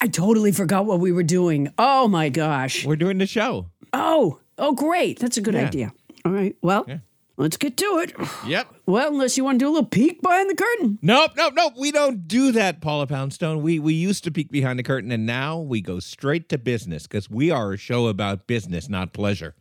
I 0.00 0.08
totally 0.08 0.52
forgot 0.52 0.86
what 0.86 1.00
we 1.00 1.12
were 1.12 1.22
doing. 1.22 1.72
Oh 1.78 2.08
my 2.08 2.28
gosh. 2.28 2.84
We're 2.86 2.96
doing 2.96 3.18
the 3.18 3.26
show. 3.26 3.66
Oh, 3.92 4.38
oh, 4.58 4.72
great. 4.72 5.18
That's 5.18 5.36
a 5.36 5.40
good 5.40 5.54
Yeah. 5.54 5.66
idea. 5.66 5.92
All 6.24 6.32
right. 6.32 6.54
Well, 6.62 6.84
Yeah. 6.86 6.98
let's 7.36 7.56
get 7.56 7.76
to 7.78 7.84
it. 8.04 8.12
Yep. 8.46 8.68
Well, 8.86 9.08
unless 9.08 9.36
you 9.36 9.44
want 9.44 9.58
to 9.58 9.64
do 9.64 9.68
a 9.68 9.72
little 9.72 9.88
peek 9.88 10.20
behind 10.22 10.50
the 10.50 10.54
curtain. 10.54 10.98
Nope, 11.02 11.32
nope, 11.36 11.54
nope. 11.56 11.74
We 11.78 11.90
don't 11.92 12.28
do 12.28 12.52
that, 12.52 12.80
Paula 12.80 13.06
Poundstone. 13.06 13.62
We 13.62 13.78
we 13.78 13.94
used 13.94 14.22
to 14.24 14.30
peek 14.30 14.50
behind 14.50 14.78
the 14.78 14.82
curtain, 14.82 15.10
and 15.12 15.24
now 15.26 15.58
we 15.58 15.80
go 15.80 15.98
straight 16.00 16.48
to 16.50 16.58
business 16.58 17.06
because 17.06 17.30
we 17.30 17.50
are 17.50 17.72
a 17.72 17.76
show 17.78 18.06
about 18.08 18.46
business, 18.46 18.88
not 18.88 19.12
pleasure. 19.12 19.54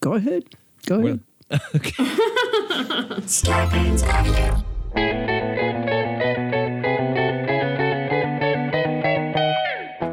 Go 0.00 0.14
ahead. 0.14 0.44
Go 0.86 1.00
ahead. 1.04 1.20
Scarpins 3.26 4.02
Avenue. 4.96 5.32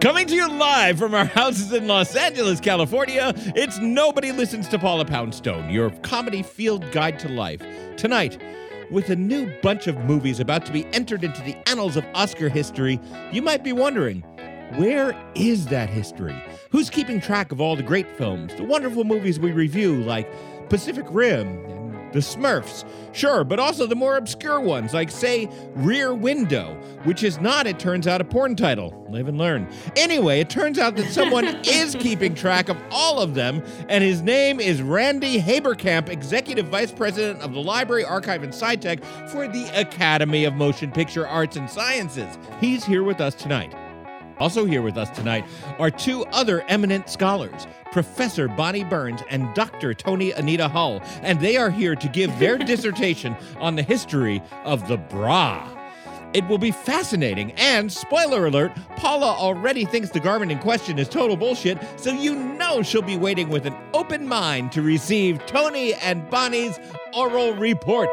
Coming 0.03 0.27
to 0.27 0.35
you 0.35 0.49
live 0.49 0.99
from 0.99 1.13
our 1.13 1.23
houses 1.23 1.71
in 1.71 1.87
Los 1.87 2.13
Angeles, 2.13 2.59
California, 2.59 3.31
it's 3.55 3.79
Nobody 3.79 4.33
Listens 4.33 4.67
to 4.67 4.77
Paula 4.77 5.05
Poundstone, 5.05 5.69
your 5.69 5.91
comedy 6.01 6.43
field 6.43 6.91
guide 6.91 7.17
to 7.19 7.29
life. 7.29 7.61
Tonight, 7.95 8.37
with 8.91 9.09
a 9.11 9.15
new 9.15 9.49
bunch 9.61 9.87
of 9.87 9.97
movies 9.99 10.41
about 10.41 10.65
to 10.65 10.73
be 10.73 10.85
entered 10.87 11.23
into 11.23 11.41
the 11.43 11.55
annals 11.69 11.95
of 11.95 12.05
Oscar 12.13 12.49
history, 12.49 12.99
you 13.31 13.41
might 13.41 13.63
be 13.63 13.71
wondering, 13.71 14.19
where 14.75 15.15
is 15.35 15.67
that 15.67 15.89
history? 15.89 16.35
Who's 16.69 16.89
keeping 16.89 17.21
track 17.21 17.53
of 17.53 17.61
all 17.61 17.77
the 17.77 17.81
great 17.81 18.17
films, 18.17 18.53
the 18.55 18.65
wonderful 18.65 19.05
movies 19.05 19.39
we 19.39 19.53
review 19.53 20.03
like 20.03 20.29
Pacific 20.67 21.05
Rim 21.11 21.82
The 22.13 22.19
Smurfs? 22.19 22.85
Sure, 23.11 23.43
but 23.43 23.59
also 23.59 23.85
the 23.85 23.95
more 23.95 24.17
obscure 24.17 24.59
ones 24.59 24.93
like, 24.93 25.11
say, 25.11 25.49
Rear 25.75 26.13
Window, 26.13 26.75
which 27.03 27.23
is 27.23 27.39
not, 27.41 27.67
it 27.67 27.79
turns 27.79 28.07
out, 28.07 28.21
a 28.21 28.23
porn 28.23 28.55
title. 28.55 29.05
Live 29.09 29.27
and 29.27 29.37
learn. 29.37 29.67
Anyway, 29.95 30.39
it 30.39 30.49
turns 30.49 30.79
out 30.79 30.95
that 30.95 31.11
someone 31.11 31.45
is 31.65 31.95
keeping 31.95 32.33
track 32.33 32.69
of 32.69 32.77
all 32.91 33.19
of 33.19 33.33
them, 33.33 33.63
and 33.89 34.03
his 34.03 34.21
name 34.21 34.59
is 34.59 34.81
Randy 34.81 35.39
Haberkamp, 35.39 36.09
Executive 36.09 36.67
Vice 36.67 36.91
President 36.91 37.41
of 37.41 37.53
the 37.53 37.61
Library, 37.61 38.05
Archive, 38.05 38.43
and 38.43 38.53
SciTech 38.53 39.03
for 39.29 39.47
the 39.47 39.65
Academy 39.79 40.45
of 40.45 40.53
Motion 40.53 40.91
Picture 40.91 41.27
Arts 41.27 41.55
and 41.55 41.69
Sciences. 41.69 42.37
He's 42.59 42.83
here 42.83 43.03
with 43.03 43.21
us 43.21 43.35
tonight. 43.35 43.75
Also, 44.39 44.65
here 44.65 44.81
with 44.81 44.97
us 44.97 45.09
tonight 45.11 45.45
are 45.79 45.91
two 45.91 46.25
other 46.25 46.63
eminent 46.67 47.09
scholars, 47.09 47.67
Professor 47.91 48.47
Bonnie 48.47 48.83
Burns 48.83 49.21
and 49.29 49.53
Dr. 49.53 49.93
Toni 49.93 50.31
Anita 50.31 50.67
Hull, 50.67 51.01
and 51.21 51.39
they 51.39 51.57
are 51.57 51.69
here 51.69 51.95
to 51.95 52.07
give 52.09 52.37
their 52.39 52.57
dissertation 52.73 53.35
on 53.59 53.75
the 53.75 53.83
history 53.83 54.41
of 54.63 54.87
the 54.87 54.97
bra. 54.97 55.69
It 56.33 56.47
will 56.47 56.57
be 56.57 56.71
fascinating, 56.71 57.51
and 57.53 57.91
spoiler 57.91 58.47
alert, 58.47 58.71
Paula 58.95 59.27
already 59.27 59.85
thinks 59.85 60.09
the 60.09 60.19
garment 60.19 60.51
in 60.51 60.57
question 60.57 60.97
is 60.97 61.07
total 61.07 61.37
bullshit, 61.37 61.77
so 61.99 62.11
you 62.11 62.35
know 62.35 62.81
she'll 62.81 63.03
be 63.03 63.17
waiting 63.17 63.49
with 63.49 63.67
an 63.67 63.75
open 63.93 64.27
mind 64.27 64.71
to 64.71 64.81
receive 64.81 65.45
Toni 65.45 65.93
and 65.93 66.27
Bonnie's 66.31 66.79
oral 67.13 67.53
report. 67.53 68.09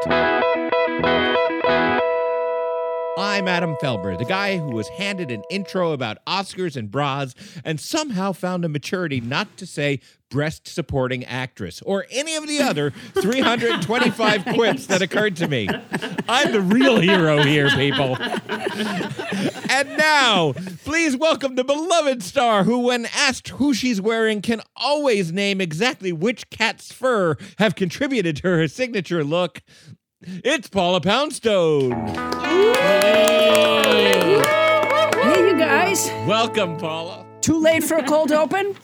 I'm 3.17 3.49
Adam 3.49 3.75
Felber, 3.75 4.17
the 4.17 4.23
guy 4.23 4.57
who 4.57 4.71
was 4.71 4.87
handed 4.87 5.31
an 5.31 5.43
intro 5.49 5.91
about 5.91 6.23
Oscars 6.25 6.77
and 6.77 6.89
bras 6.89 7.35
and 7.65 7.77
somehow 7.77 8.31
found 8.31 8.63
a 8.63 8.69
maturity 8.69 9.19
not 9.19 9.57
to 9.57 9.67
say 9.67 9.99
breast 10.29 10.65
supporting 10.65 11.25
actress 11.25 11.81
or 11.81 12.05
any 12.09 12.35
of 12.35 12.47
the 12.47 12.61
other 12.61 12.91
325 12.91 14.45
quips 14.53 14.87
that 14.87 15.01
occurred 15.01 15.35
to 15.35 15.47
me. 15.49 15.67
I'm 16.29 16.53
the 16.53 16.61
real 16.61 17.01
hero 17.01 17.43
here, 17.43 17.69
people. 17.71 18.15
And 19.69 19.97
now, 19.97 20.53
please 20.85 21.17
welcome 21.17 21.55
the 21.55 21.65
beloved 21.65 22.23
star 22.23 22.63
who, 22.63 22.79
when 22.79 23.07
asked 23.13 23.49
who 23.49 23.73
she's 23.73 23.99
wearing, 23.99 24.41
can 24.41 24.61
always 24.77 25.33
name 25.33 25.59
exactly 25.59 26.13
which 26.13 26.49
cat's 26.49 26.93
fur 26.93 27.35
have 27.57 27.75
contributed 27.75 28.37
to 28.37 28.47
her 28.47 28.67
signature 28.69 29.23
look. 29.23 29.61
It's 30.23 30.69
Paula 30.69 31.01
Poundstone. 31.01 31.91
Hey, 32.43 32.69
you 35.47 35.57
guys. 35.57 36.11
Welcome, 36.27 36.77
Paula. 36.77 37.25
Too 37.41 37.59
late 37.59 37.83
for 37.83 37.97
a 37.97 38.03
cold 38.03 38.31
open? 38.31 38.75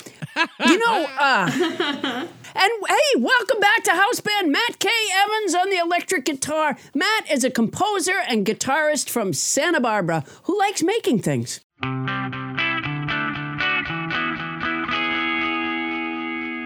You 0.65 0.79
know, 0.79 1.07
uh, 1.19 1.47
and 1.51 2.71
hey, 2.87 3.19
welcome 3.19 3.59
back 3.59 3.83
to 3.83 3.91
house 3.91 4.19
band 4.19 4.51
Matt 4.51 4.79
K. 4.79 4.89
Evans 5.13 5.53
on 5.53 5.69
the 5.69 5.77
electric 5.77 6.25
guitar. 6.25 6.75
Matt 6.95 7.29
is 7.29 7.43
a 7.43 7.51
composer 7.51 8.17
and 8.27 8.43
guitarist 8.43 9.07
from 9.07 9.31
Santa 9.31 9.79
Barbara 9.79 10.23
who 10.43 10.57
likes 10.57 10.81
making 10.81 11.19
things. 11.19 11.59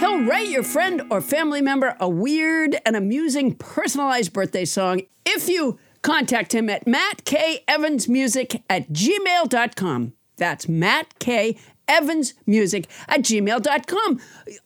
He'll 0.02 0.24
write 0.26 0.48
your 0.50 0.64
friend 0.64 1.04
or 1.12 1.22
family 1.22 1.62
member 1.62 1.96
a 2.00 2.10
weird 2.10 2.76
and 2.86 2.96
amusing 2.96 3.54
personalized 3.56 4.34
birthday 4.34 4.66
song 4.66 5.04
if 5.26 5.48
you 5.48 5.78
contact 6.02 6.54
him 6.56 6.70
at 6.72 6.86
mattevansmusic 6.86 8.64
at 8.68 8.90
gmail.com. 8.90 10.14
That's 10.38 10.68
Matt 10.68 11.20
K. 11.20 11.56
Evans 11.88 12.34
Music 12.48 12.88
at 13.08 13.22
gmail.com. 13.22 14.20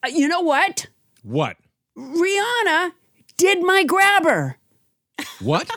Uh, 0.04 0.08
You 0.08 0.28
know 0.30 0.40
what? 0.42 0.88
What? 1.24 1.58
Rihanna 1.98 2.94
did 3.38 3.62
my 3.62 3.84
grabber 3.84 4.58
What? 5.42 5.70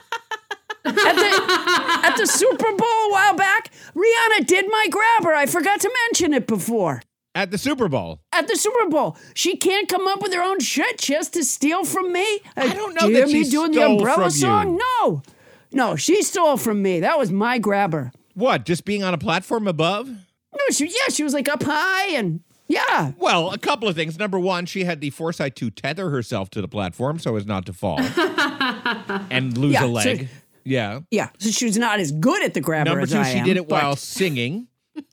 at 0.84 0.94
the, 0.94 2.00
at 2.04 2.16
the 2.16 2.26
Super 2.26 2.70
Bowl 2.76 2.86
a 2.86 3.10
while 3.10 3.34
back. 3.34 3.70
Rihanna 3.94 4.46
did 4.46 4.66
my 4.70 4.86
grabber. 4.90 5.34
I 5.34 5.46
forgot 5.46 5.80
to 5.80 5.90
mention 6.06 6.32
it 6.32 6.46
before. 6.46 7.02
At 7.38 7.52
the 7.52 7.58
Super 7.58 7.88
Bowl. 7.88 8.18
At 8.32 8.48
the 8.48 8.56
Super 8.56 8.88
Bowl, 8.90 9.16
she 9.32 9.56
can't 9.56 9.88
come 9.88 10.08
up 10.08 10.20
with 10.20 10.34
her 10.34 10.42
own 10.42 10.58
shit. 10.58 11.00
She 11.00 11.12
has 11.14 11.28
to 11.30 11.44
steal 11.44 11.84
from 11.84 12.12
me. 12.12 12.40
I 12.56 12.66
uh, 12.68 12.74
don't 12.74 12.94
know 12.94 13.06
Do 13.06 13.12
that 13.14 13.28
hear 13.28 13.38
me 13.38 13.44
she 13.44 13.50
doing 13.50 13.70
the 13.70 13.86
umbrella 13.86 14.16
from 14.16 14.24
you. 14.24 14.30
song. 14.30 14.80
No, 15.00 15.22
no, 15.70 15.94
she 15.94 16.22
stole 16.24 16.56
from 16.56 16.82
me. 16.82 16.98
That 16.98 17.16
was 17.16 17.30
my 17.30 17.58
grabber. 17.58 18.10
What? 18.34 18.64
Just 18.64 18.84
being 18.84 19.04
on 19.04 19.14
a 19.14 19.18
platform 19.18 19.68
above? 19.68 20.08
No, 20.08 20.64
she 20.72 20.86
yeah, 20.86 21.10
she 21.12 21.22
was 21.22 21.32
like 21.32 21.48
up 21.48 21.62
high 21.62 22.08
and 22.16 22.40
yeah. 22.66 23.12
Well, 23.18 23.52
a 23.52 23.58
couple 23.58 23.88
of 23.88 23.94
things. 23.94 24.18
Number 24.18 24.40
one, 24.40 24.66
she 24.66 24.82
had 24.82 25.00
the 25.00 25.10
foresight 25.10 25.54
to 25.56 25.70
tether 25.70 26.10
herself 26.10 26.50
to 26.50 26.60
the 26.60 26.66
platform 26.68 27.20
so 27.20 27.36
as 27.36 27.46
not 27.46 27.66
to 27.66 27.72
fall 27.72 28.00
and 29.30 29.56
lose 29.56 29.74
Yeah, 29.74 29.84
a 29.84 29.86
so- 29.86 29.92
leg. 29.92 30.28
yeah. 30.64 31.00
Yeah, 31.12 31.30
so 31.38 31.50
she 31.50 31.66
was 31.66 31.78
not 31.78 32.00
as 32.00 32.10
good 32.10 32.42
at 32.42 32.54
the 32.54 32.60
grabber 32.60 32.90
Number 32.90 33.02
as 33.04 33.12
two, 33.12 33.22
she 33.24 33.38
am, 33.38 33.44
did 33.46 33.56
it 33.58 33.68
but- 33.68 33.80
while 33.80 33.94
singing 33.96 34.66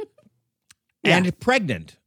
Yeah. 1.04 1.18
and 1.18 1.40
pregnant. 1.40 1.98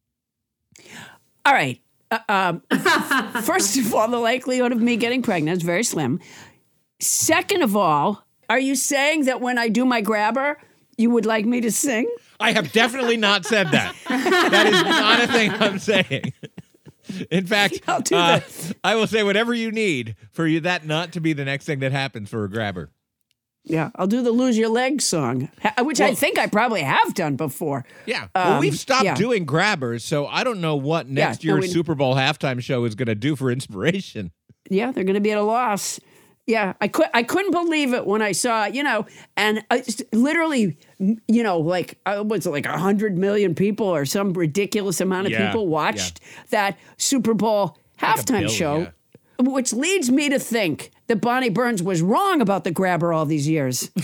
All 1.49 1.55
right. 1.55 1.81
Uh, 2.11 2.19
um, 2.29 2.62
first 3.43 3.79
of 3.79 3.95
all, 3.95 4.06
the 4.06 4.19
likelihood 4.19 4.71
of 4.71 4.83
me 4.83 4.99
getting 4.99 5.23
pregnant 5.23 5.56
is 5.56 5.62
very 5.62 5.83
slim. 5.83 6.21
Second 7.00 7.62
of 7.62 7.75
all, 7.75 8.23
Are 8.50 8.59
you 8.59 8.75
saying 8.75 9.25
that 9.25 9.41
when 9.41 9.56
I 9.56 9.71
do 9.71 9.87
my 9.87 10.03
grabber, 10.03 10.59
you 10.99 11.09
would 11.09 11.25
like 11.25 11.47
me 11.47 11.62
to 11.62 11.71
sing? 11.73 12.06
I 12.39 12.53
have 12.53 12.71
definitely 12.73 13.17
not 13.17 13.47
said 13.47 13.69
that. 13.69 13.95
that 14.09 14.67
is 14.67 14.83
not 14.83 15.21
a 15.23 15.27
thing 15.27 15.50
I'm 15.53 15.79
saying. 15.79 16.35
In 17.31 17.47
fact, 17.47 17.81
I'll 17.89 18.03
do 18.03 18.15
uh. 18.15 18.41
I 18.85 18.95
will 18.95 19.06
say 19.06 19.23
whatever 19.23 19.55
you 19.55 19.71
need 19.71 20.17
for 20.31 20.47
you 20.47 20.61
that 20.61 20.85
not 20.85 21.12
to 21.12 21.21
be 21.21 21.33
the 21.33 21.47
next 21.47 21.65
thing 21.65 21.79
that 21.79 21.93
happens 21.93 22.29
for 22.29 22.45
a 22.45 22.50
grabber. 22.50 22.91
Yeah, 23.65 23.91
I'll 23.97 24.07
do 24.07 24.23
the 24.23 24.31
"Lose 24.33 24.57
Your 24.57 24.69
Leg" 24.71 25.03
song, 25.03 25.51
which 25.83 26.01
I 26.01 26.15
think 26.15 26.39
I 26.39 26.47
probably 26.47 26.81
have 26.81 27.13
done 27.15 27.37
before. 27.37 27.85
Yeah. 28.07 28.29
well, 28.35 28.55
Um, 28.55 28.61
we've 28.61 28.79
stopped 28.79 29.05
yeah. 29.05 29.15
doing 29.15 29.45
grabbers, 29.45 30.05
so 30.05 30.27
I 30.27 30.43
don't 30.43 30.61
know 30.61 30.77
what 30.77 31.09
next 31.09 31.45
no, 31.45 31.53
year's 31.55 31.63
we- 31.63 31.69
Super 31.69 31.95
Bowl 31.95 32.15
halftime 32.15 32.63
show 32.63 32.85
is 32.85 32.95
going 32.95 33.09
to 33.09 33.15
do 33.15 33.37
for 33.37 33.51
inspiration. 33.51 34.31
Yeah, 34.71 34.91
they're 34.93 35.05
going 35.05 35.15
to 35.15 35.21
be 35.21 35.33
at 35.33 35.39
a 35.39 35.43
loss. 35.43 36.01
Yeah, 36.47 36.73
I 36.81 36.89
could 36.89 37.09
I 37.13 37.25
couldn't 37.25 37.51
believe 37.51 37.93
it 37.93 38.07
when 38.07 38.23
I 38.23 38.33
saw 38.33 38.65
you 38.65 38.83
know, 38.83 39.05
and 39.37 39.63
I, 39.71 39.83
literally, 40.15 40.79
you 40.99 41.43
know, 41.43 41.59
like 41.59 41.99
uh, 42.07 42.25
was 42.27 42.47
it 42.47 42.51
like 42.51 42.65
hundred 42.65 43.19
million 43.19 43.55
people 43.55 43.87
or 43.87 44.07
some 44.07 44.33
ridiculous 44.33 44.99
amount 45.03 45.27
of 45.27 45.33
Yeah, 45.33 45.47
people 45.49 45.65
yeah. 45.65 45.69
watched 45.69 46.21
that 46.49 46.79
Super 46.97 47.35
Bowl 47.35 47.77
halftime 48.01 48.27
billion, 48.41 48.49
show, 48.51 48.79
yeah. 48.79 48.91
which 49.51 49.75
leads 49.75 50.11
me 50.11 50.31
to 50.31 50.39
think 50.39 50.91
that 51.09 51.21
Bonnie 51.21 51.51
Burns 51.51 51.83
was 51.83 52.01
wrong 52.03 52.41
about 52.41 52.65
the 52.65 52.71
grabber 52.71 53.13
all 53.13 53.27
these 53.27 53.49
years. 53.49 53.91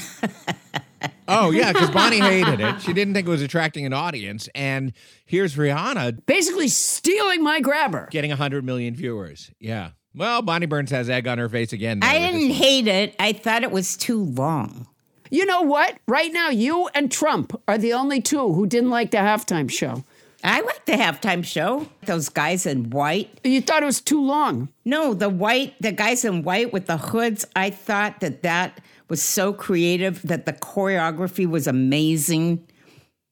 Oh, 1.27 1.51
yeah, 1.51 1.73
because 1.73 1.91
Bonnie 1.91 2.21
hated 2.21 2.61
it. 2.61 2.83
She 2.83 2.93
didn't 2.93 3.15
think 3.15 3.27
it 3.27 3.31
was 3.31 3.41
attracting 3.41 3.87
an 3.87 3.95
audience. 3.95 4.47
And 4.55 4.93
here's 5.25 5.55
Rihanna 5.57 6.25
Basically, 6.27 6.69
stealing 6.69 7.43
my 7.43 7.61
grabber. 7.61 8.09
getting 8.11 8.31
100 8.31 8.63
million 8.63 8.95
viewers. 8.95 9.51
Yeah. 9.59 9.91
Well, 10.15 10.43
Bonnie 10.43 10.67
Burns 10.67 10.91
has 10.91 11.09
egg 11.09 11.27
on 11.27 11.39
her 11.39 11.49
face 11.49 11.73
again. 11.73 12.01
though, 12.01 12.07
I 12.07 12.19
didn't 12.19 12.51
hate 12.51 12.87
it. 12.89 13.15
I 13.19 13.33
thought 13.33 13.63
it 13.63 13.71
was 13.71 13.97
too 13.97 14.23
long. 14.23 14.87
You 15.31 15.47
know 15.47 15.63
what? 15.63 15.99
Right 16.07 16.31
now, 16.33 16.51
you 16.51 16.89
and 16.95 17.11
Trump 17.11 17.59
are 17.67 17.79
the 17.79 17.95
only 17.95 18.21
two 18.21 18.53
who 18.53 18.67
didn't 18.67 18.91
like 18.91 19.11
the 19.11 19.17
halftime 19.19 19.71
show. 19.71 20.05
I 20.45 20.61
like 20.61 20.85
the 20.85 20.93
halftime 20.93 21.43
show. 21.45 21.89
Those 22.05 22.29
guys 22.29 22.67
in 22.67 22.91
white. 22.91 23.41
You 23.45 23.61
thought 23.63 23.83
it 23.83 23.87
was 23.87 24.01
too 24.03 24.23
long. 24.23 24.69
No, 24.85 25.15
the 25.15 25.31
white, 25.31 25.75
the 25.81 25.91
guys 25.93 26.25
in 26.25 26.43
white 26.43 26.73
with 26.73 26.87
the 26.87 26.99
hoods. 26.99 27.47
I 27.57 27.71
thought 27.71 28.21
that 28.21 28.43
that 28.43 28.81
was 29.09 29.23
so 29.23 29.53
creative. 29.55 30.21
That 30.23 30.45
the 30.45 30.53
choreography 30.53 31.47
was 31.49 31.67
amazing. 31.67 32.67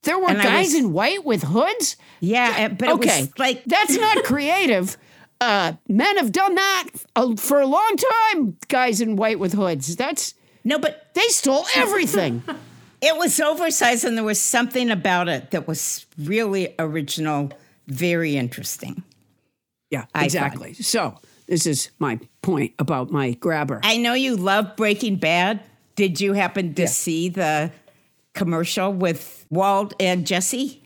There 0.04 0.18
were 0.18 0.30
And 0.30 0.40
guys 0.42 0.68
was- 0.68 0.74
in 0.76 0.92
white 0.92 1.24
with 1.24 1.42
hoods. 1.42 1.96
Yeah, 2.20 2.68
but 2.68 2.88
okay, 2.88 3.18
it 3.18 3.20
was 3.22 3.38
like 3.38 3.62
that's 3.66 3.96
not 3.96 4.24
creative. 4.24 4.96
Uh, 5.40 5.74
men 5.88 6.16
have 6.18 6.32
done 6.32 6.54
that 6.54 6.88
uh, 7.16 7.36
for 7.36 7.60
a 7.60 7.66
long 7.66 7.96
time. 8.32 8.56
Guys 8.68 9.00
in 9.00 9.16
white 9.16 9.38
with 9.38 9.52
hoods. 9.52 9.96
That's 9.96 10.34
no, 10.64 10.78
but 10.78 11.08
they 11.14 11.26
stole 11.28 11.66
everything. 11.76 12.42
it 13.02 13.16
was 13.16 13.38
oversized, 13.40 14.04
and 14.04 14.16
there 14.16 14.24
was 14.24 14.40
something 14.40 14.90
about 14.90 15.28
it 15.28 15.50
that 15.50 15.66
was 15.66 16.06
really 16.18 16.74
original, 16.78 17.50
very 17.88 18.36
interesting. 18.36 19.02
yeah, 19.90 20.06
exactly. 20.14 20.72
So 20.74 21.18
this 21.48 21.66
is 21.66 21.90
my 21.98 22.20
point 22.40 22.72
about 22.78 23.10
my 23.10 23.32
grabber. 23.32 23.80
I 23.82 23.96
know 23.98 24.14
you 24.14 24.36
love 24.36 24.76
Breaking 24.76 25.16
Bad. 25.16 25.60
Did 25.96 26.20
you 26.20 26.32
happen 26.32 26.74
to 26.74 26.88
see 26.88 27.28
the 27.28 27.70
commercial 28.32 28.92
with 28.92 29.44
Walt 29.50 29.92
and 30.00 30.26
Jesse? 30.26 30.78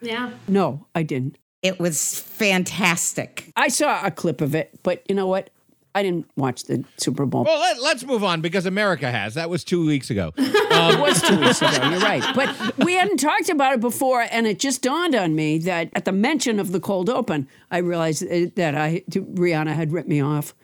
Yeah. 0.00 0.30
no, 0.48 0.86
I 0.96 1.04
didn't. 1.04 1.38
It 1.62 1.78
was 1.78 2.18
fantastic. 2.18 3.52
I 3.54 3.68
saw 3.68 4.04
a 4.04 4.10
clip 4.10 4.40
of 4.40 4.56
it, 4.56 4.80
but 4.82 5.04
you 5.08 5.14
know 5.14 5.28
what? 5.28 5.50
I 5.94 6.02
didn't 6.02 6.30
watch 6.36 6.64
the 6.64 6.84
Super 6.96 7.26
Bowl. 7.26 7.44
Well, 7.44 7.60
let, 7.60 7.82
let's 7.82 8.04
move 8.04 8.24
on 8.24 8.40
because 8.40 8.66
America 8.66 9.10
has. 9.10 9.34
That 9.34 9.50
was 9.50 9.64
two 9.64 9.84
weeks 9.86 10.10
ago. 10.10 10.32
It 10.74 10.98
was 10.98 11.20
two 11.22 11.38
weeks 11.38 11.60
ago. 11.60 11.90
You're 11.90 12.00
right, 12.00 12.24
but 12.34 12.78
we 12.78 12.94
hadn't 12.94 13.18
talked 13.18 13.50
about 13.50 13.74
it 13.74 13.80
before, 13.80 14.22
and 14.22 14.46
it 14.46 14.58
just 14.58 14.82
dawned 14.82 15.14
on 15.14 15.34
me 15.34 15.58
that 15.58 15.90
at 15.94 16.06
the 16.06 16.12
mention 16.12 16.58
of 16.58 16.72
the 16.72 16.80
cold 16.80 17.08
open, 17.10 17.46
I 17.70 17.78
realized 17.78 18.22
uh, 18.24 18.46
that 18.56 18.74
I 18.74 19.04
Rihanna 19.10 19.74
had 19.74 19.92
ripped 19.92 20.08
me 20.08 20.20
off, 20.20 20.54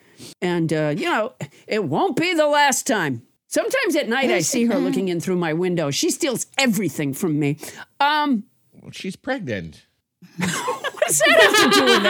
and 0.41 0.73
uh, 0.73 0.95
you 0.97 1.05
know 1.05 1.35
it 1.67 1.85
won't 1.85 2.17
be 2.17 2.35
the 2.35 2.47
last 2.47 2.87
time. 2.87 3.23
Sometimes 3.49 3.97
at 3.97 4.09
night 4.09 4.31
I 4.31 4.41
see 4.41 4.65
her 4.65 4.79
looking 4.79 5.09
in 5.09 5.21
through 5.21 5.37
my 5.37 5.53
window. 5.53 5.91
She 5.91 6.11
steals 6.11 6.47
everything 6.59 7.13
from 7.15 7.39
me. 7.39 7.59
Um, 8.01 8.45
She's 8.93 9.17
pregnant. 9.17 9.87
What 10.37 11.06
does 11.06 11.19
that 11.19 11.41
have 11.41 11.73
to 11.73 11.79
do 11.79 11.85
with 11.85 12.05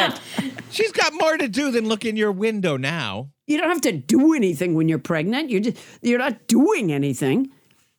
it? 0.55 0.63
She's 0.71 0.93
got 0.93 1.13
more 1.15 1.37
to 1.37 1.49
do 1.49 1.71
than 1.71 1.89
look 1.89 2.05
in 2.05 2.17
your 2.17 2.33
window 2.33 2.77
now. 2.77 3.31
You 3.47 3.59
don't 3.59 3.69
have 3.71 3.81
to 3.83 3.93
do 3.93 4.35
anything 4.35 4.75
when 4.75 4.89
you're 4.89 4.99
pregnant. 4.99 5.51
You're 5.51 5.61
just 5.61 5.77
you're 6.03 6.19
not 6.19 6.47
doing 6.47 6.93
anything. 6.93 7.51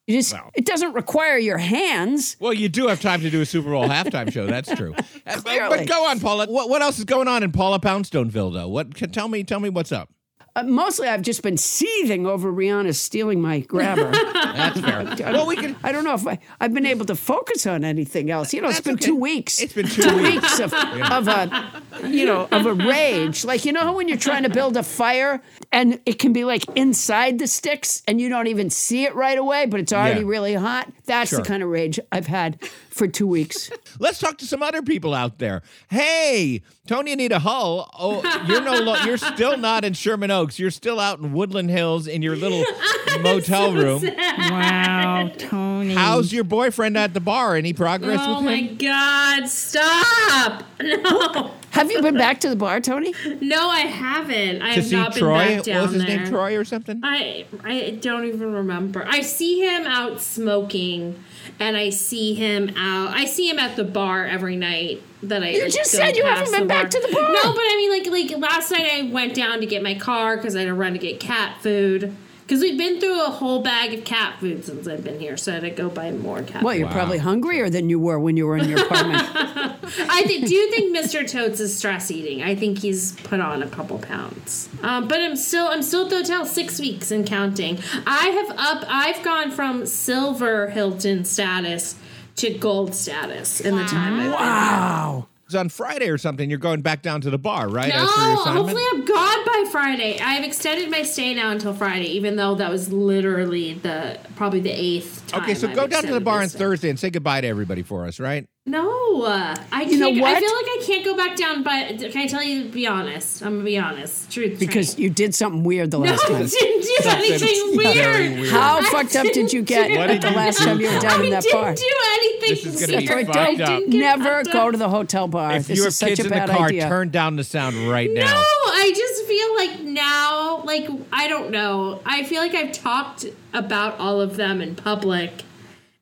You 0.07 0.17
just 0.17 0.33
Well. 0.33 0.50
it 0.56 0.65
doesn't 0.65 0.94
require 0.94 1.38
your 1.38 1.57
hands. 1.59 2.35
Well, 2.39 2.53
you 2.53 2.69
do 2.69 2.88
have 2.88 3.00
time 3.01 3.21
to 3.21 3.29
do 3.29 3.41
a 3.41 3.45
Super 3.45 3.69
Bowl 3.69 3.88
halftime 3.88 4.31
show. 4.31 4.45
That's 4.47 4.73
true. 4.75 4.95
Uh, 5.27 5.39
but- 5.44 5.69
But 5.69 5.88
go 5.88 6.07
on, 6.07 6.19
Paula. 6.19 6.47
What, 6.47 6.69
what 6.69 6.81
else 6.81 6.97
is 6.97 7.05
going 7.05 7.27
on 7.27 7.44
in 7.44 7.51
Paula 7.51 7.79
Poundstoneville, 7.79 8.51
though? 8.51 8.67
What? 8.67 8.95
Tell 9.13 9.27
me. 9.27 9.44
Tell 9.44 9.59
me 9.59 9.69
what's 9.69 9.91
up. 9.91 10.09
Uh, 10.56 10.63
mostly, 10.63 11.07
I've 11.07 11.22
just 11.22 11.42
been 11.44 11.57
seething 11.57 12.25
over 12.25 12.51
Rihanna 12.51 12.96
stealing 12.96 13.40
my 13.42 13.60
grabber. 13.60 14.12
That's 14.34 14.80
fair. 14.80 15.31
well, 15.34 15.46
we 15.46 15.56
can. 15.56 15.75
I 15.84 15.92
don't 15.92 16.04
know 16.04 16.16
if 16.16 16.25
I, 16.28 16.40
I've 16.60 16.74
been 16.74 16.86
able 16.86 17.06
to 17.06 17.16
focus 17.16 17.68
on 17.68 17.84
anything 17.84 18.31
else. 18.31 18.54
You 18.54 18.62
know, 18.62 18.68
it's 18.69 18.78
That's 18.78 18.86
been 18.88 18.96
okay. 18.96 19.06
two 19.06 19.16
weeks. 19.16 19.62
It's 19.62 19.74
been 19.74 19.88
two 19.88 20.18
weeks. 20.22 20.60
of, 20.60 20.74
of 20.74 21.28
a, 21.28 21.81
you 22.07 22.25
know, 22.25 22.48
of 22.51 22.66
a 22.66 22.74
rage. 22.74 23.46
Like 23.46 23.63
you 23.66 23.72
know 23.74 23.81
how 23.81 23.96
when 23.96 24.07
you're 24.07 24.18
trying 24.18 24.44
to 24.44 24.50
build 24.50 24.75
a 24.75 24.84
fire 24.84 25.42
and 25.72 26.00
it 26.06 26.19
can 26.19 26.34
be 26.34 26.44
like 26.46 26.63
inside 26.75 27.38
the 27.40 27.48
sticks 27.48 28.01
and 28.07 28.19
you 28.19 28.28
don't 28.30 28.48
even 28.48 28.69
see 28.69 29.04
it 29.06 29.13
right 29.16 29.38
away, 29.38 29.66
but 29.68 29.80
it's 29.80 29.94
already 29.94 30.22
Yeah. 30.22 30.28
really 30.28 30.54
hot. 30.56 30.92
That's 31.06 31.30
Sure. 31.30 31.40
the 31.40 31.46
kind 31.46 31.62
of 31.63 31.69
rage 31.69 32.00
I've 32.12 32.28
had 32.28 32.60
for 32.89 33.07
two 33.07 33.27
weeks. 33.27 33.69
Let's 34.00 34.19
talk 34.19 34.38
to 34.39 34.45
some 34.45 34.62
other 34.63 34.81
people 34.81 35.13
out 35.13 35.38
there. 35.39 35.62
Hey, 35.89 36.62
Toni 36.88 37.12
Anita 37.13 37.39
Hull. 37.39 37.89
Oh, 37.97 38.21
you're 38.47 38.62
no. 38.62 38.74
Lo- 38.80 38.97
you're 39.06 39.18
still 39.18 39.57
not 39.57 39.83
in 39.86 39.94
Sherman 39.94 40.31
Oaks. 40.31 40.57
You're 40.59 40.71
still 40.71 41.00
out 41.00 41.19
in 41.19 41.33
Woodland 41.33 41.69
Hills 41.69 42.07
in 42.07 42.21
your 42.21 42.36
little 42.36 42.63
motel 43.21 43.74
room. 43.74 44.03
Wow, 44.03 45.31
Toni. 45.38 45.94
How's 45.94 46.31
your 46.33 46.44
boyfriend 46.44 46.97
at 46.97 47.13
the 47.13 47.19
bar? 47.19 47.56
Any 47.56 47.74
progress 47.74 48.19
Oh 48.24 48.38
with 48.38 48.45
my? 48.45 48.62
God! 48.63 49.47
Stop! 49.47 50.63
No, 50.81 51.51
Have 51.71 51.91
you 51.91 52.01
been 52.01 52.15
back 52.15 52.39
to 52.39 52.50
the 52.50 52.56
bar, 52.56 52.80
Toni? 52.80 53.13
no, 53.41 53.68
I 53.69 53.81
haven't. 53.81 54.62
I 54.62 54.69
To 54.69 54.75
have 54.75 54.86
see 54.86 54.95
not 54.95 55.13
been 55.13 55.19
Troy? 55.24 55.38
back 55.57 55.68
What 55.68 55.81
was 55.83 55.91
his 55.91 56.06
there. 56.06 56.18
name? 56.19 56.27
Troy 56.27 56.57
or 56.57 56.63
something? 56.63 57.01
I 57.03 57.45
I 57.65 57.97
don't 58.01 58.24
even 58.25 58.53
remember. 58.53 59.03
I 59.06 59.19
see 59.19 59.59
him 59.59 59.86
out 59.86 60.21
smoking, 60.21 61.21
and 61.59 61.75
I 61.75 61.89
see 61.89 62.34
him 62.34 62.72
out. 62.79 63.09
I 63.09 63.25
see 63.25 63.50
him 63.50 63.59
at 63.59 63.75
the 63.75 63.83
bar 63.83 64.25
every 64.25 64.55
night. 64.55 65.03
That 65.24 65.43
I 65.43 65.50
You 65.50 65.63
like, 65.63 65.74
just 65.74 65.91
said 65.91 66.15
you 66.15 66.24
haven't 66.24 66.51
been 66.51 66.62
the 66.62 66.67
back 66.67 66.89
to 66.89 67.00
the 67.00 67.13
bar. 67.13 67.21
No, 67.21 67.51
but 67.51 67.59
I 67.59 67.75
mean, 67.77 67.91
like 67.91 68.31
like 68.31 68.39
last 68.39 68.71
night 68.71 68.89
I 68.89 69.12
went 69.12 69.36
down 69.36 69.59
to 69.59 69.65
get 69.65 69.83
my 69.83 69.95
car 69.95 70.38
because 70.38 70.55
I 70.55 70.59
had 70.59 70.67
to 70.67 70.74
run 70.74 70.93
to 70.93 71.00
get 71.00 71.19
cat 71.19 71.62
food. 71.62 72.15
Because 72.50 72.63
we've 72.63 72.79
been 72.79 73.00
through 73.00 73.24
a 73.27 73.29
whole 73.29 73.62
bag 73.62 73.93
of 73.93 74.03
cat 74.05 74.39
food 74.39 74.65
since 74.65 74.88
I've 74.88 75.03
been 75.03 75.19
here, 75.19 75.38
so 75.38 75.51
I 75.51 75.55
had 75.55 75.63
to 75.65 75.69
go 75.69 75.88
buy 75.88 76.09
more 76.09 76.39
cat. 76.39 76.48
Food. 76.48 76.63
Well, 76.63 76.74
food. 76.74 76.79
you're 76.79 76.89
probably 76.89 77.19
hungrier 77.19 77.69
than 77.69 77.89
you 77.89 78.00
were 78.00 78.19
when 78.19 78.38
you 78.38 78.48
were 78.48 78.57
in 78.57 78.67
your 78.67 78.83
apartment. 78.86 79.21
I 79.36 80.24
think. 80.24 80.48
Do 80.48 80.55
you 80.55 80.71
think 80.71 80.98
Mr. 80.98 81.29
Totes 81.29 81.59
is 81.59 81.77
stress 81.77 82.09
eating? 82.09 82.41
I 82.41 82.55
think 82.55 82.79
he's 82.79 83.12
put 83.21 83.39
on 83.39 83.62
a 83.62 83.67
couple 83.67 84.00
pounds. 84.00 84.67
Um, 84.81 85.07
but 85.07 85.19
I'm 85.19 85.36
still 85.36 85.67
I'm 85.67 85.83
still 85.83 86.05
at 86.05 86.09
the 86.09 86.17
hotel 86.17 86.43
six 86.45 86.79
weeks 86.79 87.12
and 87.12 87.24
counting. 87.24 87.77
I 88.07 88.29
have 88.29 88.50
up. 88.57 88.83
I've 88.88 89.21
gone 89.24 89.51
from 89.51 89.86
silver 89.86 90.69
Hilton 90.69 91.25
status 91.25 91.95
to 92.39 92.58
gold 92.58 92.96
status 92.96 93.60
in 93.60 93.75
the 93.75 93.84
time. 93.84 94.13
I've 94.13 94.24
been 94.24 94.31
wow. 94.31 95.27
It's 95.46 95.55
on 95.55 95.69
Friday 95.69 96.10
or 96.10 96.17
something. 96.17 96.50
You're 96.50 96.60
going 96.60 96.81
back 96.81 97.01
down 97.01 97.22
to 97.22 97.29
the 97.29 97.39
bar, 97.39 97.67
right? 97.67 97.89
No, 97.89 97.96
your 97.96 98.05
assignment? 98.05 98.55
hopefully 98.55 98.84
I'm 98.93 98.99
gone 99.10 99.46
by 99.46 99.66
Friday. 99.72 100.20
I've 100.20 100.44
extended 100.44 100.89
my 100.89 101.04
stay 101.04 101.34
now 101.34 101.51
until 101.51 101.74
Friday, 101.74 102.08
even 102.12 102.36
though 102.36 102.56
that 102.56 102.70
was 102.72 102.92
literally 102.94 103.74
the 103.74 104.20
probably 104.36 104.60
the 104.62 104.72
eighth. 104.72 105.28
Time 105.28 105.44
Okay, 105.44 105.54
so 105.56 105.68
I've 105.70 105.75
go 105.75 105.88
down 105.88 106.04
to 106.04 106.13
the 106.13 106.22
bar 106.22 106.42
on. 106.42 106.48
Thursday 106.50 106.89
and 106.89 107.00
say 107.00 107.10
goodbye 107.10 107.42
to 107.42 107.48
everybody 107.48 107.82
for 107.84 108.06
us, 108.06 108.20
right? 108.20 108.48
No, 108.66 109.24
uh, 109.24 109.56
I. 109.72 109.82
You 109.84 109.98
know 109.98 110.10
what? 110.10 110.36
I 110.36 110.39
feel 110.39 110.54
like 110.56 110.66
I 110.66 110.84
can't 110.86 111.04
go 111.06 111.16
back 111.18 111.36
down. 111.36 111.63
But 111.63 112.12
can 112.12 112.18
I 112.22 112.28
tell 112.28 112.44
you? 112.44 112.63
To 112.66 112.70
be 112.70 112.86
honest, 112.86 113.42
I'm 113.42 113.54
gonna 113.54 113.63
be 113.63 113.80
honest. 113.80 114.32
Truth, 114.32 114.60
Because 114.60 114.94
train. 114.94 115.04
you 115.06 115.10
did 115.10 115.34
something 115.34 115.63
weird 115.63 115.89
the 115.92 115.98
no, 115.98 116.04
last 116.12 116.24
I 116.25 116.28
time. 116.28 116.46
didn't 116.46 116.82
do 116.84 116.98
anything 117.10 117.78
weird. 117.78 118.39
weird. 118.39 118.50
How 118.51 118.78
I 118.78 118.84
fucked 118.92 119.16
up 119.16 119.25
did 119.34 119.51
you 119.51 119.63
get 119.63 119.98
What 119.98 120.08
did 120.08 120.22
the 120.22 120.30
you 120.30 120.36
last 120.36 120.60
do? 120.60 120.66
time 120.66 120.80
you 120.80 120.88
were 120.92 121.00
down 121.00 121.22
I 121.22 121.24
in 121.24 121.30
that 121.32 121.44
didn't 121.44 121.62
bar? 121.62 121.74
do 121.74 121.84
anything. 122.13 122.50
This 122.50 122.66
is 122.66 122.86
gonna 122.86 122.98
be 123.01 123.08
weird. 123.08 123.25
fucked 123.28 123.38
I 123.39 123.51
up. 123.54 123.58
didn't 123.58 123.89
get 123.89 124.00
Never 124.00 124.44
go 124.44 124.70
to 124.72 124.78
the 124.78 124.89
hotel 124.89 125.28
bar. 125.28 125.54
If 125.56 125.68
this 125.68 125.78
you 125.78 125.84
have 125.84 125.88
is 125.89 125.98
such 125.98 126.20
a 126.20 126.22
in 126.22 126.28
the 126.28 126.30
bad 126.30 126.50
car, 126.50 126.68
idea. 126.68 126.88
turn 126.88 127.10
down 127.10 127.38
the 127.38 127.44
sound 127.44 127.75
right 127.89 128.10
now. 128.12 128.22
No, 128.25 128.28
now. 128.28 128.44
I 128.72 128.92
just 128.96 128.99
feel 129.39 129.55
like 129.55 129.79
now, 129.81 130.62
like 130.63 130.89
I 131.12 131.27
don't 131.27 131.51
know. 131.51 132.01
I 132.05 132.24
feel 132.24 132.41
like 132.41 132.53
I've 132.55 132.72
talked 132.72 133.25
about 133.53 134.00
all 134.00 134.22
of 134.22 134.36
them 134.38 134.62
in 134.62 134.75
public. 134.75 135.31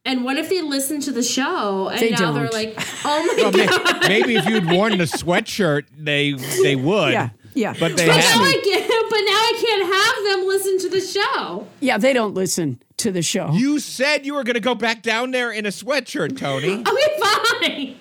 And 0.06 0.24
what 0.24 0.38
if 0.38 0.50
they 0.50 0.62
listen 0.62 1.02
to 1.02 1.12
the 1.12 1.22
show 1.24 1.90
and 1.90 2.00
They 2.00 2.12
now 2.12 2.32
they're 2.32 2.48
like, 2.50 2.76
"Oh 3.04 3.26
my 3.26 3.44
Well, 3.44 3.52
may- 3.52 3.68
god!" 3.68 4.08
maybe 4.08 4.36
if 4.36 4.46
you'd 4.48 4.70
worn 4.70 4.98
the 4.98 5.04
sweatshirt, 5.04 5.84
they 5.98 6.32
they 6.64 6.76
would. 6.78 7.12
Yeah, 7.12 7.30
yeah. 7.54 7.74
But 7.78 7.98
they 7.98 8.08
But 8.08 8.16
now 8.16 8.22
haven't. 8.22 8.48
I 8.48 8.62
get, 8.64 8.88
but 8.88 9.20
now 9.20 9.42
I 9.50 9.54
can't 9.60 9.94
have 9.94 10.38
them 10.40 10.48
listen 10.48 10.80
to 10.80 10.90
the 10.90 11.02
show. 11.02 11.68
Yeah, 11.82 11.98
they 11.98 12.14
don't 12.14 12.34
listen 12.34 12.82
to 12.98 13.12
the 13.12 13.22
show. 13.22 13.52
You 13.52 13.80
said 13.80 14.26
you 14.26 14.34
were 14.34 14.44
going 14.46 14.54
to 14.56 14.60
go 14.62 14.76
back 14.76 15.02
down 15.02 15.32
there 15.32 15.52
in 15.52 15.66
a 15.66 15.70
sweatshirt, 15.70 16.38
Toni. 16.38 16.84
Okay, 16.88 17.20
fine. 17.20 17.96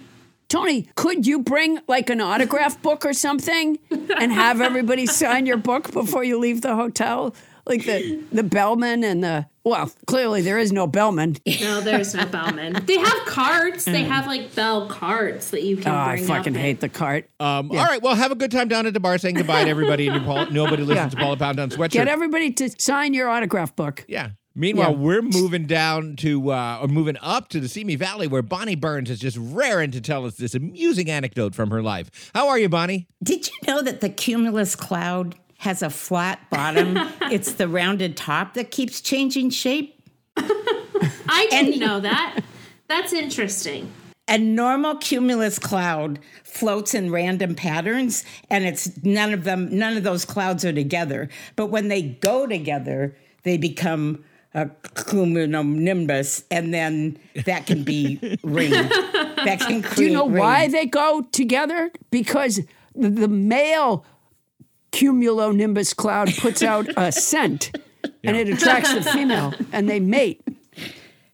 Toni, 0.48 0.88
could 0.94 1.26
you 1.26 1.40
bring 1.40 1.80
like 1.88 2.08
an 2.10 2.20
autograph 2.20 2.80
book 2.82 3.04
or 3.04 3.12
something 3.12 3.78
and 3.90 4.32
have 4.32 4.60
everybody 4.60 5.06
sign 5.06 5.46
your 5.46 5.56
book 5.56 5.92
before 5.92 6.22
you 6.22 6.38
leave 6.38 6.60
the 6.60 6.76
hotel? 6.76 7.34
Like 7.68 7.84
the 7.84 8.22
the 8.30 8.44
bellman 8.44 9.02
and 9.02 9.24
the 9.24 9.46
well, 9.64 9.90
clearly 10.06 10.42
there 10.42 10.56
is 10.58 10.70
no 10.70 10.86
bellman. 10.86 11.36
No, 11.60 11.80
there's 11.80 12.14
no 12.14 12.24
bellman. 12.24 12.74
They 12.86 12.96
have 12.98 13.26
carts. 13.26 13.84
They 13.84 14.04
have 14.04 14.28
like 14.28 14.54
bell 14.54 14.86
carts 14.86 15.50
that 15.50 15.64
you 15.64 15.76
can 15.76 15.88
Oh, 15.92 16.04
bring 16.12 16.22
I 16.22 16.26
fucking 16.26 16.54
up 16.54 16.62
hate 16.62 16.78
the 16.78 16.88
cart. 16.88 17.28
Um, 17.40 17.72
All 17.72 17.78
right, 17.78 18.00
well, 18.00 18.14
have 18.14 18.30
a 18.30 18.36
good 18.36 18.52
time 18.52 18.68
down 18.68 18.86
at 18.86 18.94
the 18.94 19.00
bar 19.00 19.18
saying 19.18 19.34
goodbye 19.34 19.64
to 19.64 19.70
everybody 19.70 20.06
in 20.06 20.14
your 20.14 20.22
Paul, 20.22 20.46
Nobody 20.52 20.84
Listens 20.84 21.14
to 21.14 21.18
Paula 21.18 21.36
Poundstone 21.36 21.70
sweatshirt. 21.70 21.90
Get 21.90 22.06
everybody 22.06 22.52
to 22.52 22.70
sign 22.78 23.14
your 23.14 23.28
autograph 23.28 23.74
book. 23.74 24.04
Yeah. 24.06 24.30
Meanwhile, 24.58 24.92
Yeah. 24.92 24.96
we're 24.96 25.22
moving 25.22 25.66
down 25.66 26.16
to, 26.16 26.50
uh, 26.50 26.78
or 26.80 26.88
moving 26.88 27.18
up 27.20 27.48
to 27.50 27.60
the 27.60 27.68
Simi 27.68 27.94
Valley 27.94 28.26
where 28.26 28.40
Bonnie 28.42 28.74
Burns 28.74 29.10
is 29.10 29.20
just 29.20 29.36
raring 29.38 29.90
to 29.90 30.00
tell 30.00 30.24
us 30.24 30.36
this 30.36 30.54
amusing 30.54 31.10
anecdote 31.10 31.54
from 31.54 31.70
her 31.70 31.82
life. 31.82 32.30
How 32.34 32.48
are 32.48 32.58
you, 32.58 32.68
Bonnie? 32.70 33.06
Did 33.22 33.46
you 33.46 33.52
know 33.68 33.82
that 33.82 34.00
the 34.00 34.08
cumulus 34.08 34.74
cloud 34.74 35.34
has 35.58 35.82
a 35.82 35.90
flat 35.90 36.40
bottom? 36.50 36.96
it's 37.30 37.52
the 37.52 37.68
rounded 37.68 38.16
top 38.16 38.54
that 38.54 38.70
keeps 38.70 39.02
changing 39.02 39.50
shape. 39.50 39.92
I 41.28 41.46
didn't 41.50 41.78
know 41.78 42.00
that. 42.00 42.40
That's 42.88 43.12
interesting. 43.12 43.92
A 44.28 44.38
normal 44.38 44.96
cumulus 44.96 45.58
cloud 45.58 46.18
floats 46.44 46.94
in 46.94 47.12
random 47.12 47.54
patterns, 47.54 48.24
and 48.50 48.64
it's 48.64 48.90
none 49.04 49.32
of 49.32 49.44
them, 49.44 49.68
none 49.76 49.96
of 49.96 50.02
those 50.02 50.24
clouds 50.24 50.64
are 50.64 50.72
together. 50.72 51.28
But 51.54 51.66
when 51.66 51.88
they 51.88 52.02
go 52.02 52.46
together, 52.46 53.14
they 53.44 53.56
become 53.56 54.24
a 54.56 54.66
cumulonimbus, 54.94 56.44
and 56.50 56.72
then 56.72 57.18
that 57.44 57.66
can 57.66 57.84
be 57.84 58.38
ring. 58.42 58.70
That 58.70 59.58
can 59.60 59.82
create 59.82 59.96
Do 59.96 60.04
you 60.04 60.10
know 60.10 60.24
why 60.24 60.66
they 60.68 60.86
go 60.86 61.22
together? 61.30 61.90
Because 62.10 62.60
the, 62.94 63.10
the 63.10 63.28
male 63.28 64.04
cumulonimbus 64.92 65.94
cloud 65.94 66.34
puts 66.38 66.62
out 66.62 66.88
a 66.96 67.12
scent 67.28 67.70
and 68.24 68.36
it 68.36 68.48
attracts 68.48 68.94
the 68.94 69.02
female 69.02 69.52
and 69.72 69.88
they 69.90 70.00
mate. 70.00 70.42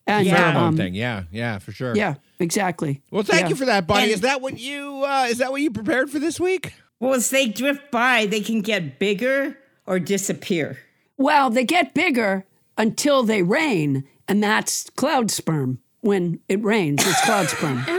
And 0.07 0.27
Yeah. 0.27 0.53
Pheromone 0.53 0.57
um, 0.57 0.77
thing. 0.77 0.95
Yeah, 0.95 1.25
yeah, 1.31 1.59
for 1.61 1.71
sure. 1.71 1.95
yeah, 1.97 2.15
exactly. 2.41 3.03
Well, 3.13 3.23
thank 3.23 3.43
Yeah. 3.43 3.49
you 3.51 3.55
for 3.57 3.67
that, 3.67 3.87
buddy. 3.87 4.03
And- 4.05 4.11
is 4.13 4.23
that 4.23 4.41
what 4.41 4.59
you 4.59 5.05
uh, 5.07 5.27
is 5.31 5.39
that 5.39 5.53
what 5.53 5.61
you 5.61 5.71
prepared 5.71 6.11
for 6.11 6.19
this 6.19 6.41
week? 6.41 6.75
Well, 6.99 7.15
as 7.15 7.31
they 7.31 7.47
drift 7.47 7.91
by, 7.93 8.27
they 8.27 8.41
can 8.41 8.63
get 8.63 8.99
bigger 8.99 9.57
or 9.87 10.01
disappear. 10.01 10.79
Well, 11.17 11.51
they 11.51 11.65
get 11.65 11.95
bigger 11.95 12.45
until 12.79 13.23
they 13.23 13.43
rain, 13.43 14.05
and 14.29 14.43
that's 14.43 14.89
cloud 14.91 15.31
sperm. 15.31 15.79
When 16.01 16.41
it 16.49 16.63
rains, 16.65 17.03
it's 17.07 17.21
cloud 17.25 17.49
sperm. 17.49 17.85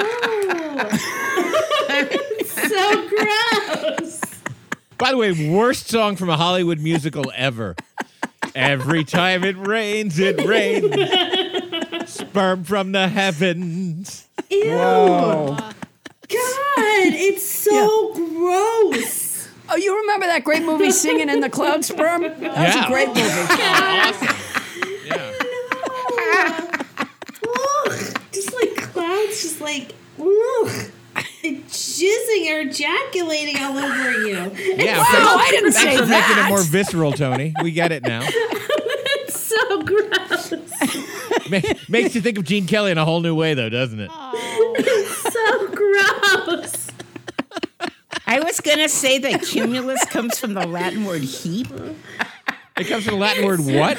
So 2.46 3.08
gross. 3.10 4.22
By 4.98 5.12
the 5.12 5.18
way, 5.18 5.50
worst 5.50 5.89
song 5.89 6.15
from 6.15 6.30
a 6.30 6.38
Hollywood 6.38 6.80
musical 6.80 7.32
ever. 7.36 7.75
Every 8.56 9.03
time 9.03 9.44
it 9.44 9.58
rains, 9.58 10.18
it 10.20 10.39
rains. 10.46 12.10
Sperm 12.10 12.63
from 12.63 12.92
the 12.94 13.08
heavens. 13.08 14.27
Whoa. 14.51 15.56
God, 15.58 15.74
it's 16.30 17.48
so 17.48 18.13
gross. 18.13 19.48
Oh, 19.70 19.75
you 19.75 19.96
remember 20.01 20.25
that 20.27 20.44
great 20.44 20.63
movie, 20.63 20.92
Singing 20.92 21.30
in 21.30 21.39
the 21.42 21.50
Cloud 21.50 21.84
Sperm? 21.86 22.22
That 22.24 22.39
was 22.42 22.75
a 22.75 22.88
great 22.88 23.08
movie. 23.10 23.22
Awesome. 23.22 24.36
Yeah. 25.06 25.32
Ugh, 27.46 28.18
just 28.32 28.53
like 28.53 28.75
clouds, 29.33 29.41
just 29.41 29.61
like 29.61 29.93
ugh, 30.19 30.91
jizzing 31.43 32.51
or 32.51 32.61
ejaculating 32.61 33.57
all 33.61 33.77
over 33.77 34.11
you. 34.25 34.35
Yeah, 34.35 34.97
Wow, 34.97 35.03
thanks- 35.05 35.13
I 35.13 35.47
didn't 35.51 35.71
thanks 35.73 35.77
say 35.77 35.97
for 35.97 36.05
making 36.05 36.37
it 36.37 36.49
more 36.49 36.61
visceral, 36.63 37.11
Toni. 37.13 37.53
We 37.61 37.71
get 37.71 37.91
it 37.91 38.03
now. 38.03 38.21
It's 38.25 39.39
so 39.39 39.81
gross. 39.83 40.53
Ma- 41.49 41.59
makes 41.89 42.15
you 42.15 42.21
think 42.21 42.37
of 42.37 42.43
Gene 42.45 42.65
Kelly 42.67 42.91
in 42.91 42.97
a 42.97 43.05
whole 43.05 43.21
new 43.21 43.35
way, 43.35 43.53
though, 43.53 43.69
doesn't 43.69 43.99
it? 43.99 44.09
It's 44.13 45.33
So 45.33 45.67
gross. 45.69 46.87
I 48.25 48.39
was 48.39 48.59
going 48.61 48.79
to 48.79 48.89
say 48.89 49.17
that 49.19 49.43
cumulus 49.43 50.03
comes 50.05 50.39
from 50.39 50.53
the 50.55 50.65
Latin 50.65 51.05
word 51.05 51.21
heap. 51.21 51.67
It 52.77 52.85
comes 52.87 53.03
from 53.05 53.15
the 53.15 53.19
Latin 53.19 53.45
word 53.45 53.59
what? 53.59 53.97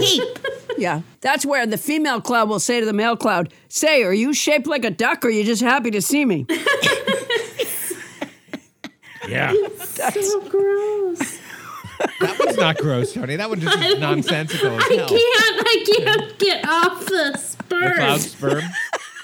Heap. 0.00 0.38
Yeah, 0.78 1.00
that's 1.20 1.44
where 1.44 1.66
the 1.66 1.76
female 1.78 2.20
cloud 2.20 2.48
will 2.48 2.60
say 2.60 2.80
to 2.80 2.86
the 2.86 2.92
male 2.92 3.16
cloud, 3.16 3.52
"Say, 3.68 4.02
are 4.04 4.14
you 4.14 4.32
shaped 4.32 4.66
like 4.66 4.84
a 4.84 4.90
duck, 4.90 5.24
or 5.24 5.28
are 5.28 5.30
you 5.30 5.44
just 5.44 5.62
happy 5.62 5.90
to 5.90 6.00
see 6.02 6.24
me?" 6.24 6.46
Yeah. 9.28 9.52
So 9.84 10.40
gross. 10.48 11.38
That 12.20 12.36
one's 12.38 12.56
not 12.56 12.78
gross, 12.78 13.12
Toni. 13.12 13.36
That 13.36 13.50
one 13.50 13.60
just 13.60 13.76
is 13.78 13.98
nonsensical 13.98 14.68
as 14.78 14.84
I 14.90 14.94
hell. 14.94 15.08
can't. 15.08 15.66
I 15.66 15.84
can't 15.86 16.38
get 16.38 16.64
off 16.66 17.04
the 17.04 17.54
The 17.68 17.92
cloud 17.94 18.20
sperm. 18.20 18.62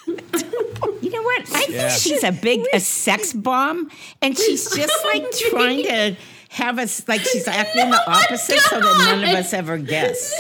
sperm. 0.07 0.97
You 1.01 1.11
know 1.11 1.23
what? 1.23 1.41
I 1.43 1.45
think 1.45 1.71
Yeah. 1.71 1.89
she's 1.89 2.23
a 2.23 2.33
big 2.33 2.65
a 2.75 2.81
sex 2.81 3.33
bomb, 3.33 3.91
and 4.21 4.37
she's 4.37 4.69
just 4.77 4.93
like 5.15 5.25
trying 5.51 5.85
to 5.85 6.17
have 6.51 6.79
us 6.79 7.09
like 7.09 7.23
she's 7.23 7.49
acting 7.49 7.83
oh 7.87 7.91
the 7.93 8.11
opposite, 8.11 8.59
so 8.61 8.81
that 8.81 8.99
none 8.99 9.25
of 9.25 9.31
us 9.31 9.55
ever 9.55 9.79
guess. 9.79 10.35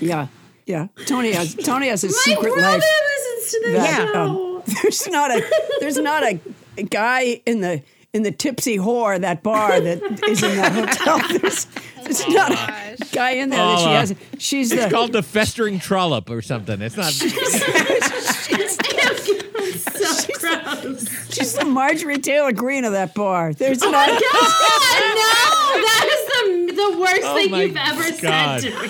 Yeah, 0.00 0.28
yeah. 0.66 0.88
Toni 1.06 1.32
has 1.32 1.54
Toni 1.54 1.88
has 1.88 2.04
a 2.04 2.08
My 2.08 2.12
secret 2.12 2.54
brother 2.54 2.78
life. 2.78 2.82
listens 3.16 3.52
to 3.52 3.60
the 3.66 3.72
that, 3.78 4.10
show. 4.12 4.56
um, 4.56 4.62
there's 4.82 5.08
not 5.08 5.30
a 5.30 5.50
there's 5.80 5.98
not 5.98 6.22
a, 6.22 6.40
a 6.78 6.82
guy 6.84 7.40
in 7.46 7.60
the 7.60 7.82
in 8.12 8.22
the 8.24 8.30
tipsy 8.32 8.76
whore 8.76 9.18
that 9.20 9.42
bar 9.42 9.80
that 9.80 10.02
is 10.28 10.42
in 10.42 10.56
that 10.56 10.72
hotel. 10.72 11.18
There's, 11.40 11.66
there's 12.02 12.28
not 12.28 12.52
a 12.52 12.96
guy 13.12 13.30
in 13.30 13.48
there 13.48 13.58
that 13.58 13.78
she 13.78 13.84
Oh, 13.86 13.88
uh, 13.90 14.00
has. 14.00 14.14
She's 14.38 14.70
It's 14.70 14.84
the 14.84 14.90
called 14.90 15.12
the 15.12 15.22
festering 15.22 15.78
trollop 15.78 16.28
or 16.28 16.42
something. 16.42 16.82
It's 16.82 16.96
not. 16.98 17.10
so 17.12 17.26
gross. 17.30 18.76
She's 21.30 21.54
the 21.54 21.64
Marjorie 21.64 22.18
Taylor 22.18 22.52
Greene 22.52 22.84
of 22.84 22.92
that 22.92 23.14
bar. 23.14 23.52
There's 23.54 23.82
oh 23.82 23.90
not. 23.90 24.08
God, 24.08 24.16
no! 24.20 25.82
That 25.82 26.06
is 26.10 26.26
the 26.26 26.82
the 26.92 26.98
worst 26.98 27.20
Oh 27.24 27.34
thing 27.34 27.50
my 27.50 27.62
you've 27.64 27.76
ever 27.76 28.10
God. 28.22 28.60
said 28.60 28.72
to 28.72 28.82
me. 28.82 28.88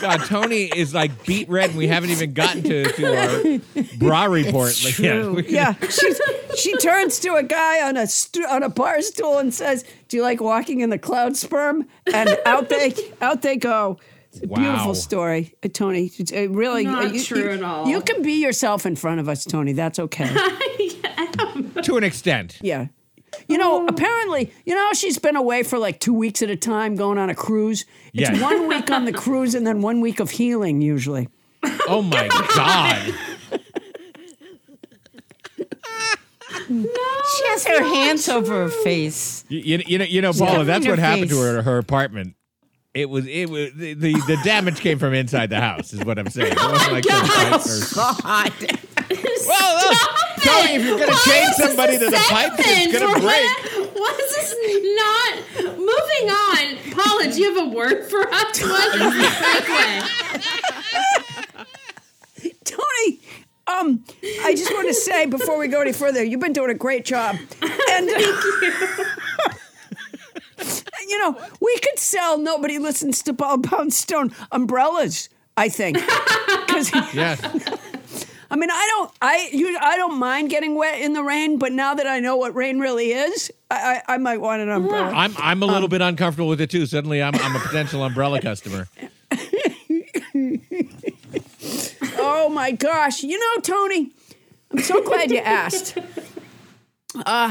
God, 0.00 0.18
Toni 0.26 0.64
is 0.64 0.94
like 0.94 1.24
beet 1.26 1.48
red, 1.48 1.70
and 1.70 1.78
we 1.78 1.88
haven't 1.88 2.10
even 2.10 2.32
gotten 2.34 2.62
to, 2.64 2.84
to 2.92 3.16
our 3.16 3.58
bra 3.98 4.24
report. 4.24 4.70
It's 4.70 4.84
Like, 4.84 4.98
yeah, 4.98 5.12
true. 5.20 5.34
we- 5.34 5.48
Yeah, 5.48 5.74
she's, 5.90 6.20
she 6.56 6.76
turns 6.78 7.18
to 7.20 7.34
a 7.34 7.42
guy 7.42 7.86
on 7.86 7.96
a 7.96 8.06
stu- 8.06 8.46
on 8.48 8.62
a 8.62 8.68
bar 8.68 9.00
stool 9.02 9.38
and 9.38 9.52
says, 9.52 9.84
"Do 10.08 10.16
you 10.16 10.22
like 10.22 10.40
walking 10.40 10.80
in 10.80 10.90
the 10.90 10.98
cloud 10.98 11.36
sperm?" 11.36 11.86
And 12.12 12.36
out 12.46 12.68
they 12.68 12.94
out 13.20 13.42
they 13.42 13.56
go. 13.56 13.98
It's 14.36 14.44
a 14.44 14.48
Wow. 14.48 14.56
Beautiful 14.60 14.94
story, 14.94 15.54
uh, 15.64 15.68
Toni. 15.72 16.10
It's 16.18 16.32
uh, 16.32 16.48
really 16.50 16.84
Not 16.84 17.06
uh, 17.06 17.08
you, 17.08 17.22
true 17.22 17.38
you- 17.42 17.50
at 17.50 17.62
all. 17.62 17.88
You 17.88 18.00
can 18.02 18.22
be 18.22 18.34
yourself 18.34 18.84
in 18.86 18.96
front 18.96 19.20
of 19.20 19.28
us, 19.28 19.44
Toni. 19.44 19.72
That's 19.72 19.98
okay. 19.98 20.26
to 21.82 21.96
an 21.96 22.04
extent. 22.04 22.58
Yeah. 22.62 22.88
You 23.48 23.58
know, 23.58 23.86
apparently, 23.86 24.52
you 24.64 24.74
know, 24.74 24.92
she's 24.92 25.18
been 25.18 25.36
away 25.36 25.62
for 25.62 25.78
like 25.78 26.00
two 26.00 26.14
weeks 26.14 26.42
at 26.42 26.50
a 26.50 26.56
time, 26.56 26.96
going 26.96 27.18
on 27.18 27.28
a 27.30 27.34
cruise. 27.34 27.84
It's 28.12 28.30
Yeah. 28.30 28.42
one 28.42 28.68
week 28.74 28.90
on 28.90 29.04
the 29.04 29.12
cruise 29.12 29.54
and 29.54 29.66
then 29.66 29.82
one 29.82 30.00
week 30.00 30.20
of 30.20 30.30
healing, 30.30 30.80
usually. 30.80 31.28
Oh 31.88 32.02
my 32.02 32.28
God. 32.54 33.14
No, 36.68 36.82
She 37.36 37.46
has 37.48 37.66
her 37.66 37.82
hands 37.82 38.28
over 38.28 38.64
her 38.64 38.68
face. 38.68 39.44
You, 39.48 39.58
you, 39.58 39.82
you 39.86 39.98
know, 39.98 40.04
you 40.04 40.20
know, 40.22 40.32
Paula. 40.32 40.64
That's 40.64 40.86
what 40.86 40.98
her 40.98 41.04
happened 41.04 41.28
to 41.30 41.34
face. 41.36 41.44
her 41.44 41.62
her 41.62 41.78
apartment. 41.78 42.34
It 42.96 43.10
was 43.10 43.26
it 43.26 43.50
was 43.50 43.72
the, 43.74 43.92
the 43.94 44.12
the 44.26 44.38
damage 44.42 44.80
came 44.80 44.98
from 44.98 45.12
inside 45.12 45.50
the 45.50 45.60
house. 45.60 45.92
Is 45.92 46.02
what 46.04 46.18
I'm 46.18 46.30
saying. 46.30 46.52
It 46.52 46.58
wasn't 46.58 46.92
like 46.92 47.04
some 47.04 47.26
pipes 47.50 47.92
or- 47.92 47.94
God. 47.94 48.52
Well, 49.46 49.88
look, 49.88 49.98
Toni, 50.42 50.74
if 50.74 50.82
you're 50.84 50.98
gonna 50.98 51.12
Why 51.12 51.24
chain 51.26 51.42
is 51.50 51.56
this 51.58 51.66
somebody 51.68 51.96
a 51.96 51.98
to 52.00 52.06
the 52.06 52.16
pipe, 52.16 52.52
it's 52.58 52.66
segment? 52.66 52.92
gonna 53.00 53.12
What- 53.12 53.22
break. 53.22 53.94
What 53.96 54.20
is 54.20 54.34
this 54.34 54.54
not? 54.96 55.34
Moving 55.76 56.30
on. 56.30 56.76
Paula, 56.92 57.30
do 57.32 57.38
you 57.40 57.54
have 57.54 57.66
a 57.66 57.70
word 57.70 58.08
for 58.08 58.22
us? 58.32 58.60
What 58.62 58.94
is 58.94 59.00
the 59.00 59.28
segue? 59.44 60.02
Toni, 62.64 63.20
um, 63.66 64.04
I 64.44 64.54
just 64.54 64.72
want 64.72 64.88
to 64.88 64.94
say 64.94 65.26
before 65.26 65.58
we 65.58 65.68
go 65.68 65.80
any 65.80 65.92
further, 65.92 66.22
you've 66.24 66.40
been 66.40 66.52
doing 66.52 66.70
a 66.70 66.74
great 66.74 67.04
job. 67.04 67.36
And 67.90 68.10
you 71.08 71.18
know, 71.18 71.36
we 71.60 71.78
could 71.78 71.98
sell 71.98 72.38
nobody 72.38 72.78
listens 72.78 73.22
to 73.22 73.34
Paul 73.34 73.58
Poundstone 73.58 74.32
umbrellas, 74.52 75.28
I 75.56 75.68
think. 75.68 75.98
Because 76.66 76.92
Yes. 77.14 77.40
I 78.50 78.56
mean, 78.56 78.70
I 78.70 78.86
don't, 78.92 79.10
I, 79.22 79.48
you, 79.52 79.76
I 79.80 79.96
don't 79.96 80.18
mind 80.18 80.50
getting 80.50 80.76
wet 80.76 81.00
in 81.00 81.12
the 81.14 81.22
rain, 81.22 81.58
but 81.58 81.72
now 81.72 81.94
that 81.94 82.06
I 82.06 82.20
know 82.20 82.36
what 82.36 82.54
rain 82.54 82.78
really 82.78 83.12
is, 83.12 83.50
I, 83.70 84.02
I, 84.08 84.14
I 84.14 84.18
might 84.18 84.40
want 84.40 84.62
an 84.62 84.70
umbrella. 84.70 85.10
I'm 85.12 85.34
I'm 85.38 85.62
a 85.62 85.66
little 85.66 85.88
bit 85.88 86.00
uncomfortable 86.02 86.48
with 86.48 86.60
it 86.60 86.70
too. 86.70 86.86
Suddenly, 86.86 87.22
I'm 87.22 87.34
I'm 87.34 87.56
a 87.56 87.58
potential 87.58 88.04
umbrella 88.04 88.40
customer. 88.40 88.88
Oh 92.18 92.48
my 92.48 92.72
gosh. 92.72 93.22
You 93.22 93.38
know, 93.38 93.60
Toni, 93.62 94.12
I'm 94.70 94.78
so 94.80 95.02
glad 95.02 95.30
you 95.30 95.38
asked. 95.38 95.96
Uh, 97.24 97.50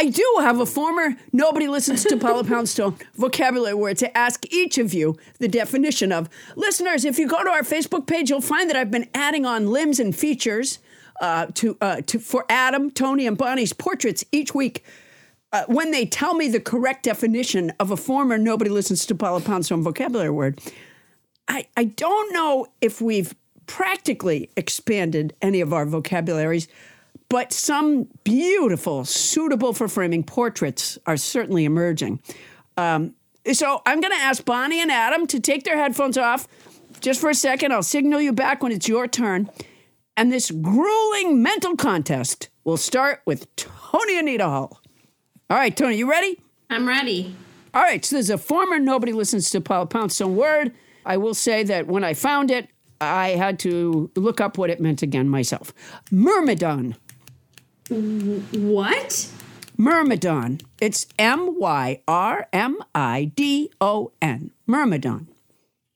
I 0.00 0.06
do 0.06 0.24
have 0.40 0.58
a 0.60 0.64
former 0.64 1.14
Nobody 1.30 1.68
Listens 1.68 2.04
to 2.04 2.16
Paula 2.16 2.42
Poundstone 2.42 2.96
vocabulary 3.16 3.74
word 3.74 3.98
to 3.98 4.16
ask 4.16 4.50
each 4.50 4.78
of 4.78 4.94
you 4.94 5.18
the 5.40 5.46
definition 5.46 6.10
of. 6.10 6.30
Listeners, 6.56 7.04
if 7.04 7.18
you 7.18 7.28
go 7.28 7.44
to 7.44 7.50
our 7.50 7.60
Facebook 7.60 8.06
page, 8.06 8.30
you'll 8.30 8.40
find 8.40 8.70
that 8.70 8.76
I've 8.76 8.90
been 8.90 9.10
adding 9.12 9.44
on 9.44 9.66
limbs 9.66 10.00
and 10.00 10.16
features 10.16 10.78
uh, 11.20 11.48
to, 11.52 11.76
uh, 11.82 12.00
to 12.06 12.18
for 12.18 12.46
Adam, 12.48 12.90
Toni, 12.90 13.26
and 13.26 13.36
Bonnie's 13.36 13.74
portraits 13.74 14.24
each 14.32 14.54
week. 14.54 14.86
Uh, 15.52 15.64
when 15.66 15.90
they 15.90 16.06
tell 16.06 16.32
me 16.32 16.48
the 16.48 16.60
correct 16.60 17.02
definition 17.02 17.70
of 17.78 17.90
a 17.90 17.96
former 17.98 18.38
Nobody 18.38 18.70
Listens 18.70 19.04
to 19.04 19.14
Paula 19.14 19.42
Poundstone 19.42 19.82
vocabulary 19.82 20.30
word, 20.30 20.62
I, 21.46 21.66
I 21.76 21.84
don't 21.84 22.32
know 22.32 22.68
if 22.80 23.02
we've 23.02 23.34
practically 23.66 24.48
expanded 24.56 25.34
any 25.42 25.60
of 25.60 25.74
our 25.74 25.84
vocabularies, 25.84 26.68
but 27.30 27.52
some 27.52 28.08
beautiful, 28.24 29.06
suitable 29.06 29.72
for 29.72 29.88
framing 29.88 30.24
portraits 30.24 30.98
are 31.06 31.16
certainly 31.16 31.64
emerging. 31.64 32.20
Um, 32.76 33.14
so 33.52 33.80
I'm 33.86 34.00
going 34.00 34.12
to 34.12 34.18
ask 34.18 34.44
Bonnie 34.44 34.80
and 34.80 34.90
Adam 34.90 35.26
to 35.28 35.40
take 35.40 35.64
their 35.64 35.76
headphones 35.76 36.18
off 36.18 36.46
just 37.00 37.20
for 37.20 37.30
a 37.30 37.34
second. 37.34 37.72
I'll 37.72 37.82
signal 37.84 38.20
you 38.20 38.32
back 38.32 38.62
when 38.62 38.72
it's 38.72 38.88
your 38.88 39.06
turn. 39.06 39.48
And 40.16 40.32
this 40.32 40.50
grueling 40.50 41.42
mental 41.42 41.76
contest 41.76 42.48
will 42.64 42.76
start 42.76 43.22
with 43.24 43.54
Toni 43.56 44.18
Anita 44.18 44.44
Hall. 44.44 44.82
All 45.48 45.56
right, 45.56 45.74
Toni, 45.74 45.96
you 45.96 46.10
ready? 46.10 46.38
I'm 46.68 46.86
ready. 46.86 47.34
All 47.72 47.82
right, 47.82 48.04
so 48.04 48.16
there's 48.16 48.28
a 48.28 48.38
former 48.38 48.80
Nobody 48.80 49.12
Listens 49.12 49.50
to 49.50 49.60
Paula 49.60 49.86
Poundstone 49.86 50.34
word. 50.34 50.72
I 51.06 51.16
will 51.16 51.34
say 51.34 51.62
that 51.62 51.86
when 51.86 52.02
I 52.02 52.14
found 52.14 52.50
it, 52.50 52.68
I 53.00 53.30
had 53.30 53.60
to 53.60 54.10
look 54.16 54.40
up 54.40 54.58
what 54.58 54.68
it 54.68 54.80
meant 54.80 55.02
again 55.02 55.28
myself. 55.28 55.72
Myrmidon. 56.10 56.96
What? 57.90 59.28
Myrmidon. 59.76 60.60
It's 60.80 61.06
M 61.18 61.58
Y 61.58 62.00
R 62.06 62.46
M 62.52 62.78
I 62.94 63.32
D 63.34 63.70
O 63.80 64.12
N. 64.22 64.50
Myrmidon. 64.66 65.26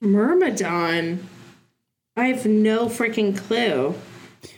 Myrmidon. 0.00 1.20
I 2.16 2.26
have 2.26 2.46
no 2.46 2.86
freaking 2.86 3.36
clue. 3.36 3.94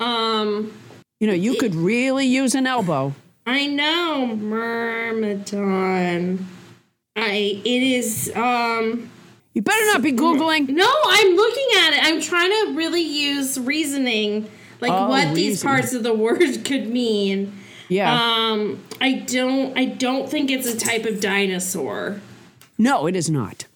Um, 0.00 0.72
You 1.20 1.26
know, 1.26 1.34
you 1.34 1.56
could 1.56 1.74
really 1.74 2.26
use 2.26 2.54
an 2.54 2.66
elbow. 2.66 3.14
I 3.46 3.66
know 3.66 4.26
Myrmidon. 4.36 6.46
I 7.16 7.60
it 7.64 7.82
is 7.82 8.30
um 8.34 9.10
You 9.54 9.62
better 9.62 9.86
not 9.86 10.02
be 10.02 10.12
Googling. 10.12 10.68
no, 10.70 10.90
I'm 11.06 11.36
looking 11.36 11.68
at 11.84 11.92
it. 11.94 12.04
I'm 12.04 12.20
trying 12.20 12.50
to 12.50 12.72
really 12.74 13.00
use 13.02 13.58
reasoning 13.58 14.48
like 14.80 14.92
Oh, 14.92 15.08
what 15.08 15.34
these 15.34 15.62
parts 15.62 15.92
of 15.92 16.02
the 16.02 16.14
word 16.14 16.40
could 16.64 16.88
mean. 16.88 17.58
Yeah. 17.88 18.12
Um 18.14 18.82
I 19.00 19.12
don't 19.14 19.76
I 19.76 19.84
don't 19.84 20.28
think 20.28 20.50
it's 20.50 20.66
a 20.66 20.78
type 20.78 21.04
of 21.04 21.20
dinosaur. 21.20 22.20
No, 22.78 23.06
it 23.06 23.16
is 23.16 23.30
not. 23.30 23.66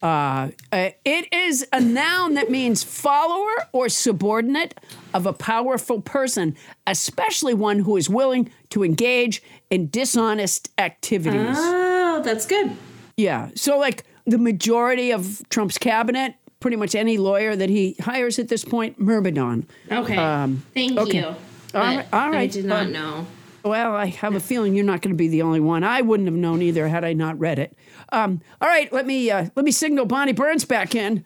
Uh, 0.00 0.50
uh, 0.70 0.90
it 1.04 1.32
is 1.32 1.66
a 1.72 1.80
noun 1.80 2.34
that 2.34 2.50
means 2.50 2.84
follower 2.84 3.50
or 3.72 3.88
subordinate 3.88 4.78
of 5.12 5.26
a 5.26 5.32
powerful 5.32 6.00
person, 6.00 6.54
especially 6.86 7.52
one 7.52 7.80
who 7.80 7.96
is 7.96 8.08
willing 8.08 8.48
to 8.70 8.84
engage 8.84 9.42
in 9.70 9.88
dishonest 9.88 10.70
activities. 10.78 11.56
Oh, 11.58 12.22
that's 12.24 12.46
good. 12.46 12.76
Yeah. 13.16 13.50
So, 13.56 13.76
like 13.76 14.04
the 14.24 14.38
majority 14.38 15.10
of 15.10 15.42
Trump's 15.48 15.78
cabinet, 15.78 16.34
pretty 16.60 16.76
much 16.76 16.94
any 16.94 17.18
lawyer 17.18 17.54
that 17.56 17.68
he 17.70 17.96
hires 18.00 18.38
at 18.38 18.48
this 18.48 18.64
point, 18.64 18.98
Myrmidon. 19.00 19.66
Okay. 19.90 20.16
Um, 20.16 20.64
Thank 20.74 20.98
okay. 20.98 21.18
you. 21.18 21.26
All 21.26 21.36
But 21.72 21.80
right- 21.96 22.06
all 22.12 22.34
I 22.34 22.46
did 22.46 22.64
not 22.64 22.86
um, 22.86 22.92
know. 22.92 23.26
Well, 23.64 23.94
I 23.94 24.06
have 24.06 24.34
a 24.34 24.40
feeling 24.40 24.74
you're 24.74 24.84
not 24.84 25.02
going 25.02 25.12
to 25.12 25.18
be 25.18 25.28
the 25.28 25.42
only 25.42 25.60
one. 25.60 25.82
I 25.84 26.00
wouldn't 26.00 26.28
have 26.28 26.36
known 26.38 26.62
either 26.62 26.88
had 26.88 27.04
I 27.04 27.12
not 27.12 27.38
read 27.38 27.58
it. 27.58 27.76
Um, 28.12 28.40
all 28.62 28.68
right, 28.68 28.90
let 28.92 29.04
me 29.06 29.30
uh, 29.30 29.48
let 29.56 29.64
me 29.64 29.72
signal 29.72 30.06
Bonnie 30.06 30.32
Burns 30.32 30.64
back 30.64 30.94
in. 30.94 31.24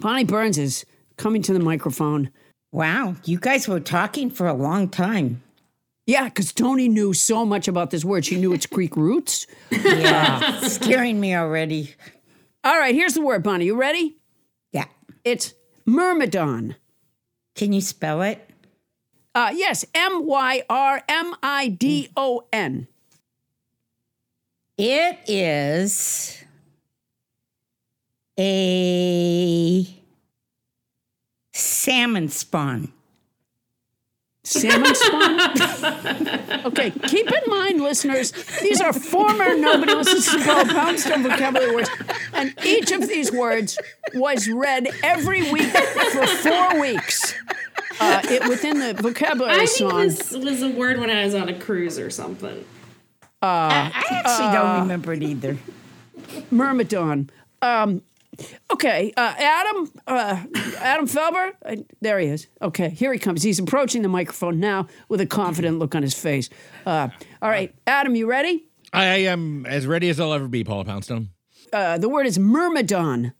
Bonnie 0.00 0.24
Burns 0.24 0.58
is 0.58 0.84
coming 1.16 1.42
to 1.42 1.52
the 1.52 1.60
microphone. 1.60 2.30
Wow, 2.72 3.14
you 3.24 3.38
guys 3.38 3.68
were 3.68 3.78
talking 3.78 4.30
for 4.30 4.46
a 4.48 4.54
long 4.54 4.88
time. 4.88 5.42
Yeah, 6.06 6.24
because 6.24 6.52
Toni 6.52 6.88
knew 6.88 7.12
so 7.12 7.44
much 7.44 7.68
about 7.68 7.90
this 7.90 8.04
word. 8.04 8.24
She 8.24 8.36
knew 8.40 8.52
its 8.52 8.66
Greek 8.66 8.96
roots. 8.96 9.46
Yeah, 9.70 10.60
scaring 10.60 11.20
me 11.20 11.34
already. 11.36 11.94
All 12.64 12.78
right, 12.78 12.94
here's 12.94 13.14
the 13.14 13.22
word, 13.22 13.42
Bonnie. 13.42 13.66
You 13.66 13.76
ready? 13.78 14.16
It's 15.26 15.54
myrmidon. 15.84 16.76
Can 17.56 17.72
you 17.72 17.80
spell 17.80 18.22
it? 18.22 18.48
Uh, 19.34 19.50
yes, 19.52 19.84
M 19.92 20.24
Y 20.24 20.62
R 20.70 21.02
M 21.08 21.34
I 21.42 21.66
D 21.66 22.10
O 22.16 22.46
N. 22.52 22.86
It 24.78 25.18
is 25.26 26.44
a 28.38 29.84
salmon 31.52 32.28
spawn. 32.28 32.92
Salmon 34.46 34.94
spawn? 34.94 35.40
okay, 36.66 36.90
keep 37.08 37.26
in 37.26 37.42
mind, 37.48 37.80
listeners, 37.80 38.32
these 38.62 38.80
are 38.80 38.92
former 38.92 39.56
Nobody 39.56 39.92
Listens 39.92 40.30
to 40.30 40.44
Paul 40.44 40.64
Poundstone 40.66 41.24
vocabulary 41.24 41.74
words. 41.74 41.90
And 42.32 42.54
each 42.64 42.92
of 42.92 43.08
these 43.08 43.32
words 43.32 43.76
was 44.14 44.48
read 44.48 44.88
every 45.02 45.50
week 45.50 45.66
for 45.66 46.26
four 46.28 46.80
weeks 46.80 47.34
uh, 47.98 48.22
it, 48.24 48.48
within 48.48 48.78
the 48.78 48.94
vocabulary 48.94 49.54
I 49.54 49.66
think 49.66 49.90
song. 49.90 49.98
this 49.98 50.32
was 50.32 50.62
a 50.62 50.70
word 50.70 51.00
when 51.00 51.10
I 51.10 51.24
was 51.24 51.34
on 51.34 51.48
a 51.48 51.58
cruise 51.58 51.98
or 51.98 52.10
something. 52.10 52.64
I 53.42 53.92
actually 54.10 54.52
don't 54.52 54.80
remember 54.82 55.12
it 55.12 55.22
either. 55.24 55.58
Myrmidon. 56.52 57.30
Um, 57.62 58.02
okay, 58.72 59.12
uh, 59.16 59.34
Adam, 59.38 59.90
uh, 60.06 60.42
Adam 60.78 61.06
Felber, 61.06 61.52
uh, 61.64 61.76
there 62.00 62.18
he 62.18 62.26
is. 62.28 62.46
Okay, 62.62 62.90
here 62.90 63.12
he 63.12 63.18
comes. 63.18 63.42
He's 63.42 63.58
approaching 63.58 64.02
the 64.02 64.08
microphone 64.08 64.58
now 64.60 64.86
with 65.08 65.20
a 65.20 65.26
confident 65.26 65.78
look 65.78 65.94
on 65.94 66.02
his 66.02 66.14
face. 66.14 66.48
Uh, 66.84 67.08
all 67.42 67.50
right, 67.50 67.74
Adam, 67.86 68.14
you 68.14 68.26
ready? 68.28 68.64
I 68.92 69.04
am 69.24 69.66
as 69.66 69.86
ready 69.86 70.08
as 70.08 70.18
I'll 70.20 70.32
ever 70.32 70.48
be, 70.48 70.64
Paula 70.64 70.84
Poundstone. 70.84 71.30
Uh, 71.72 71.98
the 71.98 72.08
word 72.08 72.26
is 72.26 72.38
myrmidon. 72.38 73.32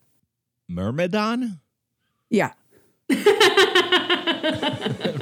Myrmidon? 0.69 1.59
Yeah, 2.29 2.51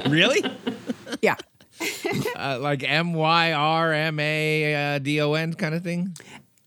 Really? 0.08 0.42
yeah. 1.22 1.36
uh, 2.36 2.58
like 2.60 2.82
M 2.82 3.12
Y 3.12 3.52
R 3.52 3.92
M 3.92 4.18
A 4.18 4.98
D 5.02 5.20
O 5.20 5.34
N 5.34 5.54
kind 5.54 5.74
of 5.74 5.82
thing? 5.84 6.16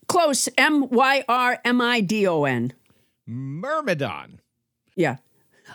Close. 0.06 0.48
M 0.56 0.88
Y 0.88 1.24
R 1.28 1.60
M 1.64 1.80
I 1.80 2.00
D 2.00 2.26
O 2.26 2.44
N. 2.44 2.72
Myrmidon. 3.30 4.40
Yeah. 4.96 5.16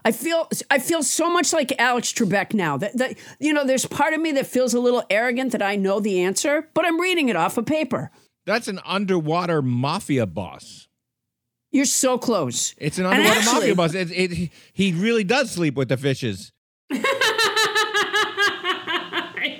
I 0.03 0.11
feel 0.11 0.49
I 0.69 0.79
feel 0.79 1.03
so 1.03 1.29
much 1.31 1.53
like 1.53 1.73
Alex 1.79 2.11
Trebek 2.11 2.53
now. 2.53 2.75
That, 2.77 2.97
that 2.97 3.17
you 3.39 3.53
know, 3.53 3.63
there's 3.65 3.85
part 3.85 4.13
of 4.13 4.19
me 4.19 4.33
that 4.33 4.45
feels 4.45 4.73
a 4.73 4.79
little 4.79 5.03
arrogant 5.09 5.53
that 5.53 5.61
I 5.61 5.77
know 5.77 6.01
the 6.01 6.19
answer, 6.19 6.67
but 6.73 6.85
I'm 6.85 6.99
reading 6.99 7.29
it 7.29 7.37
off 7.37 7.57
a 7.57 7.63
paper. 7.63 8.11
That's 8.45 8.67
an 8.67 8.79
underwater 8.85 9.61
mafia 9.61 10.25
boss. 10.25 10.89
You're 11.71 11.85
so 11.85 12.17
close. 12.17 12.75
It's 12.77 12.97
an 12.97 13.05
underwater 13.05 13.39
actually- 13.39 13.53
mafia 13.53 13.75
boss. 13.75 13.93
It, 13.93 14.11
it, 14.11 14.51
he 14.73 14.91
really 14.91 15.23
does 15.23 15.51
sleep 15.51 15.75
with 15.75 15.87
the 15.89 15.97
fishes. 15.97 16.51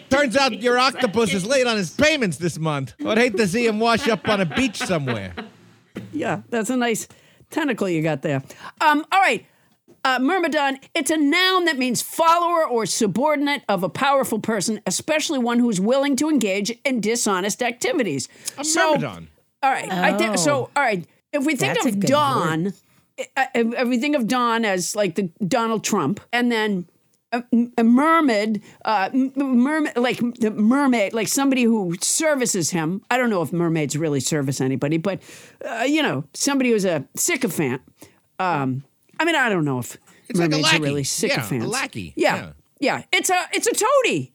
Turns 0.10 0.38
out 0.38 0.62
your 0.62 0.77
octopus 0.77 1.34
is 1.34 1.45
late 1.45 1.67
on 1.67 1.77
his 1.77 1.91
payments 1.91 2.38
this 2.38 2.58
month. 2.58 2.93
I'd 3.05 3.17
hate 3.17 3.38
to 3.38 3.47
see 3.47 3.65
him 3.65 3.79
wash 3.79 4.08
up 4.08 4.27
on 4.29 4.39
a 4.39 4.45
beach 4.45 4.77
somewhere. 4.77 5.34
Yeah, 6.13 6.41
that's 6.49 6.69
a 6.69 6.77
nice 6.77 7.08
tentacle 7.49 7.88
you 7.89 8.01
got 8.01 8.21
there. 8.21 8.43
Um, 8.81 9.05
all 9.12 9.21
right. 9.21 9.45
Uh, 10.03 10.19
myrmidon, 10.19 10.77
it's 10.93 11.10
a 11.10 11.17
noun 11.17 11.65
that 11.65 11.77
means 11.79 12.01
follower 12.01 12.63
or 12.67 12.86
subordinate 12.86 13.63
of 13.67 13.81
a 13.84 13.89
powerful 13.89 14.39
person, 14.39 14.79
especially 14.86 15.39
one 15.39 15.58
who's 15.58 15.81
willing 15.81 16.15
to 16.15 16.29
engage 16.29 16.69
in 16.86 17.01
dishonest 17.01 17.63
activities. 17.63 18.27
A 18.58 18.63
So- 18.63 18.89
myrmidon. 18.91 19.29
All 19.63 19.71
right. 19.71 19.91
I 19.91 20.15
think 20.15 20.38
so. 20.38 20.69
All 20.75 20.84
right. 20.84 21.03
If 21.34 21.43
we 21.43 21.55
think 21.55 21.73
That's 21.73 21.88
of 21.88 21.99
Don, 22.01 22.67
uh, 23.17 23.45
if 23.55 23.73
if 23.73 23.88
we 23.88 23.97
think 23.99 24.15
of 24.15 24.27
Don 24.27 24.63
as 24.63 24.95
like 24.95 25.15
the 25.15 25.23
Donald 25.45 25.84
Trump, 25.84 26.19
and 26.31 26.51
then 26.51 26.86
a, 27.36 27.67
a 27.78 27.84
mermaid, 27.84 28.62
uh, 28.84 29.10
mermaid, 29.13 29.95
like 29.98 30.17
the 30.39 30.52
mermaid, 30.52 31.13
like 31.13 31.28
somebody 31.28 31.63
who 31.63 31.95
services 32.02 32.69
him. 32.71 33.02
I 33.10 33.17
don't 33.17 33.30
know 33.30 33.41
if 33.41 33.52
mermaids 33.52 33.98
really 33.98 34.19
service 34.19 34.62
anybody, 34.62 34.98
but 34.98 35.19
uh, 35.67 35.84
you 35.84 36.02
know, 36.02 36.24
somebody 36.34 36.71
who's 36.71 36.86
a 36.86 37.06
sycophant. 37.15 37.82
Um, 38.39 38.84
I 39.19 39.26
mean, 39.26 39.36
I 39.36 39.50
don't 39.50 39.65
know 39.65 39.80
if 39.80 39.98
It's 40.30 40.39
like 40.39 40.48
a 40.48 40.52
mermaids 40.52 40.63
lackey. 40.63 40.78
are 40.78 40.82
really 40.82 40.95
Yeah, 41.02 41.02
a 41.02 41.06
sycophants. 41.06 41.67
lackey. 41.67 42.13
Yeah. 42.15 42.36
Yeah. 42.36 42.52
Yeah, 42.80 43.04
it's 43.13 43.30
a 43.30 43.39
it's 43.54 43.67
a 43.67 43.74
toady. 43.74 44.34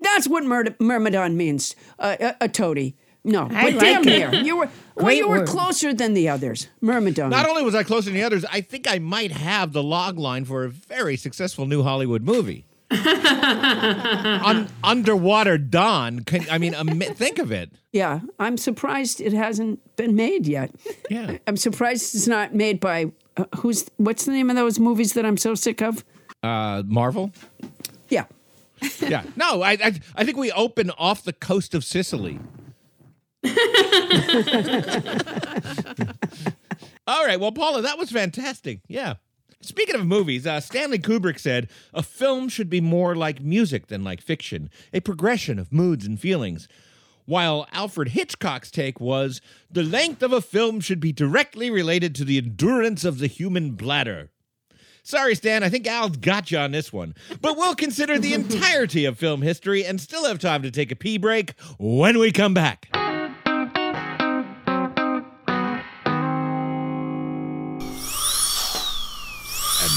That's 0.00 0.26
what 0.28 0.44
myrd- 0.44 0.76
myrmidon 0.80 1.36
means. 1.36 1.76
Uh, 1.98 2.16
a, 2.20 2.36
a 2.42 2.48
toady. 2.48 2.96
No, 3.26 3.46
but 3.46 3.52
like 3.74 3.78
damn 3.78 4.02
it. 4.02 4.06
near. 4.06 4.34
You 4.34 4.56
were 4.56 4.66
well, 4.66 4.72
Great 5.04 5.18
you 5.18 5.28
were 5.28 5.38
word. 5.40 5.48
closer 5.48 5.92
than 5.92 6.14
the 6.14 6.28
others. 6.28 6.68
Myrmidon. 6.80 7.28
Not 7.30 7.48
only 7.48 7.62
was 7.62 7.74
I 7.74 7.82
closer 7.82 8.06
than 8.06 8.14
the 8.14 8.22
others, 8.22 8.44
I 8.50 8.60
think 8.60 8.86
I 8.88 8.98
might 8.98 9.32
have 9.32 9.72
the 9.72 9.82
log 9.82 10.18
line 10.18 10.44
for 10.44 10.64
a 10.64 10.68
very 10.70 11.16
successful 11.16 11.66
new 11.66 11.82
Hollywood 11.82 12.22
movie. 12.22 12.64
Un- 12.90 14.68
Underwater 14.84 15.58
Don. 15.58 16.20
Can, 16.20 16.46
I 16.50 16.58
mean, 16.58 16.74
am- 16.74 17.00
think 17.00 17.38
of 17.38 17.50
it. 17.52 17.70
yeah, 17.92 18.20
I'm 18.38 18.56
surprised 18.56 19.20
it 19.20 19.32
hasn't 19.32 19.80
been 19.96 20.14
made 20.14 20.46
yet. 20.46 20.70
Yeah. 21.10 21.38
I'm 21.46 21.56
surprised 21.56 22.14
it's 22.14 22.26
not 22.28 22.54
made 22.54 22.80
by 22.80 23.06
uh, 23.36 23.44
who's 23.56 23.86
what's 23.96 24.24
the 24.24 24.32
name 24.32 24.50
of 24.50 24.56
those 24.56 24.78
movies 24.78 25.12
that 25.14 25.26
I'm 25.26 25.36
so 25.36 25.54
sick 25.54 25.82
of? 25.82 26.04
Uh, 26.42 26.82
Marvel. 26.86 27.32
Yeah. 28.08 28.26
Yeah. 29.00 29.24
No, 29.36 29.62
I, 29.62 29.72
I 29.72 30.00
I 30.14 30.24
think 30.24 30.36
we 30.36 30.52
open 30.52 30.90
off 30.92 31.22
the 31.24 31.32
coast 31.32 31.74
of 31.74 31.84
Sicily. 31.84 32.38
All 37.06 37.24
right. 37.24 37.38
Well, 37.38 37.52
Paula, 37.52 37.82
that 37.82 37.98
was 37.98 38.10
fantastic. 38.10 38.80
Yeah. 38.88 39.14
Speaking 39.60 39.94
of 39.94 40.06
movies, 40.06 40.46
uh, 40.46 40.60
Stanley 40.60 40.98
Kubrick 40.98 41.38
said 41.38 41.68
a 41.94 42.02
film 42.02 42.48
should 42.48 42.70
be 42.70 42.80
more 42.80 43.16
like 43.16 43.40
music 43.40 43.86
than 43.88 44.04
like 44.04 44.20
fiction, 44.20 44.70
a 44.92 45.00
progression 45.00 45.58
of 45.58 45.72
moods 45.72 46.06
and 46.06 46.20
feelings. 46.20 46.68
While 47.24 47.66
Alfred 47.72 48.10
Hitchcock's 48.10 48.70
take 48.70 49.00
was 49.00 49.40
the 49.70 49.82
length 49.82 50.22
of 50.22 50.32
a 50.32 50.40
film 50.40 50.80
should 50.80 51.00
be 51.00 51.12
directly 51.12 51.70
related 51.70 52.14
to 52.16 52.24
the 52.24 52.38
endurance 52.38 53.04
of 53.04 53.18
the 53.18 53.26
human 53.26 53.72
bladder. 53.72 54.30
Sorry, 55.02 55.34
Stan, 55.34 55.62
I 55.62 55.68
think 55.68 55.86
Al's 55.86 56.16
got 56.16 56.50
you 56.50 56.58
on 56.58 56.72
this 56.72 56.92
one. 56.92 57.14
But 57.40 57.56
we'll 57.56 57.74
consider 57.74 58.18
the 58.18 58.34
entirety 58.34 59.04
of 59.04 59.18
film 59.18 59.42
history 59.42 59.84
and 59.84 60.00
still 60.00 60.24
have 60.24 60.38
time 60.38 60.62
to 60.62 60.70
take 60.70 60.92
a 60.92 60.96
pee 60.96 61.18
break 61.18 61.54
when 61.78 62.18
we 62.18 62.32
come 62.32 62.54
back. 62.54 62.88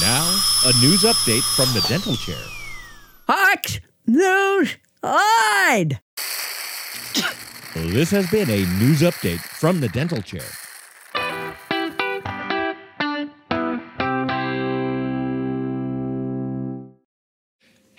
Now, 0.10 0.28
a 0.66 0.74
news 0.82 1.04
update 1.04 1.44
from 1.56 1.72
the 1.76 1.86
dental 1.88 2.16
chair. 2.16 2.44
Hot 3.28 3.80
news 4.08 4.76
I'd. 5.04 6.00
This 7.76 8.10
has 8.10 8.26
been 8.32 8.50
a 8.50 8.66
news 8.80 9.02
update 9.02 9.40
from 9.40 9.82
the 9.82 9.90
dental 9.90 10.24
chair. 10.24 10.50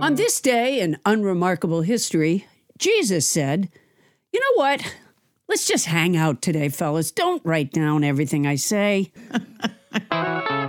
On 0.00 0.14
this 0.14 0.40
day 0.40 0.80
in 0.80 0.98
unremarkable 1.04 1.82
history, 1.82 2.46
Jesus 2.78 3.28
said, 3.28 3.68
You 4.32 4.40
know 4.40 4.54
what? 4.62 4.94
Let's 5.48 5.66
just 5.66 5.86
hang 5.86 6.16
out 6.16 6.40
today, 6.40 6.68
fellas. 6.70 7.10
Don't 7.10 7.44
write 7.44 7.70
down 7.72 8.02
everything 8.02 8.46
I 8.46 8.54
say. 8.56 9.12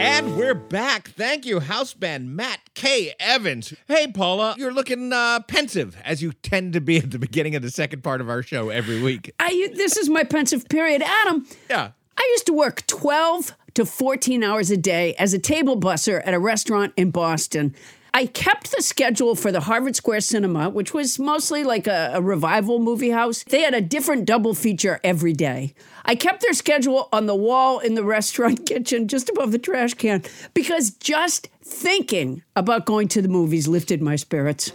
And 0.00 0.36
we're 0.36 0.54
back. 0.54 1.08
Thank 1.10 1.44
you, 1.44 1.60
house 1.60 1.92
band 1.92 2.34
Matt 2.34 2.60
K. 2.74 3.14
Evans. 3.18 3.74
Hey, 3.88 4.06
Paula, 4.06 4.54
you're 4.56 4.72
looking 4.72 5.12
uh, 5.12 5.40
pensive, 5.40 5.96
as 6.04 6.22
you 6.22 6.32
tend 6.32 6.72
to 6.74 6.80
be 6.80 6.98
at 6.98 7.10
the 7.10 7.18
beginning 7.18 7.56
of 7.56 7.62
the 7.62 7.70
second 7.70 8.02
part 8.02 8.20
of 8.20 8.28
our 8.28 8.42
show 8.42 8.68
every 8.68 9.02
week. 9.02 9.32
I, 9.40 9.70
this 9.74 9.96
is 9.96 10.08
my 10.08 10.22
pensive 10.24 10.68
period. 10.68 11.02
Adam, 11.02 11.46
Yeah. 11.68 11.90
I 12.16 12.28
used 12.32 12.46
to 12.46 12.52
work 12.52 12.86
12 12.86 13.54
to 13.78 13.86
14 13.86 14.42
hours 14.42 14.72
a 14.72 14.76
day 14.76 15.14
as 15.20 15.32
a 15.32 15.38
table 15.38 15.78
busser 15.78 16.20
at 16.24 16.34
a 16.34 16.38
restaurant 16.40 16.92
in 16.96 17.12
Boston. 17.12 17.72
I 18.12 18.26
kept 18.26 18.74
the 18.74 18.82
schedule 18.82 19.36
for 19.36 19.52
the 19.52 19.60
Harvard 19.60 19.94
Square 19.94 20.22
Cinema, 20.22 20.68
which 20.68 20.92
was 20.92 21.20
mostly 21.20 21.62
like 21.62 21.86
a, 21.86 22.10
a 22.14 22.20
revival 22.20 22.80
movie 22.80 23.10
house. 23.10 23.44
They 23.44 23.60
had 23.60 23.74
a 23.74 23.80
different 23.80 24.24
double 24.24 24.52
feature 24.52 24.98
every 25.04 25.32
day. 25.32 25.74
I 26.04 26.16
kept 26.16 26.42
their 26.42 26.54
schedule 26.54 27.08
on 27.12 27.26
the 27.26 27.36
wall 27.36 27.78
in 27.78 27.94
the 27.94 28.02
restaurant 28.18 28.66
kitchen 28.66 29.06
just 29.06 29.28
above 29.28 29.52
the 29.52 29.60
trash 29.60 29.94
can 29.94 30.24
because 30.54 30.90
just 30.90 31.48
thinking 31.62 32.42
about 32.56 32.84
going 32.84 33.06
to 33.06 33.22
the 33.22 33.28
movies 33.28 33.68
lifted 33.68 34.02
my 34.02 34.16
spirits. 34.16 34.72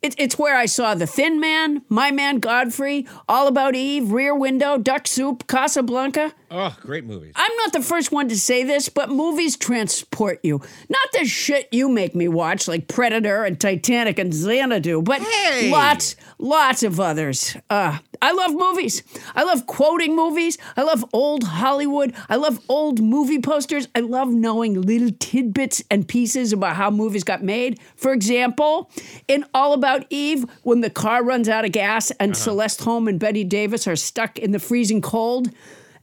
It, 0.00 0.14
it's 0.16 0.38
where 0.38 0.56
I 0.56 0.66
saw 0.66 0.94
The 0.94 1.08
Thin 1.08 1.40
Man, 1.40 1.82
My 1.88 2.12
Man 2.12 2.38
Godfrey, 2.38 3.08
All 3.28 3.48
About 3.48 3.74
Eve, 3.74 4.12
Rear 4.12 4.36
Window, 4.36 4.78
Duck 4.78 5.08
Soup, 5.08 5.44
Casablanca. 5.48 6.34
Oh, 6.56 6.72
great 6.82 7.04
movies. 7.04 7.32
I'm 7.34 7.50
not 7.56 7.72
the 7.72 7.82
first 7.82 8.12
one 8.12 8.28
to 8.28 8.38
say 8.38 8.62
this, 8.62 8.88
but 8.88 9.08
movies 9.10 9.56
transport 9.56 10.38
you. 10.44 10.60
Not 10.88 11.08
the 11.12 11.24
shit 11.24 11.68
you 11.72 11.88
make 11.88 12.14
me 12.14 12.28
watch, 12.28 12.68
like 12.68 12.86
Predator 12.86 13.42
and 13.42 13.60
Titanic 13.60 14.20
and 14.20 14.32
Xanadu, 14.32 15.02
but 15.02 15.20
Hey! 15.20 15.68
lots, 15.72 16.14
lots 16.38 16.84
of 16.84 17.00
others. 17.00 17.56
Uh, 17.68 17.98
I 18.22 18.30
love 18.30 18.52
movies. 18.54 19.02
I 19.34 19.42
love 19.42 19.66
quoting 19.66 20.14
movies. 20.14 20.56
I 20.76 20.82
love 20.84 21.04
old 21.12 21.42
Hollywood. 21.42 22.14
I 22.28 22.36
love 22.36 22.60
old 22.68 23.02
movie 23.02 23.40
posters. 23.40 23.88
I 23.92 24.00
love 24.00 24.28
knowing 24.28 24.80
little 24.80 25.10
tidbits 25.18 25.82
and 25.90 26.06
pieces 26.06 26.52
about 26.52 26.76
how 26.76 26.88
movies 26.88 27.24
got 27.24 27.42
made. 27.42 27.80
For 27.96 28.12
example, 28.12 28.92
in 29.26 29.44
All 29.54 29.72
About 29.72 30.06
Eve, 30.08 30.44
when 30.62 30.82
the 30.82 30.90
car 30.90 31.24
runs 31.24 31.48
out 31.48 31.64
of 31.64 31.72
gas 31.72 32.12
and 32.12 32.36
Celeste 32.36 32.82
Holm 32.82 33.08
and 33.08 33.18
Bette 33.18 33.42
Davis 33.42 33.88
are 33.88 33.96
stuck 33.96 34.38
in 34.38 34.52
the 34.52 34.60
freezing 34.60 35.00
cold. 35.02 35.50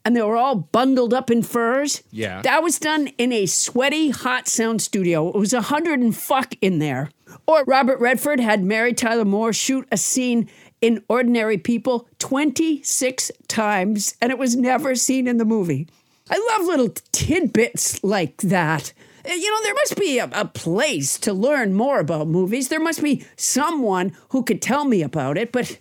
And 0.04 0.16
they 0.16 0.22
were 0.22 0.36
all 0.36 0.56
bundled 0.56 1.14
up 1.14 1.30
in 1.30 1.44
furs. 1.44 2.02
Yeah. 2.12 2.42
That 2.42 2.64
was 2.64 2.80
done 2.80 3.08
in 3.20 3.32
a 3.32 3.46
sweaty, 3.46 4.10
hot 4.10 4.48
sound 4.48 4.82
studio. 4.82 5.30
It 5.30 5.36
was 5.36 5.54
a 5.54 5.62
hundred 5.62 6.00
and 6.00 6.16
fuck 6.16 6.56
in 6.62 6.80
there. 6.80 7.12
Or 7.46 7.64
Robert 7.66 8.00
Redford 8.00 8.40
had 8.40 8.64
Mary 8.64 8.94
Tyler 8.94 9.26
Moore 9.26 9.54
shoot 9.54 9.88
a 9.92 9.98
scene 9.98 10.50
in 10.82 11.04
Ordinary 11.08 11.58
People 11.60 12.08
26 12.18 13.32
times, 13.48 14.16
and 14.22 14.32
it 14.32 14.38
was 14.40 14.56
never 14.56 14.96
seen 14.96 15.28
in 15.28 15.38
the 15.38 15.46
movie. 15.46 15.88
I 16.30 16.38
love 16.58 16.66
little 16.68 16.90
tidbits 17.12 18.04
like 18.04 18.38
that. 18.38 18.94
Uh, 19.30 19.34
You 19.34 19.52
know, 19.52 19.64
there 19.64 19.74
must 19.76 19.98
be 19.98 20.18
a, 20.18 20.30
a 20.34 20.46
place 20.46 21.20
to 21.20 21.34
learn 21.34 21.74
more 21.74 22.00
about 22.00 22.28
movies. 22.28 22.70
There 22.70 22.80
must 22.80 23.04
be 23.04 23.26
someone 23.36 24.14
who 24.30 24.44
could 24.44 24.62
tell 24.62 24.86
me 24.86 25.02
about 25.04 25.38
it, 25.38 25.52
but 25.52 25.78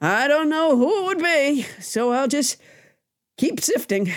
I 0.00 0.28
don't 0.28 0.48
know 0.50 0.76
who 0.76 1.00
it 1.02 1.06
would 1.06 1.22
be. 1.22 1.62
So 1.80 2.12
I'll 2.12 2.28
just 2.28 2.56
keep 3.42 3.60
sifting. 3.60 4.12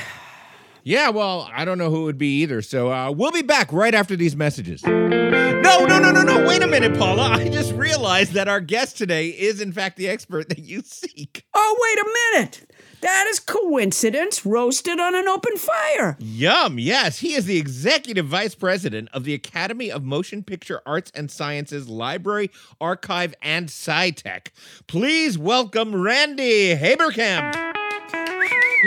Yeah, 0.84 1.10
well, 1.10 1.50
I 1.52 1.66
don't 1.66 1.80
know 1.80 1.90
who 1.90 2.02
it 2.02 2.06
would 2.06 2.18
be 2.20 2.42
either. 2.44 2.62
So 2.62 2.92
uh, 2.92 3.10
we'll 3.10 3.32
be 3.32 3.42
back 3.42 3.74
right 3.74 3.96
after 3.96 4.16
these 4.16 4.36
messages. 4.36 4.84
No, 4.84 5.84
no, 5.84 5.98
no, 5.98 6.12
no, 6.12 6.22
no. 6.22 6.48
Wait 6.48 6.62
a 6.62 6.68
minute, 6.68 6.96
Paula. 6.96 7.30
I 7.32 7.50
just 7.50 7.74
realized 7.74 8.34
that 8.34 8.48
our 8.48 8.62
guest 8.62 9.00
today 9.00 9.30
is, 9.30 9.62
in 9.62 9.72
fact, 9.72 9.98
the 9.98 10.08
expert 10.08 10.50
that 10.50 10.60
you 10.60 10.84
seek. 10.84 11.44
Oh, 11.56 11.76
wait 11.82 12.06
a 12.06 12.38
minute. 12.38 12.72
That 13.02 13.26
is 13.30 13.40
coincidence 13.40 14.46
roasted 14.46 15.00
on 15.00 15.16
an 15.16 15.28
open 15.28 15.58
fire. 15.58 16.18
Yum. 16.20 16.78
Yes, 16.78 17.18
he 17.18 17.34
is 17.34 17.46
the 17.46 17.58
executive 17.58 18.28
vice 18.28 18.54
president 18.54 19.10
of 19.12 19.24
the 19.24 19.34
Academy 19.34 19.92
of 19.92 20.04
Motion 20.04 20.44
Picture 20.44 20.84
Arts 20.86 21.12
and 21.16 21.32
Sciences 21.32 21.90
Library, 21.90 22.52
Archive, 22.80 23.34
and 23.42 23.70
SciTech. 23.70 24.50
Please 24.86 25.36
welcome 25.36 26.00
Randy 26.00 26.76
Haberkamp. 26.76 27.65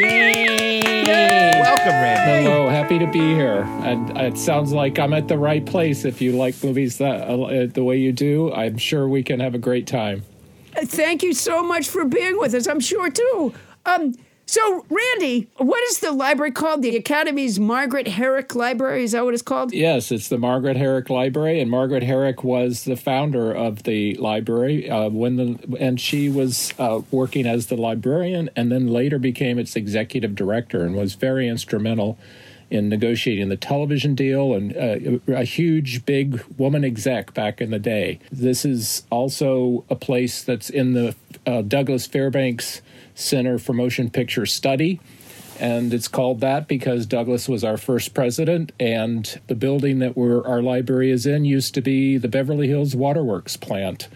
Welcome, 0.01 1.93
Randy. 1.93 2.45
Hello, 2.45 2.69
happy 2.69 2.99
to 2.99 3.07
be 3.07 3.19
here. 3.19 3.63
And 3.83 4.17
it 4.17 4.39
sounds 4.39 4.73
like 4.73 4.99
I'm 4.99 5.13
at 5.13 5.29
the 5.29 5.39
right 5.39 5.65
place. 5.65 6.05
If 6.05 6.21
you 6.21 6.33
like 6.33 6.63
movies 6.63 6.99
that 6.99 7.29
uh, 7.29 7.67
the 7.73 7.83
way 7.83 7.97
you 7.97 8.13
do, 8.13 8.53
I'm 8.53 8.79
sure 8.79 9.09
we 9.09 9.23
can 9.23 9.41
have 9.41 9.55
a 9.55 9.59
great 9.59 9.87
time. 9.87 10.23
Thank 10.75 11.23
you 11.23 11.35
so 11.35 11.63
much 11.63 11.89
for 11.89 12.05
being 12.05 12.39
with 12.39 12.55
us. 12.55 12.69
I'm 12.69 12.81
sure 12.81 13.11
too. 13.11 13.55
Um, 13.87 14.15
so 14.49 14.87
Randy, 14.89 15.49
what 15.59 15.83
is 15.91 15.99
the 15.99 16.11
library 16.11 16.53
called? 16.53 16.81
The 16.81 16.97
Academy's 16.97 17.61
Margaret 17.61 18.09
Herrick 18.09 18.55
Library. 18.55 19.05
Is 19.05 19.13
that 19.13 19.23
what 19.25 19.35
it's 19.35 19.43
called? 19.43 19.75
Yes, 19.75 20.11
it's 20.11 20.29
the 20.29 20.39
Margaret 20.39 20.79
Herrick 20.79 21.11
Library, 21.11 21.61
and 21.61 21.71
Margaret 21.71 22.03
Herrick 22.03 22.43
was 22.43 22.85
the 22.85 22.97
founder 22.97 23.53
of 23.53 23.83
the 23.83 24.15
library 24.15 24.89
uh, 24.89 25.11
when 25.11 25.37
the 25.37 25.77
and 25.79 26.01
she 26.01 26.31
was 26.31 26.73
uh, 26.79 27.03
working 27.11 27.47
as 27.47 27.67
the 27.67 27.77
librarian, 27.77 28.49
and 28.57 28.73
then 28.73 28.89
later 28.89 29.19
became 29.19 29.59
its 29.59 29.77
executive 29.77 30.35
director, 30.35 30.83
and 30.83 30.97
was 30.97 31.13
very 31.15 31.47
instrumental 31.47 32.19
in 32.71 32.89
negotiating 32.89 33.49
the 33.49 33.57
television 33.57 34.15
deal 34.15 34.55
and 34.55 34.77
uh, 34.77 35.19
a 35.33 35.45
huge 35.45 36.05
big 36.05 36.43
woman 36.57 36.85
exec 36.85 37.33
back 37.35 37.61
in 37.61 37.71
the 37.71 37.79
day. 37.79 38.19
This 38.31 38.65
is 38.65 39.05
also 39.11 39.85
a 39.89 39.95
place 39.95 40.43
that's 40.43 40.69
in 40.69 40.93
the 40.93 41.15
uh, 41.47 41.63
Douglas 41.63 42.07
Fairbanks 42.07 42.83
Center 43.19 43.59
for 43.59 43.73
Motion 43.73 44.11
Picture 44.11 44.47
Study 44.47 45.01
and 45.61 45.93
it's 45.93 46.09
called 46.09 46.41
that 46.41 46.69
because 46.69 47.07
Douglas 47.07 47.49
was 47.49 47.65
our 47.65 47.77
first 47.77 48.15
president, 48.15 48.73
and 48.79 49.41
the 49.49 49.55
building 49.55 49.99
that 49.99 50.17
we're, 50.17 50.47
our 50.47 50.63
library 50.63 51.11
is 51.11 51.27
in 51.27 51.45
used 51.45 51.75
to 51.75 51.81
be 51.81 52.17
the 52.17 52.29
Beverly 52.29 52.69
Hills 52.69 52.95
Waterworks 52.95 53.57
plant. 53.57 54.09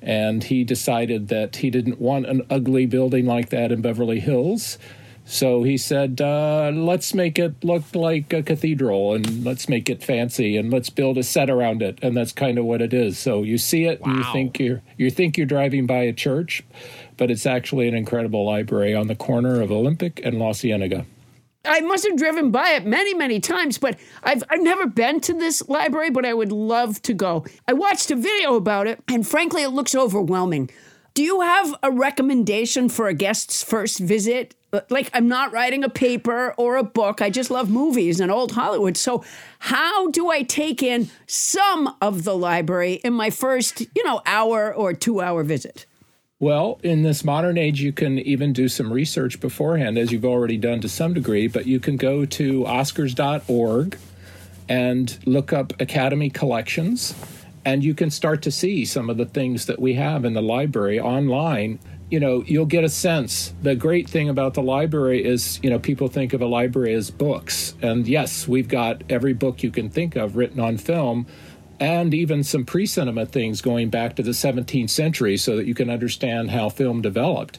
And 0.00 0.44
he 0.44 0.64
decided 0.64 1.28
that 1.28 1.56
he 1.56 1.70
didn't 1.70 2.00
want 2.00 2.26
an 2.26 2.42
ugly 2.50 2.86
building 2.86 3.26
like 3.26 3.48
that 3.48 3.72
in 3.72 3.80
Beverly 3.80 4.20
Hills. 4.20 4.78
So 5.26 5.62
he 5.62 5.78
said, 5.78 6.20
uh, 6.20 6.70
let's 6.74 7.14
make 7.14 7.38
it 7.38 7.64
look 7.64 7.82
like 7.94 8.30
a 8.34 8.42
cathedral 8.42 9.14
and 9.14 9.42
let's 9.42 9.70
make 9.70 9.88
it 9.88 10.04
fancy 10.04 10.58
and 10.58 10.70
let's 10.70 10.90
build 10.90 11.16
a 11.16 11.22
set 11.22 11.48
around 11.48 11.80
it. 11.80 11.98
And 12.02 12.14
that's 12.14 12.32
kind 12.32 12.58
of 12.58 12.66
what 12.66 12.82
it 12.82 12.92
is. 12.92 13.18
So 13.18 13.42
you 13.42 13.56
see 13.56 13.86
it 13.86 14.02
and 14.02 14.18
you 14.18 14.24
think 14.32 14.60
you're 14.60 14.82
you 14.98 15.10
think 15.10 15.38
you're 15.38 15.46
driving 15.46 15.86
by 15.86 16.02
a 16.02 16.12
church, 16.12 16.62
but 17.16 17.30
it's 17.30 17.46
actually 17.46 17.88
an 17.88 17.94
incredible 17.94 18.44
library 18.44 18.94
on 18.94 19.06
the 19.06 19.14
corner 19.14 19.60
of 19.60 19.70
Olympic 19.70 20.20
and 20.24 20.38
La 20.38 20.52
Cienega. 20.52 21.06
I 21.64 21.80
must 21.80 22.06
have 22.06 22.18
driven 22.18 22.50
by 22.50 22.70
it 22.70 22.84
many, 22.84 23.14
many 23.14 23.40
times, 23.40 23.78
but 23.78 23.98
I've, 24.22 24.42
I've 24.50 24.60
never 24.60 24.86
been 24.86 25.20
to 25.22 25.32
this 25.32 25.66
library, 25.68 26.10
but 26.10 26.26
I 26.26 26.34
would 26.34 26.52
love 26.52 27.00
to 27.02 27.14
go. 27.14 27.46
I 27.66 27.72
watched 27.72 28.10
a 28.10 28.16
video 28.16 28.54
about 28.54 28.86
it, 28.86 29.02
and 29.08 29.26
frankly, 29.26 29.62
it 29.62 29.70
looks 29.70 29.94
overwhelming. 29.94 30.70
Do 31.14 31.22
you 31.22 31.40
have 31.40 31.74
a 31.82 31.90
recommendation 31.90 32.88
for 32.88 33.08
a 33.08 33.14
guest's 33.14 33.62
first 33.62 33.98
visit? 33.98 34.54
Like, 34.90 35.08
I'm 35.14 35.28
not 35.28 35.52
writing 35.52 35.84
a 35.84 35.88
paper 35.88 36.52
or 36.56 36.76
a 36.76 36.82
book. 36.82 37.22
I 37.22 37.30
just 37.30 37.50
love 37.50 37.70
movies 37.70 38.18
and 38.18 38.30
old 38.30 38.52
Hollywood. 38.52 38.96
So, 38.96 39.24
how 39.60 40.10
do 40.10 40.30
I 40.30 40.42
take 40.42 40.82
in 40.82 41.08
some 41.28 41.94
of 42.02 42.24
the 42.24 42.36
library 42.36 42.94
in 42.94 43.12
my 43.12 43.30
first, 43.30 43.82
you 43.94 44.04
know, 44.04 44.20
hour 44.26 44.74
or 44.74 44.92
two 44.92 45.20
hour 45.20 45.44
visit? 45.44 45.86
Well, 46.44 46.78
in 46.82 47.04
this 47.04 47.24
modern 47.24 47.56
age, 47.56 47.80
you 47.80 47.90
can 47.90 48.18
even 48.18 48.52
do 48.52 48.68
some 48.68 48.92
research 48.92 49.40
beforehand, 49.40 49.96
as 49.96 50.12
you've 50.12 50.26
already 50.26 50.58
done 50.58 50.82
to 50.82 50.90
some 50.90 51.14
degree, 51.14 51.48
but 51.48 51.64
you 51.64 51.80
can 51.80 51.96
go 51.96 52.26
to 52.26 52.64
oscars.org 52.64 53.96
and 54.68 55.18
look 55.24 55.54
up 55.54 55.72
Academy 55.80 56.28
collections, 56.28 57.14
and 57.64 57.82
you 57.82 57.94
can 57.94 58.10
start 58.10 58.42
to 58.42 58.50
see 58.50 58.84
some 58.84 59.08
of 59.08 59.16
the 59.16 59.24
things 59.24 59.64
that 59.64 59.80
we 59.80 59.94
have 59.94 60.26
in 60.26 60.34
the 60.34 60.42
library 60.42 61.00
online. 61.00 61.78
You 62.10 62.20
know, 62.20 62.44
you'll 62.46 62.66
get 62.66 62.84
a 62.84 62.90
sense. 62.90 63.54
The 63.62 63.74
great 63.74 64.06
thing 64.06 64.28
about 64.28 64.52
the 64.52 64.62
library 64.62 65.24
is, 65.24 65.58
you 65.62 65.70
know, 65.70 65.78
people 65.78 66.08
think 66.08 66.34
of 66.34 66.42
a 66.42 66.46
library 66.46 66.92
as 66.92 67.10
books. 67.10 67.74
And 67.80 68.06
yes, 68.06 68.46
we've 68.46 68.68
got 68.68 69.02
every 69.08 69.32
book 69.32 69.62
you 69.62 69.70
can 69.70 69.88
think 69.88 70.14
of 70.14 70.36
written 70.36 70.60
on 70.60 70.76
film 70.76 71.26
and 71.84 72.14
even 72.14 72.42
some 72.42 72.64
pre 72.64 72.86
cinema 72.86 73.26
things 73.26 73.60
going 73.60 73.90
back 73.90 74.16
to 74.16 74.22
the 74.22 74.30
17th 74.30 74.88
century 74.88 75.36
so 75.36 75.54
that 75.56 75.66
you 75.66 75.74
can 75.74 75.90
understand 75.90 76.50
how 76.50 76.70
film 76.70 77.02
developed. 77.02 77.58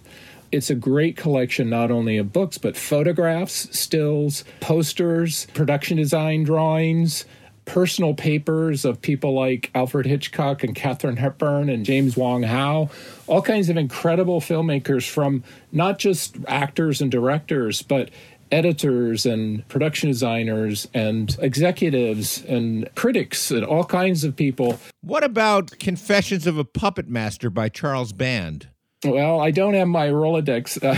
It's 0.51 0.71
a 0.71 0.75
great 0.75 1.15
collection 1.15 1.69
not 1.69 1.91
only 1.91 2.17
of 2.17 2.33
books, 2.33 2.57
but 2.57 2.75
photographs, 2.75 3.77
stills, 3.77 4.43
posters, 4.61 5.45
production 5.53 5.97
design 5.97 6.43
drawings, 6.43 7.25
personal 7.65 8.15
papers 8.15 8.83
of 8.83 8.99
people 8.99 9.36
like 9.36 9.69
Alfred 9.76 10.07
Hitchcock 10.07 10.63
and 10.63 10.73
Katharine 10.73 11.17
Hepburn 11.17 11.69
and 11.69 11.86
James 11.86 12.17
Wong 12.17 12.41
Howe, 12.41 12.89
all 13.28 13.43
kinds 13.43 13.69
of 13.69 13.78
incredible 13.78 14.41
filmmakers 14.41 15.07
from 15.07 15.43
not 15.71 15.99
just 15.99 16.36
actors 16.47 16.99
and 16.99 17.11
directors, 17.11 17.84
but 17.84 18.09
editors 18.52 19.26
and 19.26 19.68
production 19.68 20.10
designers 20.10 20.88
and 20.93 21.36
executives 21.39 22.43
and 22.46 22.89
critics 22.96 23.52
and 23.52 23.66
all 23.66 23.84
kinds 23.84 24.24
of 24.24 24.36
people. 24.36 24.80
What 25.02 25.24
about 25.24 25.78
Confessions 25.80 26.48
of 26.48 26.58
a 26.58 26.66
Puppet 26.66 27.08
Master 27.08 27.50
by 27.50 27.70
Charles 27.70 28.14
Band? 28.14 28.70
Well, 29.04 29.39
I 29.39 29.52
don't 29.52 29.74
have 29.74 29.88
my 29.88 30.08
Rolodex 30.08 30.82
uh, 30.82 30.96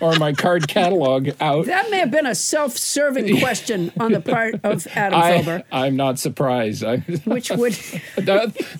or, 0.00 0.12
or 0.14 0.18
my 0.18 0.32
card 0.32 0.68
catalog 0.68 1.30
out. 1.40 1.66
That 1.66 1.90
may 1.90 1.98
have 1.98 2.10
been 2.10 2.26
a 2.26 2.34
self-serving 2.34 3.40
question 3.40 3.92
on 3.98 4.12
the 4.12 4.20
part 4.20 4.60
of 4.64 4.86
Adam 4.94 5.20
I, 5.20 5.32
Felber, 5.32 5.62
I'm 5.70 5.96
not 5.96 6.18
surprised. 6.18 6.84
I, 6.84 6.98
which 7.24 7.50
would 7.50 7.78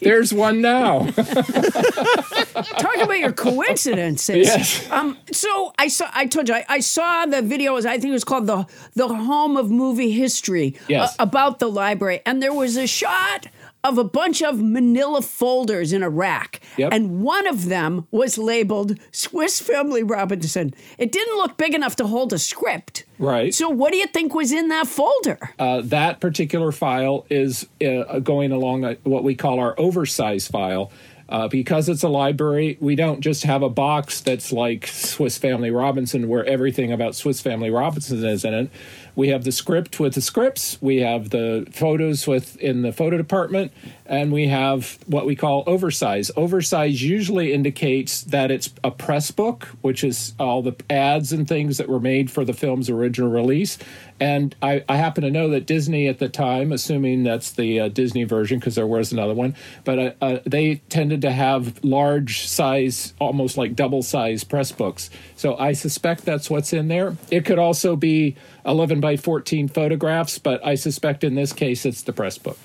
there's 0.01 0.33
one 0.33 0.61
now. 0.61 1.07
talk 1.11 2.97
about 2.97 3.19
your 3.19 3.33
coincidences. 3.33 4.47
Yes. 4.47 4.91
Um. 4.91 5.19
So 5.33 5.73
I 5.79 5.89
saw. 5.89 6.09
I 6.15 6.27
told 6.27 6.49
you. 6.49 6.55
I, 6.55 6.65
I 6.69 6.81
saw 6.81 7.27
the 7.27 7.43
video. 7.43 7.77
I 7.77 7.83
think 7.83 8.07
it 8.07 8.11
was 8.13 8.25
called 8.25 8.47
the 8.47 8.67
the 8.95 9.09
Home 9.09 9.57
of 9.57 9.71
Movie 9.71 10.13
History. 10.13 10.77
Yes. 10.89 11.13
uh, 11.13 11.25
about 11.25 11.59
the 11.59 11.69
library, 11.69 12.21
and 12.25 12.43
there 12.43 12.55
was 12.55 12.77
a 12.77 12.87
shot 12.87 13.49
of 13.89 13.99
a 13.99 14.05
bunch 14.05 14.43
of 14.43 14.61
Manila 14.61 15.23
folders 15.23 15.93
in 15.93 16.03
a 16.03 16.11
rack, 16.11 16.61
Yep. 16.77 16.93
and 16.93 17.23
one 17.23 17.47
of 17.47 17.67
them 17.67 18.07
was 18.11 18.37
labeled 18.39 18.99
Swiss 19.13 19.61
Family 19.61 20.03
Robinson. 20.03 20.75
It 20.99 21.13
didn't 21.13 21.37
look 21.37 21.57
big 21.57 21.75
enough 21.75 21.97
to 21.97 22.07
hold 22.07 22.33
a 22.33 22.39
script. 22.39 23.05
Right. 23.19 23.55
So 23.55 23.69
what 23.69 23.93
do 23.93 23.99
you 23.99 24.07
think 24.07 24.35
was 24.35 24.53
in 24.53 24.69
that 24.69 24.87
folder? 24.87 25.39
Uh, 25.59 25.81
that 25.85 26.21
particular 26.21 26.73
file 26.73 27.27
is 27.31 27.67
uh, 27.85 28.19
going 28.21 28.53
along 28.53 28.85
a, 28.85 28.95
what 29.05 29.25
we 29.25 29.35
call 29.35 29.59
our 29.59 29.75
oversize 29.79 30.47
file. 30.49 30.91
Uh, 31.29 31.49
because 31.49 31.89
it's 31.89 32.05
a 32.05 32.09
library, 32.09 32.79
we 32.81 32.95
don't 32.95 33.21
just 33.21 33.43
have 33.43 33.61
a 33.61 33.69
box 33.69 34.21
that's 34.21 34.53
like 34.53 34.87
Swiss 34.87 35.37
Family 35.37 35.73
Robinson, 35.73 36.29
where 36.29 36.45
everything 36.45 36.93
about 36.93 37.17
Swiss 37.17 37.41
Family 37.41 37.69
Robinson 37.69 38.25
is 38.25 38.45
in 38.45 38.55
it. 38.55 38.71
We 39.17 39.29
have 39.29 39.45
the 39.45 39.53
script 39.53 39.99
with 39.99 40.15
the 40.15 40.21
scripts, 40.21 40.81
we 40.81 40.99
have 40.99 41.31
the 41.31 41.67
photos 41.73 42.27
with 42.27 42.57
in 42.59 42.83
the 42.83 42.93
photo 42.93 43.17
department, 43.17 43.73
and 44.09 44.33
we 44.33 44.49
have 44.49 44.99
what 45.07 45.27
we 45.27 45.37
call 45.37 45.65
oversize. 45.67 46.31
Oversize 46.37 47.03
usually 47.03 47.53
indicates 47.53 48.23
that 48.23 48.51
it's 48.51 48.71
a 48.85 48.91
press 48.91 49.31
book, 49.31 49.65
which 49.81 50.05
is 50.05 50.35
all 50.39 50.63
the 50.63 50.75
ads 50.91 51.33
and 51.33 51.47
things 51.47 51.79
that 51.79 51.89
were 51.89 52.01
made 52.01 52.31
for 52.31 52.45
the 52.45 52.53
film's 52.53 52.89
original 52.89 53.31
release. 53.31 53.79
And 54.19 54.55
I, 54.63 54.83
I 54.89 54.97
happen 54.97 55.25
to 55.25 55.31
know 55.31 55.51
that 55.51 55.67
Disney 55.67 56.09
at 56.09 56.19
the 56.19 56.29
time, 56.29 56.73
assuming 56.73 57.23
that's 57.23 57.53
the 57.53 57.81
uh, 57.81 57.89
Disney 57.89 58.25
version, 58.25 58.59
because 58.59 58.75
there 58.75 58.87
was 58.87 59.13
another 59.13 59.35
one, 59.35 59.55
but 59.85 59.99
uh, 59.99 60.13
uh, 60.23 60.39
they 60.47 60.77
tended 60.89 61.21
to 61.23 61.33
have 61.33 61.83
large 61.85 62.47
size, 62.47 63.13
almost 63.19 63.59
like 63.59 63.77
double 63.77 64.03
size 64.03 64.43
press 64.43 64.73
books. 64.73 65.11
So 65.37 65.57
I 65.57 65.73
suspect 65.73 66.25
that's 66.25 66.49
what's 66.49 66.73
in 66.73 66.89
there. 66.89 67.17
It 67.31 67.45
could 67.45 67.59
also 67.59 67.95
be 67.95 68.37
11 68.65 69.01
by 69.01 69.17
14 69.17 69.69
photographs, 69.69 70.39
but 70.39 70.65
I 70.65 70.77
suspect 70.77 71.23
in 71.23 71.35
this 71.35 71.53
case 71.53 71.85
it's 71.85 72.03
the 72.03 72.13
press 72.13 72.39
book. 72.39 72.59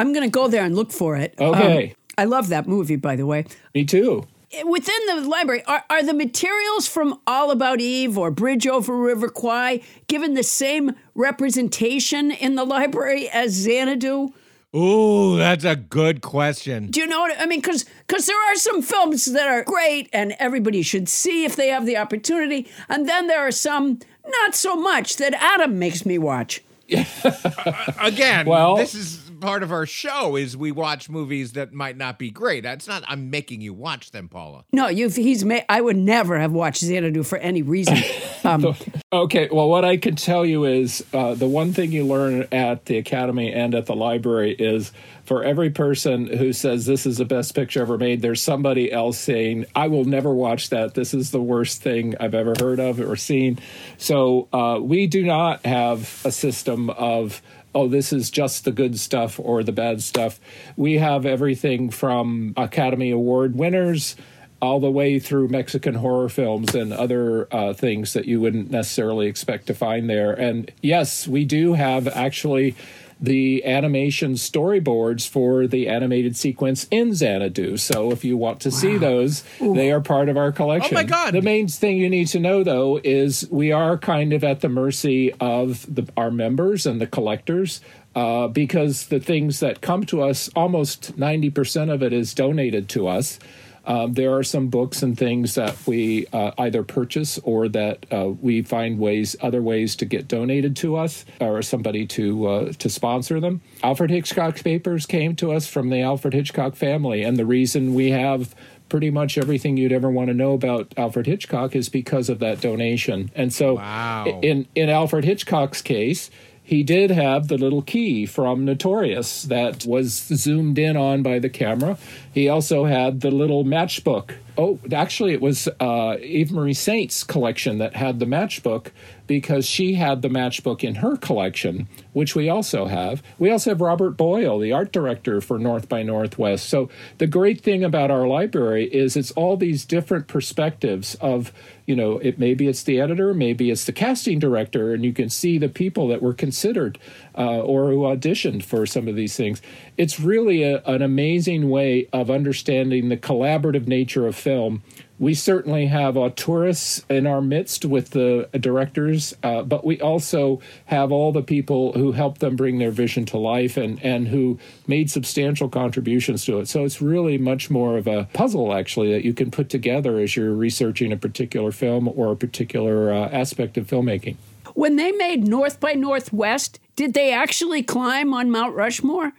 I'm 0.00 0.12
going 0.12 0.24
to 0.24 0.30
go 0.30 0.48
there 0.48 0.64
and 0.64 0.74
look 0.74 0.92
for 0.92 1.16
it. 1.16 1.34
Okay. 1.38 1.88
Um, 1.90 1.94
I 2.18 2.24
love 2.24 2.48
that 2.48 2.66
movie, 2.66 2.96
by 2.96 3.16
the 3.16 3.26
way. 3.26 3.44
Me 3.74 3.84
too. 3.84 4.26
Within 4.64 4.96
the 5.06 5.20
library, 5.28 5.62
are, 5.66 5.84
are 5.88 6.02
the 6.02 6.12
materials 6.12 6.88
from 6.88 7.20
All 7.26 7.50
About 7.52 7.80
Eve 7.80 8.18
or 8.18 8.30
Bridge 8.32 8.66
Over 8.66 8.96
River 8.96 9.28
Kwai 9.28 9.80
given 10.08 10.34
the 10.34 10.42
same 10.42 10.92
representation 11.14 12.30
in 12.30 12.56
the 12.56 12.64
library 12.64 13.28
as 13.28 13.52
Xanadu? 13.52 14.32
Ooh, 14.74 15.36
that's 15.36 15.64
a 15.64 15.76
good 15.76 16.20
question. 16.20 16.88
Do 16.88 17.00
you 17.00 17.06
know 17.06 17.20
what 17.20 17.40
I 17.40 17.46
mean? 17.46 17.60
Because 17.60 17.86
there 18.26 18.52
are 18.52 18.54
some 18.56 18.82
films 18.82 19.24
that 19.26 19.46
are 19.48 19.64
great 19.64 20.08
and 20.12 20.34
everybody 20.38 20.82
should 20.82 21.08
see 21.08 21.44
if 21.44 21.56
they 21.56 21.68
have 21.68 21.86
the 21.86 21.96
opportunity, 21.96 22.68
and 22.88 23.08
then 23.08 23.26
there 23.28 23.40
are 23.40 23.50
some 23.52 23.98
not 24.26 24.54
so 24.54 24.76
much 24.76 25.16
that 25.16 25.32
Adam 25.34 25.78
makes 25.78 26.04
me 26.06 26.18
watch. 26.18 26.62
Again, 28.00 28.46
Well- 28.46 28.76
this 28.76 28.94
is 28.94 29.29
part 29.40 29.62
of 29.62 29.72
our 29.72 29.86
show 29.86 30.36
is 30.36 30.56
we 30.56 30.72
watch 30.72 31.08
movies 31.08 31.52
that 31.52 31.72
might 31.72 31.96
not 31.96 32.18
be 32.18 32.30
great. 32.30 32.62
That's 32.62 32.86
not 32.86 33.02
I'm 33.08 33.30
making 33.30 33.60
you 33.60 33.74
watch 33.74 34.10
them, 34.10 34.28
Paula. 34.28 34.64
No, 34.72 34.88
you've 34.88 35.16
he's 35.16 35.44
made. 35.44 35.64
I 35.68 35.80
would 35.80 35.96
never 35.96 36.38
have 36.38 36.52
watched 36.52 36.80
Xanadu 36.82 37.22
for 37.22 37.38
any 37.38 37.62
reason. 37.62 37.98
Um, 38.42 38.74
Okay, 39.12 39.48
well, 39.50 39.68
what 39.68 39.84
I 39.84 39.96
can 39.96 40.14
tell 40.14 40.46
you 40.46 40.64
is 40.66 41.04
uh, 41.12 41.34
the 41.34 41.48
one 41.48 41.72
thing 41.72 41.90
you 41.90 42.06
learn 42.06 42.46
at 42.52 42.84
the 42.84 42.96
academy 42.96 43.52
and 43.52 43.74
at 43.74 43.86
the 43.86 43.96
library 43.96 44.52
is 44.52 44.92
for 45.24 45.42
every 45.42 45.68
person 45.70 46.28
who 46.28 46.52
says 46.52 46.86
this 46.86 47.06
is 47.06 47.18
the 47.18 47.24
best 47.24 47.56
picture 47.56 47.82
ever 47.82 47.98
made, 47.98 48.22
there's 48.22 48.40
somebody 48.40 48.92
else 48.92 49.18
saying, 49.18 49.66
I 49.74 49.88
will 49.88 50.04
never 50.04 50.32
watch 50.32 50.70
that. 50.70 50.94
This 50.94 51.12
is 51.12 51.32
the 51.32 51.42
worst 51.42 51.82
thing 51.82 52.14
I've 52.20 52.34
ever 52.34 52.54
heard 52.60 52.78
of 52.78 53.00
or 53.00 53.16
seen. 53.16 53.58
So 53.98 54.46
uh, 54.52 54.78
we 54.80 55.08
do 55.08 55.24
not 55.24 55.66
have 55.66 56.22
a 56.24 56.30
system 56.30 56.88
of, 56.90 57.42
oh, 57.74 57.88
this 57.88 58.12
is 58.12 58.30
just 58.30 58.64
the 58.64 58.72
good 58.72 58.98
stuff 58.98 59.38
or 59.42 59.62
the 59.62 59.72
bad 59.72 60.02
stuff. 60.02 60.40
We 60.76 60.98
have 60.98 61.24
everything 61.24 61.90
from 61.90 62.54
Academy 62.56 63.10
Award 63.10 63.54
winners 63.54 64.16
all 64.62 64.80
the 64.80 64.90
way 64.90 65.18
through 65.18 65.48
Mexican 65.48 65.94
horror 65.94 66.28
films 66.28 66.74
and 66.74 66.92
other 66.92 67.48
uh, 67.50 67.72
things 67.72 68.12
that 68.12 68.26
you 68.26 68.40
wouldn't 68.40 68.70
necessarily 68.70 69.26
expect 69.26 69.66
to 69.68 69.74
find 69.74 70.08
there. 70.08 70.32
And 70.32 70.70
yes, 70.82 71.26
we 71.26 71.44
do 71.44 71.72
have 71.72 72.06
actually 72.08 72.74
the 73.20 73.64
animation 73.64 74.34
storyboards 74.34 75.28
for 75.28 75.66
the 75.66 75.88
animated 75.88 76.36
sequence 76.36 76.86
in 76.90 77.14
Xanadu. 77.14 77.76
So 77.76 78.10
if 78.10 78.24
you 78.24 78.36
want 78.36 78.60
to 78.60 78.70
see 78.70 78.96
those, 78.96 79.44
they 79.60 79.92
are 79.92 80.00
part 80.00 80.28
of 80.28 80.36
our 80.36 80.52
collection. 80.52 80.96
Oh 80.96 81.00
my 81.00 81.04
God. 81.04 81.34
The 81.34 81.42
main 81.42 81.68
thing 81.68 81.98
you 81.98 82.08
need 82.08 82.28
to 82.28 82.40
know, 82.40 82.64
though, 82.64 83.00
is 83.04 83.46
we 83.50 83.72
are 83.72 83.98
kind 83.98 84.32
of 84.32 84.42
at 84.42 84.60
the 84.60 84.68
mercy 84.68 85.32
of 85.34 85.92
the, 85.94 86.08
our 86.16 86.30
members 86.30 86.86
and 86.86 87.00
the 87.00 87.06
collectors. 87.06 87.80
Uh, 88.12 88.48
because 88.48 89.06
the 89.06 89.20
things 89.20 89.60
that 89.60 89.80
come 89.80 90.04
to 90.04 90.20
us, 90.20 90.50
almost 90.56 91.16
90% 91.16 91.94
of 91.94 92.02
it 92.02 92.12
is 92.12 92.34
donated 92.34 92.88
to 92.88 93.06
us. 93.06 93.38
Um, 93.86 94.12
there 94.14 94.34
are 94.36 94.42
some 94.42 94.68
books 94.68 95.02
and 95.02 95.16
things 95.18 95.54
that 95.54 95.76
we 95.86 96.26
uh, 96.32 96.52
either 96.58 96.82
purchase 96.82 97.38
or 97.44 97.68
that 97.68 98.06
uh, 98.12 98.28
we 98.40 98.62
find 98.62 98.98
ways, 98.98 99.36
other 99.40 99.62
ways 99.62 99.96
to 99.96 100.04
get 100.04 100.28
donated 100.28 100.76
to 100.76 100.96
us 100.96 101.24
or 101.40 101.62
somebody 101.62 102.06
to 102.08 102.46
uh, 102.46 102.72
to 102.72 102.88
sponsor 102.90 103.40
them. 103.40 103.62
Alfred 103.82 104.10
Hitchcock's 104.10 104.62
papers 104.62 105.06
came 105.06 105.34
to 105.36 105.52
us 105.52 105.66
from 105.66 105.88
the 105.88 106.00
Alfred 106.02 106.34
Hitchcock 106.34 106.76
family, 106.76 107.22
and 107.22 107.36
the 107.36 107.46
reason 107.46 107.94
we 107.94 108.10
have 108.10 108.54
pretty 108.88 109.10
much 109.10 109.38
everything 109.38 109.76
you'd 109.76 109.92
ever 109.92 110.10
want 110.10 110.26
to 110.28 110.34
know 110.34 110.52
about 110.52 110.92
Alfred 110.96 111.26
Hitchcock 111.26 111.76
is 111.76 111.88
because 111.88 112.28
of 112.28 112.40
that 112.40 112.60
donation. 112.60 113.30
And 113.36 113.52
so, 113.52 113.74
Wow. 113.76 114.40
in 114.42 114.66
in 114.74 114.88
Alfred 114.90 115.24
Hitchcock's 115.24 115.80
case, 115.80 116.28
he 116.70 116.84
did 116.84 117.10
have 117.10 117.48
the 117.48 117.58
little 117.58 117.82
key 117.82 118.26
from 118.26 118.64
Notorious 118.64 119.42
that 119.42 119.84
was 119.84 120.12
zoomed 120.12 120.78
in 120.78 120.96
on 120.96 121.20
by 121.20 121.40
the 121.40 121.48
camera. 121.48 121.98
He 122.32 122.48
also 122.48 122.84
had 122.84 123.22
the 123.22 123.32
little 123.32 123.64
matchbook. 123.64 124.34
Oh, 124.56 124.78
actually, 124.92 125.32
it 125.32 125.40
was 125.40 125.66
uh, 125.80 126.16
Eva 126.22 126.54
Marie 126.54 126.72
Saint's 126.72 127.24
collection 127.24 127.78
that 127.78 127.96
had 127.96 128.20
the 128.20 128.24
matchbook 128.24 128.92
because 129.30 129.64
she 129.64 129.94
had 129.94 130.22
the 130.22 130.28
matchbook 130.28 130.82
in 130.82 130.96
her 130.96 131.16
collection, 131.16 131.86
which 132.12 132.34
we 132.34 132.48
also 132.48 132.86
have. 132.86 133.22
We 133.38 133.48
also 133.48 133.70
have 133.70 133.80
Robert 133.80 134.16
Boyle, 134.16 134.58
the 134.58 134.72
art 134.72 134.90
director 134.90 135.40
for 135.40 135.56
North 135.56 135.88
by 135.88 136.02
Northwest. 136.02 136.68
So 136.68 136.90
the 137.18 137.28
great 137.28 137.60
thing 137.60 137.84
about 137.84 138.10
our 138.10 138.26
library 138.26 138.86
is 138.86 139.16
it's 139.16 139.30
all 139.30 139.56
these 139.56 139.84
different 139.84 140.26
perspectives 140.26 141.14
of 141.20 141.52
you 141.90 141.96
know, 141.96 142.18
it 142.18 142.38
maybe 142.38 142.68
it's 142.68 142.84
the 142.84 143.00
editor, 143.00 143.34
maybe 143.34 143.68
it's 143.68 143.84
the 143.84 143.92
casting 143.92 144.38
director, 144.38 144.94
and 144.94 145.04
you 145.04 145.12
can 145.12 145.28
see 145.28 145.58
the 145.58 145.68
people 145.68 146.06
that 146.06 146.22
were 146.22 146.32
considered 146.32 147.00
uh, 147.36 147.58
or 147.62 147.88
who 147.88 148.02
auditioned 148.02 148.62
for 148.62 148.86
some 148.86 149.08
of 149.08 149.16
these 149.16 149.36
things. 149.36 149.60
It's 149.96 150.20
really 150.20 150.62
a, 150.62 150.84
an 150.84 151.02
amazing 151.02 151.68
way 151.68 152.08
of 152.12 152.30
understanding 152.30 153.08
the 153.08 153.16
collaborative 153.16 153.88
nature 153.88 154.28
of 154.28 154.36
film. 154.36 154.84
We 155.20 155.34
certainly 155.34 155.84
have 155.84 156.16
auteurs 156.16 157.04
in 157.10 157.26
our 157.26 157.42
midst 157.42 157.84
with 157.84 158.12
the 158.12 158.48
directors, 158.58 159.36
uh, 159.42 159.60
but 159.60 159.84
we 159.84 160.00
also 160.00 160.62
have 160.86 161.12
all 161.12 161.30
the 161.30 161.42
people 161.42 161.92
who 161.92 162.12
help 162.12 162.38
them 162.38 162.56
bring 162.56 162.78
their 162.78 162.90
vision 162.90 163.26
to 163.26 163.36
life 163.36 163.76
and, 163.76 164.02
and 164.02 164.28
who 164.28 164.58
made 164.86 165.10
substantial 165.10 165.68
contributions 165.68 166.46
to 166.46 166.58
it. 166.58 166.68
So 166.68 166.86
it's 166.86 167.02
really 167.02 167.36
much 167.36 167.68
more 167.68 167.98
of 167.98 168.06
a 168.06 168.30
puzzle, 168.32 168.72
actually, 168.72 169.12
that 169.12 169.22
you 169.22 169.34
can 169.34 169.50
put 169.50 169.68
together 169.68 170.18
as 170.18 170.36
you're 170.36 170.54
researching 170.54 171.12
a 171.12 171.18
particular 171.18 171.70
film 171.70 172.08
or 172.08 172.32
a 172.32 172.36
particular 172.36 173.12
uh, 173.12 173.28
aspect 173.28 173.76
of 173.76 173.86
filmmaking. 173.86 174.36
when 174.74 174.96
they 174.96 175.12
made 175.12 175.46
North 175.46 175.80
by 175.80 175.92
Northwest, 175.92 176.80
did 176.96 177.12
they 177.12 177.30
actually 177.30 177.82
climb 177.82 178.32
on 178.32 178.50
Mount 178.50 178.74
Rushmore? 178.74 179.32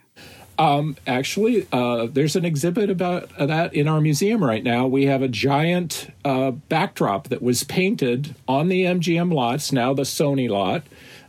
Um, 0.62 0.96
actually, 1.08 1.66
uh, 1.72 2.06
there's 2.06 2.36
an 2.36 2.44
exhibit 2.44 2.88
about 2.88 3.36
that 3.36 3.74
in 3.74 3.88
our 3.88 4.00
museum 4.00 4.44
right 4.44 4.62
now. 4.62 4.86
We 4.86 5.06
have 5.06 5.20
a 5.20 5.26
giant 5.26 6.14
uh, 6.24 6.52
backdrop 6.52 7.30
that 7.30 7.42
was 7.42 7.64
painted 7.64 8.36
on 8.46 8.68
the 8.68 8.84
MGM 8.84 9.32
lots, 9.34 9.72
now 9.72 9.92
the 9.92 10.02
Sony 10.02 10.48
lot. 10.48 10.84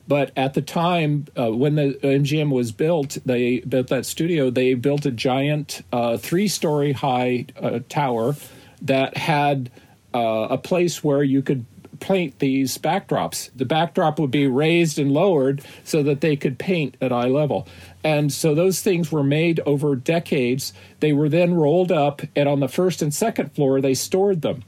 But 0.08 0.34
at 0.38 0.54
the 0.54 0.62
time 0.62 1.26
uh, 1.36 1.52
when 1.52 1.74
the 1.74 1.98
MGM 2.04 2.52
was 2.52 2.72
built, 2.72 3.18
they 3.26 3.62
built 3.62 3.88
that 3.88 4.06
studio. 4.06 4.52
They 4.52 4.76
built 4.76 5.04
a 5.08 5.12
giant 5.12 5.82
uh, 5.92 6.18
three-story 6.18 6.92
high 6.92 7.48
uh, 7.60 7.80
tower 7.90 8.36
that 8.84 9.18
had 9.18 9.72
uh, 10.14 10.48
a 10.52 10.60
place 10.60 11.04
where 11.04 11.24
you 11.24 11.42
could 11.42 11.66
paint 12.00 12.40
these 12.40 12.78
backdrops. 12.78 13.50
The 13.56 13.66
backdrop 13.66 14.20
would 14.20 14.30
be 14.30 14.46
raised 14.46 15.00
and 15.00 15.12
lowered 15.12 15.64
so 15.86 16.04
that 16.04 16.22
they 16.22 16.36
could 16.36 16.60
paint 16.60 16.98
at 17.02 17.12
eye 17.14 17.28
level. 17.28 17.68
And 18.04 18.32
so 18.32 18.54
those 18.54 18.82
things 18.82 19.12
were 19.12 19.24
made 19.24 19.60
over 19.66 19.96
decades. 19.96 20.74
They 21.00 21.14
were 21.14 21.30
then 21.30 21.54
rolled 21.54 21.92
up, 21.92 22.22
and 22.36 22.50
on 22.50 22.60
the 22.60 22.68
first 22.68 23.02
and 23.02 23.14
second 23.14 23.54
floor, 23.54 23.80
they 23.80 23.94
stored 23.94 24.42
them. 24.42 24.64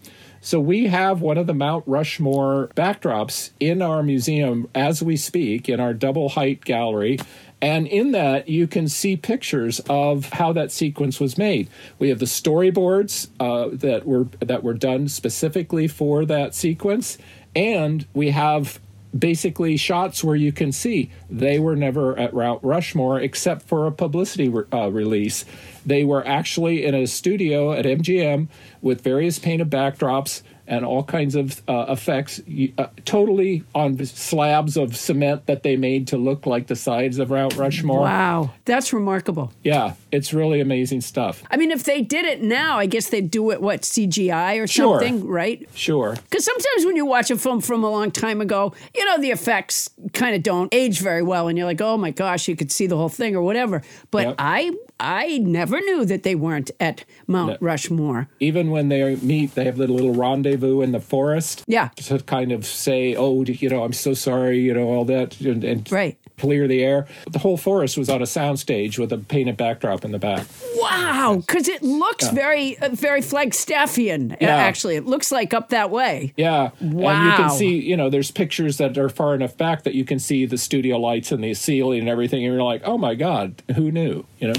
So 0.45 0.59
we 0.59 0.85
have 0.87 1.21
one 1.21 1.39
of 1.39 1.47
the 1.47 1.55
Mount 1.55 1.83
Rushmore 1.87 2.69
backdrops 2.75 3.49
in 3.59 3.81
our 3.81 4.03
museum 4.03 4.69
as 4.75 5.01
we 5.01 5.17
speak 5.17 5.67
in 5.67 5.79
our 5.79 5.91
double 5.91 6.29
height 6.29 6.63
gallery. 6.63 7.17
And 7.63 7.87
in 7.87 8.11
that, 8.11 8.47
you 8.47 8.67
can 8.67 8.87
see 8.87 9.17
pictures 9.17 9.79
of 9.89 10.29
how 10.29 10.53
that 10.53 10.71
sequence 10.71 11.19
was 11.19 11.35
made. 11.35 11.67
We 11.97 12.09
have 12.09 12.19
the 12.19 12.25
storyboards 12.25 13.29
uh, 13.39 13.75
that 13.77 14.05
were 14.05 14.27
that 14.39 14.61
were 14.61 14.75
done 14.75 15.07
specifically 15.07 15.87
for 15.87 16.25
that 16.25 16.53
sequence, 16.53 17.17
and 17.55 18.05
we 18.13 18.29
have 18.29 18.79
basically 19.17 19.77
shots 19.77 20.23
where 20.23 20.35
you 20.35 20.51
can 20.51 20.71
see 20.71 21.09
they 21.29 21.59
were 21.59 21.75
never 21.75 22.17
at 22.17 22.33
Mount 22.33 22.63
Rushmore 22.63 23.19
except 23.19 23.61
for 23.63 23.87
a 23.87 23.91
publicity 23.91 24.49
re- 24.49 24.65
uh, 24.73 24.89
release. 24.91 25.45
They 25.85 26.03
were 26.03 26.25
actually 26.27 26.85
in 26.85 26.93
a 26.93 27.05
studio 27.05 27.71
at 27.71 27.85
MGM 27.85 28.47
with 28.81 29.01
various 29.01 29.39
painted 29.39 29.69
backdrops 29.69 30.41
and 30.67 30.83
all 30.85 31.03
kinds 31.03 31.35
of 31.35 31.61
uh, 31.67 31.85
effects, 31.89 32.41
uh, 32.77 32.87
totally 33.05 33.63
on 33.73 34.03
slabs 34.05 34.77
of 34.77 34.95
cement 34.97 35.45
that 35.45 35.63
they 35.63 35.75
made 35.77 36.07
to 36.07 36.17
look 36.17 36.45
like 36.45 36.67
the 36.67 36.75
sides 36.75 37.19
of 37.19 37.29
Mount 37.29 37.55
Rushmore. 37.55 38.01
Wow, 38.01 38.51
that's 38.65 38.91
remarkable. 38.93 39.51
Yeah, 39.63 39.93
it's 40.11 40.33
really 40.33 40.59
amazing 40.61 41.01
stuff. 41.01 41.43
I 41.51 41.57
mean, 41.57 41.71
if 41.71 41.83
they 41.83 42.01
did 42.01 42.25
it 42.25 42.41
now, 42.41 42.77
I 42.79 42.85
guess 42.85 43.09
they'd 43.09 43.29
do 43.29 43.51
it 43.51 43.61
what 43.61 43.81
CGI 43.81 44.57
or 44.61 44.67
Sure. 44.67 44.99
something, 44.99 45.27
right? 45.27 45.67
Sure. 45.75 46.15
Because 46.29 46.45
sometimes 46.45 46.85
when 46.85 46.95
you 46.95 47.05
watch 47.05 47.29
a 47.31 47.37
film 47.37 47.61
from 47.61 47.83
a 47.83 47.89
long 47.89 48.11
time 48.11 48.41
ago, 48.41 48.73
you 48.95 49.05
know 49.05 49.19
the 49.19 49.31
effects 49.31 49.89
kind 50.13 50.35
of 50.35 50.43
don't 50.43 50.73
age 50.73 50.99
very 50.99 51.21
well, 51.21 51.47
and 51.47 51.57
you're 51.57 51.67
like, 51.67 51.81
"Oh 51.81 51.97
my 51.97 52.11
gosh, 52.11 52.47
you 52.47 52.55
could 52.55 52.71
see 52.71 52.87
the 52.87 52.97
whole 52.97 53.09
thing" 53.09 53.35
or 53.35 53.41
whatever. 53.41 53.81
But 54.11 54.27
Yep. 54.27 54.35
I, 54.39 54.71
I 54.99 55.39
never 55.39 55.79
knew 55.81 56.05
that 56.05 56.23
they 56.23 56.35
weren't 56.35 56.71
at 56.79 57.03
Mount 57.27 57.61
Rushmore. 57.61 58.29
Even 58.39 58.69
when 58.71 58.89
they 58.89 59.15
meet, 59.17 59.53
they 59.55 59.65
have 59.65 59.77
the 59.77 59.87
little 59.87 60.13
rendezvous 60.13 60.81
in 60.81 60.91
the 60.93 60.99
forest. 61.01 61.63
Yeah. 61.67 61.89
To 61.97 62.19
kind 62.19 62.51
of 62.51 62.65
say, 62.65 63.15
oh, 63.15 63.43
you 63.43 63.69
know, 63.69 63.83
I'm 63.83 63.93
so 63.93 64.13
sorry, 64.13 64.59
you 64.59 64.73
know, 64.73 64.87
all 64.87 65.03
that, 65.05 65.39
and, 65.41 65.63
and 65.63 65.91
right. 65.91 66.17
clear 66.37 66.67
the 66.67 66.83
air. 66.83 67.07
The 67.29 67.39
whole 67.39 67.57
forest 67.57 67.97
was 67.97 68.09
on 68.09 68.21
a 68.21 68.25
soundstage 68.25 68.97
with 68.97 69.11
a 69.11 69.17
painted 69.17 69.57
backdrop 69.57 70.05
in 70.05 70.11
the 70.11 70.19
back. 70.19 70.47
Wow, 70.77 71.37
because 71.45 71.67
it 71.67 71.83
looks 71.83 72.25
Yeah. 72.25 72.31
very, 72.33 72.77
uh, 72.79 72.89
very 72.93 73.21
Flagstaffian. 73.21 74.33
uh, 74.33 74.37
Yeah. 74.39 74.55
Actually, 74.55 74.95
it 74.95 75.05
looks 75.05 75.31
like 75.31 75.53
up 75.53 75.69
that 75.69 75.91
way. 75.91 76.33
Yeah. 76.37 76.69
Wow. 76.81 77.09
And 77.11 77.25
you 77.31 77.35
can 77.37 77.49
see, 77.49 77.79
you 77.79 77.97
know, 77.97 78.09
there's 78.09 78.31
pictures 78.31 78.77
that 78.77 78.97
are 78.97 79.09
far 79.09 79.35
enough 79.35 79.57
back 79.57 79.83
that 79.83 79.93
you 79.95 80.05
can 80.05 80.19
see 80.19 80.45
the 80.45 80.57
studio 80.57 80.97
lights 80.97 81.31
and 81.31 81.43
the 81.43 81.53
ceiling 81.53 81.99
and 81.99 82.09
everything. 82.09 82.45
And 82.45 82.53
you're 82.53 82.63
like, 82.63 82.81
oh 82.85 82.97
my 82.97 83.15
God, 83.15 83.61
who 83.75 83.91
knew? 83.91 84.25
You 84.39 84.49
know? 84.49 84.53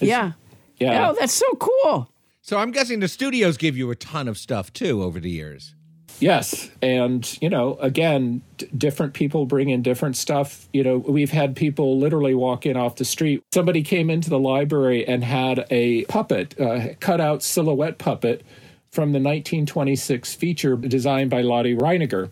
Yeah. 0.00 0.32
Yeah. 0.78 1.10
Oh, 1.10 1.16
that's 1.18 1.32
so 1.32 1.46
cool. 1.54 2.10
So 2.42 2.58
I'm 2.58 2.70
guessing 2.70 3.00
the 3.00 3.08
studios 3.08 3.56
give 3.56 3.76
you 3.76 3.90
a 3.90 3.96
ton 3.96 4.26
of 4.26 4.38
stuff 4.38 4.72
too 4.72 5.02
over 5.02 5.20
the 5.20 5.30
years. 5.30 5.74
Yes. 6.20 6.70
And, 6.82 7.38
you 7.40 7.48
know, 7.48 7.76
again, 7.80 8.42
d- 8.58 8.68
different 8.76 9.14
people 9.14 9.46
bring 9.46 9.70
in 9.70 9.82
different 9.82 10.16
stuff. 10.16 10.68
You 10.72 10.84
know, 10.84 10.98
we've 10.98 11.30
had 11.30 11.56
people 11.56 11.98
literally 11.98 12.34
walk 12.34 12.66
in 12.66 12.76
off 12.76 12.96
the 12.96 13.06
street. 13.06 13.42
Somebody 13.52 13.82
came 13.82 14.10
into 14.10 14.28
the 14.28 14.38
library 14.38 15.06
and 15.06 15.24
had 15.24 15.66
a 15.70 16.04
puppet, 16.04 16.60
uh, 16.60 16.88
cut 17.00 17.20
out 17.20 17.42
silhouette 17.42 17.98
puppet 17.98 18.42
from 18.90 19.12
the 19.12 19.18
1926 19.18 20.34
feature 20.34 20.76
designed 20.76 21.30
by 21.30 21.40
Lottie 21.40 21.76
Reiniger. 21.76 22.30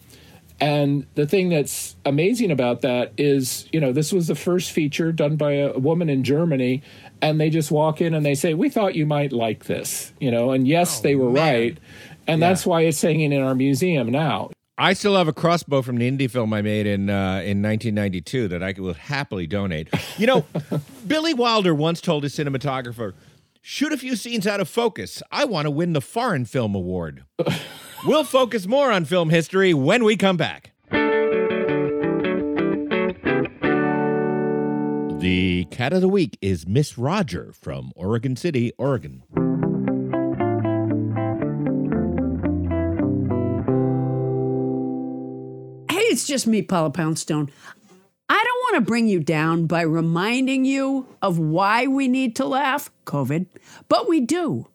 And 0.60 1.06
the 1.14 1.26
thing 1.26 1.50
that's 1.50 1.94
amazing 2.04 2.50
about 2.50 2.80
that 2.80 3.12
is, 3.16 3.68
you 3.72 3.80
know, 3.80 3.92
this 3.92 4.12
was 4.12 4.26
the 4.26 4.34
first 4.34 4.72
feature 4.72 5.12
done 5.12 5.36
by 5.36 5.52
a 5.52 5.78
woman 5.78 6.08
in 6.08 6.24
Germany, 6.24 6.82
and 7.22 7.40
they 7.40 7.50
just 7.50 7.70
walk 7.70 8.00
in 8.00 8.14
and 8.14 8.24
they 8.24 8.34
say, 8.34 8.54
"We 8.54 8.68
thought 8.68 8.94
you 8.94 9.06
might 9.06 9.32
like 9.32 9.64
this," 9.64 10.12
you 10.20 10.30
know. 10.30 10.50
And 10.50 10.66
yes, 10.66 11.00
they 11.00 11.14
were 11.14 11.30
right, 11.30 11.78
and 12.26 12.42
that's 12.42 12.66
why 12.66 12.82
it's 12.82 13.00
hanging 13.00 13.32
in 13.32 13.42
our 13.42 13.54
museum 13.54 14.10
now. 14.10 14.50
I 14.80 14.92
still 14.92 15.16
have 15.16 15.26
a 15.26 15.32
crossbow 15.32 15.82
from 15.82 15.96
the 15.96 16.08
indie 16.08 16.30
film 16.30 16.52
I 16.54 16.62
made 16.62 16.86
in 16.86 17.10
uh, 17.10 17.42
in 17.44 17.62
1992 17.62 18.48
that 18.48 18.62
I 18.62 18.74
will 18.78 18.94
happily 18.94 19.46
donate. 19.46 19.88
You 20.16 20.28
know, 20.28 20.46
Billy 21.06 21.34
Wilder 21.34 21.74
once 21.74 22.00
told 22.00 22.22
his 22.22 22.34
cinematographer, 22.36 23.14
"Shoot 23.60 23.92
a 23.92 23.98
few 23.98 24.14
scenes 24.14 24.46
out 24.46 24.60
of 24.60 24.68
focus. 24.68 25.22
I 25.32 25.44
want 25.44 25.66
to 25.66 25.70
win 25.70 25.94
the 25.94 26.00
Foreign 26.00 26.44
Film 26.44 26.74
Award." 26.74 27.24
we'll 28.06 28.24
focus 28.24 28.66
more 28.66 28.92
on 28.92 29.04
film 29.04 29.30
history 29.30 29.74
when 29.74 30.04
we 30.04 30.16
come 30.16 30.36
back. 30.36 30.72
The 35.28 35.66
cat 35.66 35.92
of 35.92 36.00
the 36.00 36.08
week 36.08 36.38
is 36.40 36.66
Miss 36.66 36.96
Roger 36.96 37.52
from 37.52 37.92
Oregon 37.94 38.34
City, 38.34 38.72
Oregon. 38.78 39.24
Hey, 45.90 46.00
it's 46.06 46.26
just 46.26 46.46
me, 46.46 46.62
Paula 46.62 46.88
Poundstone. 46.88 47.50
I 48.30 48.42
don't 48.42 48.62
want 48.62 48.76
to 48.76 48.88
bring 48.88 49.06
you 49.06 49.20
down 49.20 49.66
by 49.66 49.82
reminding 49.82 50.64
you 50.64 51.06
of 51.20 51.38
why 51.38 51.86
we 51.86 52.08
need 52.08 52.34
to 52.36 52.46
laugh, 52.46 52.90
COVID, 53.04 53.48
but 53.90 54.08
we 54.08 54.20
do. 54.20 54.68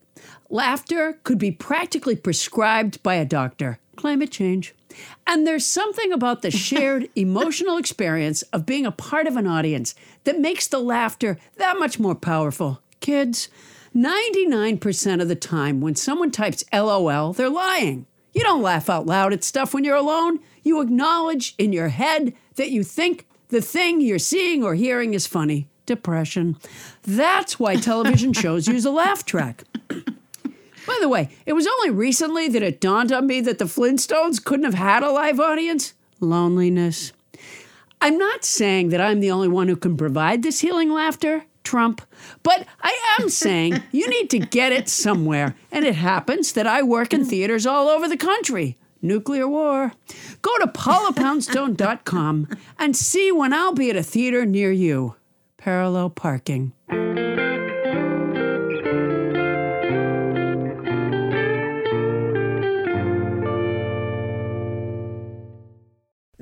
Laughter 0.51 1.18
could 1.24 1.39
be 1.39 1.49
practically 1.49 2.16
prescribed 2.16 3.01
by 3.01 3.16
a 3.16 3.26
doctor. 3.26 3.80
Climate 3.95 4.30
change. 4.30 4.76
And 5.26 5.46
there's 5.46 5.66
something 5.66 6.12
about 6.12 6.41
the 6.41 6.52
shared 6.52 7.10
emotional 7.16 7.78
experience 7.78 8.41
of 8.54 8.66
being 8.66 8.86
a 8.86 8.91
part 8.91 9.28
of 9.28 9.38
an 9.38 9.48
audience 9.48 9.96
that 10.24 10.39
makes 10.39 10.68
the 10.68 10.80
laughter 10.80 11.38
that 11.58 11.80
much 11.80 12.00
more 12.00 12.16
powerful. 12.16 12.82
Kids, 13.00 13.50
99% 13.96 15.22
of 15.22 15.28
the 15.28 15.36
time 15.36 15.82
when 15.82 15.96
someone 15.96 16.32
types 16.32 16.64
LOL, 16.74 17.34
they're 17.34 17.50
lying. 17.50 18.06
You 18.34 18.41
don't 18.41 18.62
laugh 18.62 18.89
out 18.89 19.06
loud 19.06 19.34
at 19.34 19.44
stuff 19.44 19.74
when 19.74 19.84
you're 19.84 19.96
alone. 19.96 20.39
You 20.64 20.82
acknowledge 20.82 21.54
in 21.58 21.72
your 21.72 21.89
head 21.89 22.34
that 22.56 22.72
you 22.72 22.84
think 22.84 23.28
the 23.50 23.62
thing 23.62 24.02
you're 24.02 24.20
seeing 24.20 24.64
or 24.64 24.74
hearing 24.74 25.14
is 25.14 25.28
funny. 25.28 25.68
Depression. 25.86 26.58
That's 27.04 27.60
why 27.60 27.76
television 27.76 28.34
shows 28.34 28.68
use 28.68 28.86
a 28.86 28.91
laugh 28.91 29.26
track. 29.26 29.64
By 30.86 30.98
the 31.02 31.10
way, 31.10 31.30
it 31.46 31.54
was 31.54 31.68
only 31.68 31.90
recently 31.90 32.48
that 32.50 32.64
it 32.64 32.82
dawned 32.82 33.12
on 33.12 33.28
me 33.28 33.42
that 33.42 33.58
the 33.58 33.66
Flintstones 33.66 34.44
couldn't 34.44 34.66
have 34.66 34.74
had 34.74 35.04
a 35.04 35.12
live 35.12 35.40
audience. 35.40 35.94
Loneliness. 36.20 37.14
I'm 38.02 38.18
not 38.18 38.44
saying 38.44 38.90
that 38.90 39.00
I'm 39.00 39.22
the 39.22 39.32
only 39.32 39.48
one 39.48 39.70
who 39.70 39.78
can 39.78 39.96
provide 39.96 40.44
this 40.44 40.60
healing 40.60 40.92
laughter, 40.92 41.46
Trump, 41.64 42.02
but 42.44 42.68
I 42.82 43.18
am 43.20 43.30
saying 43.44 43.82
you 43.92 44.10
need 44.10 44.30
to 44.32 44.40
get 44.40 44.74
it 44.74 44.90
somewhere. 44.90 45.56
And 45.72 45.86
it 45.86 45.96
happens 45.96 46.52
that 46.54 46.68
I 46.68 46.84
work 46.84 47.14
in 47.14 47.24
theaters 47.24 47.66
all 47.66 47.88
over 47.88 48.08
the 48.10 48.18
country. 48.18 48.78
Nuclear 49.02 49.48
war. 49.48 49.94
Go 50.42 50.58
to 50.60 50.68
paulapoundstone.com 50.68 52.48
and 52.80 52.96
see 52.96 53.32
when 53.32 53.54
I'll 53.54 53.74
be 53.74 53.90
at 53.90 53.96
a 53.98 54.04
theater 54.04 54.46
near 54.46 54.72
you. 54.72 55.16
Parallel 55.58 56.10
parking. 56.10 56.74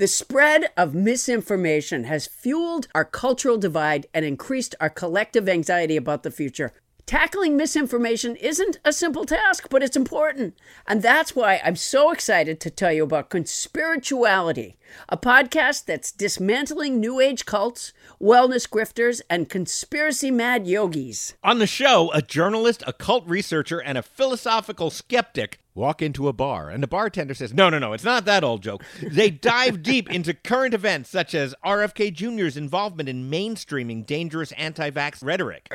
The 0.02 0.08
spread 0.08 0.72
of 0.76 0.96
misinformation 0.96 2.06
has 2.06 2.26
fueled 2.26 2.88
our 2.96 3.06
cultural 3.06 3.60
divide 3.60 4.08
and 4.16 4.26
increased 4.26 4.74
our 4.80 4.90
collective 4.90 5.48
anxiety 5.48 5.96
about 5.96 6.24
the 6.24 6.32
future. 6.32 6.74
Tackling 7.06 7.56
misinformation 7.56 8.36
isn't 8.38 8.80
a 8.84 8.94
simple 8.94 9.26
task, 9.26 9.68
but 9.70 9.84
it's 9.84 9.96
important. 9.96 10.58
And 10.88 11.04
that's 11.04 11.36
why 11.36 11.62
I'm 11.64 11.76
so 11.76 12.10
excited 12.10 12.60
to 12.62 12.72
tell 12.72 12.92
you 12.92 13.04
about 13.04 13.30
Conspirituality, 13.30 14.74
a 15.08 15.18
podcast 15.18 15.86
that's 15.86 16.12
dismantling 16.12 17.00
New 17.00 17.20
Age 17.20 17.46
cults, 17.46 17.94
wellness 18.20 18.68
grifters, 18.68 19.22
and 19.30 19.50
conspiracy 19.50 20.32
mad 20.32 20.66
yogis. 20.66 21.36
On 21.44 21.60
the 21.60 21.68
show, 21.68 22.12
a 22.12 22.24
journalist, 22.24 22.84
a 22.88 22.94
cult 22.94 23.28
researcher, 23.28 23.80
and 23.80 24.00
a 24.00 24.04
philosophical 24.04 24.90
skeptic 24.90 25.60
walk 25.74 26.02
into 26.02 26.28
a 26.28 26.34
bar, 26.34 26.70
and 26.70 26.82
the 26.82 26.88
bartender 26.88 27.34
says, 27.34 27.54
No, 27.54 27.70
no, 27.70 27.80
no, 27.80 27.94
it's 27.94 28.04
not 28.04 28.26
that 28.26 28.44
old 28.44 28.62
joke. 28.62 28.84
They 29.02 29.30
dive 29.30 29.84
deep 29.84 30.10
into 30.12 30.34
current 30.34 30.74
events 30.74 31.10
such 31.10 31.34
as 31.34 31.56
RFK 31.66 32.14
Jr.'s 32.14 32.58
involvement 32.58 33.10
in 33.10 33.30
mainstreaming 33.30 34.06
dangerous 34.06 34.52
anti 34.54 34.90
vax 34.92 35.24
rhetoric. 35.24 35.68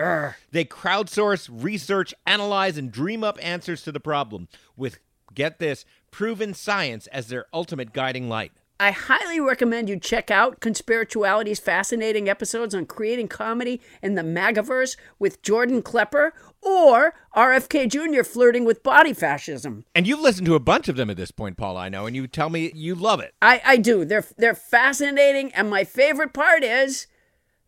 They 0.51 0.65
crowdsource, 0.65 1.49
research, 1.51 2.15
analyze, 2.27 2.77
and 2.77 2.91
dream 2.91 3.25
up 3.25 3.39
answers 3.43 3.83
to 3.83 3.93
the 3.93 4.01
problem 4.01 4.49
with, 4.77 4.99
get 5.35 5.59
this, 5.59 5.85
proven 6.11 6.55
science 6.55 7.07
as 7.09 7.29
their 7.29 7.47
ultimate 7.53 7.93
guiding 7.93 8.29
light. 8.29 8.53
I 8.79 8.91
highly 8.91 9.41
recommend 9.41 9.89
you 9.89 9.99
check 9.99 10.31
out 10.31 10.61
Conspirituality's 10.61 11.59
fascinating 11.59 12.29
episodes 12.29 12.75
on 12.75 12.85
creating 12.85 13.29
comedy 13.29 13.81
in 14.03 14.17
the 14.17 14.23
MAGAverse 14.23 14.99
with 15.19 15.41
Jordan 15.41 15.81
Klepper 15.81 16.35
or 16.67 17.15
RFK 17.37 17.89
Jr. 17.89 18.25
flirting 18.25 18.65
with 18.65 18.83
body 18.83 19.13
fascism. 19.13 19.85
And 19.95 20.07
you've 20.07 20.21
listened 20.21 20.47
to 20.47 20.57
a 20.57 20.61
bunch 20.61 20.89
of 20.89 20.97
them 20.97 21.09
at 21.09 21.17
this 21.17 21.31
point, 21.31 21.57
Paul, 21.57 21.77
I 21.77 21.89
know, 21.89 22.07
and 22.07 22.17
you 22.17 22.27
tell 22.27 22.51
me 22.51 22.73
you 22.75 22.97
love 22.97 23.21
it. 23.21 23.35
I, 23.41 23.63
I 23.65 23.77
do. 23.77 24.05
They're 24.05 24.27
they're 24.37 24.55
fascinating, 24.55 25.53
and 25.53 25.71
my 25.71 25.85
favorite 25.85 26.33
part 26.33 26.65
is 26.65 27.07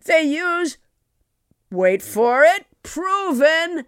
they 0.05 0.23
use 0.23 0.79
wait 1.71 2.03
for 2.03 2.43
it, 2.43 2.67
proven 2.83 3.85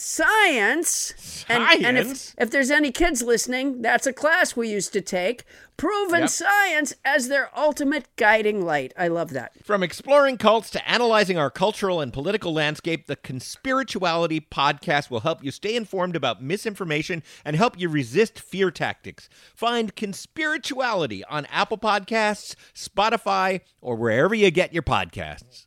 science. 0.00 1.44
And, 1.48 1.84
and 1.84 1.98
if, 1.98 2.34
if 2.38 2.50
there's 2.50 2.70
any 2.70 2.90
kids 2.90 3.22
listening, 3.22 3.82
that's 3.82 4.06
a 4.06 4.12
class 4.12 4.56
we 4.56 4.68
used 4.68 4.92
to 4.94 5.00
take. 5.00 5.44
Proven 5.76 6.20
Yep. 6.20 6.28
science 6.28 6.94
as 7.04 7.28
their 7.28 7.50
ultimate 7.58 8.04
guiding 8.16 8.64
light. 8.64 8.92
I 8.98 9.08
love 9.08 9.30
that. 9.30 9.52
From 9.64 9.82
exploring 9.82 10.36
cults 10.36 10.68
to 10.70 10.88
analyzing 10.88 11.38
our 11.38 11.50
cultural 11.50 12.00
and 12.02 12.12
political 12.12 12.52
landscape, 12.52 13.06
the 13.06 13.16
Conspirituality 13.16 14.46
podcast 14.50 15.10
will 15.10 15.20
help 15.20 15.42
you 15.42 15.50
stay 15.50 15.74
informed 15.76 16.16
about 16.16 16.42
misinformation 16.42 17.22
and 17.44 17.56
help 17.56 17.78
you 17.80 17.88
resist 17.88 18.38
fear 18.38 18.70
tactics. 18.70 19.28
Find 19.54 19.96
Conspirituality 19.96 21.22
on 21.30 21.46
Apple 21.46 21.78
Podcasts, 21.78 22.54
Spotify, 22.74 23.60
or 23.80 23.96
wherever 23.96 24.34
you 24.34 24.50
get 24.50 24.74
your 24.74 24.82
podcasts. 24.82 25.66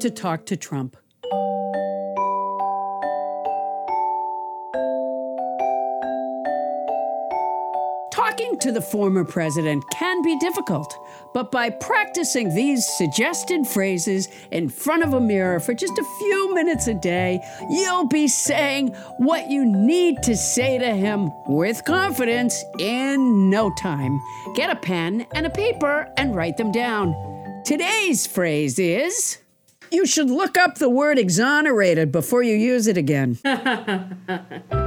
To 0.00 0.10
talk 0.10 0.46
to 0.46 0.56
Trump. 0.56 0.96
Talking 8.12 8.58
to 8.60 8.72
the 8.72 8.80
former 8.80 9.24
president 9.24 9.84
can 9.92 10.22
be 10.22 10.38
difficult, 10.38 10.98
but 11.32 11.50
by 11.52 11.70
practicing 11.70 12.54
these 12.54 12.86
suggested 12.96 13.66
phrases 13.66 14.28
in 14.50 14.68
front 14.68 15.02
of 15.02 15.14
a 15.14 15.20
mirror 15.20 15.60
for 15.60 15.74
just 15.74 15.98
a 15.98 16.04
few 16.18 16.54
minutes 16.54 16.86
a 16.86 16.94
day, 16.94 17.40
you'll 17.70 18.08
be 18.08 18.26
saying 18.28 18.88
what 19.18 19.50
you 19.50 19.64
need 19.64 20.22
to 20.22 20.36
say 20.36 20.78
to 20.78 20.94
him 20.94 21.30
with 21.46 21.84
confidence 21.84 22.64
in 22.78 23.50
no 23.50 23.70
time. 23.78 24.20
Get 24.54 24.70
a 24.70 24.76
pen 24.76 25.26
and 25.34 25.46
a 25.46 25.50
paper 25.50 26.12
and 26.16 26.34
write 26.34 26.56
them 26.56 26.72
down. 26.72 27.14
Today's 27.64 28.26
phrase 28.26 28.78
is 28.78 29.38
You 29.90 30.06
should 30.06 30.30
look 30.30 30.56
up 30.56 30.78
the 30.78 30.88
word 30.88 31.18
exonerated 31.18 32.12
before 32.12 32.42
you 32.42 32.54
use 32.54 32.86
it 32.86 32.96
again. 32.96 33.38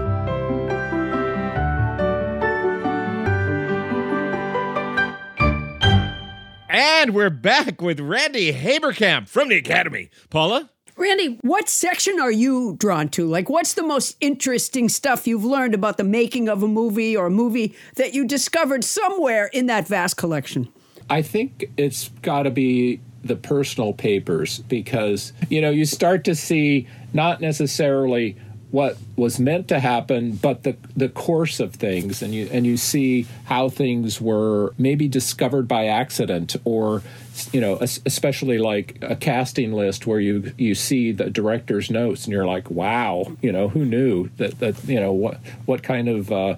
And 6.75 7.13
we're 7.13 7.29
back 7.29 7.81
with 7.81 7.99
Randy 7.99 8.51
Haberkamp 8.51 9.27
from 9.27 9.49
the 9.49 9.57
Academy. 9.57 10.09
Paula? 10.31 10.71
Randy, 10.95 11.37
what 11.41 11.69
section 11.69 12.19
are 12.19 12.31
you 12.31 12.77
drawn 12.79 13.09
to? 13.09 13.27
Like, 13.27 13.47
what's 13.47 13.73
the 13.73 13.83
most 13.83 14.17
interesting 14.21 14.89
stuff 14.89 15.27
you've 15.27 15.45
learned 15.45 15.75
about 15.75 15.97
the 15.97 16.03
making 16.03 16.49
of 16.49 16.63
a 16.63 16.67
movie 16.67 17.15
or 17.15 17.27
a 17.27 17.29
movie 17.29 17.75
that 17.95 18.15
you 18.15 18.25
discovered 18.25 18.83
somewhere 18.83 19.47
in 19.53 19.67
that 19.67 19.87
vast 19.87 20.17
collection? 20.17 20.67
I 21.09 21.21
think 21.21 21.65
it's 21.77 22.09
got 22.21 22.43
to 22.43 22.51
be 22.51 23.01
the 23.23 23.35
personal 23.35 23.93
papers 23.93 24.59
because 24.59 25.33
you 25.49 25.61
know 25.61 25.69
you 25.69 25.85
start 25.85 26.23
to 26.25 26.35
see 26.35 26.87
not 27.13 27.41
necessarily 27.41 28.35
what 28.73 28.97
was 29.15 29.39
meant 29.39 29.67
to 29.67 29.79
happen 29.79 30.31
but 30.31 30.63
the 30.63 30.75
the 30.95 31.07
course 31.07 31.59
of 31.59 31.75
things. 31.75 32.23
And 32.23 32.33
you 32.33 32.49
and 32.51 32.65
you 32.65 32.75
see 32.75 33.27
how 33.45 33.69
things 33.69 34.19
were 34.19 34.73
maybe 34.79 35.07
discovered 35.07 35.67
by 35.67 35.85
accident 35.85 36.55
or 36.65 37.03
you 37.51 37.61
know 37.61 37.77
especially 37.79 38.57
like 38.57 38.97
a 39.01 39.15
casting 39.15 39.73
list 39.73 40.07
where 40.07 40.19
you 40.19 40.53
you 40.57 40.73
see 40.73 41.11
the 41.11 41.29
director's 41.29 41.91
notes 41.91 42.25
and 42.25 42.33
you're 42.33 42.47
like 42.47 42.71
wow 42.71 43.31
you 43.41 43.51
know 43.51 43.67
who 43.69 43.85
knew 43.85 44.29
that 44.37 44.59
that 44.59 44.83
you 44.85 44.99
know 44.99 45.11
what 45.11 45.39
what 45.65 45.83
kind 45.83 46.09
of 46.09 46.31
uh, 46.31 46.55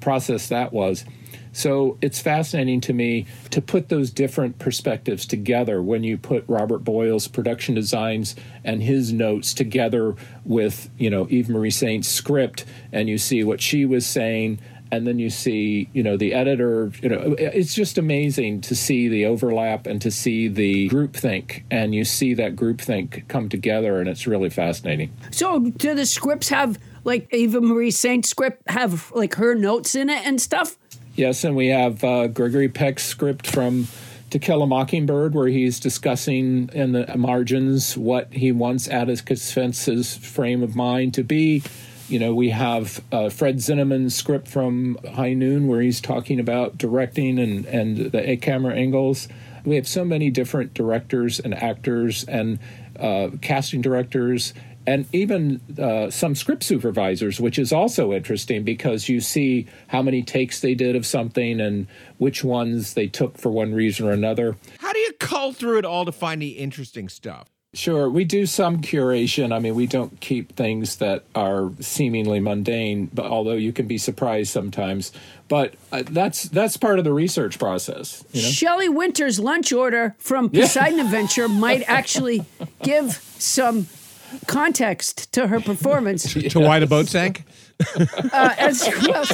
process 0.00 0.48
that 0.48 0.72
was 0.72 1.04
so 1.56 1.96
it's 2.02 2.20
fascinating 2.20 2.82
to 2.82 2.92
me 2.92 3.24
to 3.48 3.62
put 3.62 3.88
those 3.88 4.10
different 4.10 4.58
perspectives 4.58 5.24
together 5.24 5.80
when 5.80 6.04
you 6.04 6.18
put 6.18 6.44
Robert 6.48 6.80
Boyle's 6.80 7.28
production 7.28 7.74
designs 7.74 8.36
and 8.62 8.82
his 8.82 9.10
notes 9.10 9.54
together 9.54 10.14
with, 10.44 10.90
you 10.98 11.08
know, 11.08 11.26
Eva 11.30 11.50
Marie 11.50 11.70
Saint's 11.70 12.08
script 12.08 12.66
and 12.92 13.08
you 13.08 13.16
see 13.16 13.42
what 13.42 13.62
she 13.62 13.86
was 13.86 14.06
saying 14.06 14.58
and 14.92 15.06
then 15.06 15.18
you 15.18 15.30
see, 15.30 15.88
you 15.94 16.02
know, 16.02 16.18
the 16.18 16.34
editor, 16.34 16.92
you 17.00 17.08
know, 17.08 17.34
it's 17.38 17.74
just 17.74 17.96
amazing 17.96 18.60
to 18.60 18.76
see 18.76 19.08
the 19.08 19.24
overlap 19.24 19.86
and 19.86 20.02
to 20.02 20.10
see 20.10 20.48
the 20.48 20.90
groupthink 20.90 21.62
and 21.70 21.94
you 21.94 22.04
see 22.04 22.34
that 22.34 22.54
groupthink 22.54 23.26
come 23.28 23.48
together 23.48 23.98
and 23.98 24.10
it's 24.10 24.26
really 24.26 24.50
fascinating. 24.50 25.10
So, 25.30 25.58
do 25.60 25.94
the 25.94 26.06
scripts 26.06 26.50
have, 26.50 26.78
like, 27.04 27.32
Eva 27.32 27.62
Marie 27.62 27.90
Saint's 27.90 28.28
script 28.28 28.68
have, 28.68 29.10
like, 29.12 29.34
her 29.36 29.54
notes 29.54 29.94
in 29.94 30.10
it 30.10 30.24
and 30.26 30.38
stuff? 30.38 30.76
Yes, 31.16 31.44
and 31.44 31.56
we 31.56 31.68
have 31.68 32.04
uh, 32.04 32.26
Gregory 32.26 32.68
Peck's 32.68 33.02
script 33.02 33.46
from 33.46 33.88
To 34.28 34.38
Kill 34.38 34.60
a 34.60 34.66
Mockingbird, 34.66 35.34
where 35.34 35.48
he's 35.48 35.80
discussing 35.80 36.68
in 36.74 36.92
the 36.92 37.16
margins 37.16 37.96
what 37.96 38.30
he 38.34 38.52
wants 38.52 38.86
Atticus 38.86 39.50
Finch's 39.50 40.18
frame 40.18 40.62
of 40.62 40.76
mind 40.76 41.14
to 41.14 41.24
be. 41.24 41.62
You 42.10 42.18
know, 42.18 42.34
we 42.34 42.50
have 42.50 43.02
uh, 43.10 43.30
Fred 43.30 43.56
Zinnemann's 43.56 44.14
script 44.14 44.46
from 44.46 44.98
High 45.14 45.32
Noon, 45.32 45.68
where 45.68 45.80
he's 45.80 46.02
talking 46.02 46.38
about 46.38 46.76
directing 46.76 47.38
and, 47.38 47.64
and 47.64 48.12
the 48.12 48.36
camera 48.36 48.74
angles. 48.74 49.26
We 49.64 49.76
have 49.76 49.88
so 49.88 50.04
many 50.04 50.28
different 50.28 50.74
directors 50.74 51.40
and 51.40 51.54
actors 51.54 52.24
and 52.24 52.58
uh, 53.00 53.30
casting 53.40 53.80
directors 53.80 54.52
and 54.86 55.06
even 55.12 55.60
uh, 55.78 56.10
some 56.10 56.34
script 56.34 56.62
supervisors, 56.62 57.40
which 57.40 57.58
is 57.58 57.72
also 57.72 58.12
interesting 58.12 58.62
because 58.62 59.08
you 59.08 59.20
see 59.20 59.66
how 59.88 60.02
many 60.02 60.22
takes 60.22 60.60
they 60.60 60.74
did 60.74 60.96
of 60.96 61.04
something 61.04 61.60
and 61.60 61.86
which 62.18 62.44
ones 62.44 62.94
they 62.94 63.06
took 63.06 63.36
for 63.36 63.50
one 63.50 63.74
reason 63.74 64.06
or 64.06 64.12
another. 64.12 64.56
How 64.78 64.92
do 64.92 64.98
you 64.98 65.12
cull 65.14 65.52
through 65.52 65.78
it 65.78 65.84
all 65.84 66.04
to 66.04 66.12
find 66.12 66.40
the 66.40 66.50
interesting 66.50 67.08
stuff? 67.08 67.48
Sure, 67.76 68.08
we 68.08 68.24
do 68.24 68.46
some 68.46 68.80
curation. 68.80 69.52
I 69.54 69.58
mean, 69.58 69.74
we 69.74 69.86
don't 69.86 70.18
keep 70.20 70.56
things 70.56 70.96
that 70.96 71.24
are 71.34 71.70
seemingly 71.80 72.40
mundane, 72.40 73.10
but 73.12 73.26
although 73.26 73.52
you 73.52 73.70
can 73.70 73.86
be 73.86 73.98
surprised 73.98 74.50
sometimes. 74.50 75.12
But 75.48 75.74
uh, 75.92 76.02
that's 76.06 76.44
that's 76.44 76.78
part 76.78 76.98
of 76.98 77.04
the 77.04 77.12
research 77.12 77.58
process. 77.58 78.24
You 78.32 78.42
know? 78.42 78.48
Shelley 78.48 78.88
Winter's 78.88 79.38
lunch 79.38 79.74
order 79.74 80.14
from 80.18 80.48
Poseidon 80.48 81.00
Adventure 81.00 81.48
might 81.48 81.82
actually 81.86 82.46
give 82.82 83.12
some 83.38 83.88
context 84.46 85.32
to 85.32 85.48
her 85.48 85.60
performance. 85.60 86.32
to 86.52 86.60
why 86.60 86.78
the 86.78 86.86
boat 86.86 87.06
sank? 87.08 87.44
uh, 88.32 88.54
as 88.58 88.88
well. 89.06 89.24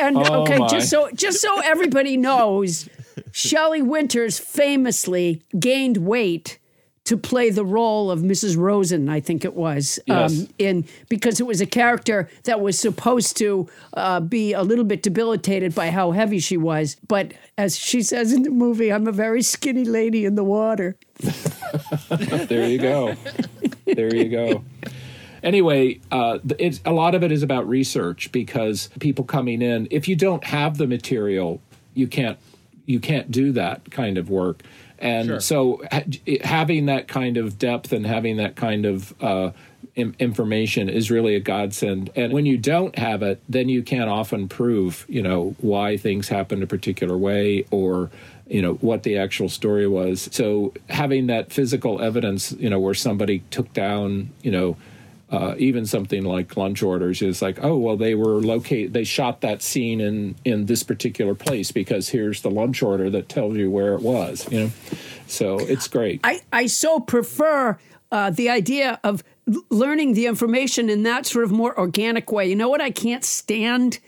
And 0.00 0.16
Oh, 0.16 0.42
okay, 0.42 0.58
my. 0.58 0.68
just 0.68 0.88
so 0.88 1.10
just 1.12 1.40
so 1.42 1.60
everybody 1.60 2.16
knows, 2.16 2.88
Shelley 3.32 3.82
Winters 3.82 4.38
famously 4.38 5.42
gained 5.58 5.98
weight 5.98 6.58
to 7.10 7.16
play 7.16 7.50
the 7.50 7.64
role 7.64 8.08
of 8.08 8.20
Mrs. 8.20 8.56
Rosen, 8.56 9.08
I 9.08 9.18
think 9.18 9.44
it 9.44 9.54
was, 9.54 9.98
um, 10.08 10.46
in 10.58 10.84
because 11.08 11.40
it 11.40 11.42
was 11.42 11.60
a 11.60 11.66
character 11.66 12.30
that 12.44 12.60
was 12.60 12.78
supposed 12.78 13.36
to 13.38 13.68
uh, 13.94 14.20
be 14.20 14.52
a 14.52 14.62
little 14.62 14.84
bit 14.84 15.02
debilitated 15.02 15.74
by 15.74 15.90
how 15.90 16.12
heavy 16.12 16.38
she 16.38 16.56
was. 16.56 16.98
But 17.08 17.32
as 17.58 17.76
she 17.76 18.02
says 18.02 18.32
in 18.32 18.44
the 18.44 18.50
movie, 18.50 18.92
I'm 18.92 19.08
a 19.08 19.12
very 19.12 19.42
skinny 19.42 19.84
lady 19.84 20.24
in 20.24 20.36
the 20.36 20.44
water. 20.44 20.94
there 22.46 22.68
you 22.68 22.78
go. 22.78 23.16
There 23.86 24.14
you 24.14 24.28
go. 24.28 24.64
Anyway, 25.42 25.98
uh, 26.12 26.38
it's, 26.60 26.80
a 26.84 26.92
lot 26.92 27.16
of 27.16 27.24
it 27.24 27.32
is 27.32 27.42
about 27.42 27.68
research 27.68 28.30
because 28.30 28.88
people 29.00 29.24
coming 29.24 29.62
in, 29.62 29.88
if 29.90 30.06
you 30.06 30.14
don't 30.14 30.44
have 30.44 30.78
the 30.78 30.86
material, 30.86 31.60
you 31.92 32.06
can't 32.06 32.38
you 32.86 33.00
can't 33.00 33.30
do 33.30 33.52
that 33.52 33.90
kind 33.90 34.16
of 34.16 34.30
work. 34.30 34.62
And 35.00 35.26
Sure. 35.28 35.40
so, 35.40 35.82
ha- 35.90 36.04
having 36.44 36.86
that 36.86 37.08
kind 37.08 37.36
of 37.36 37.58
depth 37.58 37.92
and 37.92 38.06
having 38.06 38.36
that 38.36 38.54
kind 38.56 38.84
of 38.84 39.14
uh, 39.22 39.50
im- 39.96 40.14
information 40.18 40.88
is 40.88 41.10
really 41.10 41.34
a 41.34 41.40
godsend. 41.40 42.10
And 42.14 42.32
when 42.32 42.44
you 42.46 42.58
don't 42.58 42.96
have 42.98 43.22
it, 43.22 43.40
then 43.48 43.68
you 43.68 43.82
can't 43.82 44.10
often 44.10 44.48
prove, 44.48 45.06
you 45.08 45.22
know, 45.22 45.54
why 45.60 45.96
things 45.96 46.28
happened 46.28 46.62
a 46.62 46.66
particular 46.66 47.16
way 47.16 47.64
or 47.70 48.10
you 48.48 48.60
know 48.60 48.74
what 48.74 49.04
the 49.04 49.16
actual 49.16 49.48
story 49.48 49.86
was. 49.86 50.28
So 50.32 50.74
having 50.88 51.28
that 51.28 51.52
physical 51.52 52.02
evidence, 52.02 52.50
you 52.58 52.68
know, 52.68 52.80
where 52.80 52.94
somebody 52.94 53.44
took 53.50 53.72
down, 53.72 54.30
you 54.42 54.50
know. 54.50 54.76
Uh, 55.30 55.54
even 55.58 55.86
something 55.86 56.24
like 56.24 56.56
lunch 56.56 56.82
orders 56.82 57.22
is 57.22 57.40
like, 57.40 57.62
oh 57.62 57.76
well, 57.76 57.96
they 57.96 58.16
were 58.16 58.40
located. 58.40 58.92
They 58.92 59.04
shot 59.04 59.42
that 59.42 59.62
scene 59.62 60.00
in 60.00 60.34
in 60.44 60.66
this 60.66 60.82
particular 60.82 61.36
place 61.36 61.70
because 61.70 62.08
here's 62.08 62.42
the 62.42 62.50
lunch 62.50 62.82
order 62.82 63.08
that 63.10 63.28
tells 63.28 63.56
you 63.56 63.70
where 63.70 63.94
it 63.94 64.00
was. 64.00 64.50
You 64.50 64.64
know, 64.64 64.70
so 65.28 65.58
it's 65.60 65.86
great. 65.86 66.20
I, 66.24 66.40
I 66.52 66.66
so 66.66 66.98
prefer 66.98 67.78
uh, 68.10 68.30
the 68.30 68.50
idea 68.50 68.98
of 69.04 69.22
learning 69.70 70.14
the 70.14 70.26
information 70.26 70.90
in 70.90 71.04
that 71.04 71.26
sort 71.26 71.44
of 71.44 71.52
more 71.52 71.78
organic 71.78 72.32
way. 72.32 72.48
You 72.48 72.56
know 72.56 72.68
what 72.68 72.80
I 72.80 72.90
can't 72.90 73.24
stand 73.24 74.00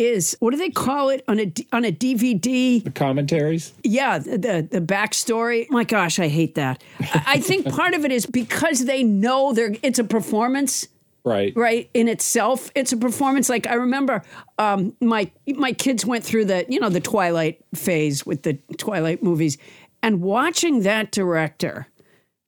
is 0.00 0.36
what 0.40 0.50
do 0.52 0.56
they 0.56 0.70
call 0.70 1.10
it 1.10 1.22
on 1.28 1.38
a 1.38 1.52
on 1.72 1.84
a 1.84 1.92
DVD? 1.92 2.82
The 2.82 2.90
commentaries. 2.90 3.72
Yeah, 3.84 4.18
the 4.18 4.38
the, 4.38 4.68
the 4.70 4.80
backstory. 4.80 5.68
My 5.70 5.84
gosh, 5.84 6.18
I 6.18 6.28
hate 6.28 6.54
that. 6.56 6.82
I, 7.00 7.22
I 7.26 7.40
think 7.40 7.68
part 7.74 7.94
of 7.94 8.04
it 8.04 8.10
is 8.10 8.24
because 8.26 8.86
they 8.86 9.02
know 9.02 9.52
they're 9.52 9.76
it's 9.82 9.98
a 9.98 10.04
performance 10.04 10.88
Right. 11.22 11.52
right 11.54 11.90
in 11.92 12.08
itself 12.08 12.70
it's 12.74 12.92
a 12.94 12.96
performance 12.96 13.50
like 13.50 13.66
i 13.66 13.74
remember 13.74 14.22
um, 14.58 14.96
my 15.02 15.30
my 15.48 15.72
kids 15.74 16.06
went 16.06 16.24
through 16.24 16.46
the 16.46 16.64
you 16.66 16.80
know 16.80 16.88
the 16.88 16.98
twilight 16.98 17.62
phase 17.74 18.24
with 18.24 18.42
the 18.42 18.54
twilight 18.78 19.22
movies 19.22 19.58
and 20.02 20.22
watching 20.22 20.80
that 20.84 21.12
director 21.12 21.88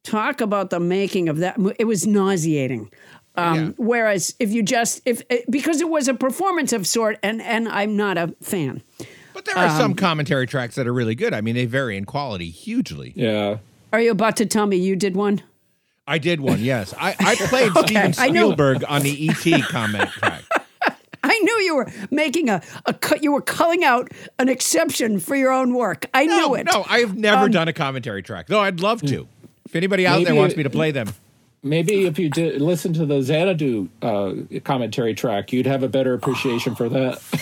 talk 0.04 0.40
about 0.40 0.70
the 0.70 0.80
making 0.80 1.28
of 1.28 1.36
that 1.36 1.58
it 1.78 1.84
was 1.84 2.06
nauseating 2.06 2.90
um, 3.36 3.74
whereas 3.78 4.34
if 4.38 4.52
you 4.52 4.62
just 4.62 5.00
if 5.04 5.22
eh, 5.30 5.38
because 5.48 5.80
it 5.80 5.88
was 5.88 6.08
a 6.08 6.14
performance 6.14 6.72
of 6.72 6.86
sort 6.86 7.18
and 7.22 7.40
and 7.42 7.68
i'm 7.68 7.96
not 7.96 8.18
a 8.18 8.34
fan 8.42 8.82
But 9.34 9.44
there 9.46 9.56
are 9.56 9.70
some 9.70 9.92
Um, 9.92 9.94
commentary 9.94 10.46
tracks 10.46 10.74
that 10.74 10.86
are 10.86 10.92
really 10.92 11.14
good. 11.14 11.32
I 11.32 11.40
mean, 11.40 11.54
they 11.54 11.64
vary 11.66 11.96
in 11.96 12.04
quality 12.04 12.50
hugely. 12.50 13.12
Yeah. 13.16 13.58
are 13.92 14.00
you 14.00 14.10
about 14.10 14.36
to 14.36 14.46
tell 14.46 14.66
me 14.66 14.76
you 14.76 14.94
did 14.96 15.16
one 15.16 15.42
I 16.06 16.18
did 16.18 16.40
one, 16.40 16.60
yes. 16.60 16.92
I, 16.98 17.14
I 17.20 17.34
played 17.48 17.76
Okay, 17.76 18.12
Steven 18.12 18.14
I 18.18 18.28
know. 18.28 18.48
Spielberg 18.48 18.84
on 18.88 19.02
the 19.02 19.28
ET 19.28 19.62
comment 19.68 20.10
track. 20.10 20.42
I 21.24 21.38
knew 21.38 21.54
you 21.60 21.76
were 21.76 21.88
making 22.10 22.48
a, 22.50 22.60
a 22.86 22.92
cut. 22.92 23.22
You 23.22 23.30
were 23.32 23.40
culling 23.40 23.84
out 23.84 24.10
an 24.40 24.48
exception 24.48 25.20
for 25.20 25.36
your 25.36 25.52
own 25.52 25.72
work. 25.74 26.06
I 26.12 26.26
knew 26.26 26.56
it. 26.56 26.64
No, 26.64 26.84
I've 26.88 27.16
never 27.16 27.44
Um, 27.44 27.50
done 27.52 27.68
a 27.68 27.72
commentary 27.72 28.22
track, 28.24 28.48
though 28.48 28.58
I'd 28.60 28.80
love 28.80 29.00
to. 29.02 29.28
If 29.64 29.76
anybody 29.76 30.04
out 30.04 30.24
there 30.24 30.34
wants 30.34 30.56
me 30.56 30.64
to 30.64 30.70
play 30.70 30.90
them. 30.90 31.06
Maybe 31.64 32.06
if 32.06 32.18
you 32.18 32.28
did 32.28 32.60
listen 32.60 32.92
to 32.94 33.06
the 33.06 33.22
Xanadu 33.22 33.88
uh, 34.02 34.32
commentary 34.64 35.14
track, 35.14 35.52
you'd 35.52 35.66
have 35.66 35.84
a 35.84 35.88
better 35.88 36.12
appreciation 36.14 36.74
for 36.74 36.88
that. 36.88 37.22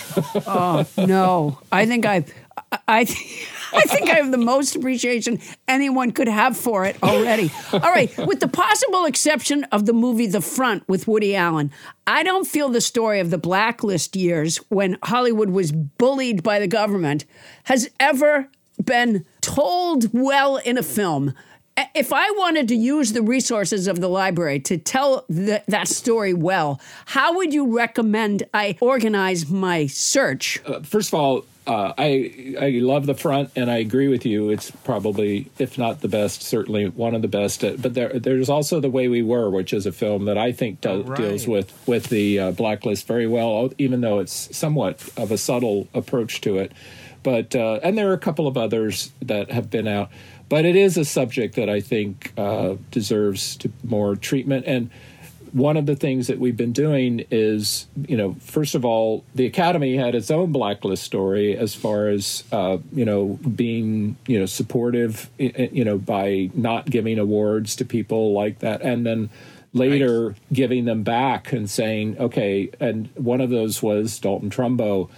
Oh 0.45 0.85
no! 0.97 1.59
I 1.71 1.85
think 1.85 2.05
I, 2.05 2.25
I, 2.71 2.79
I 2.87 2.99
I 3.73 3.81
think 3.83 4.09
I 4.09 4.15
have 4.15 4.31
the 4.31 4.37
most 4.37 4.75
appreciation 4.75 5.39
anyone 5.67 6.11
could 6.11 6.27
have 6.27 6.57
for 6.57 6.85
it 6.85 7.01
already. 7.01 7.51
All 7.71 7.79
right, 7.79 8.15
with 8.17 8.39
the 8.39 8.47
possible 8.47 9.05
exception 9.05 9.63
of 9.65 9.85
the 9.85 9.93
movie 9.93 10.27
The 10.27 10.41
Front 10.41 10.87
with 10.87 11.07
Woody 11.07 11.35
Allen, 11.35 11.71
I 12.05 12.23
don't 12.23 12.45
feel 12.45 12.69
the 12.69 12.81
story 12.81 13.19
of 13.19 13.29
the 13.29 13.37
blacklist 13.37 14.15
years 14.15 14.57
when 14.69 14.97
Hollywood 15.03 15.49
was 15.49 15.71
bullied 15.71 16.43
by 16.43 16.59
the 16.59 16.67
government 16.67 17.25
has 17.65 17.89
ever 17.99 18.49
been 18.83 19.25
told 19.41 20.11
well 20.13 20.57
in 20.57 20.77
a 20.77 20.83
film. 20.83 21.33
If 21.93 22.13
I 22.13 22.29
wanted 22.31 22.67
to 22.69 22.75
use 22.75 23.13
the 23.13 23.21
resources 23.21 23.87
of 23.87 23.99
the 23.99 24.07
library 24.07 24.59
to 24.61 24.77
tell 24.77 25.21
th- 25.23 25.63
that 25.67 25.87
story 25.87 26.33
well, 26.33 26.79
how 27.05 27.35
would 27.35 27.53
you 27.53 27.75
recommend 27.75 28.43
I 28.53 28.77
organize 28.79 29.49
my 29.49 29.87
search? 29.87 30.61
Uh, 30.65 30.81
first 30.81 31.09
of 31.09 31.19
all, 31.19 31.45
uh, 31.67 31.93
I 31.97 32.55
I 32.59 32.69
love 32.81 33.05
the 33.05 33.13
front, 33.13 33.51
and 33.55 33.69
I 33.69 33.77
agree 33.77 34.07
with 34.07 34.25
you. 34.25 34.49
It's 34.49 34.71
probably, 34.71 35.51
if 35.59 35.77
not 35.77 36.01
the 36.01 36.07
best, 36.07 36.41
certainly 36.41 36.89
one 36.89 37.13
of 37.13 37.21
the 37.21 37.27
best. 37.27 37.63
Uh, 37.63 37.75
but 37.77 37.93
there, 37.93 38.09
there's 38.17 38.49
also 38.49 38.79
the 38.79 38.89
way 38.89 39.07
we 39.07 39.21
were, 39.21 39.49
which 39.49 39.71
is 39.71 39.85
a 39.85 39.91
film 39.91 40.25
that 40.25 40.37
I 40.37 40.51
think 40.51 40.81
do, 40.81 41.03
deals 41.15 41.47
with 41.47 41.71
with 41.87 42.05
the 42.05 42.39
uh, 42.39 42.51
blacklist 42.51 43.05
very 43.05 43.27
well, 43.27 43.71
even 43.77 44.01
though 44.01 44.19
it's 44.19 44.55
somewhat 44.55 45.07
of 45.17 45.31
a 45.31 45.37
subtle 45.37 45.87
approach 45.93 46.41
to 46.41 46.57
it. 46.57 46.71
But 47.23 47.55
uh, 47.55 47.79
and 47.83 47.97
there 47.97 48.09
are 48.09 48.13
a 48.13 48.19
couple 48.19 48.47
of 48.47 48.57
others 48.57 49.11
that 49.21 49.51
have 49.51 49.69
been 49.69 49.87
out, 49.87 50.09
but 50.51 50.65
it 50.65 50.75
is 50.75 50.97
a 50.97 51.05
subject 51.05 51.55
that 51.55 51.69
I 51.69 51.79
think 51.79 52.33
uh, 52.35 52.75
deserves 52.91 53.55
to 53.55 53.71
more 53.85 54.17
treatment 54.17 54.65
and 54.67 54.89
one 55.53 55.77
of 55.77 55.85
the 55.85 55.95
things 55.95 56.27
that 56.27 56.39
we've 56.39 56.57
been 56.57 56.73
doing 56.73 57.25
is, 57.29 57.87
you 58.07 58.15
know, 58.15 58.35
first 58.39 58.75
of 58.75 58.85
all, 58.85 59.23
the 59.35 59.45
Academy 59.45 59.95
had 59.97 60.15
its 60.15 60.31
own 60.31 60.51
blacklist 60.51 61.03
story 61.03 61.57
as 61.57 61.75
far 61.75 62.07
as, 62.07 62.43
uh, 62.51 62.77
you 62.93 63.03
know, 63.03 63.39
being, 63.55 64.15
you 64.27 64.39
know, 64.39 64.45
supportive, 64.45 65.29
you 65.37 65.83
know, 65.83 65.97
by 65.97 66.49
not 66.53 66.89
giving 66.89 67.19
awards 67.19 67.75
to 67.77 67.85
people 67.85 68.33
like 68.33 68.59
that. 68.59 68.81
And 68.81 69.05
then 69.05 69.29
later 69.73 70.35
giving 70.51 70.85
them 70.85 71.03
back 71.03 71.51
and 71.51 71.69
saying, 71.69 72.17
okay, 72.17 72.69
and 72.79 73.09
one 73.15 73.41
of 73.41 73.49
those 73.49 73.81
was 73.81 74.19
Dalton 74.19 74.49
Trumbo. 74.49 75.09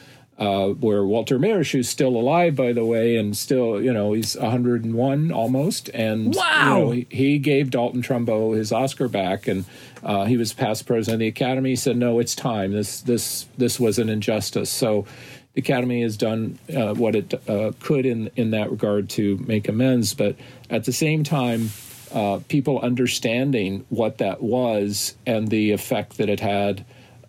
Uh, 0.44 0.74
where 0.74 1.06
Walter 1.06 1.40
Mirisch, 1.40 1.72
who's 1.72 1.88
still 1.88 2.18
alive, 2.18 2.54
by 2.54 2.74
the 2.74 2.84
way, 2.84 3.16
and 3.16 3.38
still, 3.38 3.82
you 3.82 3.94
know, 3.94 4.12
he's 4.12 4.36
101 4.36 5.32
almost, 5.32 5.88
and 5.94 6.36
you 6.36 6.76
know, 6.76 6.92
he, 6.92 7.08
he 7.10 7.40
gave 7.40 7.72
Dalton 7.72 8.02
Trumbo 8.02 8.54
his 8.54 8.74
Oscar 8.74 9.08
back, 9.08 9.48
and 9.48 9.64
uh, 10.04 10.26
he 10.26 10.36
was 10.36 10.52
past 10.52 10.86
president 10.86 11.16
of 11.16 11.20
the 11.20 11.28
Academy. 11.28 11.70
He 11.70 11.76
said, 11.78 11.96
"No, 11.96 12.20
it's 12.20 12.36
time. 12.36 12.74
This 12.74 13.00
this 13.00 13.48
this 13.58 13.80
was 13.80 13.98
an 14.00 14.10
injustice." 14.10 14.70
So, 14.70 15.06
the 15.54 15.62
Academy 15.62 16.02
has 16.02 16.18
done 16.18 16.60
uh, 16.76 16.94
what 16.94 17.16
it 17.16 17.34
uh, 17.48 17.72
could 17.80 18.06
in 18.06 18.30
in 18.36 18.52
that 18.52 18.70
regard 18.70 19.10
to 19.12 19.38
make 19.48 19.70
amends, 19.70 20.14
but 20.14 20.36
at 20.70 20.84
the 20.84 20.92
same 20.92 21.24
time, 21.24 21.70
uh, 22.12 22.42
people 22.50 22.80
understanding 22.82 23.86
what 23.88 24.18
that 24.18 24.44
was 24.44 25.16
and 25.26 25.48
the 25.48 25.72
effect 25.72 26.18
that 26.18 26.28
it 26.28 26.42
had. 26.42 26.84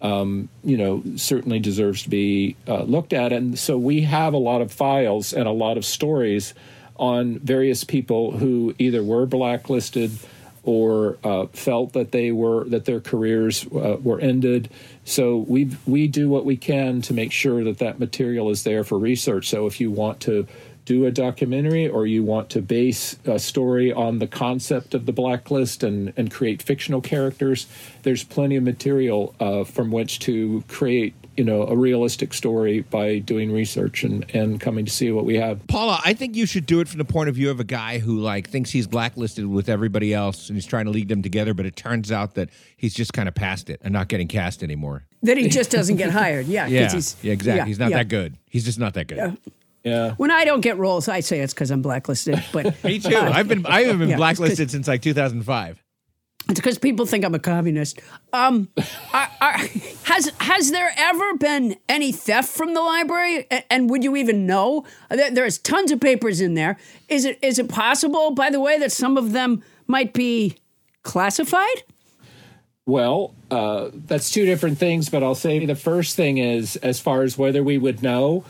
Um, 0.05 0.51
you 0.63 0.77
know, 0.77 1.03
certainly 1.17 1.61
deserves 1.61 2.03
to 2.03 2.11
be 2.11 2.57
uh, 2.69 2.83
looked 2.83 3.15
at. 3.15 3.33
And 3.33 3.59
so 3.59 3.79
we 3.79 4.03
have 4.03 4.35
a 4.35 4.43
lot 4.51 4.61
of 4.61 4.71
files 4.71 5.33
and 5.33 5.49
a 5.49 5.51
lot 5.51 5.79
of 5.79 5.85
stories 5.85 6.53
on 6.97 7.39
various 7.39 7.85
people 7.85 8.33
who 8.33 8.75
either 8.79 9.03
were 9.03 9.25
blacklisted 9.25 10.11
or 10.63 11.19
uh, 11.25 11.47
felt 11.53 11.93
that 11.93 12.11
they 12.11 12.33
were 12.33 12.65
that 12.65 12.85
their 12.85 13.01
careers 13.01 13.67
uh, 13.67 13.97
were 14.03 14.21
ended. 14.21 14.71
So 15.05 15.39
we 15.39 15.71
we 15.87 16.09
do 16.09 16.29
what 16.29 16.45
we 16.45 16.57
can 16.57 17.03
to 17.03 17.15
make 17.15 17.33
sure 17.33 17.65
that 17.65 17.79
that 17.79 17.99
material 17.99 18.51
is 18.51 18.63
there 18.65 18.85
for 18.85 18.99
research. 18.99 19.49
So 19.49 19.67
if 19.67 19.81
you 19.81 19.91
want 19.91 20.21
to 20.21 20.47
do 20.85 21.07
a 21.07 21.11
documentary 21.11 21.89
or 21.89 22.07
you 22.07 22.23
want 22.23 22.51
to 22.51 22.61
base 22.63 23.17
a 23.25 23.39
story 23.39 23.93
on 23.93 24.19
the 24.19 24.27
concept 24.27 24.95
of 24.95 25.07
the 25.07 25.13
blacklist 25.13 25.83
and, 25.83 26.13
and 26.17 26.31
create 26.31 26.63
fictional 26.63 27.01
characters, 27.01 27.67
there's 28.03 28.23
plenty 28.25 28.57
of 28.57 28.63
material 28.63 29.35
uh, 29.41 29.65
from 29.65 29.91
which 29.91 30.19
to 30.21 30.63
create 30.69 31.15
you 31.37 31.43
know 31.43 31.67
a 31.67 31.77
realistic 31.77 32.33
story 32.33 32.81
by 32.81 33.19
doing 33.19 33.51
research 33.51 34.05
and, 34.05 34.25
and 34.35 34.61
coming 34.61 34.85
to 34.85 34.91
see 34.93 35.11
what 35.11 35.25
we 35.25 35.35
have. 35.37 35.67
Paula, 35.67 36.01
I 36.05 36.13
think 36.15 36.37
you 36.37 36.47
should 36.47 36.65
do 36.67 36.79
it 36.81 36.87
from 36.89 36.99
the 36.99 37.05
point 37.05 37.29
of 37.29 37.35
view 37.35 37.51
of 37.51 37.59
a 37.59 37.65
guy 37.65 37.99
who 37.99 38.21
like 38.21 38.49
thinks 38.49 38.71
he's 38.71 38.87
blacklisted 38.87 39.47
with 39.47 39.69
everybody 39.69 40.15
else 40.15 40.49
and 40.49 40.57
he's 40.57 40.67
trying 40.67 40.85
to 40.85 40.93
lead 40.93 41.09
them 41.09 41.23
together, 41.23 41.53
but 41.53 41.67
it 41.67 41.75
turns 41.75 42.13
out 42.13 42.35
that 42.35 42.51
he's 42.77 42.95
just 42.95 43.13
kind 43.13 43.27
of 43.29 43.35
past 43.35 43.69
it 43.69 43.81
and 43.83 43.93
not 43.93 44.07
getting 44.09 44.29
cast 44.29 44.63
anymore. 44.63 45.05
That 45.23 45.37
he 45.37 45.49
just 45.49 45.71
doesn't 45.73 45.97
get 45.97 46.11
hired. 46.11 46.47
Yeah, 46.47 46.65
'cause 46.67 46.73
Yeah, 46.73 46.93
he's 46.93 47.17
yeah, 47.23 47.33
exactly. 47.33 47.59
yeah, 47.59 47.65
he's 47.65 47.79
not 47.81 47.91
yeah. 47.91 47.97
that 47.99 48.09
good. 48.09 48.37
He's 48.49 48.65
just 48.65 48.79
not 48.79 48.95
that 48.95 49.09
good. 49.09 49.37
Yeah. 49.85 49.93
Yeah. 50.07 50.15
When 50.17 50.31
I 50.31 50.45
don't 50.45 50.61
get 50.63 50.79
roles, 50.79 51.09
I 51.09 51.21
say 51.21 51.41
it's 51.41 51.53
because 51.55 51.71
I'm 51.71 51.83
blacklisted. 51.83 52.43
But 52.53 52.83
Me 52.85 52.99
too. 52.99 53.17
I've 53.17 53.49
been 53.49 53.67
I 53.67 53.83
have 53.85 53.99
been 53.99 54.09
Yeah, 54.09 54.17
blacklisted 54.17 54.71
since 54.71 54.89
like 54.89 55.03
2005. 55.03 55.83
It's 56.51 56.61
because 56.61 56.79
people 56.79 57.07
think 57.07 57.25
I'm 57.25 57.35
a 57.35 57.39
communist. 57.39 58.01
Um, 58.35 58.69
are, 59.15 59.29
are, 59.41 59.57
has 60.05 60.31
has 60.41 60.71
there 60.71 60.93
ever 60.97 61.35
been 61.39 61.77
any 61.89 62.13
theft 62.13 62.51
from 62.51 62.75
the 62.75 62.81
library? 62.83 63.47
A- 63.51 63.73
And 63.73 63.89
would 63.89 64.05
you 64.05 64.15
even 64.17 64.45
know? 64.47 64.85
There- 65.11 65.31
There's 65.31 65.57
tons 65.59 65.91
of 65.91 66.01
papers 66.01 66.41
in 66.43 66.53
there. 66.55 66.77
Is 67.09 67.25
it 67.25 67.39
is 67.43 67.59
it 67.59 67.69
possible, 67.71 68.31
by 68.33 68.51
the 68.51 68.61
way, 68.61 68.79
that 68.79 68.93
some 68.93 69.17
of 69.17 69.33
them 69.33 69.63
might 69.87 70.13
be 70.13 70.57
classified? 71.03 71.83
Well, 72.87 73.35
uh, 73.51 73.89
that's 73.95 74.31
two 74.31 74.45
different 74.45 74.77
things, 74.79 75.09
but 75.09 75.23
I'll 75.23 75.35
say 75.35 75.65
the 75.65 75.75
first 75.75 76.17
thing 76.17 76.37
is 76.39 76.77
as 76.77 77.01
far 77.01 77.23
as 77.23 77.39
whether 77.39 77.63
we 77.63 77.79
would 77.79 78.03
know, 78.03 78.45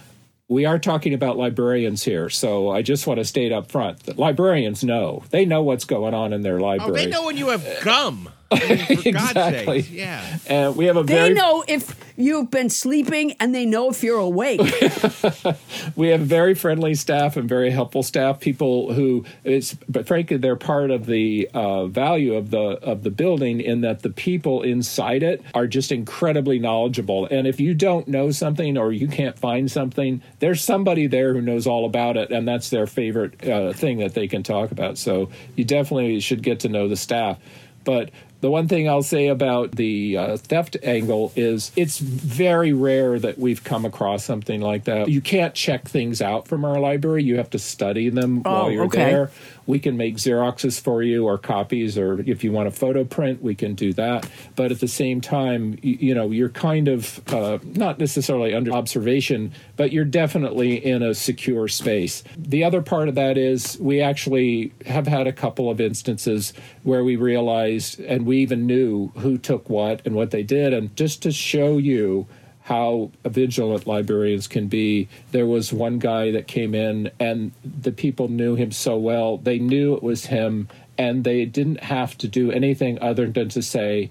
we 0.48 0.64
are 0.64 0.78
talking 0.78 1.14
about 1.14 1.36
librarians 1.36 2.02
here. 2.04 2.28
So 2.28 2.70
I 2.70 2.82
just 2.82 3.06
want 3.06 3.18
to 3.18 3.24
state 3.24 3.52
up 3.52 3.70
front 3.70 4.00
that 4.04 4.18
librarians 4.18 4.84
know. 4.84 5.24
They 5.30 5.44
know 5.44 5.62
what's 5.62 5.84
going 5.84 6.14
on 6.14 6.32
in 6.32 6.42
their 6.42 6.60
library. 6.60 6.92
Oh, 6.92 6.94
they 6.94 7.06
know 7.06 7.24
when 7.24 7.36
you 7.36 7.48
have 7.48 7.66
gum. 7.82 8.28
I 8.50 8.58
for 8.58 8.94
God's 9.12 9.30
Exactly. 9.30 9.82
sake. 9.82 9.92
Yeah. 9.92 10.38
And 10.46 10.76
we 10.76 10.86
have 10.86 10.96
a 10.96 11.02
They 11.02 11.14
very 11.14 11.34
know 11.34 11.64
if 11.66 11.94
you've 12.16 12.50
been 12.50 12.70
sleeping, 12.70 13.32
and 13.40 13.54
they 13.54 13.66
know 13.66 13.90
if 13.90 14.02
you're 14.02 14.18
awake. 14.18 14.60
we 15.96 16.08
have 16.08 16.20
very 16.20 16.54
friendly 16.54 16.94
staff 16.94 17.36
and 17.36 17.48
very 17.48 17.70
helpful 17.70 18.02
staff. 18.02 18.40
People 18.40 18.92
who 18.92 19.24
it's 19.42 19.74
but 19.88 20.06
frankly 20.06 20.36
they're 20.36 20.56
part 20.56 20.90
of 20.90 21.06
the 21.06 21.48
uh, 21.54 21.86
value 21.86 22.34
of 22.34 22.50
the 22.50 22.58
of 22.82 23.02
the 23.02 23.10
building 23.10 23.60
in 23.60 23.80
that 23.82 24.02
the 24.02 24.10
people 24.10 24.62
inside 24.62 25.22
it 25.22 25.42
are 25.54 25.66
just 25.66 25.90
incredibly 25.92 26.58
knowledgeable. 26.58 27.26
And 27.30 27.46
if 27.46 27.60
you 27.60 27.74
don't 27.74 28.06
know 28.08 28.30
something 28.30 28.76
or 28.78 28.92
you 28.92 29.08
can't 29.08 29.38
find 29.38 29.70
something, 29.70 30.22
there's 30.38 30.62
somebody 30.62 31.06
there 31.06 31.32
who 31.34 31.40
knows 31.40 31.66
all 31.66 31.84
about 31.86 32.16
it, 32.16 32.30
and 32.30 32.46
that's 32.46 32.70
their 32.70 32.86
favorite 32.86 33.46
uh, 33.48 33.72
thing 33.72 33.98
that 33.98 34.14
they 34.14 34.28
can 34.28 34.42
talk 34.42 34.70
about. 34.70 34.98
So 34.98 35.30
you 35.56 35.64
definitely 35.64 36.20
should 36.20 36.42
get 36.42 36.60
to 36.60 36.68
know 36.68 36.88
the 36.88 36.96
staff. 36.96 37.38
But 37.84 38.10
the 38.44 38.50
one 38.50 38.68
thing 38.68 38.86
I'll 38.90 39.02
say 39.02 39.28
about 39.28 39.70
the 39.70 40.18
uh, 40.18 40.36
theft 40.36 40.76
angle 40.82 41.32
is 41.34 41.72
it's 41.76 41.98
very 41.98 42.74
rare 42.74 43.18
that 43.18 43.38
we've 43.38 43.64
come 43.64 43.86
across 43.86 44.22
something 44.22 44.60
like 44.60 44.84
that. 44.84 45.08
You 45.08 45.22
can't 45.22 45.54
check 45.54 45.88
things 45.88 46.20
out 46.20 46.46
from 46.46 46.62
our 46.62 46.78
library. 46.78 47.22
You 47.22 47.38
have 47.38 47.48
to 47.50 47.58
study 47.58 48.10
them 48.10 48.42
Oh, 48.44 48.52
while 48.52 48.70
you're 48.70 48.84
okay. 48.84 48.98
there. 49.10 49.30
We 49.66 49.78
can 49.78 49.96
make 49.96 50.16
Xeroxes 50.16 50.80
for 50.80 51.02
you 51.02 51.26
or 51.26 51.38
copies, 51.38 51.96
or 51.96 52.20
if 52.20 52.44
you 52.44 52.52
want 52.52 52.68
a 52.68 52.70
photo 52.70 53.04
print, 53.04 53.42
we 53.42 53.54
can 53.54 53.74
do 53.74 53.92
that. 53.94 54.28
But 54.56 54.72
at 54.72 54.80
the 54.80 54.88
same 54.88 55.20
time, 55.20 55.78
you, 55.82 55.98
you 56.00 56.14
know, 56.14 56.30
you're 56.30 56.48
kind 56.48 56.88
of 56.88 57.20
uh, 57.32 57.58
not 57.62 57.98
necessarily 57.98 58.54
under 58.54 58.72
observation, 58.72 59.52
but 59.76 59.92
you're 59.92 60.04
definitely 60.04 60.84
in 60.84 61.02
a 61.02 61.14
secure 61.14 61.68
space. 61.68 62.22
The 62.36 62.64
other 62.64 62.82
part 62.82 63.08
of 63.08 63.14
that 63.14 63.38
is 63.38 63.78
we 63.80 64.00
actually 64.00 64.72
have 64.86 65.06
had 65.06 65.26
a 65.26 65.32
couple 65.32 65.70
of 65.70 65.80
instances 65.80 66.52
where 66.82 67.04
we 67.04 67.16
realized 67.16 68.00
and 68.00 68.26
we 68.26 68.38
even 68.38 68.66
knew 68.66 69.08
who 69.16 69.38
took 69.38 69.68
what 69.70 70.02
and 70.04 70.14
what 70.14 70.30
they 70.30 70.42
did. 70.42 70.72
And 70.72 70.94
just 70.96 71.22
to 71.22 71.32
show 71.32 71.78
you 71.78 72.26
how 72.64 73.10
vigilant 73.26 73.86
librarians 73.86 74.48
can 74.48 74.68
be. 74.68 75.06
There 75.32 75.44
was 75.44 75.70
one 75.70 75.98
guy 75.98 76.30
that 76.30 76.46
came 76.46 76.74
in, 76.74 77.10
and 77.20 77.52
the 77.62 77.92
people 77.92 78.28
knew 78.28 78.54
him 78.54 78.72
so 78.72 78.96
well. 78.96 79.36
They 79.36 79.58
knew 79.58 79.94
it 79.94 80.02
was 80.02 80.26
him, 80.26 80.68
and 80.96 81.24
they 81.24 81.44
didn't 81.44 81.82
have 81.82 82.16
to 82.18 82.28
do 82.28 82.50
anything 82.50 82.98
other 83.02 83.28
than 83.28 83.50
to 83.50 83.60
say, 83.60 84.10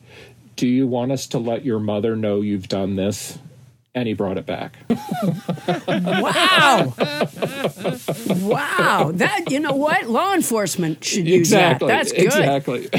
Do 0.55 0.67
you 0.67 0.85
want 0.85 1.11
us 1.11 1.25
to 1.27 1.39
let 1.39 1.65
your 1.65 1.79
mother 1.79 2.15
know 2.15 2.41
you've 2.41 2.67
done 2.67 2.95
this? 2.95 3.39
And 3.95 4.07
he 4.07 4.13
brought 4.13 4.37
it 4.37 4.45
back. 4.45 4.77
Wow. 5.87 6.93
wow. 8.41 9.11
That, 9.13 9.51
you 9.51 9.59
know 9.59 9.73
what? 9.73 10.09
Law 10.09 10.33
enforcement 10.33 11.03
should 11.03 11.27
use 11.27 11.51
exactly. 11.51 11.87
that. 11.87 12.09
That's 12.09 12.11
good. 12.11 12.25
Exactly. 12.25 12.89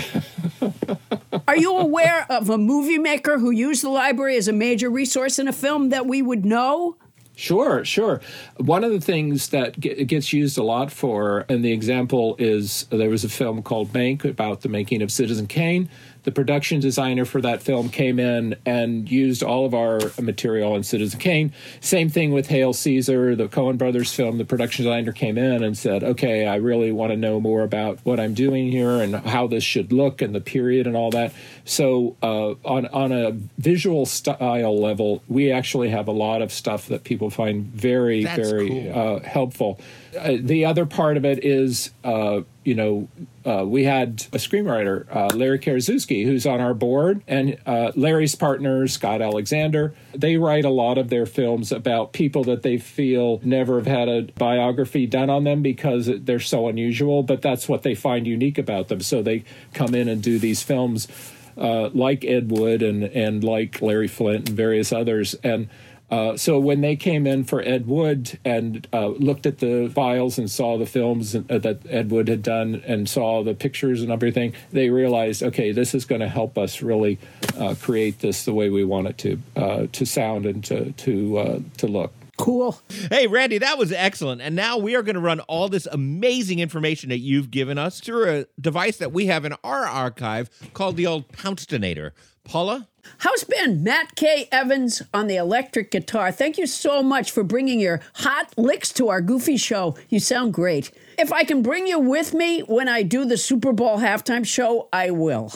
Are 1.47 1.57
you 1.57 1.77
aware 1.77 2.27
of 2.31 2.49
a 2.49 2.57
movie 2.57 2.99
maker 2.99 3.39
who 3.39 3.51
used 3.51 3.83
the 3.83 3.91
library 3.91 4.37
as 4.37 4.49
a 4.49 4.53
major 4.53 4.89
resource 4.89 5.39
in 5.39 5.47
a 5.47 5.53
film 5.53 5.91
that 5.91 6.07
we 6.07 6.23
would 6.23 6.45
know? 6.45 6.97
Sure, 7.37 7.85
sure. 7.85 8.21
One 8.59 8.85
of 8.85 8.93
the 8.93 9.01
things 9.01 9.49
that 9.49 9.79
ge- 9.79 10.07
gets 10.07 10.33
used 10.33 10.57
a 10.57 10.63
lot 10.63 10.91
for, 10.91 11.45
and 11.49 11.65
the 11.65 11.73
example 11.73 12.37
is 12.39 12.85
there 12.91 13.11
was 13.11 13.25
a 13.25 13.29
film 13.29 13.63
called 13.63 13.93
Mank 13.93 14.25
about 14.25 14.63
the 14.63 14.69
making 14.69 15.03
of 15.03 15.11
Citizen 15.11 15.47
Kane. 15.47 15.89
The 16.25 16.33
production 16.33 16.81
designer 16.81 17.25
for 17.25 17.41
that 17.43 17.63
film 17.63 17.91
came 17.91 18.19
in 18.19 18.57
and 18.67 19.11
used 19.11 19.43
all 19.43 19.67
of 19.67 19.75
our 19.75 20.01
material 20.21 20.75
in 20.75 20.83
Citizen 20.83 21.21
Kane. 21.21 21.53
Same 21.81 22.09
thing 22.09 22.33
with 22.33 22.49
Hail 22.49 22.73
Caesar, 22.73 23.37
the 23.37 23.47
Coen 23.47 23.79
Brothers 23.79 24.13
film. 24.13 24.39
The 24.39 24.45
production 24.45 24.85
designer 24.85 25.13
came 25.13 25.37
in 25.39 25.63
and 25.63 25.77
said, 25.77 26.03
"Okay, 26.03 26.47
I 26.47 26.57
really 26.57 26.93
want 26.93 27.13
to 27.13 27.17
know 27.17 27.41
more 27.41 27.63
about 27.63 27.99
what 28.05 28.19
I'm 28.19 28.35
doing 28.35 28.71
here 28.71 29.01
and 29.03 29.17
how 29.17 29.47
this 29.47 29.65
should 29.65 29.93
look 29.93 30.23
and 30.23 30.35
the 30.35 30.41
period 30.41 30.87
and 30.87 30.97
all 30.97 31.11
that." 31.11 31.33
So, 31.65 32.17
uh, 32.23 32.55
on 32.65 32.87
on 32.87 33.13
a 33.13 33.33
visual 33.59 34.07
style 34.07 34.79
level, 34.81 35.23
we 35.29 35.51
actually 35.53 35.91
have 35.91 36.09
a 36.09 36.13
lot 36.13 36.43
of 36.43 36.53
stuff 36.53 36.89
that 36.89 37.05
people 37.05 37.31
find 37.31 37.67
very, 37.67 38.25
That's 38.25 38.51
very 38.51 38.69
cool. 38.69 38.99
uh, 38.99 39.21
helpful. 39.21 39.79
Uh, 40.17 40.37
the 40.41 40.65
other 40.65 40.87
part 40.87 41.17
of 41.17 41.25
it 41.25 41.45
is, 41.45 41.91
uh, 42.05 42.41
you 42.65 42.75
know, 42.75 43.09
uh, 43.45 43.65
we 43.67 43.85
had 43.85 44.27
a 44.33 44.39
screenwriter, 44.39 45.07
uh, 45.15 45.35
Larry 45.35 45.59
Karaszewski, 45.59 46.25
who's 46.25 46.47
on 46.47 46.61
our 46.61 46.75
board, 46.75 47.23
and 47.27 47.59
uh, 47.67 47.93
Larry's 47.95 48.35
partner, 48.35 48.87
Scott 48.89 49.21
Alexander. 49.21 49.95
They 50.15 50.37
write 50.37 50.65
a 50.65 50.71
lot 50.71 50.99
of 50.99 51.11
their 51.11 51.27
films 51.27 51.73
about 51.73 52.13
people 52.13 52.45
that 52.45 52.63
they 52.63 52.79
feel 52.79 53.41
never 53.43 53.77
have 53.77 53.87
had 53.87 54.09
a 54.09 54.23
biography 54.39 55.07
done 55.07 55.31
on 55.31 55.45
them 55.45 55.63
because 55.63 56.07
they're 56.07 56.41
so 56.41 56.69
unusual, 56.69 57.23
but 57.23 57.43
that's 57.43 57.69
what 57.69 57.83
they 57.83 57.95
find 57.95 58.27
unique 58.27 58.59
about 58.59 58.89
them. 58.89 59.01
So 59.01 59.23
they 59.23 59.45
come 59.75 59.95
in 59.95 60.09
and 60.09 60.23
do 60.23 60.39
these 60.39 60.63
films 60.63 61.09
like 61.57 62.25
Ed 62.25 62.51
Wood 62.51 62.83
and, 62.83 63.05
and 63.05 63.45
like 63.45 63.81
Larry 63.81 64.09
Flynt 64.09 64.49
and 64.49 64.57
various 64.57 64.93
others. 64.93 65.35
And 65.45 65.69
uh, 66.15 66.37
so 66.37 66.61
when 66.61 66.81
they 66.81 66.95
came 66.95 67.27
in 67.27 67.43
for 67.43 67.61
Ed 67.61 67.89
Wood 67.89 68.39
and 68.45 68.87
uh, 68.93 69.09
looked 69.09 69.47
at 69.47 69.59
the 69.59 69.91
files 69.93 70.39
and 70.39 70.49
saw 70.49 70.79
the 70.79 70.87
films 70.87 71.35
uh, 71.35 71.41
that 71.49 71.81
Ed 71.91 72.13
Wood 72.13 72.29
had 72.29 72.41
done 72.41 72.85
and 72.87 73.09
saw 73.09 73.43
the 73.43 73.53
pictures 73.53 74.01
and 74.01 74.13
everything, 74.13 74.53
they 74.71 74.91
realized, 74.91 75.43
okay, 75.43 75.73
this 75.73 75.93
is 75.93 76.05
going 76.05 76.21
to 76.21 76.29
help 76.29 76.57
us 76.57 76.83
really 76.83 77.19
uh, 77.59 77.75
create 77.81 78.21
this 78.21 78.45
the 78.45 78.55
way 78.55 78.71
we 78.71 78.85
want 78.85 79.09
it 79.09 79.19
to 79.19 79.41
uh, 79.57 79.87
to 79.91 80.07
sound 80.07 80.47
and 80.47 80.63
to 80.65 80.93
to 80.93 81.39
uh, 81.39 81.59
to 81.79 81.89
look. 81.89 82.13
Cool. 82.37 82.81
Hey, 83.11 83.27
Randy, 83.27 83.59
that 83.59 83.77
was 83.77 83.91
excellent. 83.91 84.41
And 84.41 84.55
now 84.55 84.79
we 84.79 84.95
are 84.95 85.03
going 85.03 85.15
to 85.15 85.21
run 85.21 85.41
all 85.41 85.69
this 85.69 85.87
amazing 85.87 86.61
information 86.61 87.09
that 87.09 87.19
you've 87.19 87.51
given 87.51 87.77
us 87.77 88.01
through 88.01 88.31
a 88.31 88.47
device 88.61 88.99
that 88.99 89.13
we 89.13 89.27
have 89.27 89.45
in 89.45 89.55
our 89.65 89.85
archive 89.85 90.49
called 90.75 90.97
the 90.97 91.07
old 91.07 91.29
Pouncedonator. 91.29 92.13
Paula? 92.45 92.89
How's 93.19 93.45
been 93.45 93.83
Matt 93.83 94.15
K. 94.17 94.49
Evans 94.51 95.03
on 95.13 95.27
the 95.27 95.37
electric 95.37 95.91
guitar? 95.91 96.33
Thank 96.33 96.59
you 96.59 96.67
so 96.67 97.03
much 97.03 97.31
for 97.31 97.43
bringing 97.43 97.81
your 97.81 98.01
hot 98.15 98.53
licks 98.57 98.93
to 98.95 99.09
our 99.09 99.21
goofy 99.21 99.57
show. 99.57 99.97
You 100.09 100.21
sound 100.21 100.55
great. 100.55 100.91
If 101.19 101.33
I 101.33 101.45
can 101.45 101.63
bring 101.63 101.87
you 101.87 101.99
with 101.99 102.35
me 102.35 102.61
when 102.61 102.89
I 102.89 103.03
do 103.03 103.25
the 103.25 103.37
Super 103.37 103.73
Bowl 103.73 103.99
halftime 103.99 104.47
show, 104.47 104.89
I 104.93 105.11
will. 105.11 105.53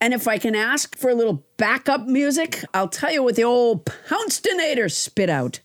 And 0.00 0.12
if 0.12 0.26
I 0.26 0.38
can 0.38 0.54
ask 0.54 0.96
for 0.96 1.10
a 1.10 1.14
little 1.14 1.44
backup 1.56 2.06
music, 2.06 2.64
I'll 2.74 2.88
tell 2.88 3.12
you 3.12 3.22
what 3.22 3.36
the 3.36 3.44
old 3.44 3.84
Pouncedonator 3.84 4.90
spit 4.90 5.30
out. 5.30 5.60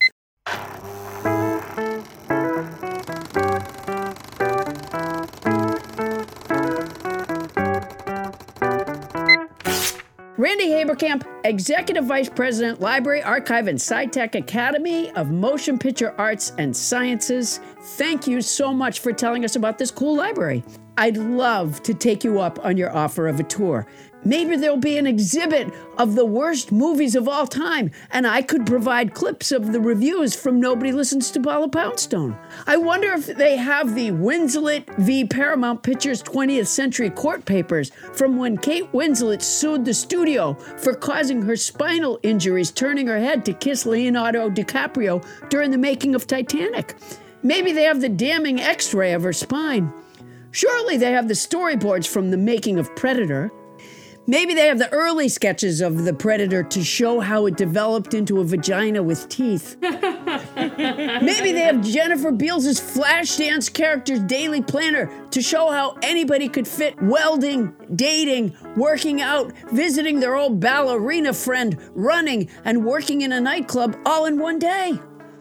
Randy 10.38 10.68
Haberkamp, 10.68 11.26
Executive 11.42 12.04
Vice 12.04 12.28
President, 12.28 12.80
Library, 12.80 13.20
Archive, 13.24 13.66
and 13.66 13.76
SciTech 13.76 14.36
Academy 14.36 15.10
of 15.16 15.32
Motion 15.32 15.80
Picture 15.80 16.14
Arts 16.16 16.52
and 16.58 16.76
Sciences. 16.76 17.58
Thank 17.80 18.28
you 18.28 18.40
so 18.40 18.72
much 18.72 19.00
for 19.00 19.12
telling 19.12 19.44
us 19.44 19.56
about 19.56 19.78
this 19.78 19.90
cool 19.90 20.14
library. 20.14 20.62
I'd 20.96 21.16
love 21.16 21.82
to 21.82 21.92
take 21.92 22.22
you 22.22 22.38
up 22.38 22.64
on 22.64 22.76
your 22.76 22.96
offer 22.96 23.26
of 23.26 23.40
a 23.40 23.42
tour. 23.42 23.88
Maybe 24.24 24.56
there'll 24.56 24.76
be 24.76 24.98
an 24.98 25.06
exhibit 25.06 25.72
of 25.96 26.14
the 26.14 26.24
worst 26.24 26.72
movies 26.72 27.14
of 27.14 27.28
all 27.28 27.46
time, 27.46 27.90
and 28.10 28.26
I 28.26 28.42
could 28.42 28.66
provide 28.66 29.14
clips 29.14 29.52
of 29.52 29.72
the 29.72 29.80
reviews 29.80 30.34
from 30.34 30.60
Nobody 30.60 30.92
Listens 30.92 31.30
to 31.30 31.40
Paula 31.40 31.68
Poundstone. 31.68 32.36
I 32.66 32.76
wonder 32.76 33.12
if 33.12 33.26
they 33.26 33.56
have 33.56 33.94
the 33.94 34.10
Winslet 34.10 34.86
v. 34.96 35.24
Paramount 35.24 35.82
Pictures 35.82 36.22
20th 36.22 36.66
Century 36.66 37.10
Court 37.10 37.44
Papers 37.44 37.90
from 38.12 38.36
when 38.36 38.58
Kate 38.58 38.90
Winslet 38.92 39.40
sued 39.40 39.84
the 39.84 39.94
studio 39.94 40.54
for 40.54 40.94
causing 40.94 41.42
her 41.42 41.56
spinal 41.56 42.18
injuries, 42.22 42.70
turning 42.70 43.06
her 43.06 43.18
head 43.18 43.44
to 43.44 43.52
kiss 43.52 43.86
Leonardo 43.86 44.50
DiCaprio 44.50 45.24
during 45.48 45.70
the 45.70 45.78
making 45.78 46.14
of 46.14 46.26
Titanic. 46.26 46.96
Maybe 47.42 47.72
they 47.72 47.84
have 47.84 48.00
the 48.00 48.08
damning 48.08 48.60
x 48.60 48.92
ray 48.92 49.12
of 49.12 49.22
her 49.22 49.32
spine. 49.32 49.92
Surely 50.50 50.96
they 50.96 51.12
have 51.12 51.28
the 51.28 51.34
storyboards 51.34 52.08
from 52.08 52.30
the 52.30 52.36
making 52.36 52.78
of 52.78 52.94
Predator. 52.96 53.52
Maybe 54.30 54.52
they 54.52 54.66
have 54.66 54.78
the 54.78 54.92
early 54.92 55.30
sketches 55.30 55.80
of 55.80 56.04
the 56.04 56.12
predator 56.12 56.62
to 56.62 56.84
show 56.84 57.18
how 57.18 57.46
it 57.46 57.56
developed 57.56 58.12
into 58.12 58.40
a 58.40 58.44
vagina 58.44 59.02
with 59.02 59.26
teeth. 59.30 59.78
Maybe 59.80 61.52
they 61.52 61.62
have 61.62 61.82
Jennifer 61.82 62.30
Beals' 62.30 62.78
Flashdance 62.78 63.72
character's 63.72 64.20
daily 64.20 64.60
planner 64.60 65.10
to 65.30 65.40
show 65.40 65.70
how 65.70 65.96
anybody 66.02 66.46
could 66.46 66.68
fit 66.68 67.00
welding, 67.00 67.74
dating, 67.96 68.54
working 68.76 69.22
out, 69.22 69.50
visiting 69.72 70.20
their 70.20 70.36
old 70.36 70.60
ballerina 70.60 71.32
friend, 71.32 71.78
running, 71.94 72.50
and 72.66 72.84
working 72.84 73.22
in 73.22 73.32
a 73.32 73.40
nightclub 73.40 73.96
all 74.04 74.26
in 74.26 74.38
one 74.38 74.58
day. 74.58 74.98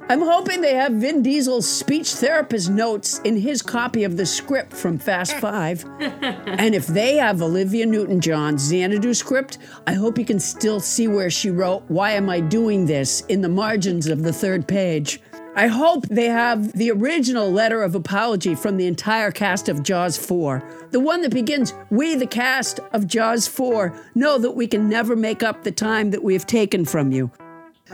I'm 0.10 0.22
hoping 0.22 0.62
they 0.62 0.76
have 0.76 0.94
Vin 0.94 1.22
Diesel's 1.22 1.68
speech 1.68 2.14
therapist 2.14 2.70
notes 2.70 3.20
in 3.26 3.36
his 3.36 3.62
copy 3.62 4.06
of 4.06 4.16
the 4.16 4.26
script 4.26 4.72
from 4.72 4.98
Fast 4.98 5.34
eh. 5.34 5.40
Five. 5.42 5.84
and 6.00 6.74
if 6.74 6.88
they 6.88 7.18
have 7.18 7.42
Olivia 7.42 7.86
Newton 7.86 8.22
John's 8.22 8.62
Xanadu 8.62 9.14
script, 9.14 9.58
I 9.86 9.94
hope 9.94 10.18
you 10.18 10.24
can 10.24 10.40
still 10.40 10.80
see 10.80 11.10
where 11.10 11.30
she 11.30 11.50
wrote, 11.50 11.84
Why 11.90 12.12
am 12.12 12.30
I 12.30 12.40
doing 12.40 12.86
this? 12.86 13.20
in 13.28 13.42
the 13.42 13.50
margins 13.50 14.08
of 14.08 14.24
the 14.24 14.32
third 14.32 14.66
page. 14.66 15.20
I 15.58 15.68
hope 15.68 16.08
they 16.08 16.28
have 16.28 16.72
the 16.72 16.92
original 16.92 17.52
letter 17.52 17.82
of 17.82 17.94
apology 17.94 18.56
from 18.56 18.78
the 18.78 18.88
entire 18.88 19.32
cast 19.32 19.68
of 19.68 19.84
Jaws 19.84 20.16
4. 20.16 20.88
The 20.92 21.02
one 21.02 21.22
that 21.24 21.34
begins, 21.34 21.74
We, 21.90 22.16
the 22.16 22.28
cast 22.28 22.80
of 22.94 23.08
Jaws 23.08 23.46
4, 23.48 23.94
know 24.16 24.38
that 24.38 24.52
we 24.52 24.68
can 24.68 24.88
never 24.88 25.18
make 25.18 25.44
up 25.44 25.64
the 25.64 25.72
time 25.72 26.12
that 26.12 26.24
we 26.24 26.32
have 26.32 26.46
taken 26.46 26.86
from 26.86 27.12
you. 27.12 27.30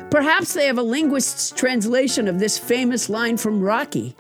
Perhaps 0.10 0.54
they 0.54 0.68
have 0.68 0.78
a 0.78 0.84
linguist's 0.84 1.52
translation 1.52 2.28
of 2.28 2.40
this 2.40 2.58
famous 2.58 3.10
line 3.10 3.38
from 3.38 3.62
Rocky. 3.62 4.16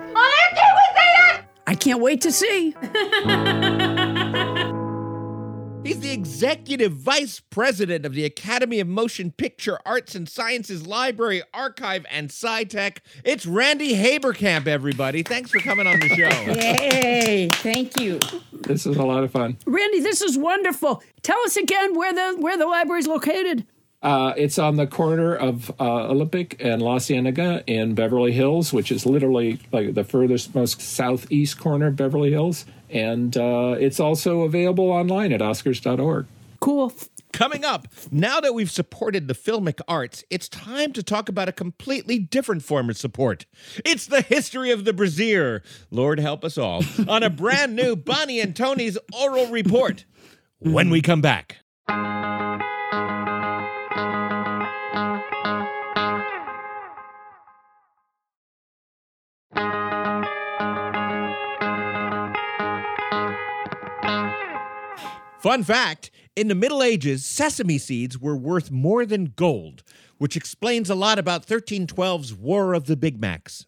I 1.65 1.75
can't 1.75 2.01
wait 2.01 2.21
to 2.21 2.31
see. 2.31 2.75
He's 5.83 5.99
the 5.99 6.11
executive 6.11 6.93
vice 6.93 7.41
president 7.41 8.05
of 8.05 8.13
the 8.13 8.23
Academy 8.23 8.79
of 8.79 8.87
Motion 8.87 9.31
Picture 9.31 9.77
Arts 9.85 10.15
and 10.15 10.29
Sciences 10.29 10.87
Library, 10.87 11.41
Archive, 11.53 12.05
and 12.09 12.29
SciTech. 12.29 12.99
It's 13.25 13.45
Randy 13.45 13.93
Haberkamp, 13.95 14.65
everybody. 14.65 15.23
Thanks 15.23 15.51
for 15.51 15.59
coming 15.59 15.85
on 15.85 15.99
the 15.99 16.07
show. 16.07 16.29
Yay! 16.53 17.49
Thank 17.51 17.99
you. 17.99 18.19
This 18.53 18.85
is 18.85 18.95
a 18.95 19.03
lot 19.03 19.25
of 19.25 19.31
fun. 19.31 19.57
Randy, 19.65 19.99
this 19.99 20.21
is 20.21 20.37
wonderful. 20.37 21.03
Tell 21.21 21.39
us 21.39 21.57
again 21.57 21.95
where 21.95 22.13
the 22.13 22.41
where 22.41 22.57
the 22.57 22.65
library 22.65 23.01
is 23.01 23.07
located. 23.07 23.65
Uh, 24.03 24.33
it's 24.35 24.59
on 24.59 24.75
the 24.75 24.85
corner 24.85 25.33
of 25.33 25.71
uh, 25.79 26.09
Olympic 26.09 26.57
and 26.59 26.81
La 26.81 26.99
Cienega 26.99 27.63
in 27.65 27.95
Beverly 27.95 28.33
Hills, 28.33 28.73
which 28.73 28.91
is 28.91 29.05
literally 29.05 29.59
like 29.71 29.93
the 29.93 30.03
furthest 30.03 30.53
most 30.53 30.81
southeast 30.81 31.57
corner 31.57 31.87
of 31.87 31.95
Beverly 31.95 32.29
Hills. 32.29 32.65
And 32.89 33.35
uh, 33.37 33.75
it's 33.79 34.01
also 34.01 34.41
available 34.41 34.91
online 34.91 35.31
at 35.31 35.39
oscars.org. 35.39 36.27
Cool. 36.59 36.93
Coming 37.31 37.65
up, 37.65 37.87
now 38.11 38.39
that 38.41 38.53
we've 38.53 38.69
supported 38.69 39.27
the 39.27 39.33
filmic 39.33 39.79
arts, 39.87 40.23
it's 40.29 40.47
time 40.47 40.93
to 40.93 41.01
talk 41.01 41.29
about 41.29 41.49
a 41.49 41.51
completely 41.51 42.19
different 42.19 42.61
form 42.61 42.91
of 42.91 42.97
support. 42.97 43.47
It's 43.83 44.05
the 44.05 44.21
history 44.21 44.69
of 44.69 44.85
the 44.85 44.93
brassiere. 44.93 45.63
Lord 45.89 46.19
help 46.19 46.45
us 46.45 46.57
all. 46.59 46.83
on 47.07 47.23
a 47.23 47.31
brand 47.31 47.75
new 47.75 47.95
Bonnie 47.95 48.39
and 48.39 48.55
Toni's 48.55 48.99
oral 49.19 49.47
report. 49.47 50.05
When 50.59 50.89
we 50.91 51.01
come 51.01 51.21
back. 51.21 51.57
Fun 65.43 65.61
fact 65.61 66.09
in 66.37 66.47
the 66.47 66.55
Middle 66.55 66.81
Ages, 66.81 67.25
sesame 67.25 67.77
seeds 67.77 68.17
were 68.17 68.37
worth 68.37 68.71
more 68.71 69.05
than 69.05 69.33
gold, 69.35 69.83
which 70.17 70.37
explains 70.37 70.89
a 70.89 70.95
lot 70.95 71.19
about 71.19 71.45
1312's 71.45 72.33
War 72.33 72.73
of 72.73 72.85
the 72.85 72.95
Big 72.95 73.19
Macs. 73.19 73.65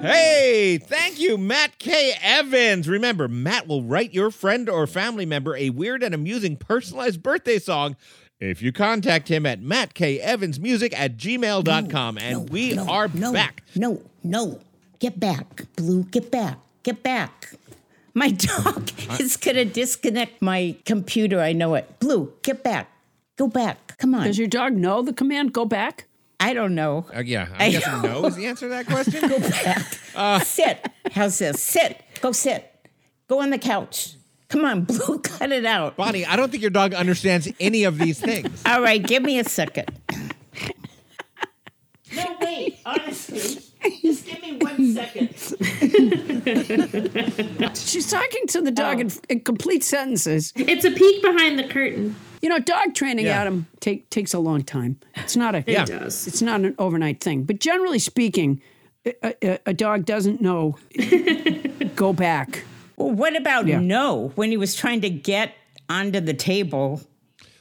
Hey, 0.00 0.78
thank 0.78 1.18
you, 1.18 1.36
Matt 1.36 1.80
K. 1.80 2.12
Evans. 2.22 2.88
Remember, 2.88 3.26
Matt 3.26 3.66
will 3.66 3.82
write 3.82 4.14
your 4.14 4.30
friend 4.30 4.68
or 4.68 4.86
family 4.86 5.26
member 5.26 5.56
a 5.56 5.70
weird 5.70 6.04
and 6.04 6.14
amusing 6.14 6.56
personalized 6.56 7.20
birthday 7.20 7.58
song 7.58 7.96
if 8.40 8.62
you 8.62 8.72
contact 8.72 9.28
him 9.28 9.46
at 9.46 9.60
mattkevansmusic 9.60 10.92
at 10.94 11.16
gmail.com. 11.16 12.14
No, 12.14 12.20
and 12.20 12.32
no, 12.38 12.52
we 12.52 12.74
no, 12.74 12.86
are 12.88 13.08
no, 13.08 13.32
back. 13.32 13.62
No, 13.74 14.02
no. 14.22 14.60
Get 15.00 15.18
back, 15.20 15.64
Blue. 15.76 16.04
Get 16.04 16.30
back. 16.30 16.58
Get 16.82 17.02
back. 17.02 17.54
My 18.14 18.30
dog 18.64 18.90
is 19.20 19.36
going 19.36 19.56
to 19.56 19.64
disconnect 19.64 20.42
my 20.42 20.76
computer. 20.84 21.40
I 21.40 21.52
know 21.52 21.74
it. 21.74 22.00
Blue, 22.00 22.32
get 22.42 22.64
back. 22.64 22.90
Go 23.36 23.46
back. 23.46 23.96
Come 23.98 24.14
on. 24.14 24.24
Does 24.26 24.38
your 24.38 24.48
dog 24.48 24.72
know 24.72 25.02
the 25.02 25.12
command 25.12 25.52
go 25.52 25.64
back? 25.64 26.06
I 26.40 26.52
don't 26.52 26.74
know. 26.74 27.06
Uh, 27.14 27.20
yeah, 27.20 27.48
I'm 27.54 27.60
I 27.62 27.70
guessing 27.72 28.02
know. 28.02 28.22
no 28.22 28.26
is 28.26 28.36
the 28.36 28.46
answer 28.46 28.66
to 28.66 28.70
that 28.70 28.86
question. 28.88 29.28
go 29.28 29.38
back. 29.38 29.86
Uh, 30.14 30.40
sit. 30.40 30.84
How's 31.12 31.38
this? 31.38 31.62
Sit. 31.62 32.00
Go 32.20 32.32
sit. 32.32 32.72
Go 33.28 33.40
on 33.40 33.50
the 33.50 33.58
couch. 33.58 34.14
Come 34.48 34.64
on, 34.64 34.82
Blue. 34.84 35.18
Cut 35.18 35.52
it 35.52 35.64
out. 35.66 35.96
Bonnie, 35.96 36.24
I 36.24 36.36
don't 36.36 36.50
think 36.50 36.62
your 36.62 36.70
dog 36.70 36.94
understands 36.94 37.48
any 37.60 37.84
of 37.84 37.98
these 37.98 38.18
things. 38.20 38.62
All 38.66 38.80
right, 38.80 39.02
give 39.02 39.22
me 39.22 39.38
a 39.38 39.44
second. 39.44 39.90
No, 42.16 42.36
wait. 42.40 42.78
Honestly, 42.86 43.62
just 44.02 44.24
give 44.26 44.40
me 44.40 44.56
one 44.56 44.94
second. 44.94 45.28
She's 47.76 48.10
talking 48.10 48.46
to 48.48 48.62
the 48.62 48.70
dog 48.70 49.00
in, 49.00 49.10
in 49.28 49.40
complete 49.40 49.84
sentences. 49.84 50.52
It's 50.56 50.84
a 50.86 50.90
peek 50.90 51.22
behind 51.22 51.58
the 51.58 51.64
curtain. 51.68 52.16
You 52.40 52.48
know, 52.48 52.58
dog 52.58 52.94
training, 52.94 53.26
Yeah. 53.26 53.40
Adam, 53.42 53.66
take, 53.80 54.08
takes 54.10 54.32
a 54.32 54.38
long 54.38 54.62
time. 54.62 54.98
It's 55.16 55.36
not 55.36 55.54
a 55.54 55.58
It 55.58 55.68
Yeah. 55.68 55.84
does. 55.84 56.26
It's 56.26 56.40
not 56.40 56.60
an 56.62 56.74
overnight 56.78 57.20
thing. 57.20 57.42
But 57.44 57.60
generally 57.60 57.98
speaking, 57.98 58.62
a, 59.04 59.34
a, 59.46 59.58
a 59.66 59.74
dog 59.74 60.06
doesn't 60.06 60.40
know. 60.40 60.78
go 61.94 62.12
back. 62.14 62.64
Well, 62.98 63.10
what 63.12 63.36
about 63.36 63.66
Yeah. 63.66 63.78
no? 63.80 64.32
When 64.34 64.50
he 64.50 64.56
was 64.56 64.74
trying 64.74 65.00
to 65.02 65.10
get 65.10 65.54
onto 65.88 66.20
the 66.20 66.34
table, 66.34 67.00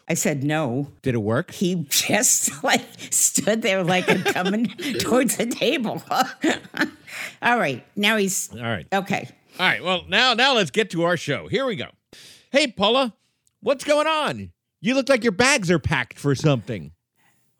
I 0.09 0.15
said 0.15 0.43
no. 0.43 0.91
Did 1.03 1.13
it 1.15 1.19
work? 1.19 1.51
He 1.51 1.75
just 1.89 2.63
like 2.63 2.81
stood 3.11 3.61
there 3.61 3.83
like 3.83 4.07
coming 4.33 4.67
towards 4.99 5.37
the 5.37 5.45
table. 5.45 6.01
All 7.41 7.57
right, 7.59 7.85
now 7.95 8.17
he's 8.17 8.49
All 8.53 8.61
right. 8.61 8.87
okay. 8.91 9.29
All 9.59 9.65
right. 9.65 9.83
Well, 9.83 10.03
now 10.07 10.33
now 10.33 10.53
let's 10.55 10.71
get 10.71 10.89
to 10.91 11.03
our 11.03 11.17
show. 11.17 11.47
Here 11.47 11.65
we 11.65 11.75
go. 11.75 11.87
Hey, 12.51 12.67
Paula, 12.67 13.13
what's 13.61 13.83
going 13.83 14.07
on? 14.07 14.51
You 14.81 14.93
look 14.95 15.09
like 15.09 15.23
your 15.23 15.31
bags 15.33 15.69
are 15.71 15.79
packed 15.79 16.19
for 16.19 16.35
something. 16.35 16.91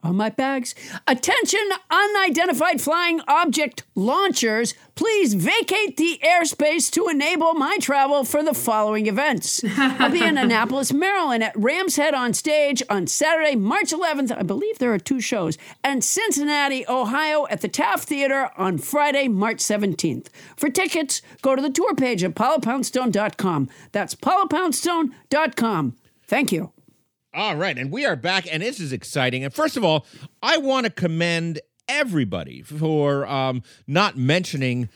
On 0.08 0.16
my 0.16 0.30
bags. 0.30 0.74
Attention, 1.06 1.60
unidentified 1.92 2.80
flying 2.80 3.20
object 3.28 3.84
launchers. 3.94 4.74
Please 4.96 5.34
vacate 5.34 5.98
the 5.98 6.18
airspace 6.24 6.90
to 6.92 7.10
enable 7.10 7.54
my 7.56 7.78
travel 7.82 8.24
for 8.24 8.42
the 8.42 8.54
following 8.54 9.08
events. 9.08 9.62
I'll 9.78 10.10
be 10.10 10.24
in 10.24 10.38
Annapolis, 10.38 10.94
Maryland 10.94 11.44
at 11.44 11.52
Rams 11.58 11.98
Head 11.98 12.14
on 12.14 12.34
stage 12.34 12.82
on 12.90 13.08
Saturday, 13.08 13.58
March 13.58 13.92
11th. 13.92 14.32
I 14.32 14.44
believe 14.44 14.80
there 14.80 14.94
are 14.94 14.98
two 14.98 15.20
shows. 15.20 15.58
And 15.84 16.02
Cincinnati, 16.02 16.86
Ohio 16.88 17.46
at 17.50 17.60
the 17.60 17.68
Taft 17.68 18.08
Theater 18.08 18.50
on 18.56 18.78
Friday, 18.78 19.28
March 19.28 19.58
17th. 19.58 20.28
For 20.56 20.70
tickets, 20.70 21.22
go 21.42 21.54
to 21.54 21.62
the 21.62 21.70
tour 21.70 21.94
page 21.96 22.24
at 22.24 22.34
paulapoundstone.com. 22.34 23.70
That's 23.92 24.16
paulapoundstone.com. 24.16 25.98
Thank 26.28 26.52
you. 26.54 26.72
All 27.38 27.56
right, 27.56 27.78
and 27.78 27.92
we 27.92 28.04
are 28.04 28.16
back, 28.16 28.52
and 28.52 28.64
this 28.64 28.80
is 28.80 28.92
exciting. 28.92 29.44
And 29.44 29.54
first 29.54 29.78
of 29.78 29.84
all, 29.84 30.08
I 30.42 30.58
want 30.58 30.88
to 30.88 30.92
commend 30.92 31.60
everybody 31.88 32.64
for 32.64 33.28
um, 33.28 33.62
not 33.86 34.18
mentioning 34.18 34.90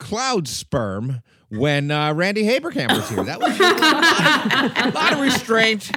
cloud 0.00 0.48
sperm 0.48 1.22
when 1.48 1.92
uh, 1.92 2.12
Randy 2.12 2.42
Haberkamp 2.42 2.92
was 2.92 3.08
here. 3.08 3.22
That 3.22 3.38
was 3.38 3.56
a 3.60 3.62
lot 3.62 4.88
of, 4.88 4.94
a 4.94 4.98
lot 4.98 5.12
of 5.12 5.20
restraint. 5.20 5.92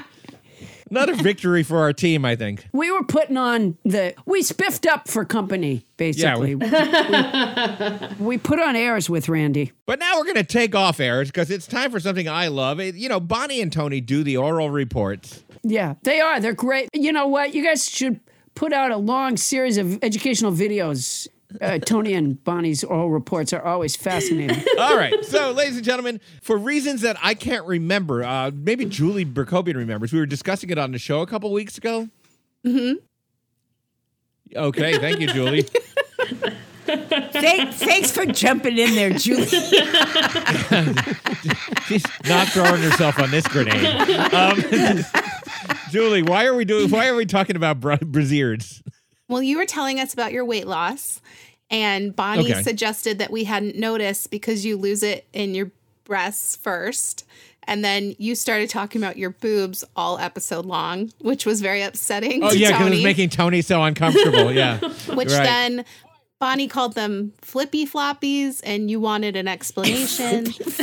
Another 0.89 1.13
victory 1.15 1.63
for 1.63 1.79
our 1.79 1.93
team, 1.93 2.25
I 2.25 2.35
think. 2.35 2.65
We 2.73 2.91
were 2.91 3.03
putting 3.03 3.37
on 3.37 3.77
the. 3.85 4.13
We 4.25 4.41
spiffed 4.43 4.85
up 4.85 5.07
for 5.07 5.23
company, 5.25 5.85
basically. 5.97 6.55
we- 6.55 6.65
we, 6.69 8.25
we 8.25 8.37
put 8.37 8.59
on 8.59 8.75
airs 8.75 9.09
with 9.09 9.29
Randy. 9.29 9.71
But 9.85 9.99
now 9.99 10.17
we're 10.17 10.23
going 10.25 10.35
to 10.35 10.43
take 10.43 10.75
off 10.75 10.99
airs 10.99 11.29
because 11.29 11.51
it's 11.51 11.67
time 11.67 11.91
for 11.91 11.99
something 11.99 12.27
I 12.27 12.47
love. 12.47 12.79
It- 12.79 12.95
you 12.95 13.09
know, 13.09 13.19
Bonnie 13.19 13.61
and 13.61 13.71
Toni 13.71 14.01
do 14.01 14.23
the 14.23 14.37
oral 14.37 14.69
reports. 14.69 15.43
Yeah, 15.63 15.95
they 16.03 16.19
are. 16.21 16.39
They're 16.39 16.53
great. 16.53 16.89
You 16.93 17.11
know 17.11 17.27
what? 17.27 17.53
You 17.53 17.63
guys 17.63 17.87
should 17.87 18.19
put 18.55 18.73
out 18.73 18.91
a 18.91 18.97
long 18.97 19.37
series 19.37 19.77
of 19.77 19.99
educational 20.03 20.51
videos. 20.51 21.27
Uh, 21.59 21.79
Toni 21.79 22.13
and 22.13 22.43
Bonnie's 22.43 22.83
oral 22.83 23.09
reports 23.09 23.53
are 23.53 23.63
always 23.63 23.95
fascinating. 23.95 24.63
All 24.79 24.95
right. 24.95 25.25
So, 25.25 25.51
ladies 25.51 25.77
and 25.77 25.85
gentlemen, 25.85 26.21
for 26.41 26.57
reasons 26.57 27.01
that 27.01 27.17
I 27.23 27.33
can't 27.33 27.65
remember, 27.65 28.23
uh, 28.23 28.51
maybe 28.53 28.85
Julie 28.85 29.25
Berkobian 29.25 29.75
remembers, 29.75 30.13
we 30.13 30.19
were 30.19 30.27
discussing 30.27 30.69
it 30.69 30.77
on 30.77 30.91
the 30.91 30.99
show 30.99 31.21
a 31.21 31.27
couple 31.27 31.51
weeks 31.51 31.77
ago. 31.77 32.07
Mm-hmm. 32.65 32.97
Okay. 34.55 34.97
Thank 34.99 35.19
you, 35.21 35.27
Julie. 35.27 35.65
Thank, 36.89 37.73
thanks 37.75 38.11
for 38.11 38.25
jumping 38.25 38.75
in 38.79 38.95
there, 38.95 39.11
Julie. 39.11 39.45
She's 41.85 42.03
not 42.27 42.47
throwing 42.47 42.81
herself 42.81 43.19
on 43.19 43.29
this 43.29 43.47
grenade. 43.47 43.85
Um, 44.33 44.59
Julie, 45.91 46.23
why 46.23 46.45
are 46.45 46.55
we 46.55 46.65
doing? 46.65 46.89
Why 46.89 47.07
are 47.09 47.15
we 47.15 47.27
talking 47.27 47.55
about 47.55 47.79
bra- 47.79 47.97
brassieres? 47.97 48.81
Well, 49.29 49.41
you 49.41 49.57
were 49.57 49.65
telling 49.65 49.99
us 49.99 50.13
about 50.13 50.33
your 50.33 50.43
weight 50.43 50.67
loss, 50.67 51.21
and 51.69 52.13
Bonnie 52.15 52.51
Okay. 52.51 52.61
suggested 52.63 53.19
that 53.19 53.31
we 53.31 53.45
hadn't 53.45 53.77
noticed 53.77 54.31
because 54.31 54.65
you 54.65 54.75
lose 54.75 55.03
it 55.03 55.25
in 55.33 55.55
your 55.55 55.71
breasts 56.03 56.55
first. 56.55 57.25
And 57.67 57.85
then 57.85 58.15
you 58.17 58.33
started 58.33 58.67
talking 58.71 59.01
about 59.03 59.15
your 59.17 59.29
boobs 59.29 59.83
all 59.95 60.17
episode 60.17 60.65
long, 60.65 61.11
which 61.21 61.45
was 61.45 61.61
very 61.61 61.83
upsetting 61.83 62.43
Oh 62.43 62.49
to 62.49 62.57
yeah, 62.57 62.71
because 62.71 62.87
it 62.87 62.89
was 62.89 63.03
making 63.03 63.29
Toni 63.29 63.61
so 63.61 63.83
uncomfortable. 63.83 64.51
Yeah, 64.53 64.79
which 65.13 65.29
Right. 65.29 65.43
then 65.43 65.85
Bonnie 66.39 66.67
called 66.67 66.95
them 66.95 67.33
flippy 67.41 67.85
floppies, 67.85 68.61
and 68.63 68.89
you 68.89 68.99
wanted 68.99 69.35
an 69.35 69.47
explanation. 69.47 70.45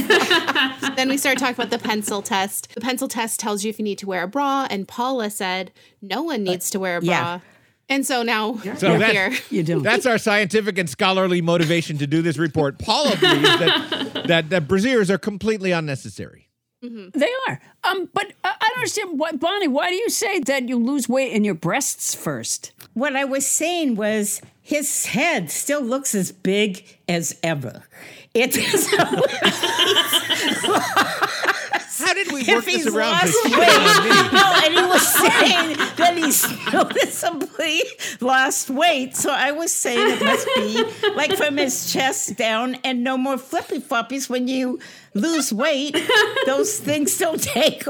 then 0.97 1.09
we 1.09 1.17
started 1.17 1.39
talking 1.41 1.55
about 1.55 1.71
the 1.71 1.79
pencil 1.79 2.23
test. 2.23 2.73
The 2.75 2.81
pencil 2.81 3.09
test 3.09 3.41
tells 3.41 3.65
you 3.65 3.71
if 3.71 3.79
you 3.81 3.85
need 3.85 3.99
to 3.99 4.07
wear 4.07 4.23
a 4.23 4.29
bra, 4.29 4.69
and 4.71 4.87
Paula 4.87 5.31
said 5.31 5.73
no 6.01 6.23
one 6.23 6.45
needs 6.45 6.71
to 6.71 6.79
wear 6.79 6.99
a 6.99 7.01
bra. 7.01 7.09
yeah. 7.09 7.41
And 7.89 8.05
so 8.05 8.23
now 8.23 8.57
So 8.77 8.91
we're 8.91 8.99
that's, 8.99 9.13
here. 9.13 9.33
You 9.51 9.63
don't. 9.63 9.83
That's 9.83 10.07
our 10.07 10.19
scientific 10.19 10.77
and 10.79 10.91
scholarly 10.91 11.41
motivation 11.41 11.99
to 11.99 12.07
do 12.07 12.21
this 12.21 12.37
report. 12.37 12.79
Paula 12.79 13.17
believes 13.17 13.59
that 13.59 14.23
that, 14.27 14.51
that 14.51 14.69
brassieres 14.69 15.09
are 15.09 15.19
completely 15.19 15.73
unnecessary. 15.73 16.43
They 16.83 17.31
are. 17.49 17.61
Um, 17.85 18.09
but 18.13 18.33
I 18.45 18.55
I 18.61 18.69
don't 18.69 18.77
understand 18.79 19.19
what 19.19 19.41
Bonnie. 19.41 19.67
Why 19.67 19.89
do 19.89 19.95
you 19.97 20.11
say 20.11 20.39
that 20.41 20.69
you 20.69 20.79
lose 20.79 21.09
weight 21.09 21.33
in 21.33 21.43
your 21.43 21.55
breasts 21.55 22.15
first? 22.15 22.73
What 22.95 23.17
I 23.17 23.25
was 23.25 23.47
saying 23.47 23.97
was 23.97 24.41
his 24.63 25.07
head 25.07 25.51
still 25.51 25.83
looks 25.83 26.15
as 26.15 26.31
big 26.33 26.85
as 27.09 27.37
ever. 27.43 27.83
It's 28.35 28.57
How 31.99 32.15
did 32.15 32.29
we 32.33 32.45
work 32.45 32.65
this 32.65 32.87
around 32.87 33.13
lost 33.13 33.45
weight. 33.45 33.53
it 33.57 33.97
on 33.97 34.05
me? 34.05 34.39
No, 34.39 34.53
and 34.65 34.75
he 34.75 34.83
was 34.83 35.07
saying 35.07 35.77
that 35.97 36.15
he's 36.17 36.73
noticeably 36.73 37.83
lost 38.21 38.71
weight. 38.71 39.17
So 39.17 39.33
I 39.33 39.53
was 39.53 39.73
saying 39.73 40.19
it 40.21 40.25
must 40.25 40.47
be 40.55 41.11
like 41.15 41.37
from 41.37 41.57
his 41.57 41.93
chest 41.93 42.37
down 42.37 42.77
and 42.85 43.03
no 43.03 43.17
more 43.17 43.39
flippy 43.39 43.81
floppies 43.81 44.29
when 44.29 44.49
you 44.49 44.79
lose 45.15 45.53
weight. 45.53 45.97
Those 46.47 46.79
things 46.79 47.17
don't 47.19 47.43
take 47.43 47.85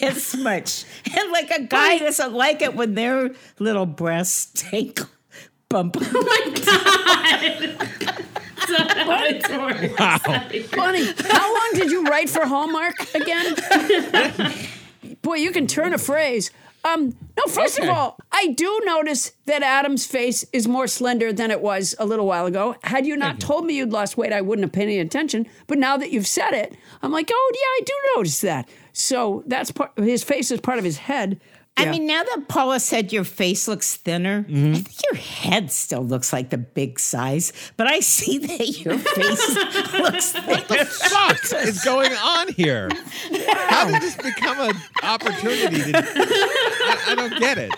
as 0.00 0.36
much. 0.36 0.84
And 1.16 1.32
like 1.32 1.50
a 1.50 1.62
guy 1.62 1.98
doesn't 1.98 2.32
like 2.32 2.62
it 2.62 2.74
when 2.74 2.94
their 2.94 3.30
little 3.58 3.86
breasts 3.86 4.50
take 4.70 5.00
bump. 5.72 5.96
Oh 8.74 9.04
my 9.06 9.32
god. 9.32 9.98
wow. 9.98 10.18
Bonnie, 10.76 11.04
how 11.28 11.54
long 11.54 11.70
did 11.74 11.90
you 11.90 12.04
write 12.04 12.30
for 12.30 12.46
Hallmark 12.46 12.94
again? 13.14 13.54
Boy, 15.22 15.34
you 15.36 15.50
can 15.50 15.66
turn 15.66 15.92
a 15.92 15.98
phrase. 15.98 16.50
Um, 16.84 17.14
no, 17.36 17.42
first 17.52 17.78
Okay. 17.78 17.88
of 17.88 17.96
all, 17.96 18.16
I 18.32 18.48
do 18.48 18.80
notice 18.84 19.32
that 19.46 19.62
Adam's 19.62 20.04
face 20.06 20.44
is 20.52 20.66
more 20.66 20.86
slender 20.86 21.32
than 21.32 21.50
it 21.50 21.60
was 21.60 21.94
a 21.98 22.06
little 22.06 22.26
while 22.26 22.46
ago. 22.46 22.76
Had 22.84 23.06
you 23.06 23.16
not 23.16 23.38
told 23.40 23.66
me 23.66 23.76
you'd 23.76 23.92
lost 23.92 24.16
weight, 24.16 24.32
I 24.32 24.40
wouldn't 24.40 24.64
have 24.64 24.72
paid 24.72 24.84
any 24.84 24.98
attention. 24.98 25.46
But 25.66 25.78
now 25.78 25.96
that 25.96 26.10
you've 26.10 26.26
said 26.26 26.52
it, 26.54 26.74
I'm 27.02 27.12
like, 27.12 27.30
oh 27.32 27.52
yeah, 27.54 27.60
I 27.60 27.80
do 27.84 27.92
notice 28.16 28.40
that. 28.40 28.68
So 28.92 29.42
that's 29.46 29.70
part. 29.70 29.92
His 29.96 30.22
face 30.22 30.50
is 30.50 30.60
part 30.60 30.78
of 30.78 30.84
his 30.84 30.98
head. 30.98 31.40
I 31.76 31.84
Yeah. 31.84 31.90
mean, 31.92 32.06
now 32.06 32.22
that 32.22 32.48
Paula 32.48 32.78
said 32.78 33.14
your 33.14 33.24
face 33.24 33.66
looks 33.66 33.96
thinner, 33.96 34.44
I 34.46 34.52
mm-hmm. 34.52 34.74
think 34.74 34.88
your 35.10 35.18
head 35.18 35.72
still 35.72 36.04
looks 36.04 36.30
like 36.30 36.50
the 36.50 36.58
big 36.58 37.00
size, 37.00 37.52
but 37.78 37.86
I 37.86 38.00
see 38.00 38.36
that 38.38 38.80
your 38.80 38.98
face 39.16 39.54
looks 39.94 40.34
What 40.34 40.68
the 40.68 40.84
fuck 40.84 41.66
is 41.66 41.82
going 41.82 42.12
on 42.12 42.48
here? 42.52 42.90
How 43.46 43.86
did 43.90 44.02
this 44.02 44.16
become 44.16 44.60
an 44.70 44.76
opportunity? 45.02 45.92
To, 45.92 45.98
I, 45.98 46.98
I 47.08 47.14
don't 47.14 47.38
get 47.40 47.56
it. 47.56 47.72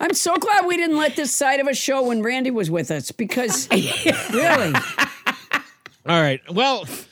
I'm 0.00 0.14
so 0.14 0.36
glad 0.36 0.66
we 0.66 0.76
didn't 0.76 0.96
let 0.96 1.14
this 1.14 1.30
side 1.32 1.60
of 1.60 1.68
a 1.68 1.74
show 1.74 2.02
when 2.08 2.22
Randy 2.24 2.50
was 2.50 2.72
with 2.72 2.90
us 2.90 3.12
because 3.12 3.68
really, 4.32 4.72
All 6.04 6.20
right. 6.20 6.40
Well, 6.52 6.86
t- 6.86 7.04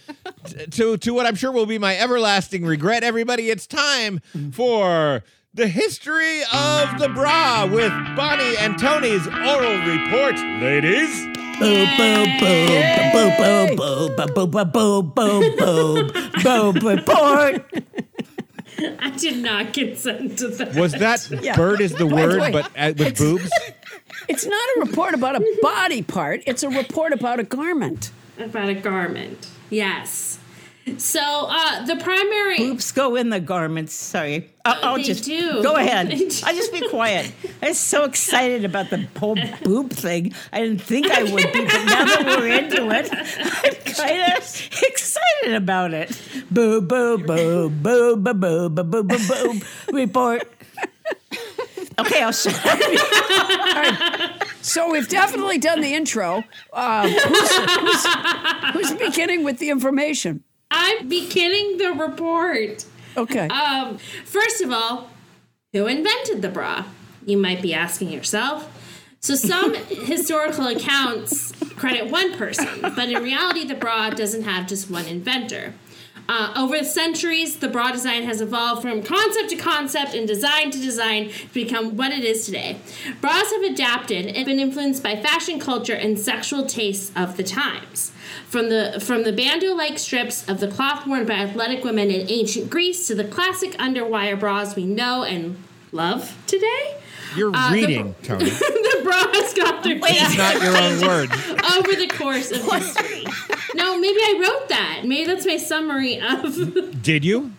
to 0.72 0.96
to 0.96 1.14
what 1.14 1.26
I'm 1.26 1.34
sure 1.34 1.52
will 1.52 1.66
be 1.66 1.78
my 1.78 1.96
everlasting 1.96 2.64
regret, 2.64 3.02
everybody, 3.04 3.50
it's 3.50 3.66
time 3.66 4.20
for 4.52 5.22
the 5.52 5.66
history 5.68 6.40
of 6.52 6.98
the 6.98 7.08
bra 7.12 7.66
with 7.66 7.90
Bonnie 8.16 8.56
and 8.58 8.78
Toni's 8.78 9.26
oral 9.26 9.78
report, 9.86 10.36
ladies. 10.62 11.26
Boo, 11.58 11.84
boo, 11.96 12.24
boo, 12.40 12.66
boo, 13.12 13.76
boo, 14.16 14.46
boo, 14.46 14.46
boo, 14.46 14.64
boo, 14.64 15.02
boo, 15.02 15.52
boo, 15.52 16.12
boo, 16.42 16.72
boo, 16.72 16.88
report. 16.88 17.74
I 18.98 19.10
did 19.10 19.42
not 19.42 19.74
consent 19.74 20.38
to 20.38 20.48
that. 20.48 20.74
Was 20.74 20.92
that 20.92 21.28
Yeah. 21.42 21.56
bird 21.56 21.82
is 21.82 21.92
the 21.92 22.06
By 22.06 22.22
the 22.26 22.38
word, 22.38 22.52
but 22.52 22.70
uh, 22.78 22.92
with 22.96 23.18
boobs? 23.18 23.50
it's 24.28 24.46
not 24.46 24.68
a 24.76 24.80
report 24.80 25.12
about 25.12 25.36
a 25.36 25.58
body 25.60 26.00
part. 26.02 26.40
It's 26.46 26.62
a 26.62 26.70
report 26.70 27.12
about 27.12 27.40
a 27.40 27.42
garment. 27.42 28.10
about 28.38 28.70
a 28.70 28.74
garment? 28.74 29.49
Yes. 29.70 30.38
So 30.96 31.20
uh, 31.22 31.84
the 31.86 31.94
primary 31.96 32.56
Boobs 32.56 32.90
go 32.90 33.14
in 33.14 33.28
the 33.30 33.38
garments. 33.38 33.92
Sorry. 33.94 34.50
I'll, 34.64 34.84
I'll 34.84 34.96
They 34.96 35.04
just 35.04 35.24
do. 35.24 35.62
go 35.62 35.74
ahead. 35.76 36.08
I'll 36.10 36.54
just 36.54 36.72
be 36.72 36.88
quiet. 36.88 37.30
I 37.62 37.68
was 37.68 37.78
so 37.78 38.04
excited 38.04 38.64
about 38.64 38.90
the 38.90 39.06
whole 39.16 39.36
boob 39.62 39.92
thing. 39.92 40.32
I 40.52 40.60
didn't 40.60 40.80
think 40.82 41.06
I 41.10 41.22
would 41.22 41.52
be, 41.52 41.64
but 41.64 41.84
now 41.84 42.04
that 42.06 42.24
we're 42.38 42.48
into 42.48 42.90
it, 42.90 43.08
I'm 43.12 43.94
kind 43.94 44.32
of 44.32 44.38
excited 44.82 45.54
about 45.54 45.92
it. 45.94 46.10
Boo, 46.50 46.80
boo, 46.80 47.18
boo, 47.18 47.70
boo, 47.70 48.16
boo, 48.16 48.34
boo, 48.34 48.68
boo, 48.68 48.82
boo, 48.82 49.02
boo, 49.04 49.18
boo. 49.28 49.60
Report. 49.92 50.42
Okay, 51.98 52.22
I'll 52.22 52.32
shut 52.32 52.58
up. 52.66 54.42
So 54.62 54.90
we've 54.90 55.08
definitely 55.08 55.58
done 55.58 55.80
the 55.80 55.94
intro. 55.94 56.44
Uh, 56.72 57.08
who's, 57.08 57.56
who's, 58.74 58.90
who's 58.90 58.98
beginning 58.98 59.44
with 59.44 59.58
the 59.58 59.70
information? 59.70 60.44
I'm 60.70 61.08
beginning 61.08 61.78
the 61.78 61.92
report. 61.92 62.84
Okay. 63.16 63.48
Um, 63.48 63.98
first 64.24 64.62
of 64.62 64.70
all, 64.70 65.10
who 65.72 65.86
invented 65.86 66.42
the 66.42 66.48
bra? 66.48 66.84
You 67.24 67.36
might 67.36 67.62
be 67.62 67.74
asking 67.74 68.10
yourself. 68.10 68.76
So 69.20 69.34
some 69.34 69.74
historical 69.88 70.66
accounts 70.66 71.52
credit 71.76 72.10
one 72.10 72.36
person, 72.36 72.80
but 72.82 73.08
in 73.08 73.22
reality, 73.22 73.66
the 73.66 73.74
bra 73.74 74.10
doesn't 74.10 74.42
have 74.42 74.66
just 74.66 74.90
one 74.90 75.06
inventor. 75.06 75.74
Uh, 76.30 76.52
over 76.56 76.78
the 76.78 76.84
centuries, 76.84 77.56
the 77.56 77.66
bra 77.66 77.90
design 77.90 78.22
has 78.22 78.40
evolved 78.40 78.82
from 78.82 79.02
concept 79.02 79.50
to 79.50 79.56
concept 79.56 80.14
and 80.14 80.28
design 80.28 80.70
to 80.70 80.78
design 80.78 81.28
to 81.28 81.52
become 81.52 81.96
what 81.96 82.12
it 82.12 82.22
is 82.22 82.46
today. 82.46 82.78
Bras 83.20 83.50
have 83.50 83.62
adapted 83.62 84.26
and 84.26 84.46
been 84.46 84.60
influenced 84.60 85.02
by 85.02 85.16
fashion 85.16 85.58
culture 85.58 85.92
and 85.92 86.16
sexual 86.16 86.64
tastes 86.66 87.10
of 87.16 87.36
the 87.36 87.42
times. 87.42 88.12
From 88.46 88.68
the 88.68 89.02
from 89.04 89.24
the 89.24 89.32
bandeau-like 89.32 89.98
strips 89.98 90.48
of 90.48 90.60
the 90.60 90.68
cloth 90.68 91.04
worn 91.04 91.26
by 91.26 91.34
athletic 91.34 91.82
women 91.82 92.12
in 92.12 92.30
ancient 92.30 92.70
Greece 92.70 93.08
to 93.08 93.16
the 93.16 93.24
classic 93.24 93.72
underwire 93.72 94.38
bras 94.38 94.76
we 94.76 94.86
know 94.86 95.24
and 95.24 95.56
love 95.90 96.38
today. 96.46 96.99
You're 97.36 97.54
Uh, 97.54 97.70
the- 97.70 97.74
reading, 97.74 98.14
Toni. 98.22 98.44
the 98.50 99.00
bra 99.04 99.14
has 99.32 99.54
got 99.54 99.82
their 99.84 99.98
It's 100.02 100.36
not 100.36 100.62
your 100.62 100.76
own 100.76 101.00
words. 101.06 101.32
over 101.76 101.94
the 101.96 102.08
course 102.08 102.50
of 102.50 102.62
history. 102.62 103.24
No, 103.74 103.98
maybe 103.98 104.18
I 104.18 104.38
wrote 104.40 104.68
that. 104.68 105.02
Maybe 105.04 105.26
that's 105.26 105.46
my 105.46 105.56
summary 105.56 106.20
of. 106.20 107.02
Did 107.02 107.24
you? 107.24 107.52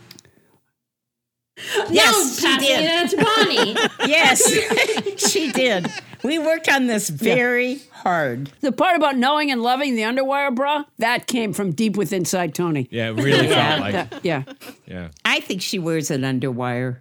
Yes, 1.92 2.42
no, 2.42 2.50
she 2.50 2.58
did. 2.58 2.90
it 2.90 3.10
to 3.12 3.18
Bonnie. 3.18 4.10
Yes, 4.10 5.30
she 5.32 5.52
did. 5.52 5.88
We 6.24 6.40
worked 6.40 6.68
on 6.70 6.88
this 6.88 7.10
very 7.10 7.80
hard. 7.92 8.52
The 8.62 8.72
part 8.72 8.96
about 8.96 9.16
knowing 9.18 9.52
and 9.52 9.62
loving 9.62 9.96
the 9.96 10.02
underwire 10.02 10.54
bra, 10.56 10.86
that 10.98 11.28
came 11.28 11.54
from 11.54 11.72
deep 11.74 11.98
within 11.98 12.20
inside 12.22 12.56
Toni. 12.56 12.88
Yeah, 12.90 13.10
it 13.10 13.14
really 13.14 13.48
Yeah. 13.48 13.70
felt 13.78 13.82
like. 13.82 13.94
That- 14.10 14.26
yeah. 14.26 14.44
Yeah. 14.88 15.10
I 15.24 15.40
think 15.40 15.62
she 15.62 15.78
wears 15.78 16.10
an 16.10 16.22
underwire. 16.22 16.98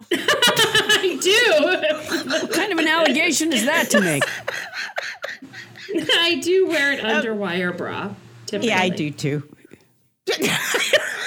I 0.12 1.18
do. 1.20 2.30
What 2.30 2.52
kind 2.52 2.72
of 2.72 2.78
an 2.78 2.88
allegation 2.88 3.52
is 3.52 3.64
that 3.66 3.90
to 3.90 4.00
make? 4.00 4.22
I 6.12 6.40
do 6.42 6.66
wear 6.68 6.92
an 6.92 6.98
underwire 7.00 7.70
um, 7.70 7.76
bra. 7.76 8.14
Typically. 8.46 8.68
Yeah, 8.68 8.80
I 8.80 8.88
do 8.88 9.10
too. 9.10 9.42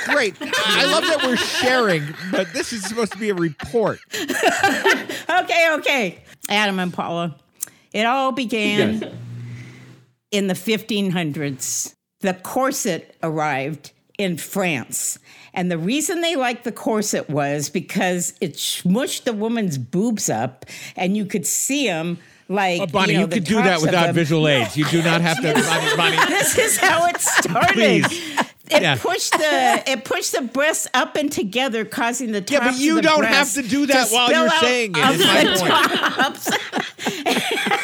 Great. 0.06 0.36
I 0.42 0.86
love 0.86 1.04
that 1.04 1.24
we're 1.24 1.36
sharing, 1.38 2.04
but 2.32 2.52
this 2.54 2.72
is 2.74 2.84
supposed 2.84 3.14
to 3.14 3.18
be 3.18 3.30
a 3.30 3.36
report. 3.36 4.00
Okay, 4.14 5.74
okay. 5.74 6.24
Adam 6.50 6.80
and 6.80 6.94
Paula. 6.94 7.36
It 7.94 8.06
all 8.06 8.32
began 8.32 9.18
in 10.32 10.48
the 10.48 10.54
1500s. 10.54 11.94
The 12.22 12.34
corset 12.36 13.16
arrived 13.24 13.92
in 14.18 14.38
France. 14.38 15.20
And 15.54 15.70
the 15.70 15.78
reason 15.78 16.22
they 16.22 16.36
liked 16.36 16.64
the 16.64 16.72
corset 16.72 17.30
was 17.30 17.70
because 17.70 18.34
it 18.40 18.54
smushed 18.54 19.24
the 19.26 19.34
woman's 19.34 19.78
boobs 19.78 20.30
up 20.30 20.66
and 20.96 21.18
you 21.18 21.26
could 21.26 21.46
see 21.46 21.88
them 21.88 22.18
like 22.48 22.82
Oh, 22.82 22.86
Bonnie, 22.88 23.14
you, 23.14 23.20
you, 23.20 23.26
know, 23.26 23.28
the 23.30 23.36
could 23.36 23.46
do 23.46 23.56
that 23.56 23.82
without 23.82 24.14
visual 24.16 24.48
aids. 24.48 24.76
You 24.78 24.86
do 24.86 25.02
not 25.04 25.22
have 25.22 25.38
to. 25.42 25.54
Bonnie, 25.54 25.96
Bonnie. 26.18 26.18
this 26.28 26.58
is 26.58 26.78
how 26.78 27.06
it 27.08 27.20
started. 27.20 27.74
Please. 27.74 28.06
It 28.70 28.82
Yeah. 28.84 28.96
pushed 28.96 29.34
the 29.34 29.84
it 29.86 30.06
pushed 30.06 30.32
the 30.32 30.42
breasts 30.44 30.88
up 30.94 31.18
and 31.18 31.30
together, 31.30 31.84
causing 31.84 32.32
the 32.32 32.40
tops 32.40 32.52
Yeah, 32.52 32.60
but 32.60 32.74
of 32.76 32.80
you 32.80 32.96
the 32.96 33.02
don't 33.02 33.26
have 33.26 33.52
to 33.56 33.62
do 33.64 33.86
that 33.88 34.10
while 34.10 34.28
spill 34.30 34.42
you're 34.44 34.50
saying 34.62 34.92
it, 34.96 35.60
my 35.60 36.32
point. 36.32 36.48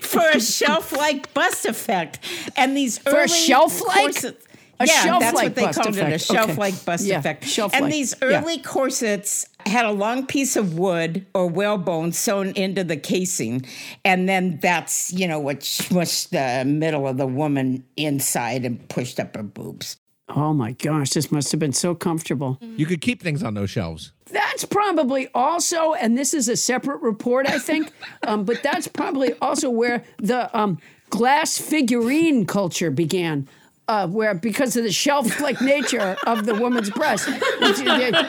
for 0.00 0.28
a 0.30 0.40
shelf-like 0.40 1.32
bust 1.34 1.66
effect. 1.66 2.18
And 2.56 2.76
these 2.76 2.98
For 2.98 3.10
a 3.10 3.14
early 3.18 3.28
shelf-like? 3.28 3.94
corsets- 4.14 4.45
A 4.78 4.86
yeah, 4.86 5.04
shelf-like 5.04 5.20
that's 5.20 5.34
what 5.42 5.54
they 5.54 5.62
bust 5.62 5.80
called 5.80 5.96
it, 5.96 6.00
a 6.00 6.06
effect. 6.06 6.30
Okay. 6.30 6.34
shelf-like 6.46 6.84
bust 6.84 7.04
Yeah, 7.06 7.18
effect. 7.18 7.44
shelf-like. 7.46 7.82
And 7.82 7.92
these 7.92 8.14
Yeah. 8.20 8.40
early 8.42 8.58
corsets 8.58 9.46
had 9.64 9.84
a 9.86 9.90
long 9.90 10.26
piece 10.26 10.54
of 10.56 10.78
wood 10.78 11.24
or 11.34 11.46
whalebone 11.48 12.12
sewn 12.12 12.50
into 12.50 12.84
the 12.84 12.96
casing, 12.96 13.64
and 14.04 14.28
then 14.28 14.58
that's 14.60 15.12
you 15.12 15.26
know 15.26 15.38
what 15.38 15.60
smushed 15.60 16.28
the 16.30 16.64
middle 16.68 17.06
of 17.08 17.16
the 17.16 17.26
woman 17.26 17.84
inside 17.96 18.64
and 18.64 18.86
pushed 18.88 19.18
up 19.18 19.34
her 19.36 19.42
boobs. 19.42 19.96
Oh 20.28 20.52
my 20.52 20.72
gosh, 20.72 21.10
this 21.10 21.30
must 21.30 21.52
have 21.52 21.60
been 21.60 21.72
so 21.72 21.94
comfortable. 21.94 22.58
You 22.60 22.84
could 22.84 23.00
keep 23.00 23.22
things 23.22 23.42
on 23.44 23.54
those 23.54 23.70
shelves. 23.70 24.12
That's 24.32 24.64
probably 24.64 25.28
also, 25.34 25.94
and 25.94 26.18
this 26.18 26.34
is 26.34 26.48
a 26.48 26.56
separate 26.56 27.00
report, 27.00 27.48
I 27.48 27.60
think, 27.60 27.92
um, 28.26 28.44
but 28.44 28.60
that's 28.62 28.88
probably 28.88 29.34
also 29.40 29.70
where 29.70 30.02
the 30.18 30.54
um, 30.58 30.78
glass 31.10 31.58
figurine 31.58 32.44
culture 32.44 32.90
began. 32.90 33.48
Uh, 33.88 34.08
where 34.08 34.34
because 34.34 34.76
of 34.76 34.82
the 34.82 34.90
shelf-like 34.90 35.60
nature 35.60 36.16
of 36.26 36.44
the 36.44 36.52
woman's 36.56 36.90
breast, 36.90 37.28
it's, 37.28 37.80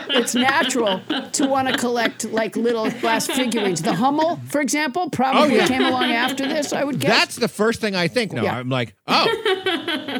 it's 0.09 0.35
natural 0.35 1.01
to 1.31 1.47
want 1.47 1.67
to 1.67 1.75
collect 1.77 2.25
like 2.25 2.55
little 2.55 2.91
glass 3.01 3.25
figurines. 3.25 3.81
The 3.81 3.93
Hummel, 3.95 4.39
for 4.49 4.61
example, 4.61 5.09
probably 5.09 5.55
Oh, 5.55 5.57
yeah. 5.57 5.67
came 5.67 5.81
along 5.81 6.11
after 6.11 6.47
this. 6.47 6.73
I 6.73 6.83
would 6.83 6.99
guess. 6.99 7.09
That's 7.09 7.35
the 7.37 7.47
first 7.47 7.81
thing 7.81 7.95
I 7.95 8.07
think. 8.07 8.33
No, 8.33 8.43
Yeah. 8.43 8.55
I'm 8.55 8.69
like, 8.69 8.93
oh, 9.07 9.25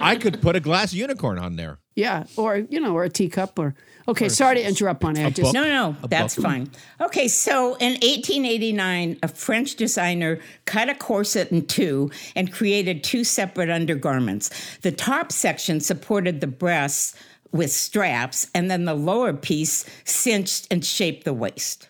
I 0.02 0.18
could 0.20 0.42
put 0.42 0.56
a 0.56 0.60
glass 0.60 0.92
unicorn 0.92 1.38
on 1.38 1.56
there. 1.56 1.78
yeah, 1.96 2.24
or 2.36 2.58
you 2.58 2.80
know, 2.80 2.94
or 2.96 3.04
a 3.04 3.10
teacup, 3.10 3.60
or 3.60 3.76
okay. 4.08 4.30
Sorry 4.30 4.56
to 4.56 4.64
interrupt, 4.66 5.02
Bonnie. 5.02 5.24
I 5.24 5.30
just 5.30 5.54
No, 5.54 5.64
no, 5.64 5.96
that's 6.08 6.36
fine. 6.36 6.70
Okay, 7.02 7.28
so 7.28 7.76
in 7.76 7.94
1889, 7.94 9.20
a 9.24 9.28
French 9.28 9.76
designer 9.76 10.40
cut 10.66 10.90
a 10.90 10.96
corset 10.96 11.52
in 11.52 11.66
two 11.66 12.12
and 12.36 12.52
created 12.52 13.04
two 13.04 13.24
separate 13.24 13.70
undergarments. 13.70 14.78
The 14.80 14.92
top 14.92 15.32
section 15.32 15.80
supported 15.80 16.42
the 16.42 16.48
breasts 16.48 17.16
with 17.52 17.72
straps, 17.72 18.50
and 18.54 18.70
then 18.70 18.86
the 18.86 18.94
lower 18.94 19.34
piece 19.34 19.86
cinched 20.04 20.68
and 20.70 20.86
shaped 20.86 21.24
the 21.24 21.34
waist. 21.34 21.88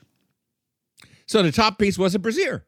So 1.26 1.44
the 1.44 1.52
top 1.52 1.78
piece 1.78 1.98
was 1.98 2.16
a 2.16 2.20
brassiere. 2.20 2.64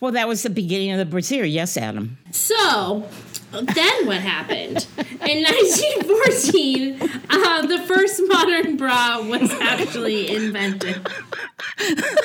Well, 0.00 0.12
that 0.12 0.26
was 0.26 0.42
the 0.42 0.50
beginning 0.50 0.90
of 0.90 0.98
the 0.98 1.04
brassiere. 1.04 1.44
Yes, 1.44 1.76
Adam. 1.76 2.18
So, 2.32 3.08
then 3.52 4.06
what 4.06 4.20
happened? 4.20 4.86
In 4.98 5.44
1914, 5.44 7.02
uh, 7.30 7.66
the 7.66 7.78
first 7.86 8.20
modern 8.26 8.76
bra 8.76 9.20
was 9.22 9.50
actually 9.60 10.34
invented. 10.34 10.96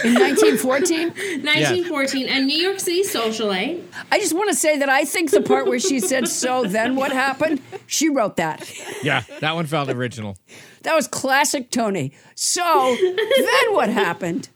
in 0.04 0.14
1914. 0.16 1.08
1914, 1.44 2.28
a 2.30 2.41
New 2.41 2.58
York 2.58 2.80
City 2.80 3.04
socialite. 3.04 3.84
I 4.12 4.20
just 4.20 4.34
want 4.34 4.49
to 4.49 4.56
say 4.56 4.78
that 4.78 4.90
I 4.90 5.06
think 5.06 5.32
the 5.32 5.41
part 5.41 5.68
where 5.68 5.80
she 5.80 5.99
said, 5.99 6.28
"So 6.28 6.64
then 6.64 6.95
what 6.95 7.12
happened?" 7.12 7.62
She 7.88 8.10
wrote 8.10 8.38
that. 8.38 8.70
Yeah, 9.04 9.24
that 9.40 9.56
one 9.56 9.66
felt 9.66 9.90
original. 9.90 10.38
That 10.84 10.95
was 10.95 11.08
classic 11.08 11.70
Toni. 11.72 12.14
So 12.36 12.95
then 12.99 13.74
what 13.74 13.90
happened? 13.90 14.49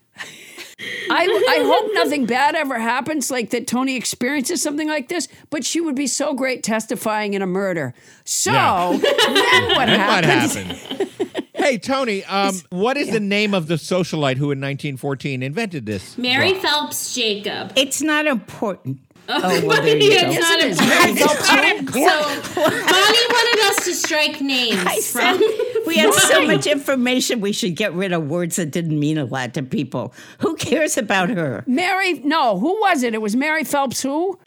I, 1.09 1.23
I 1.49 1.63
hope 1.65 1.91
nothing 1.93 2.25
bad 2.25 2.55
ever 2.55 2.79
happens, 2.79 3.29
like 3.31 3.49
that 3.51 3.67
Toni 3.67 3.95
experiences 3.95 4.61
something 4.61 4.87
like 4.87 5.09
this, 5.09 5.27
but 5.49 5.65
she 5.65 5.81
would 5.81 5.95
be 5.95 6.07
so 6.07 6.33
great 6.33 6.63
testifying 6.63 7.33
in 7.33 7.41
a 7.41 7.47
murder. 7.47 7.93
So 8.25 8.51
Yeah. 8.51 8.97
then 8.97 9.01
what 9.01 9.05
Then 9.87 10.07
what 10.07 10.25
happened? 10.25 10.71
happened? 10.71 11.09
hey, 11.53 11.77
Toni, 11.77 12.23
um, 12.25 12.55
what 12.69 12.97
is 12.97 13.09
the 13.11 13.19
name 13.19 13.53
of 13.53 13.67
the 13.67 13.75
socialite 13.75 14.37
who 14.37 14.45
in 14.51 14.59
1914 14.59 15.43
invented 15.43 15.85
this? 15.85 16.17
Mary 16.17 16.53
bra? 16.53 16.61
Phelps 16.61 17.13
Jacob. 17.13 17.73
It's 17.75 18.01
not 18.01 18.25
important. 18.25 18.99
Oh, 19.29 19.39
oh, 19.43 19.65
well, 19.65 19.81
there 19.81 19.97
you 19.97 20.11
yeah, 20.11 20.23
go. 20.23 20.31
it's 20.31 20.39
not 20.39 20.59
Yes, 20.59 20.79
it 20.79 21.09
is. 21.09 21.21
important. 21.21 21.89
So, 21.91 22.55
Bonnie 22.55 23.27
wanted 23.29 23.59
us 23.69 23.85
to 23.85 23.93
strike 23.93 24.41
names 24.41 24.83
I 24.85 24.99
said 24.99 25.37
from. 25.37 25.85
we 25.87 25.95
have 25.97 26.13
so 26.13 26.45
much 26.45 26.67
information. 26.67 27.39
We 27.39 27.53
should 27.53 27.75
get 27.75 27.93
rid 27.93 28.11
of 28.11 28.27
words 28.29 28.57
that 28.57 28.71
didn't 28.71 28.99
mean 28.99 29.17
a 29.17 29.25
lot 29.25 29.53
to 29.53 29.63
people. 29.63 30.13
Who 30.39 30.55
cares 30.55 30.97
about 30.97 31.29
her? 31.29 31.63
Mary, 31.67 32.13
no, 32.19 32.59
who 32.59 32.79
was 32.81 33.03
it? 33.03 33.13
It 33.13 33.21
was 33.21 33.35
Mary 33.35 33.63
Phelps. 33.63 34.01
Who? 34.01 34.37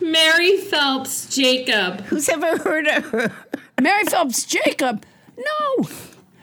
Mary 0.00 0.56
Phelps 0.56 1.34
Jacob. 1.34 2.00
Who's 2.06 2.28
ever 2.28 2.58
heard 2.58 2.86
of 2.88 3.04
her? 3.06 3.32
Mary 3.80 4.04
Phelps 4.04 4.44
Jacob. 4.44 5.04
No. 5.36 5.88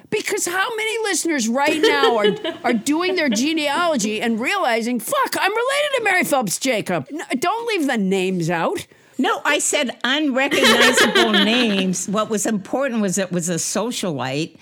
Because 0.10 0.48
how 0.48 0.76
many 0.76 0.98
listeners 1.04 1.48
right 1.48 1.80
now 1.80 2.18
are, 2.18 2.36
are 2.64 2.74
doing 2.74 3.16
their 3.16 3.30
genealogy 3.30 4.22
and 4.22 4.40
realizing, 4.40 5.00
fuck, 5.00 5.36
I'm 5.40 5.52
related 5.52 5.98
to 5.98 6.04
Mary 6.04 6.24
Phelps 6.24 6.58
Jacob. 6.58 7.08
No, 7.12 7.24
don't 7.38 7.68
leave 7.68 7.88
the 7.88 7.98
names 7.98 8.50
out. 8.50 8.88
No, 9.20 9.42
I 9.44 9.60
said 9.60 9.98
unrecognizable 10.04 11.32
names. 11.44 12.08
What 12.08 12.30
was 12.30 12.46
important 12.46 13.02
was 13.02 13.18
it 13.18 13.32
was 13.32 13.50
a 13.50 13.56
socialite. 13.56 14.58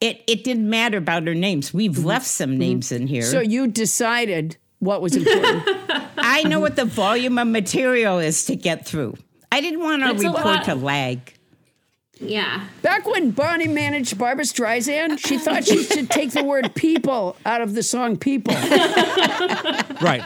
It 0.00 0.22
it 0.26 0.44
didn't 0.44 0.70
matter 0.70 0.98
about 0.98 1.26
her 1.26 1.34
names. 1.34 1.74
We've 1.74 1.90
mm-hmm. 1.90 2.06
left 2.06 2.26
some 2.26 2.56
names 2.56 2.92
in 2.92 3.02
mm-hmm. 3.02 3.08
here. 3.08 3.22
So 3.22 3.40
you 3.40 3.66
decided 3.66 4.56
what 4.78 5.02
was 5.02 5.16
important. 5.16 5.64
I 6.18 6.44
know 6.44 6.60
what 6.60 6.76
the 6.76 6.84
volume 6.84 7.38
of 7.38 7.48
material 7.48 8.18
is 8.18 8.46
to 8.46 8.56
get 8.56 8.86
through. 8.86 9.16
I 9.50 9.60
didn't 9.60 9.80
want 9.80 10.02
our 10.02 10.12
It's 10.12 10.24
report 10.24 10.64
to 10.64 10.74
lag. 10.74 11.32
Yeah. 12.18 12.66
Back 12.82 13.06
when 13.06 13.30
Bonnie 13.30 13.68
managed 13.68 14.16
Barbra 14.18 14.44
Streisand, 14.44 15.18
she 15.18 15.36
thought 15.38 15.64
she 15.66 15.82
should 15.84 16.10
take 16.10 16.30
the 16.32 16.42
word 16.42 16.74
people 16.74 17.36
out 17.44 17.60
of 17.60 17.74
the 17.74 17.82
song 17.82 18.16
people. 18.16 18.54
Right. 20.02 20.22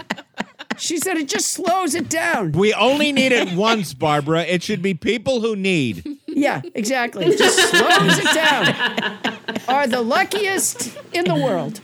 She 0.79 0.99
said 0.99 1.17
it 1.17 1.29
just 1.29 1.49
slows 1.53 1.95
it 1.95 2.09
down. 2.09 2.53
We 2.53 2.75
only 2.75 3.13
need 3.13 3.31
it 3.33 3.53
once, 3.53 3.95
Barbara. 3.95 4.43
It 4.43 4.63
should 4.65 4.83
be 4.83 4.95
people 4.95 5.41
who 5.41 5.55
need. 5.55 6.19
Yeah, 6.27 6.63
exactly. 6.75 7.27
It 7.27 7.39
just 7.39 7.57
slows 7.71 8.19
it 8.19 8.35
down. 8.35 9.39
Are 9.69 9.87
the 9.87 10.01
luckiest 10.01 10.97
in 11.13 11.25
the 11.25 11.35
world. 11.37 11.81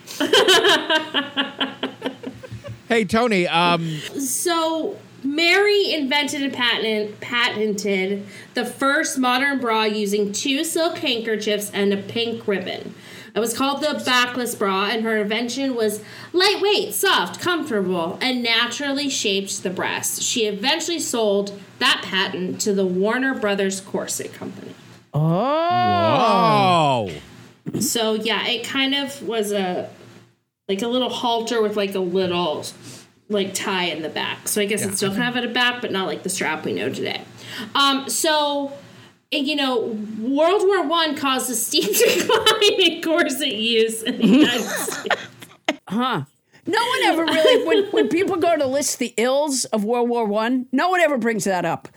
Hey, 2.88 3.04
Toni, 3.04 3.46
um, 3.48 3.98
So 4.18 4.96
Mary 5.36 5.92
invented 5.92 6.42
and 6.42 6.52
patent, 6.52 7.20
patented 7.20 8.26
the 8.54 8.64
first 8.64 9.18
modern 9.18 9.60
bra 9.60 9.84
using 9.84 10.32
two 10.32 10.64
silk 10.64 10.96
handkerchiefs 10.96 11.70
and 11.74 11.92
a 11.92 11.98
pink 11.98 12.48
ribbon. 12.48 12.94
It 13.34 13.40
was 13.40 13.54
called 13.54 13.82
the 13.82 14.02
backless 14.02 14.54
bra, 14.54 14.86
and 14.86 15.04
her 15.04 15.18
invention 15.18 15.74
was 15.74 16.02
lightweight, 16.32 16.94
soft, 16.94 17.38
comfortable, 17.38 18.18
and 18.22 18.42
naturally 18.42 19.10
shaped 19.10 19.62
the 19.62 19.68
breast. 19.68 20.22
She 20.22 20.46
eventually 20.46 20.98
sold 20.98 21.52
that 21.80 22.00
patent 22.02 22.58
to 22.62 22.72
the 22.72 22.86
Warner 22.86 23.34
Brothers 23.34 23.82
Corset 23.82 24.32
Company. 24.32 24.74
oh. 25.12 27.12
So 27.78 28.14
yeah, 28.14 28.46
it 28.46 28.64
kind 28.64 28.94
of 28.94 29.22
was 29.22 29.52
a 29.52 29.90
like 30.66 30.80
a 30.80 30.88
little 30.88 31.10
halter 31.10 31.60
with 31.60 31.76
like 31.76 31.94
a 31.94 32.00
little 32.00 32.64
like 33.28 33.54
tie 33.54 33.84
in 33.84 34.02
the 34.02 34.08
back. 34.08 34.48
So 34.48 34.60
I 34.60 34.66
guess 34.66 34.84
it's 34.84 34.98
still 34.98 35.14
kind 35.14 35.28
of 35.28 35.36
at 35.36 35.44
a 35.44 35.52
back, 35.52 35.80
but 35.80 35.90
not 35.92 36.06
like 36.06 36.22
the 36.22 36.28
strap 36.28 36.64
we 36.64 36.72
know 36.72 36.88
today. 36.88 37.22
Um, 37.74 38.08
so 38.08 38.72
you 39.32 39.56
know, 39.56 39.80
World 40.20 40.62
War 40.62 40.86
One 40.86 41.16
caused 41.16 41.50
a 41.50 41.54
steep 41.54 41.84
decline 41.96 42.80
in 42.80 43.02
corset 43.02 43.54
use 43.54 44.02
in 44.02 44.18
the 44.18 44.26
United 44.26 44.62
States. 44.64 45.22
Huh. 45.88 46.24
No 46.68 46.80
one 46.80 47.02
ever 47.04 47.24
really 47.24 47.66
when 47.66 47.92
when 47.92 48.08
people 48.08 48.36
go 48.36 48.56
to 48.56 48.66
list 48.66 48.98
the 48.98 49.14
ills 49.16 49.64
of 49.66 49.84
World 49.84 50.08
War 50.08 50.24
One, 50.24 50.66
no 50.72 50.88
one 50.88 51.00
ever 51.00 51.18
brings 51.18 51.44
that 51.44 51.64
up. 51.64 51.88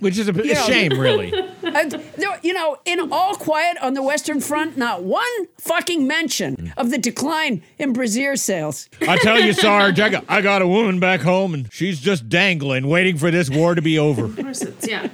Which 0.00 0.18
is 0.18 0.28
a, 0.28 0.32
a 0.32 0.44
You 0.44 0.54
know- 0.54 0.66
shame, 0.66 0.98
really. 0.98 1.32
Uh, 1.68 1.98
you 2.42 2.54
know, 2.54 2.78
in 2.86 3.12
all 3.12 3.34
quiet 3.34 3.76
on 3.82 3.92
the 3.92 4.02
Western 4.02 4.40
Front, 4.40 4.76
not 4.78 5.02
one 5.02 5.22
fucking 5.58 6.06
mention 6.06 6.72
of 6.78 6.90
the 6.90 6.96
decline 6.96 7.62
in 7.78 7.92
brassiere 7.92 8.36
sales. 8.36 8.88
I 9.02 9.18
tell 9.18 9.38
you, 9.38 9.52
Sarge, 9.52 10.00
I 10.00 10.08
got, 10.08 10.24
I 10.28 10.40
got 10.40 10.62
a 10.62 10.66
woman 10.66 10.98
back 10.98 11.20
home 11.20 11.52
and 11.52 11.70
she's 11.72 12.00
just 12.00 12.28
dangling, 12.28 12.88
waiting 12.88 13.18
for 13.18 13.30
this 13.30 13.50
war 13.50 13.74
to 13.74 13.82
be 13.82 13.98
over. 13.98 14.28
Corsets, 14.28 14.88
yeah. 14.88 15.08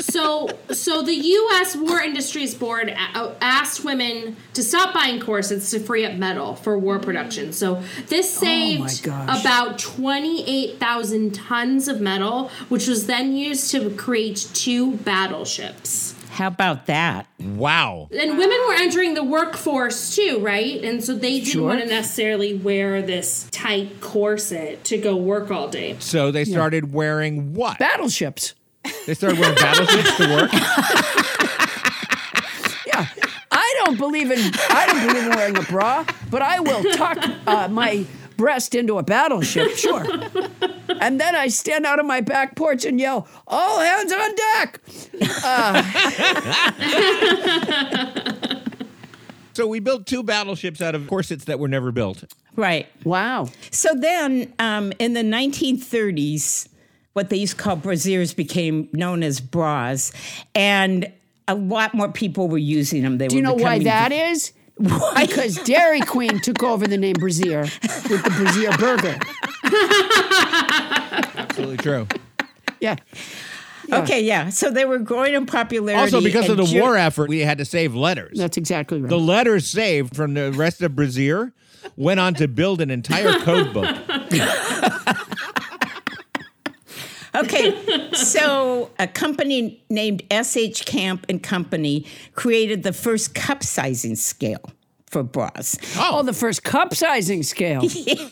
So, 0.00 0.48
so 0.70 1.02
the 1.02 1.14
U.S. 1.14 1.76
War 1.76 2.00
Industries 2.00 2.54
Board 2.54 2.90
asked 2.96 3.84
women 3.84 4.36
to 4.54 4.62
stop 4.62 4.92
buying 4.94 5.20
corsets 5.20 5.70
to 5.70 5.78
free 5.78 6.04
up 6.04 6.14
metal 6.14 6.56
for 6.56 6.76
war 6.78 6.98
production. 6.98 7.52
So 7.52 7.82
this 8.08 8.30
saved 8.30 9.04
gosh. 9.04 9.40
about 9.40 9.78
twenty-eight 9.78 10.80
thousand 10.80 11.34
tons 11.34 11.88
of 11.88 12.00
metal, 12.00 12.50
which 12.68 12.88
was 12.88 13.06
then 13.06 13.36
used 13.36 13.70
to 13.72 13.90
create 13.90 14.21
two 14.30 14.92
battleships. 14.98 16.14
How 16.30 16.46
about 16.46 16.86
that? 16.86 17.26
Wow. 17.38 18.08
And 18.10 18.38
women 18.38 18.58
were 18.66 18.74
entering 18.74 19.12
the 19.14 19.22
workforce 19.24 20.16
too, 20.16 20.38
right? 20.40 20.82
And 20.82 21.04
so 21.04 21.14
they 21.14 21.40
didn't 21.40 21.48
Sure. 21.52 21.66
want 21.68 21.80
to 21.82 21.86
necessarily 21.86 22.54
wear 22.54 23.02
this 23.02 23.46
tight 23.50 24.00
corset 24.00 24.82
to 24.84 24.96
go 24.96 25.14
work 25.14 25.50
all 25.50 25.68
day. 25.68 25.96
So 25.98 26.30
they 26.30 26.44
started 26.46 26.92
wearing 26.92 27.52
what? 27.52 27.78
Battleships. 27.78 28.54
They 29.06 29.12
started 29.14 29.38
wearing 29.40 29.56
battleships 29.56 30.16
to 30.16 30.28
work. 30.34 30.50
Yeah. 32.86 33.06
I 33.50 33.74
don't 33.84 33.96
believe 33.96 34.30
in 34.30 34.38
I 34.70 34.86
don't 34.86 35.06
believe 35.06 35.24
in 35.30 35.36
wearing 35.36 35.56
a 35.56 35.62
bra, 35.62 36.04
but 36.30 36.42
I 36.42 36.60
will 36.60 36.82
tuck 36.94 37.18
uh, 37.46 37.68
my 37.68 38.04
breast 38.42 38.74
into 38.74 38.98
a 38.98 39.04
battleship, 39.04 39.70
sure. 39.76 40.04
And 41.00 41.20
then 41.20 41.36
I 41.36 41.46
stand 41.46 41.86
out 41.86 42.00
on 42.00 42.08
my 42.08 42.20
back 42.20 42.56
porch 42.56 42.84
and 42.84 42.98
yell, 42.98 43.28
"All 43.46 43.78
hands 43.78 44.12
on 44.12 44.34
deck!" 44.34 44.80
So 49.54 49.66
we 49.66 49.80
built 49.80 50.06
two 50.06 50.22
battleships 50.22 50.80
out 50.80 50.94
of 50.94 51.06
corsets 51.06 51.44
that 51.44 51.58
were 51.58 51.68
never 51.68 51.92
built. 51.92 52.24
Right. 52.56 52.86
Wow. 53.04 53.50
So 53.70 53.90
then, 53.94 54.50
um, 54.58 54.94
in 54.98 55.12
the 55.12 55.20
1930s, 55.20 56.68
what 57.12 57.28
they 57.28 57.36
used 57.36 57.58
to 57.58 57.62
call 57.62 57.76
brassieres 57.76 58.34
became 58.34 58.88
known 58.94 59.22
as 59.22 59.42
bras, 59.42 60.10
and 60.54 61.12
a 61.46 61.54
lot 61.54 61.92
more 61.92 62.08
people 62.10 62.48
were 62.48 62.56
using 62.56 63.02
them. 63.02 63.18
They 63.18 63.28
Do 63.28 63.36
you 63.36 63.42
were 63.42 63.48
know 63.48 63.52
why 63.54 63.78
becoming- 63.78 63.84
that 63.84 64.10
is? 64.12 64.52
Because 64.82 65.56
Dairy 65.62 66.00
Queen 66.00 66.40
took 66.40 66.62
over 66.62 66.86
the 66.86 66.98
name 66.98 67.14
Brazier 67.14 67.62
with 67.62 68.22
the 68.24 68.30
Brazier 68.36 68.72
burger. 68.78 69.18
Absolutely 71.36 71.76
true. 71.78 72.06
Yeah. 72.80 72.96
Okay, 73.92 74.22
yeah. 74.22 74.48
So 74.48 74.70
they 74.70 74.84
were 74.84 74.98
growing 74.98 75.34
in 75.34 75.46
popularity. 75.46 76.14
Also, 76.14 76.20
because 76.24 76.48
of 76.48 76.56
the 76.56 76.64
Ju- 76.64 76.80
war 76.80 76.96
effort, 76.96 77.28
we 77.28 77.40
had 77.40 77.58
to 77.58 77.64
save 77.64 77.94
letters. 77.94 78.38
That's 78.38 78.56
exactly 78.56 79.00
right. 79.00 79.08
The 79.08 79.18
letters 79.18 79.66
saved 79.68 80.16
from 80.16 80.34
the 80.34 80.52
rest 80.52 80.82
of 80.82 80.94
Brazier 80.96 81.52
went 81.96 82.20
on 82.20 82.34
to 82.34 82.48
build 82.48 82.80
an 82.80 82.90
entire 82.90 83.38
code 83.40 83.72
book. 83.72 83.94
Okay, 87.34 88.10
so 88.12 88.90
a 88.98 89.06
company 89.06 89.82
named 89.88 90.22
SH 90.30 90.84
Camp 90.84 91.26
and 91.28 91.42
Company 91.42 92.06
created 92.34 92.82
the 92.82 92.92
first 92.92 93.34
cup 93.34 93.62
sizing 93.62 94.16
scale 94.16 94.72
for 95.12 95.22
bras. 95.22 95.76
Oh, 95.96 96.18
oh 96.18 96.22
the 96.22 96.32
first 96.32 96.64
cup 96.64 96.94
sizing 96.94 97.42
scale. 97.42 97.84
yeah. 97.84 98.28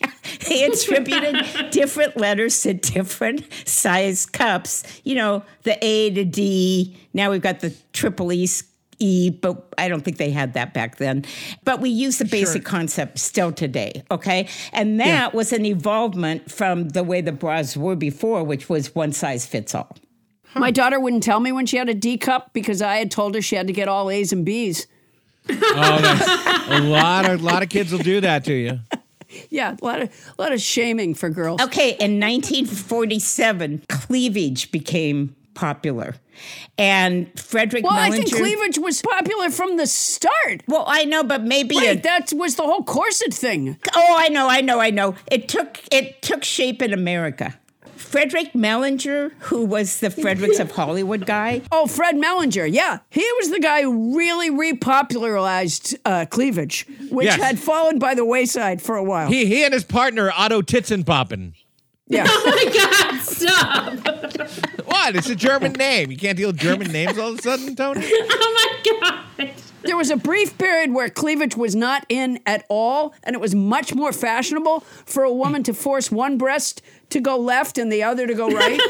They 0.48 0.64
attributed 0.64 1.36
different 1.70 2.16
letters 2.16 2.62
to 2.62 2.74
different 2.74 3.44
size 3.66 4.26
cups. 4.26 4.82
You 5.04 5.14
know, 5.14 5.44
the 5.62 5.78
A 5.84 6.10
to 6.10 6.24
D. 6.24 6.96
Now 7.12 7.30
we've 7.30 7.42
got 7.42 7.60
the 7.60 7.74
triple 7.92 8.32
E, 8.32 8.48
E, 9.00 9.30
but 9.30 9.72
I 9.76 9.88
don't 9.88 10.02
think 10.02 10.18
they 10.18 10.30
had 10.30 10.54
that 10.54 10.72
back 10.72 10.96
then. 10.96 11.24
But 11.64 11.80
we 11.80 11.90
use 11.90 12.18
the 12.18 12.24
basic 12.24 12.64
concept 12.64 13.18
still 13.18 13.50
today, 13.50 14.04
okay? 14.10 14.48
And 14.72 15.00
that 15.00 15.34
was 15.34 15.52
an 15.52 15.64
evolvement 15.64 16.50
from 16.50 16.90
the 16.90 17.02
way 17.02 17.20
the 17.20 17.32
bras 17.32 17.76
were 17.76 17.96
before, 17.96 18.44
which 18.44 18.68
was 18.68 18.94
one 18.94 19.12
size 19.12 19.46
fits 19.46 19.74
all. 19.74 19.96
My 20.54 20.70
daughter 20.70 20.98
wouldn't 20.98 21.22
tell 21.22 21.40
me 21.40 21.52
when 21.52 21.66
she 21.66 21.76
had 21.76 21.88
a 21.88 21.94
D 21.94 22.18
cup 22.18 22.52
because 22.52 22.82
I 22.82 22.96
had 22.96 23.10
told 23.10 23.34
her 23.34 23.42
she 23.42 23.56
had 23.56 23.66
to 23.68 23.72
get 23.72 23.88
all 23.88 24.10
A's 24.10 24.32
and 24.32 24.44
B's. 24.44 24.86
Oh, 25.48 25.98
that's, 26.00 26.68
a 26.68 26.80
lot 26.80 27.28
of 27.28 27.42
lot 27.42 27.62
of 27.62 27.68
kids 27.68 27.92
will 27.92 28.00
do 28.00 28.20
that 28.20 28.44
to 28.44 28.52
you. 28.52 28.80
Yeah, 29.48 29.76
a 29.80 29.84
lot 29.84 30.02
of 30.02 30.34
a 30.38 30.42
lot 30.42 30.52
of 30.52 30.60
shaming 30.60 31.14
for 31.14 31.30
girls. 31.30 31.60
Okay, 31.60 31.90
in 31.90 32.18
1947, 32.18 33.84
cleavage 33.88 34.72
became 34.72 35.36
popular. 35.54 36.14
And 36.78 37.28
Frederick 37.38 37.84
Well, 37.84 37.92
I 37.92 38.10
think 38.10 38.32
cleavage 38.34 38.78
was 38.78 39.02
popular 39.02 39.50
from 39.50 39.76
the 39.76 39.86
start. 39.86 40.62
Well, 40.66 40.84
I 40.86 41.04
know, 41.04 41.22
but 41.22 41.42
maybe 41.42 41.76
Wait, 41.76 41.88
it- 41.98 42.02
that 42.04 42.32
was 42.32 42.54
the 42.56 42.62
whole 42.62 42.82
corset 42.84 43.34
thing. 43.34 43.76
Oh, 43.94 44.16
I 44.18 44.28
know, 44.28 44.48
I 44.48 44.60
know, 44.60 44.80
I 44.80 44.90
know. 44.90 45.14
It 45.30 45.48
took 45.48 45.80
it 45.92 46.22
took 46.22 46.44
shape 46.44 46.80
in 46.82 46.92
America. 46.92 47.56
Frederick 47.96 48.54
Mellinger, 48.54 49.32
who 49.40 49.64
was 49.64 50.00
the 50.00 50.10
Fredericks 50.10 50.58
of 50.58 50.72
Hollywood 50.72 51.26
guy. 51.26 51.60
Oh, 51.70 51.86
Fred 51.86 52.16
Mellinger. 52.16 52.68
Yeah, 52.72 52.98
he 53.10 53.24
was 53.38 53.50
the 53.50 53.60
guy 53.60 53.82
who 53.82 54.16
really 54.16 54.50
repopularized 54.50 55.96
uh, 56.04 56.24
cleavage, 56.26 56.86
which 57.10 57.26
Yes. 57.26 57.38
had 57.40 57.58
fallen 57.58 57.98
by 57.98 58.14
the 58.14 58.24
wayside 58.24 58.80
for 58.82 58.96
a 58.96 59.04
while. 59.04 59.28
He 59.28 59.46
he 59.46 59.64
and 59.64 59.72
his 59.74 59.84
partner 59.84 60.32
Otto 60.36 60.62
Titzenpoppen. 60.62 61.52
Yeah. 62.10 62.26
Oh 62.28 62.44
my 62.44 62.64
god, 62.74 63.20
stop. 63.22 64.86
What? 64.86 65.16
It's 65.16 65.28
a 65.30 65.36
German 65.36 65.72
name. 65.72 66.10
You 66.10 66.16
can't 66.16 66.36
deal 66.36 66.48
with 66.48 66.58
German 66.58 66.90
names 66.90 67.16
all 67.16 67.30
of 67.32 67.38
a 67.38 67.42
sudden, 67.42 67.74
Toni. 67.76 68.00
Oh 68.12 68.80
my 68.84 69.46
god. 69.46 69.50
There 69.82 69.96
was 69.96 70.10
a 70.10 70.16
brief 70.16 70.58
period 70.58 70.92
where 70.92 71.08
cleavage 71.08 71.56
was 71.56 71.74
not 71.74 72.04
in 72.08 72.40
at 72.44 72.66
all, 72.68 73.14
and 73.22 73.34
it 73.34 73.40
was 73.40 73.54
much 73.54 73.94
more 73.94 74.12
fashionable 74.12 74.80
for 75.06 75.22
a 75.22 75.32
woman 75.32 75.62
to 75.62 75.72
force 75.72 76.10
one 76.10 76.36
breast 76.36 76.82
to 77.10 77.20
go 77.20 77.38
left 77.38 77.78
and 77.78 77.90
the 77.90 78.02
other 78.02 78.26
to 78.26 78.34
go 78.34 78.50
right. 78.50 78.80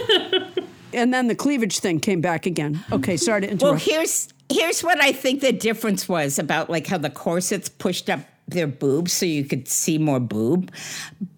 and 0.92 1.12
then 1.14 1.28
the 1.28 1.34
cleavage 1.36 1.78
thing 1.78 2.00
came 2.00 2.20
back 2.20 2.46
again. 2.46 2.82
Okay, 2.90 3.16
sorry 3.16 3.42
to 3.42 3.50
interrupt. 3.50 3.62
Well, 3.86 3.96
here's 3.98 4.28
here's 4.48 4.82
what 4.82 5.00
I 5.00 5.12
think 5.12 5.42
the 5.42 5.52
difference 5.52 6.08
was 6.08 6.38
about 6.38 6.70
like 6.70 6.86
how 6.86 6.98
the 6.98 7.10
corsets 7.10 7.68
pushed 7.68 8.10
up 8.10 8.20
their 8.50 8.66
boobs 8.66 9.12
so 9.12 9.26
you 9.26 9.44
could 9.44 9.68
see 9.68 9.98
more 9.98 10.20
boob. 10.20 10.72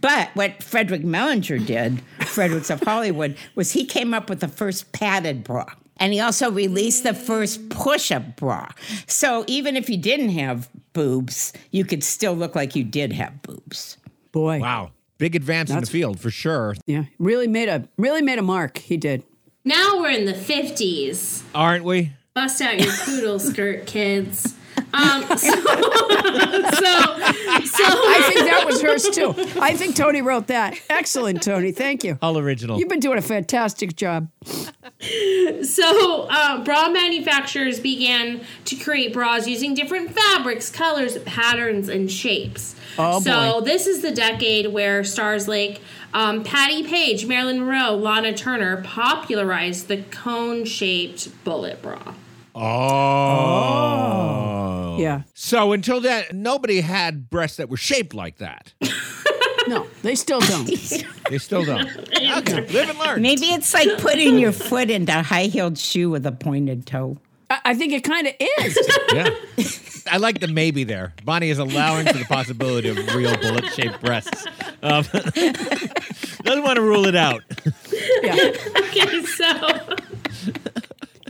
But 0.01 0.30
what 0.34 0.62
Frederick 0.62 1.02
Mellinger 1.02 1.64
did, 1.64 2.02
Fredericks 2.26 2.70
of 2.70 2.80
Hollywood, 2.82 3.36
was 3.55 3.72
he 3.72 3.84
came 3.84 4.12
up 4.14 4.28
with 4.28 4.40
the 4.40 4.48
first 4.48 4.93
padded 4.93 5.44
bra. 5.44 5.66
And 5.98 6.12
he 6.12 6.20
also 6.20 6.51
released 6.51 7.05
the 7.05 7.14
first 7.14 7.68
push-up 7.68 8.36
bra. 8.36 8.68
So 9.06 9.44
even 9.47 9.76
if 9.76 9.89
you 9.89 9.97
didn't 9.97 10.30
have 10.30 10.68
boobs, 10.94 11.52
you 11.70 11.84
could 11.84 12.02
still 12.02 12.34
look 12.34 12.56
like 12.56 12.74
you 12.74 12.82
did 12.82 13.12
have 13.12 13.40
boobs. 13.43 13.98
Boy, 14.32 14.59
Wow. 14.60 14.90
Big 15.18 15.36
advance 15.36 15.70
in 15.70 15.78
the 15.78 15.86
field 15.86 16.18
for 16.18 16.30
sure. 16.30 16.74
yeah, 16.86 17.05
really 17.20 17.47
made 17.47 17.68
a 17.68 17.89
really 17.97 18.22
made 18.22 18.40
a 18.40 18.43
mark. 18.43 18.78
He 18.78 18.97
did. 18.97 19.22
Now 19.64 20.01
we're 20.01 20.10
in 20.10 20.24
the 20.24 20.32
50s. 20.32 21.43
Aren't 21.55 21.84
we? 21.84 22.10
Bust 22.34 22.60
out 22.60 22.80
your 22.80 22.93
poodle 23.05 23.39
skirt, 23.39 23.86
kids. 23.86 24.56
Um, 24.94 25.23
so, 25.28 25.36
so, 25.36 25.59
so 26.32 27.85
I 27.85 28.31
think 28.32 28.40
that 28.47 28.62
was 28.66 28.82
hers 28.82 29.09
too. 29.09 29.35
I 29.61 29.74
think 29.74 29.97
Toni 29.97 30.23
wrote 30.23 30.49
that. 30.49 30.78
Excellent, 30.90 31.43
Toni. 31.43 31.73
Thank 31.73 32.05
you. 32.05 32.19
All 32.20 32.39
original. 32.39 32.78
You've 32.78 32.89
been 32.89 33.01
doing 33.01 33.19
a 33.19 33.23
fantastic 33.23 33.97
job. 33.97 34.28
So, 35.62 36.27
uh, 36.31 36.62
bra 36.65 36.89
manufacturers 36.90 37.81
began 37.81 38.43
to 38.66 38.77
create 38.77 39.12
bras 39.12 39.49
using 39.49 39.74
different 39.74 40.12
fabrics, 40.12 40.70
colors, 40.70 41.19
patterns, 41.20 41.89
and 41.89 42.11
shapes. 42.11 42.77
Oh, 42.99 43.20
so, 43.20 43.61
boy. 43.61 43.65
this 43.65 43.86
is 43.86 44.03
the 44.03 44.11
decade 44.12 44.69
where 44.73 45.03
stars 45.03 45.49
like 45.49 45.81
um, 46.15 46.44
Patti 46.44 46.82
Page, 46.82 47.27
Marilyn 47.27 47.61
Monroe, 47.61 47.94
Lana 47.94 48.32
Turner 48.35 48.82
popularized 48.82 49.89
the 49.89 50.03
cone 50.11 50.65
shaped 50.65 51.28
bullet 51.44 51.81
bra. 51.81 52.15
Oh. 52.55 52.61
Yeah. 54.99 55.23
So 55.35 55.73
until 55.73 56.01
that, 56.03 56.35
nobody 56.35 56.81
had 56.81 57.29
breasts 57.31 57.57
that 57.57 57.69
were 57.69 57.77
shaped 57.77 58.15
like 58.15 58.39
that. 58.39 58.73
No, 59.69 59.87
they 60.03 60.16
still 60.16 60.41
don't. 60.41 60.69
They 61.31 61.39
still 61.39 61.65
don't. 61.65 61.87
Okay, 61.89 62.66
live 62.66 62.91
and 62.91 62.99
learn. 62.99 63.23
Maybe 63.23 63.47
it's 63.47 63.73
like 63.73 63.97
putting 63.99 64.37
your 64.37 64.51
foot 64.51 64.91
into 64.91 65.16
a 65.16 65.23
high-heeled 65.23 65.79
shoe 65.79 66.11
with 66.11 66.27
a 66.27 66.33
pointed 66.33 66.85
toe. 66.85 67.16
I, 67.49 67.61
I 67.66 67.74
think 67.74 67.93
it 67.93 68.03
kind 68.03 68.27
of 68.27 68.35
is. 68.41 68.77
Yeah. 69.15 69.31
I 70.11 70.16
like 70.16 70.41
the 70.41 70.49
maybe 70.49 70.83
there. 70.83 71.15
Bonnie 71.24 71.51
is 71.51 71.61
allowing 71.61 72.07
for 72.07 72.19
the 72.19 72.24
possibility 72.24 72.89
of 72.89 72.97
real 73.15 73.37
bullet 73.37 73.66
shaped 73.73 74.01
breasts. 74.01 74.47
Um, 74.83 75.05
doesn't 75.12 76.65
want 76.65 76.74
to 76.77 76.83
rule 76.83 77.07
it 77.07 77.15
out. 77.15 77.45
Yeah. 78.23 78.51
Okay, 78.79 79.23
so. 79.23 79.79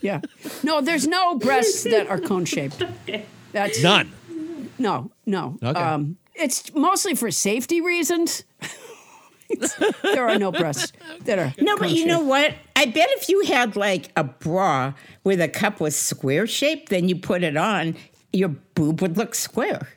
Yeah. 0.02 0.20
No, 0.62 0.80
there's 0.80 1.06
no 1.06 1.36
breasts 1.38 1.84
that 1.84 2.08
are 2.08 2.18
cone 2.20 2.44
shaped. 2.44 2.82
That's 3.52 3.82
None. 3.82 4.12
No, 4.78 5.10
no. 5.26 5.56
Okay. 5.62 5.80
Um, 5.80 6.16
it's 6.34 6.74
mostly 6.74 7.14
for 7.14 7.30
safety 7.30 7.80
reasons. 7.80 8.44
There 10.02 10.26
are 10.28 10.38
no 10.38 10.50
breasts 10.50 10.92
that 11.24 11.38
are. 11.38 11.52
No, 11.60 11.76
but 11.76 11.90
you 11.90 12.06
know 12.06 12.20
what? 12.20 12.54
I 12.74 12.86
bet 12.86 13.08
if 13.10 13.28
you 13.28 13.44
had 13.44 13.76
like 13.76 14.10
a 14.16 14.24
bra 14.24 14.94
where 15.24 15.36
the 15.36 15.46
cup 15.48 15.78
was 15.78 15.94
square 15.94 16.46
shaped, 16.46 16.88
then 16.88 17.06
you 17.08 17.16
put 17.16 17.42
it 17.42 17.54
on, 17.56 17.94
your 18.32 18.48
boob 18.48 19.02
would 19.02 19.18
look 19.18 19.34
square. 19.34 19.88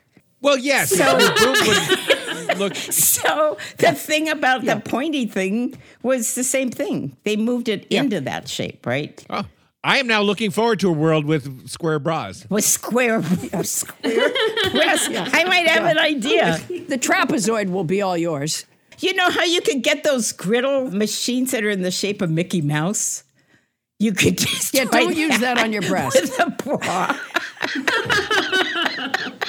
Well, 0.42 0.58
yes. 0.58 0.90
So- 0.90 1.18
your 1.18 1.30
boob 1.34 1.56
would 1.66 2.58
look. 2.58 2.74
So 2.76 3.56
the 3.78 3.92
thing 3.92 4.28
about 4.28 4.66
the 4.66 4.76
pointy 4.78 5.24
thing 5.24 5.78
was 6.02 6.34
the 6.34 6.44
same 6.44 6.68
thing. 6.70 7.16
They 7.24 7.36
moved 7.36 7.70
it 7.70 7.86
into 7.86 8.20
that 8.20 8.48
shape, 8.48 8.84
right? 8.84 9.24
Oh, 9.30 9.46
I 9.86 9.98
am 9.98 10.08
now 10.08 10.20
looking 10.20 10.50
forward 10.50 10.80
to 10.80 10.88
a 10.88 10.92
world 10.92 11.26
with 11.26 11.68
square 11.68 12.00
bras. 12.00 12.44
With 12.50 12.64
square, 12.64 13.22
square 13.62 14.32
breasts. 14.72 15.08
I 15.12 15.44
might 15.44 15.68
have 15.68 15.84
an 15.84 15.96
idea. 15.98 16.58
The 16.88 16.98
trapezoid 16.98 17.70
will 17.70 17.84
be 17.84 18.02
all 18.02 18.16
yours. 18.16 18.64
You 18.98 19.14
know 19.14 19.30
how 19.30 19.44
you 19.44 19.60
could 19.60 19.82
get 19.84 20.02
those 20.02 20.32
griddle 20.32 20.90
machines 20.90 21.52
that 21.52 21.62
are 21.62 21.70
in 21.70 21.82
the 21.82 21.90
shape 21.92 22.20
of 22.20 22.30
Mickey 22.30 22.60
Mouse? 22.62 23.22
You 24.00 24.12
could 24.12 24.38
just 24.38 24.74
Yeah, 24.74 24.84
don't 24.86 25.16
use 25.16 25.38
that 25.38 25.58
on 25.58 25.72
your 25.72 25.82
breast. 25.82 26.20
with 26.20 26.38
a 26.40 26.50
bra. 26.50 27.16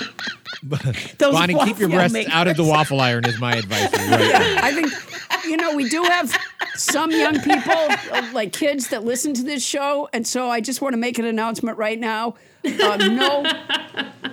Those 1.18 1.34
Bonnie, 1.34 1.56
keep 1.66 1.80
your 1.80 1.90
breasts 1.90 2.14
makers. 2.14 2.34
out 2.34 2.48
of 2.48 2.58
the 2.58 2.64
waffle 2.64 3.00
iron 3.02 3.26
is 3.26 3.40
my 3.40 3.56
advice. 3.56 3.92
Right 3.94 4.10
now. 4.10 4.58
I 4.64 4.72
think, 4.74 5.46
you 5.46 5.58
know, 5.58 5.76
we 5.76 5.90
do 5.90 6.04
have 6.04 6.36
some 6.76 7.12
young 7.12 7.40
people, 7.40 7.74
uh, 7.74 8.30
like 8.34 8.54
kids, 8.54 8.90
that 8.90 9.04
listen 9.04 9.34
to 9.36 9.44
this 9.44 9.66
show. 9.66 10.10
And 10.14 10.26
so 10.26 10.50
I 10.50 10.62
just 10.62 10.82
want 10.82 10.94
to 10.94 10.98
make 10.98 11.18
an 11.20 11.26
announcement 11.26 11.78
right 11.78 12.00
now. 12.00 12.36
Uh, 12.66 12.98
no, 12.98 13.46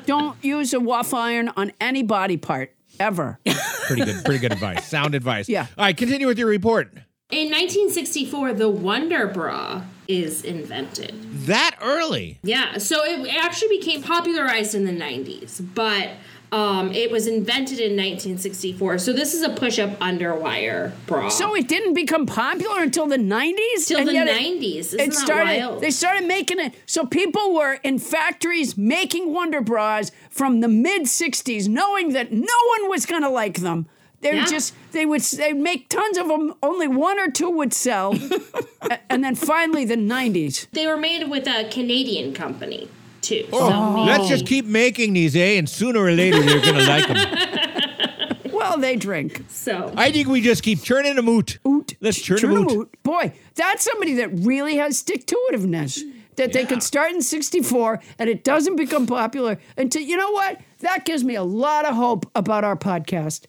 don't 0.06 0.42
use 0.44 0.72
a 0.74 0.80
waffle 0.80 1.18
iron 1.18 1.50
on 1.56 1.72
any 1.80 2.02
body 2.02 2.36
part 2.36 2.74
ever. 2.98 3.38
Pretty 3.86 4.04
good, 4.04 4.24
pretty 4.24 4.40
good 4.40 4.52
advice. 4.52 4.86
Sound 4.86 5.14
advice. 5.14 5.48
Yeah. 5.48 5.66
All 5.78 5.84
right, 5.84 5.96
continue 5.96 6.26
with 6.26 6.38
your 6.38 6.48
report. 6.48 6.92
In 7.30 7.50
1964, 7.50 8.54
the 8.54 8.68
Wonder 8.68 9.26
Bra 9.26 9.82
is 10.08 10.42
invented. 10.44 11.14
That 11.46 11.76
early. 11.80 12.38
Yeah, 12.42 12.78
so 12.78 13.04
it 13.04 13.28
actually 13.34 13.78
became 13.78 14.02
popularized 14.02 14.74
in 14.74 14.84
the 14.84 14.92
90s, 14.92 15.64
but 15.74 16.10
um, 16.52 16.92
it 16.92 17.10
was 17.10 17.26
invented 17.26 17.80
in 17.80 17.96
1964. 17.96 18.98
So 18.98 19.12
this 19.12 19.34
is 19.34 19.42
a 19.42 19.50
push-up 19.50 19.98
underwire 19.98 20.92
bra. 21.06 21.28
So 21.28 21.56
it 21.56 21.66
didn't 21.66 21.94
become 21.94 22.26
popular 22.26 22.80
until 22.82 23.06
the 23.06 23.16
90s? 23.16 23.88
Till 23.88 24.04
the 24.04 24.12
yet 24.12 24.28
it- 24.28 24.60
90s. 24.60 24.78
Isn't 24.78 25.00
it 25.00 25.06
that 25.06 25.14
started, 25.14 25.58
wild? 25.60 25.82
They 25.82 25.90
started 25.90 26.28
making 26.28 26.60
it. 26.60 26.74
So 26.86 27.06
people 27.06 27.54
were 27.54 27.74
in 27.82 27.98
factories 27.98 28.78
making 28.78 29.32
Wonder 29.32 29.60
Bras 29.60 30.12
from 30.30 30.60
the 30.60 30.68
mid 30.68 31.02
60s, 31.02 31.66
knowing 31.68 32.12
that 32.12 32.32
no 32.32 32.38
one 32.78 32.88
was 32.88 33.04
going 33.04 33.22
to 33.22 33.30
like 33.30 33.60
them. 33.60 33.86
They 34.24 34.32
Yeah. 34.32 34.40
would 34.40 34.48
just 34.50 34.72
they 34.92 35.04
would 35.04 35.20
they'd 35.20 35.52
make 35.52 35.88
tons 35.90 36.16
of 36.16 36.28
them. 36.28 36.54
Only 36.62 36.88
one 36.88 37.20
or 37.20 37.30
two 37.30 37.50
would 37.50 37.74
sell, 37.74 38.14
and 39.10 39.22
then 39.22 39.34
finally 39.34 39.84
the 39.84 39.96
'90s. 39.96 40.66
They 40.72 40.86
were 40.86 40.96
made 40.96 41.28
with 41.28 41.46
a 41.46 41.68
Canadian 41.70 42.32
company 42.32 42.88
too. 43.20 43.46
Oh, 43.52 44.04
let's 44.06 44.26
just 44.28 44.46
keep 44.46 44.64
making 44.64 45.12
these, 45.12 45.36
eh? 45.36 45.58
And 45.58 45.68
sooner 45.68 46.00
or 46.00 46.10
later 46.10 46.40
they're 46.42 46.60
gonna 46.60 46.84
like 46.94 47.06
them. 47.06 48.50
Well, 48.50 48.78
they 48.78 48.96
drink. 48.96 49.44
So 49.48 49.92
I 49.96 50.10
think 50.10 50.28
we 50.28 50.40
just 50.40 50.62
keep 50.62 50.82
churning 50.82 51.16
them 51.16 51.28
out. 51.28 51.58
Let's 52.00 52.20
churn 52.20 52.40
them 52.40 52.66
out. 52.80 52.88
Boy, 53.02 53.32
that's 53.56 53.84
somebody 53.84 54.14
that 54.14 54.30
really 54.32 54.76
has 54.76 54.96
stick 54.98 55.26
to 55.26 55.38
itiveness. 55.52 56.00
That 56.36 56.52
they 56.52 56.64
could 56.64 56.82
start 56.82 57.12
in 57.12 57.22
64 57.22 58.00
and 58.18 58.28
it 58.28 58.42
doesn't 58.42 58.74
become 58.74 59.06
popular 59.06 59.58
until, 59.76 60.02
you 60.02 60.16
know 60.16 60.32
what? 60.32 60.60
That 60.84 61.04
gives 61.04 61.24
me 61.24 61.34
a 61.34 61.42
lot 61.42 61.86
of 61.86 61.94
hope 61.94 62.30
about 62.34 62.62
our 62.62 62.76
podcast. 62.76 63.46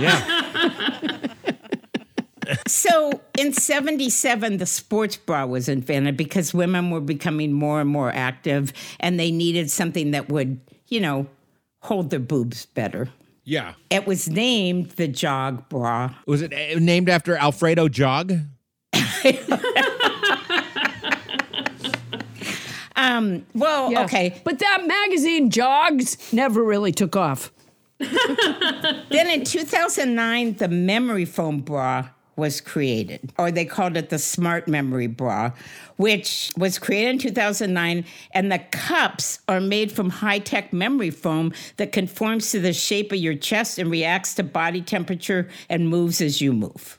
Yeah. 0.00 1.28
So 2.66 3.22
in 3.38 3.54
77, 3.54 4.58
the 4.58 4.66
sports 4.66 5.16
bra 5.16 5.46
was 5.46 5.66
invented 5.66 6.18
because 6.18 6.52
women 6.52 6.90
were 6.90 7.00
becoming 7.00 7.52
more 7.52 7.80
and 7.80 7.88
more 7.88 8.12
active 8.12 8.72
and 9.00 9.18
they 9.18 9.30
needed 9.30 9.70
something 9.70 10.10
that 10.10 10.28
would, 10.28 10.60
you 10.88 11.00
know, 11.00 11.26
hold 11.80 12.10
their 12.10 12.20
boobs 12.20 12.66
better. 12.66 13.08
Yeah. 13.44 13.74
It 13.88 14.06
was 14.06 14.28
named 14.28 14.90
the 14.90 15.08
jog 15.08 15.70
bra. 15.70 16.14
Was 16.26 16.42
it 16.42 16.52
uh, 16.52 16.78
named 16.80 17.08
after 17.08 17.34
Alfredo 17.34 17.88
Jog? 17.88 18.34
Um, 22.96 23.44
well, 23.54 23.90
Yeah. 23.90 24.04
okay. 24.04 24.40
But 24.44 24.58
that 24.60 24.86
magazine, 24.86 25.50
Jogs, 25.50 26.32
never 26.32 26.62
really 26.62 26.92
took 26.92 27.16
off. 27.16 27.52
Then 28.00 29.30
in 29.30 29.44
2009, 29.44 30.54
the 30.54 30.68
memory 30.68 31.24
foam 31.24 31.60
bra 31.60 32.08
was 32.36 32.60
created, 32.60 33.32
or 33.38 33.52
they 33.52 33.64
called 33.64 33.96
it 33.96 34.08
the 34.10 34.18
smart 34.18 34.66
memory 34.66 35.06
bra, 35.06 35.52
which 35.96 36.52
was 36.56 36.78
created 36.80 37.10
in 37.10 37.18
2009. 37.18 38.04
And 38.32 38.50
the 38.50 38.58
cups 38.72 39.38
are 39.48 39.60
made 39.60 39.92
from 39.92 40.10
high 40.10 40.40
tech 40.40 40.72
memory 40.72 41.10
foam 41.10 41.52
that 41.76 41.92
conforms 41.92 42.50
to 42.50 42.58
the 42.60 42.72
shape 42.72 43.12
of 43.12 43.18
your 43.18 43.36
chest 43.36 43.78
and 43.78 43.88
reacts 43.90 44.34
to 44.34 44.42
body 44.42 44.82
temperature 44.82 45.48
and 45.68 45.88
moves 45.88 46.20
as 46.20 46.40
you 46.40 46.52
move. 46.52 46.98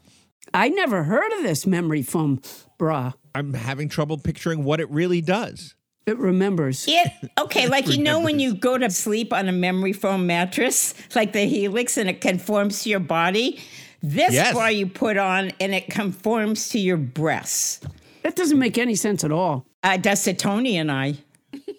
I 0.53 0.69
never 0.69 1.03
heard 1.03 1.33
of 1.33 1.43
this 1.43 1.67
memory 1.67 2.01
foam 2.01 2.41
bra. 2.77 3.11
I'm 3.33 3.53
having 3.53 3.89
trouble 3.89 4.17
picturing 4.17 4.63
what 4.63 4.79
it 4.79 4.89
really 4.89 5.19
does. 5.19 5.75
It 6.05 6.17
remembers. 6.19 6.85
It 6.87 7.11
okay, 7.39 7.67
like 7.67 7.87
you 7.87 8.01
know 8.03 8.19
when 8.19 8.39
you 8.39 8.53
go 8.53 8.77
to 8.77 8.89
sleep 8.91 9.33
on 9.33 9.47
a 9.47 9.51
memory 9.51 9.93
foam 9.93 10.27
mattress, 10.27 10.93
like 11.15 11.33
the 11.33 11.45
Helix, 11.45 11.97
and 11.97 12.07
it 12.09 12.21
conforms 12.21 12.83
to 12.83 12.89
your 12.89 12.99
body. 12.99 13.59
This 14.03 14.33
Yes. 14.33 14.53
bra 14.53 14.67
you 14.67 14.85
put 14.85 15.17
on, 15.17 15.51
and 15.59 15.73
it 15.73 15.89
conforms 15.89 16.69
to 16.69 16.79
your 16.79 16.97
breasts. 16.97 17.79
That 18.21 18.35
doesn't 18.35 18.59
make 18.59 18.77
any 18.77 18.93
sense 18.95 19.23
at 19.23 19.31
all. 19.31 19.65
Uh, 19.83 19.97
does 19.97 20.23
to 20.23 20.33
Toni 20.33 20.77
and 20.77 20.91
I? 20.91 21.15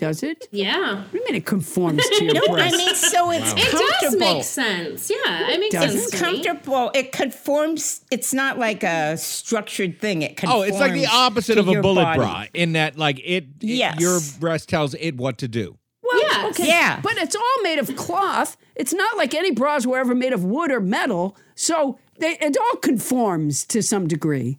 Does 0.01 0.23
it? 0.23 0.49
Yeah. 0.51 0.97
What 1.05 1.13
do 1.13 1.19
you 1.19 1.25
mean 1.25 1.35
it 1.37 1.47
conforms 1.47 2.03
to 2.09 2.25
your 2.25 2.35
No, 2.35 2.57
I 2.57 2.71
mean 2.73 2.95
so 2.95 3.31
it's 3.31 3.53
It 3.53 3.57
does 3.71 3.81
comfortable. 4.01 4.35
make 4.35 4.45
sense. 4.45 5.11
Yeah, 5.11 5.49
it 5.51 5.61
makes 5.61 5.73
Does 5.75 5.93
sense. 5.93 6.03
It's 6.03 6.11
to 6.11 6.19
comfortable. 6.19 6.91
It 6.95 7.13
conforms. 7.13 8.01
It's 8.11 8.35
not 8.35 8.59
like 8.59 8.83
a 8.83 9.17
structured 9.17 10.01
thing. 10.01 10.23
It 10.23 10.37
conforms. 10.37 10.61
Oh, 10.61 10.63
it's 10.69 10.79
like 10.81 10.93
the 10.93 11.07
opposite 11.07 11.57
of 11.59 11.69
a 11.69 11.81
bullet 11.81 12.03
body. 12.03 12.19
bra 12.19 12.45
in 12.53 12.73
that, 12.73 12.99
like, 12.99 13.21
it, 13.21 13.25
it- 13.25 13.49
Yes. 13.61 14.01
your 14.01 14.19
breast 14.41 14.69
tells 14.69 14.95
it 14.95 15.17
what 15.17 15.39
to 15.39 15.49
do. 15.49 15.79
Well, 16.03 16.21
Yes. 16.21 16.51
okay. 16.61 16.67
Yeah. 16.69 17.01
But 17.01 17.17
it's 17.19 17.35
all 17.37 17.63
made 17.63 17.79
of 17.79 17.95
cloth. 17.97 18.57
It's 18.75 18.93
not 18.93 19.17
like 19.17 19.35
any 19.35 19.51
bras 19.53 19.87
were 19.87 19.99
ever 19.99 20.15
made 20.15 20.33
of 20.33 20.45
wood 20.45 20.71
or 20.71 20.81
metal. 20.81 21.37
So 21.55 21.99
they, 22.19 22.37
it 22.41 22.57
all 22.57 22.77
conforms 22.77 23.65
to 23.67 23.83
some 23.83 24.07
degree. 24.09 24.59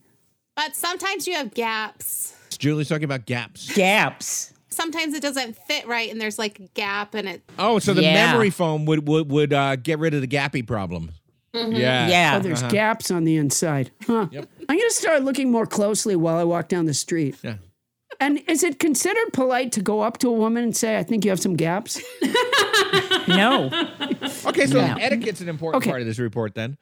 But 0.56 0.76
sometimes 0.76 1.28
you 1.28 1.36
have 1.36 1.54
gaps. 1.54 2.34
Julie's 2.58 2.90
talking 2.90 3.04
about 3.04 3.26
gaps. 3.28 3.72
Gaps. 3.74 4.54
Sometimes 4.78 5.14
it 5.16 5.22
doesn't 5.22 5.58
fit 5.68 5.88
right 5.88 6.10
and 6.12 6.22
there's 6.22 6.38
like 6.38 6.60
a 6.60 6.68
gap 6.76 7.16
and 7.16 7.28
it 7.28 7.41
Oh, 7.58 7.80
so 7.80 7.94
the 7.94 8.04
Yeah. 8.04 8.14
memory 8.14 8.52
foam 8.52 8.86
would 8.86 9.08
would, 9.08 9.30
would 9.32 9.52
uh, 9.54 9.76
get 9.76 9.98
rid 9.99 10.14
of 10.14 10.22
the 10.22 10.28
gappy 10.28 10.66
problem. 10.66 11.10
Yeah. 11.54 12.08
Yeah. 12.08 12.36
Oh, 12.38 12.40
there's 12.40 12.62
Uh-huh. 12.62 12.72
gaps 12.72 13.10
on 13.10 13.24
the 13.24 13.36
inside. 13.38 13.90
Huh. 14.06 14.28
Yep. 14.32 14.48
I'm 14.70 14.78
going 14.78 14.90
to 14.90 14.94
start 14.95 15.24
looking 15.24 15.49
more 15.52 15.66
closely 15.66 16.16
while 16.16 16.38
I 16.38 16.44
walk 16.44 16.68
down 16.70 16.86
the 16.86 16.94
street. 16.94 17.36
Yeah. 17.44 17.56
And 18.20 18.40
is 18.48 18.64
it 18.64 18.78
considered 18.80 19.34
polite 19.34 19.72
to 19.74 19.82
go 19.82 20.02
up 20.02 20.18
to 20.20 20.28
a 20.30 20.32
woman 20.34 20.64
and 20.64 20.76
say, 20.78 20.98
I 20.98 21.04
think 21.04 21.26
you 21.26 21.32
have 21.32 21.40
some 21.40 21.56
gaps? 21.56 21.99
No. 23.28 23.66
Okay, 24.45 24.68
so 24.68 24.78
Yeah. 24.80 24.95
etiquette's 24.99 25.41
an 25.41 25.49
important 25.49 25.84
Okay. 25.84 25.90
part 25.90 26.02
of 26.02 26.08
this 26.08 26.18
report 26.20 26.56
then. 26.56 26.78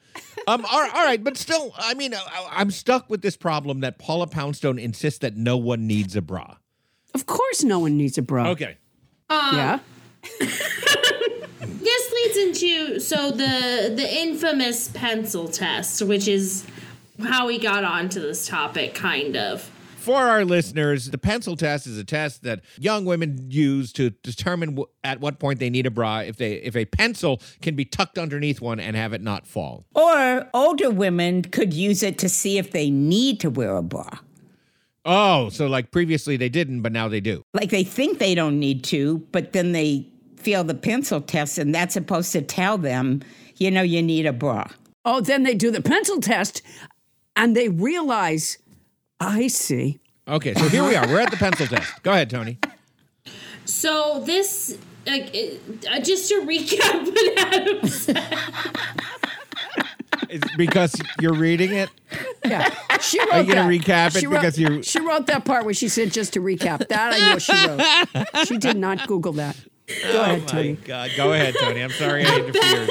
Um, 0.48 0.64
all, 0.66 0.80
all 0.82 1.06
right, 1.06 1.24
but 1.24 1.38
still, 1.38 1.74
I 1.76 1.94
mean, 1.96 2.14
I, 2.14 2.20
I'm 2.52 2.70
stuck 2.70 3.10
with 3.10 3.22
this 3.24 3.36
problem 3.36 3.80
that 3.80 3.98
Paula 3.98 4.28
Poundstone 4.28 4.78
insists 4.78 5.20
that 5.20 5.36
no 5.36 5.58
one 5.58 5.88
needs 5.88 6.16
a 6.16 6.22
bra. 6.22 6.58
Of 7.16 7.26
course, 7.26 7.64
no 7.64 7.80
one 7.80 7.98
needs 7.98 8.18
a 8.18 8.22
bra. 8.22 8.50
Okay. 8.50 8.78
Um, 9.30 9.56
yeah. 9.56 9.80
This 11.86 12.12
leads 12.14 12.38
into 12.38 13.00
so 13.00 13.30
the 13.32 13.94
the 13.96 14.08
infamous 14.22 14.90
pencil 14.90 15.48
test, 15.48 16.02
which 16.02 16.28
is 16.28 16.66
how 17.24 17.46
we 17.48 17.60
got 17.60 17.84
onto 17.84 18.20
this 18.20 18.48
topic, 18.48 18.96
kind 18.96 19.38
of. 19.38 19.62
For 19.98 20.18
our 20.18 20.46
listeners, 20.46 21.10
the 21.10 21.18
pencil 21.18 21.56
test 21.56 21.88
is 21.88 21.98
a 21.98 22.04
test 22.04 22.44
that 22.44 22.62
young 22.78 23.06
women 23.06 23.48
use 23.50 23.92
to 23.94 24.10
determine 24.10 24.72
w- 24.72 24.88
at 25.04 25.20
what 25.20 25.40
point 25.40 25.60
they 25.60 25.70
need 25.70 25.86
a 25.86 25.92
bra. 25.92 26.20
If 26.20 26.38
they 26.38 26.54
if 26.54 26.76
a 26.76 26.86
pencil 26.86 27.40
can 27.62 27.76
be 27.76 27.86
tucked 27.86 28.18
underneath 28.18 28.62
one 28.62 28.80
and 28.80 28.96
have 28.96 29.14
it 29.14 29.22
not 29.22 29.48
fall. 29.48 29.86
Or 29.96 30.48
older 30.54 30.90
women 30.90 31.44
could 31.44 31.74
use 31.74 32.04
it 32.04 32.18
to 32.20 32.30
see 32.30 32.58
if 32.58 32.72
they 32.72 32.90
need 32.90 33.40
to 33.42 33.50
wear 33.50 33.76
a 33.78 33.84
bra. 33.84 34.10
Oh, 35.06 35.50
so 35.50 35.68
like 35.68 35.92
previously 35.92 36.36
they 36.36 36.50
didn't, 36.50 36.82
but 36.82 36.92
now 36.92 37.08
they 37.08 37.22
do. 37.22 37.44
Like 37.54 37.70
they 37.70 37.84
think 37.84 38.18
they 38.18 38.34
don't 38.36 38.60
need 38.60 38.84
to, 38.86 39.20
but 39.32 39.54
then 39.54 39.72
they 39.72 40.08
feel 40.36 40.64
the 40.64 40.76
pencil 40.76 41.22
test, 41.22 41.58
and 41.58 41.74
that's 41.74 41.94
supposed 41.94 42.32
to 42.32 42.42
tell 42.42 42.78
them, 42.78 43.22
you 43.58 43.70
know, 43.72 43.82
you 43.84 44.02
need 44.02 44.26
a 44.26 44.34
bra. 44.34 44.68
Oh, 45.06 45.22
then 45.22 45.44
they 45.44 45.54
do 45.54 45.70
the 45.70 45.82
pencil 45.82 46.20
test 46.20 46.64
and 47.36 47.56
they 47.56 47.70
realize, 47.70 48.58
I 49.20 49.48
see. 49.48 50.00
Okay, 50.28 50.56
so 50.56 50.68
here 50.70 50.84
we 50.84 50.96
are. 50.96 51.08
We're 51.08 51.20
at 51.20 51.30
the 51.30 51.38
pencil 51.38 51.68
test. 51.68 52.02
Go 52.02 52.12
ahead, 52.12 52.32
Toni. 52.32 52.58
So 53.66 54.24
this, 54.26 54.78
like, 55.06 55.28
uh, 55.92 56.00
just 56.00 56.28
to 56.30 56.42
recap 56.42 57.06
what 57.06 57.38
Adam 57.38 57.88
said. 57.88 58.38
It's 60.30 60.56
because 60.56 60.96
you're 61.22 61.34
reading 61.34 61.74
it. 61.74 61.90
Yeah. 62.44 62.74
She 63.00 63.20
wrote 63.20 63.32
Are 63.34 63.42
you 63.42 63.54
gonna 63.56 63.70
that. 63.78 64.12
recap 64.12 64.16
it 64.16 64.20
She 64.20 64.28
wrote- 64.28 64.42
because 64.42 64.58
you- 64.60 64.84
She 64.84 65.00
wrote 65.00 65.28
that 65.28 65.46
part 65.46 65.66
where 65.66 65.74
she 65.74 65.88
said 65.90 66.12
just 66.12 66.34
to 66.34 66.40
recap. 66.42 66.88
That 66.90 67.14
I 67.14 67.20
know 67.32 67.40
she 67.40 67.54
wrote. 68.34 68.48
She 68.48 68.58
did 68.58 68.78
not 68.78 69.08
Google 69.08 69.34
that. 69.34 69.56
Go 70.12 70.22
ahead, 70.24 70.42
My 70.42 70.46
Toni. 70.48 70.74
God, 70.74 71.12
go 71.16 71.34
ahead, 71.34 71.56
Toni. 71.60 71.82
I'm 71.82 71.92
sorry 71.92 72.26
I 72.26 72.36
interfered. 72.40 72.90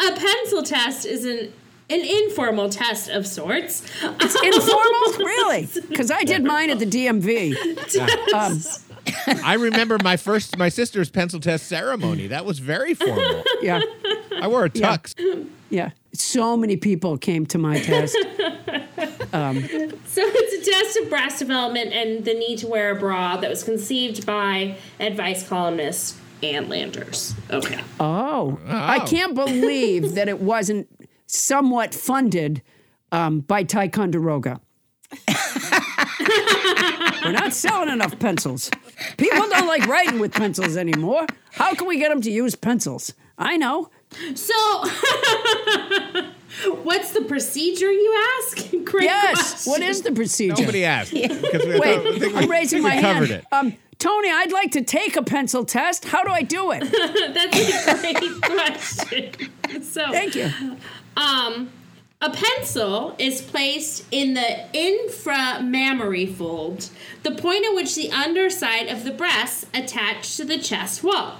A 0.00 0.16
pencil 0.16 0.62
test 0.62 1.06
is 1.06 1.24
an 1.24 1.52
an 1.88 2.00
informal 2.00 2.68
test 2.68 3.08
of 3.10 3.26
sorts. 3.26 3.82
It's 4.00 4.34
informal, 4.42 5.26
really? 5.26 5.68
Because 5.88 6.10
I 6.12 6.22
did 6.22 6.44
mine 6.44 6.70
at 6.70 6.78
the 6.78 6.86
DMV. 6.86 7.56
Um, 8.32 8.60
I 9.44 9.54
remember 9.54 9.98
my 10.02 10.16
first, 10.16 10.56
my 10.56 10.68
sister's 10.68 11.10
pencil 11.10 11.40
test 11.40 11.66
ceremony. 11.66 12.28
That 12.28 12.44
was 12.44 12.60
very 12.60 12.94
formal. 12.94 13.42
yeah, 13.60 13.80
I 14.40 14.46
wore 14.46 14.64
a 14.66 14.70
tux. 14.70 15.48
yeah. 15.68 15.90
So 16.12 16.56
many 16.56 16.76
people 16.76 17.16
came 17.18 17.46
to 17.46 17.58
my 17.58 17.78
test. 17.80 18.16
Um, 19.32 19.62
So 19.62 20.22
it's 20.24 20.68
a 20.68 20.70
test 20.70 20.96
of 20.98 21.08
breast 21.08 21.38
development 21.38 21.92
and 21.92 22.24
the 22.24 22.34
need 22.34 22.58
to 22.58 22.66
wear 22.66 22.90
a 22.90 22.98
bra 22.98 23.36
that 23.36 23.48
was 23.48 23.62
conceived 23.62 24.26
by 24.26 24.76
advice 24.98 25.46
columnist 25.48 26.16
Ann 26.42 26.68
Landers. 26.68 27.34
Okay. 27.48 27.80
oh, 28.00 28.58
I 28.66 28.98
can't 29.00 29.36
believe 29.36 30.16
that 30.16 30.28
it 30.28 30.40
wasn't 30.40 30.88
somewhat 31.26 31.94
funded 31.94 32.60
um, 33.12 33.38
by 33.40 33.62
Ticonderoga. 33.62 34.60
We're 37.24 37.32
not 37.32 37.52
selling 37.52 37.88
enough 37.88 38.18
pencils. 38.18 38.70
People 39.16 39.48
don't 39.48 39.66
like 39.68 39.86
writing 39.86 40.18
with 40.18 40.32
pencils 40.32 40.76
anymore. 40.76 41.26
How 41.52 41.74
can 41.74 41.86
we 41.86 41.98
get 41.98 42.08
them 42.08 42.20
to 42.22 42.30
use 42.30 42.54
pencils? 42.56 43.14
I 43.38 43.56
know. 43.56 43.90
So, 44.34 44.54
what's 46.82 47.12
the 47.12 47.24
procedure, 47.28 47.90
you 47.92 48.24
ask? 48.40 48.70
Great 48.84 49.04
yes. 49.04 49.34
question. 49.64 49.70
What 49.70 49.82
is 49.82 50.02
the 50.02 50.12
procedure? 50.12 50.62
Nobody 50.62 50.84
asked. 50.84 51.12
Because 51.12 51.64
we- 51.64 51.74
I 51.74 51.78
Wait, 51.78 51.96
thought- 52.02 52.06
I 52.06 52.18
think 52.18 52.34
we- 52.34 52.38
I'm 52.42 52.50
raising 52.50 52.82
we 52.82 52.88
my 52.90 53.00
covered 53.00 53.30
hand. 53.30 53.32
it. 53.42 53.44
Um, 53.52 53.74
Toni, 53.98 54.30
I'd 54.30 54.50
like 54.52 54.72
to 54.72 54.82
take 54.82 55.16
a 55.16 55.22
pencil 55.22 55.64
test. 55.64 56.06
How 56.06 56.24
do 56.24 56.30
I 56.30 56.42
do 56.42 56.72
it? 56.72 56.80
That's 57.34 57.56
a 57.56 58.00
great 58.00 58.42
question. 58.42 59.30
So, 59.82 60.10
Thank 60.10 60.34
you. 60.34 60.50
Um, 61.16 61.70
a 62.22 62.30
pencil 62.30 63.14
is 63.18 63.42
placed 63.42 64.06
in 64.10 64.34
the 64.34 64.64
inframammary 64.72 66.34
fold, 66.34 66.88
the 67.22 67.32
point 67.32 67.64
at 67.66 67.74
which 67.74 67.94
the 67.94 68.10
underside 68.10 68.88
of 68.88 69.04
the 69.04 69.10
breasts 69.12 69.66
attach 69.74 70.36
to 70.38 70.44
the 70.44 70.58
chest 70.58 71.04
wall. 71.04 71.36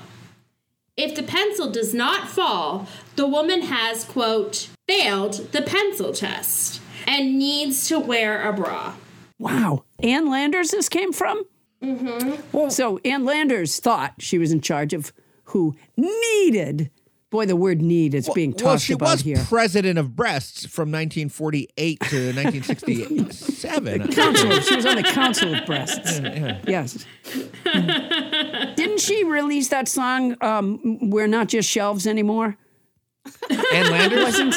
If 0.96 1.14
the 1.14 1.22
pencil 1.22 1.70
does 1.70 1.94
not 1.94 2.28
fall, 2.28 2.86
the 3.16 3.26
woman 3.26 3.62
has, 3.62 4.04
quote, 4.04 4.68
failed 4.86 5.52
the 5.52 5.62
pencil 5.62 6.12
test 6.12 6.80
and 7.06 7.38
needs 7.38 7.88
to 7.88 7.98
wear 7.98 8.46
a 8.46 8.52
bra. 8.52 8.94
Wow. 9.38 9.84
Ann 10.02 10.28
Landers 10.28 10.70
this 10.70 10.88
came 10.88 11.12
from? 11.12 11.44
Mm-hmm. 11.82 12.68
So 12.68 12.98
Ann 13.04 13.24
Landers 13.24 13.80
thought 13.80 14.14
she 14.18 14.38
was 14.38 14.52
in 14.52 14.60
charge 14.60 14.92
of 14.92 15.12
who 15.44 15.74
needed. 15.96 16.90
Boy, 17.30 17.46
the 17.46 17.54
word 17.54 17.80
need 17.80 18.14
is 18.14 18.28
being 18.34 18.52
tossed 18.52 18.64
well, 18.64 18.78
she 18.78 18.92
about 18.94 19.12
was 19.12 19.20
here. 19.20 19.36
president 19.48 19.98
of 20.00 20.16
breasts 20.16 20.66
from 20.66 20.90
1948 20.90 22.00
to 22.00 22.32
1967. 22.34 24.12
Council. 24.12 24.60
She 24.60 24.74
was 24.74 24.84
on 24.84 24.96
the 24.96 25.04
Council 25.04 25.54
of 25.54 25.64
Breasts. 25.64 26.18
Yeah, 26.18 26.58
Yes. 26.66 27.06
Didn't 28.76 29.00
she 29.00 29.22
release 29.24 29.68
that 29.68 29.86
song, 29.88 30.36
um, 30.42 30.98
We're 31.10 31.28
Not 31.28 31.46
Just 31.48 31.68
Shelves 31.70 32.06
Anymore? 32.06 32.56
Ann 33.72 33.90
Landers? 33.90 34.24
Wasn't? 34.24 34.54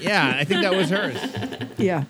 Yeah, 0.00 0.34
I 0.36 0.44
think 0.44 0.62
that 0.62 0.74
was 0.74 0.90
hers. 0.90 1.18
Yeah. 1.76 2.04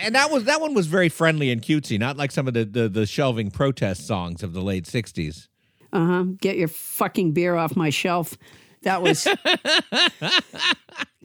And 0.00 0.14
that 0.14 0.30
was 0.30 0.44
that 0.44 0.60
one 0.60 0.74
was 0.74 0.86
very 0.86 1.08
friendly 1.08 1.50
and 1.50 1.62
cutesy, 1.62 1.98
not 1.98 2.16
like 2.16 2.30
some 2.30 2.46
of 2.46 2.54
the, 2.54 2.64
the, 2.64 2.88
the 2.88 3.06
shelving 3.06 3.50
protest 3.50 4.06
songs 4.06 4.42
of 4.42 4.52
the 4.52 4.60
late 4.60 4.84
60s. 4.84 5.48
Uh 5.92 6.06
huh. 6.06 6.24
Get 6.40 6.56
your 6.56 6.68
fucking 6.68 7.32
beer 7.32 7.56
off 7.56 7.76
my 7.76 7.90
shelf. 7.90 8.36
That 8.82 9.02
was. 9.02 9.26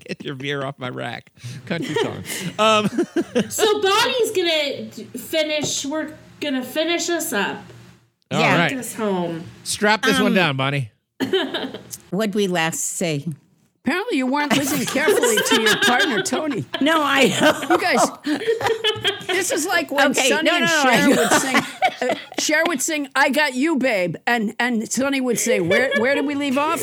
Get 0.05 0.23
your 0.23 0.35
beer 0.35 0.65
off 0.65 0.77
my 0.79 0.89
rack. 0.89 1.31
Country 1.65 1.95
song. 1.95 2.23
Um, 2.59 2.87
So 3.49 3.81
Bonnie's 3.81 4.31
gonna 4.31 4.89
finish. 5.17 5.85
We're 5.85 6.13
gonna 6.41 6.63
finish 6.63 7.09
us 7.09 7.31
up. 7.31 7.57
All 8.31 8.41
Take 8.41 8.57
right. 8.57 8.73
us 8.77 8.93
home. 8.95 9.43
Strap 9.63 10.01
this 10.03 10.17
one 10.19 10.27
Um, 10.31 10.35
down, 10.35 10.57
Bonnie. 10.57 10.91
What'd 12.09 12.35
we 12.35 12.47
last 12.47 12.79
say? 12.83 13.27
Apparently, 13.85 14.17
you 14.17 14.27
weren't 14.27 14.55
listening 14.55 14.87
carefully 14.87 15.35
to 15.35 15.61
your 15.61 15.75
partner, 15.81 16.21
Toni. 16.23 16.63
No, 16.79 17.01
I 17.03 17.23
You 17.69 17.77
guys, 17.77 19.27
this 19.27 19.51
is 19.51 19.65
like 19.65 19.91
when 19.91 20.11
Okay, 20.11 20.29
Sonny 20.29 20.49
no, 20.49 20.55
and 20.55 20.65
no, 20.65 20.81
Cher 20.83 21.09
would 21.09 21.31
sing. 21.41 21.55
Uh, 22.01 22.15
Cher 22.39 22.63
would 22.65 22.81
sing, 22.81 23.09
"I 23.13 23.29
got 23.29 23.55
you, 23.55 23.75
babe," 23.75 24.15
and 24.25 24.55
and 24.57 24.89
Sonny 24.89 25.19
would 25.19 25.37
say, 25.37 25.59
"Where 25.59 25.91
where 25.97 26.15
did 26.15 26.25
we 26.25 26.33
leave 26.35 26.57
off?" 26.57 26.81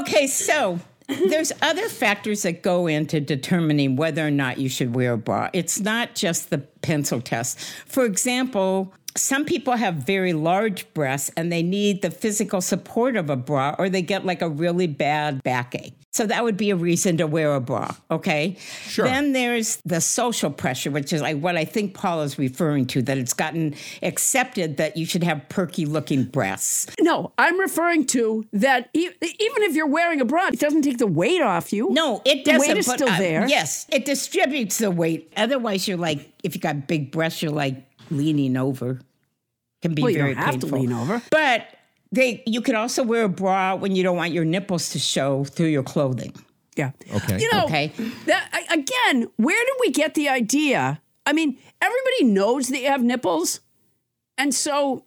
Okay, 0.00 0.26
so 0.26 0.80
there's 1.06 1.52
other 1.62 1.88
factors 1.88 2.42
that 2.42 2.62
go 2.62 2.88
into 2.88 3.20
determining 3.20 3.94
whether 3.94 4.26
or 4.26 4.32
not 4.32 4.58
you 4.58 4.68
should 4.68 4.94
wear 4.96 5.12
a 5.12 5.18
bra. 5.18 5.48
It's 5.52 5.78
not 5.78 6.16
just 6.16 6.50
the 6.50 6.58
pencil 6.58 7.20
test. 7.20 7.60
For 7.86 8.04
example, 8.04 8.92
some 9.16 9.44
people 9.44 9.74
have 9.74 9.94
very 9.94 10.32
large 10.32 10.92
breasts 10.94 11.30
and 11.36 11.52
they 11.52 11.62
need 11.62 12.02
the 12.02 12.10
physical 12.10 12.60
support 12.60 13.16
of 13.16 13.30
a 13.30 13.36
bra 13.36 13.74
or 13.78 13.88
they 13.88 14.02
get 14.02 14.24
like 14.24 14.42
a 14.42 14.48
really 14.48 14.86
bad 14.86 15.42
backache. 15.42 15.94
So 16.16 16.26
that 16.26 16.44
would 16.44 16.56
be 16.56 16.70
a 16.70 16.76
reason 16.76 17.18
to 17.18 17.26
wear 17.26 17.54
a 17.54 17.60
bra, 17.60 17.94
okay? 18.10 18.56
Sure. 18.86 19.04
Then 19.04 19.34
there's 19.34 19.76
the 19.84 20.00
social 20.00 20.50
pressure, 20.50 20.90
which 20.90 21.12
is 21.12 21.20
like 21.20 21.38
what 21.38 21.56
I 21.56 21.66
think 21.66 21.92
Paul 21.92 22.22
is 22.22 22.38
referring 22.38 22.86
to, 22.86 23.02
that 23.02 23.18
it's 23.18 23.34
gotten 23.34 23.74
accepted 24.02 24.78
that 24.78 24.96
you 24.96 25.04
should 25.04 25.22
have 25.22 25.46
perky 25.50 25.84
looking 25.84 26.24
breasts. 26.24 26.86
No, 27.00 27.32
I'm 27.36 27.60
referring 27.60 28.06
to 28.06 28.46
that. 28.54 28.88
E- 28.94 29.10
even 29.20 29.62
if 29.62 29.76
you're 29.76 29.86
wearing 29.86 30.22
a 30.22 30.24
bra, 30.24 30.46
it 30.46 30.58
doesn't 30.58 30.82
take 30.82 30.96
the 30.96 31.06
weight 31.06 31.42
off 31.42 31.70
you. 31.70 31.90
No, 31.90 32.22
it 32.24 32.46
doesn't. 32.46 32.66
weight 32.66 32.78
is 32.78 32.86
but, 32.86 32.94
still 32.94 33.10
uh, 33.10 33.18
there. 33.18 33.46
Yes, 33.46 33.86
it 33.90 34.06
distributes 34.06 34.78
the 34.78 34.90
weight. 34.90 35.30
Otherwise, 35.36 35.86
you're 35.86 35.98
like, 35.98 36.32
if 36.42 36.54
you 36.54 36.62
got 36.62 36.86
big 36.86 37.10
breasts, 37.10 37.42
you're 37.42 37.52
like 37.52 37.85
leaning 38.10 38.56
over. 38.56 39.00
Can 39.82 39.94
be 39.94 40.02
Well, 40.02 40.10
you 40.10 40.18
very 40.18 40.34
don't 40.34 40.42
have 40.44 40.54
to 40.54 40.60
painful. 40.60 40.78
lean 40.80 40.92
over. 40.92 41.22
But 41.30 41.66
they, 42.12 42.42
you 42.46 42.60
can 42.60 42.74
also 42.76 43.02
wear 43.02 43.24
a 43.24 43.28
bra 43.28 43.74
when 43.74 43.94
you 43.94 44.02
don't 44.02 44.16
want 44.16 44.32
your 44.32 44.44
nipples 44.44 44.90
to 44.90 44.98
show 44.98 45.44
through 45.44 45.66
your 45.68 45.82
clothing. 45.82 46.34
Yeah. 46.76 46.92
Okay. 47.14 47.38
You 47.38 47.50
know, 47.52 47.64
Okay. 47.64 47.92
that, 48.26 48.50
again, 48.70 49.28
where 49.36 49.58
did 49.64 49.74
we 49.80 49.90
get 49.90 50.14
the 50.14 50.28
idea? 50.28 51.00
I 51.24 51.32
mean, 51.32 51.58
everybody 51.82 52.24
knows 52.24 52.68
that 52.68 52.80
you 52.80 52.88
have 52.88 53.02
nipples. 53.02 53.60
And 54.38 54.54
so 54.54 55.04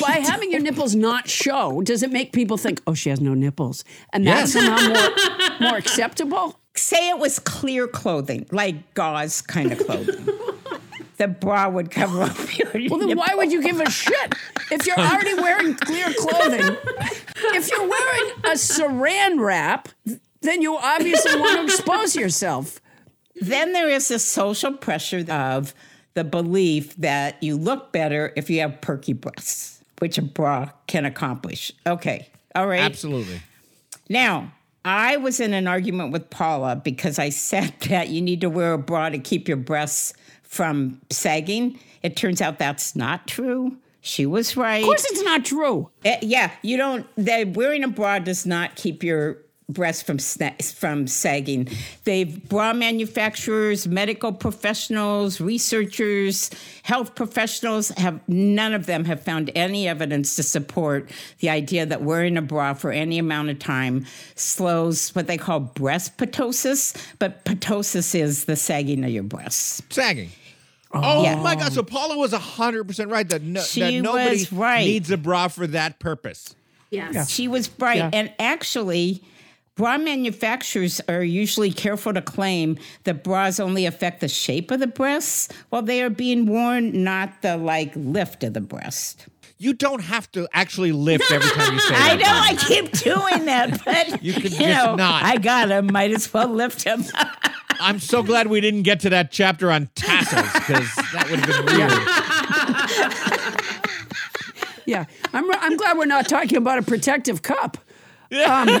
by 0.00 0.10
having 0.22 0.50
your 0.52 0.60
nipples 0.60 0.94
not 0.94 1.28
show, 1.28 1.80
does 1.82 2.02
it 2.02 2.10
make 2.12 2.32
people 2.32 2.56
think, 2.58 2.80
oh, 2.86 2.94
she 2.94 3.08
has 3.10 3.20
no 3.20 3.34
nipples? 3.34 3.84
And 4.12 4.26
that's 4.26 4.54
Yes. 4.54 4.64
somehow 4.64 4.88
more, 5.58 5.70
more 5.70 5.78
acceptable? 5.78 6.60
Say 6.76 7.08
it 7.08 7.18
was 7.18 7.38
clear 7.38 7.86
clothing, 7.88 8.46
like 8.52 8.92
gauze 8.94 9.40
kind 9.40 9.72
of 9.72 9.78
clothing. 9.78 10.28
the 11.16 11.28
bra 11.28 11.68
would 11.68 11.90
cover 11.90 12.22
up 12.22 12.58
your 12.58 12.70
Well, 12.90 13.06
then 13.06 13.16
why 13.16 13.34
would 13.34 13.52
you 13.52 13.62
give 13.62 13.80
a 13.80 13.90
shit 13.90 14.34
if 14.70 14.86
you're 14.86 14.98
already 14.98 15.34
wearing 15.34 15.74
clear 15.74 16.12
clothing? 16.18 16.76
If 17.54 17.70
you're 17.70 17.88
wearing 17.88 18.32
a 18.44 18.56
saran 18.56 19.40
wrap, 19.40 19.88
then 20.42 20.62
you 20.62 20.76
obviously 20.76 21.38
want 21.38 21.58
to 21.58 21.64
expose 21.64 22.16
yourself. 22.16 22.80
Then 23.40 23.72
there 23.72 23.88
is 23.88 24.08
the 24.08 24.18
social 24.18 24.72
pressure 24.72 25.24
of 25.30 25.74
the 26.14 26.24
belief 26.24 26.96
that 26.96 27.42
you 27.42 27.56
look 27.56 27.92
better 27.92 28.32
if 28.36 28.48
you 28.48 28.60
have 28.60 28.80
perky 28.80 29.12
breasts, 29.12 29.82
which 29.98 30.18
a 30.18 30.22
bra 30.22 30.70
can 30.86 31.04
accomplish. 31.04 31.72
Okay. 31.86 32.28
All 32.54 32.66
right. 32.66 32.80
Absolutely. 32.80 33.42
Now, 34.08 34.52
I 34.84 35.16
was 35.16 35.40
in 35.40 35.52
an 35.52 35.66
argument 35.66 36.12
with 36.12 36.30
Paula 36.30 36.76
because 36.76 37.18
I 37.18 37.28
said 37.28 37.74
that 37.88 38.08
you 38.08 38.22
need 38.22 38.40
to 38.42 38.48
wear 38.48 38.72
a 38.72 38.78
bra 38.78 39.10
to 39.10 39.18
keep 39.18 39.48
your 39.48 39.58
breasts 39.58 40.14
from 40.56 41.00
sagging. 41.10 41.78
It 42.02 42.16
turns 42.16 42.40
out 42.40 42.58
that's 42.58 42.96
not 42.96 43.26
true. 43.26 43.76
She 44.00 44.24
was 44.24 44.56
right. 44.56 44.82
Of 44.82 44.86
course, 44.86 45.04
it's 45.04 45.22
not 45.22 45.44
true. 45.44 45.90
Uh, 46.04 46.16
yeah, 46.22 46.52
you 46.62 46.76
don't. 46.76 47.06
They 47.16 47.44
wearing 47.44 47.84
a 47.84 47.88
bra 47.88 48.20
does 48.20 48.46
not 48.46 48.76
keep 48.76 49.02
your 49.02 49.38
breasts 49.68 50.02
from 50.02 50.18
sna- 50.18 50.72
from 50.74 51.06
sagging. 51.06 51.68
They 52.04 52.24
bra 52.24 52.72
manufacturers, 52.72 53.88
medical 53.88 54.32
professionals, 54.32 55.40
researchers, 55.40 56.50
health 56.84 57.14
professionals 57.16 57.88
have 57.90 58.20
none 58.28 58.74
of 58.74 58.86
them 58.86 59.04
have 59.06 59.22
found 59.22 59.50
any 59.56 59.88
evidence 59.88 60.36
to 60.36 60.42
support 60.44 61.10
the 61.40 61.50
idea 61.50 61.84
that 61.86 62.02
wearing 62.02 62.36
a 62.36 62.42
bra 62.42 62.74
for 62.74 62.92
any 62.92 63.18
amount 63.18 63.50
of 63.50 63.58
time 63.58 64.06
slows 64.36 65.14
what 65.16 65.26
they 65.26 65.36
call 65.36 65.60
breast 65.60 66.16
ptosis. 66.16 66.96
But 67.18 67.44
ptosis 67.44 68.14
is 68.14 68.44
the 68.44 68.56
sagging 68.56 69.02
of 69.04 69.10
your 69.10 69.24
breasts. 69.24 69.82
Sagging. 69.90 70.30
Oh 71.02 71.22
Yeah. 71.22 71.36
my 71.36 71.54
God! 71.56 71.72
So 71.72 71.82
Paula 71.82 72.16
was 72.16 72.32
hundred 72.32 72.84
percent 72.84 73.10
right 73.10 73.28
that 73.28 73.42
no, 73.42 73.60
She 73.60 73.80
that 73.80 73.92
nobody 74.02 74.30
was 74.38 74.52
right. 74.52 74.84
needs 74.84 75.10
a 75.10 75.16
bra 75.16 75.48
for 75.48 75.66
that 75.68 75.98
purpose. 75.98 76.54
Yes. 76.90 77.30
She 77.30 77.48
was 77.48 77.68
right. 77.78 77.96
Yeah. 77.98 78.10
And 78.12 78.32
actually, 78.38 79.22
bra 79.74 79.98
manufacturers 79.98 81.00
are 81.08 81.22
usually 81.22 81.72
careful 81.72 82.14
to 82.14 82.22
claim 82.22 82.78
that 83.04 83.24
bras 83.24 83.58
only 83.60 83.86
affect 83.86 84.20
the 84.20 84.28
shape 84.28 84.70
of 84.70 84.80
the 84.80 84.86
breasts 84.86 85.48
while 85.70 85.82
they 85.82 86.02
are 86.02 86.10
being 86.10 86.46
worn, 86.46 87.02
not 87.04 87.42
the 87.42 87.56
like 87.56 87.92
lift 87.96 88.44
of 88.44 88.54
the 88.54 88.60
breast. 88.60 89.26
You 89.58 89.72
don't 89.72 90.02
have 90.02 90.30
to 90.32 90.46
actually 90.52 90.92
lift 90.92 91.30
every 91.32 91.48
time 91.50 91.72
you 91.74 91.80
say 91.88 91.94
I 91.94 92.16
that. 92.16 92.18
know 92.18 92.26
I 92.28 92.54
keep 92.68 92.92
doing 92.92 93.46
that, 93.46 93.82
but 93.86 94.22
You 94.22 94.34
can 94.34 94.42
you, 94.44 94.48
just 94.50 94.60
know, 94.60 94.94
not. 94.96 95.24
I 95.24 95.38
got 95.38 95.70
him. 95.70 95.90
Might 95.92 96.10
as 96.12 96.32
well 96.32 96.48
lift 96.48 96.84
him. 96.84 97.04
I'm 97.80 97.98
so 97.98 98.22
glad 98.22 98.46
we 98.48 98.60
didn't 98.60 98.82
get 98.82 99.00
to 99.00 99.10
that 99.10 99.30
chapter 99.30 99.70
on 99.70 99.88
tassels 99.94 100.52
because 100.52 100.94
that 101.12 101.30
would 101.30 101.40
have 101.40 101.66
been 101.66 101.76
weird. 101.76 101.92
Yeah, 104.86 105.04
I'm, 105.34 105.50
I'm 105.52 105.76
glad 105.76 105.98
we're 105.98 106.06
not 106.06 106.28
talking 106.28 106.56
about 106.56 106.78
a 106.78 106.82
protective 106.82 107.42
cup. 107.42 107.76
Um, 108.30 108.80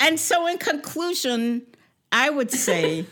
I 0.00 0.18
so, 0.18 0.46
in 0.46 0.56
conclusion, 0.58 1.66
I 2.10 2.30
would 2.30 2.50
say 2.50 3.04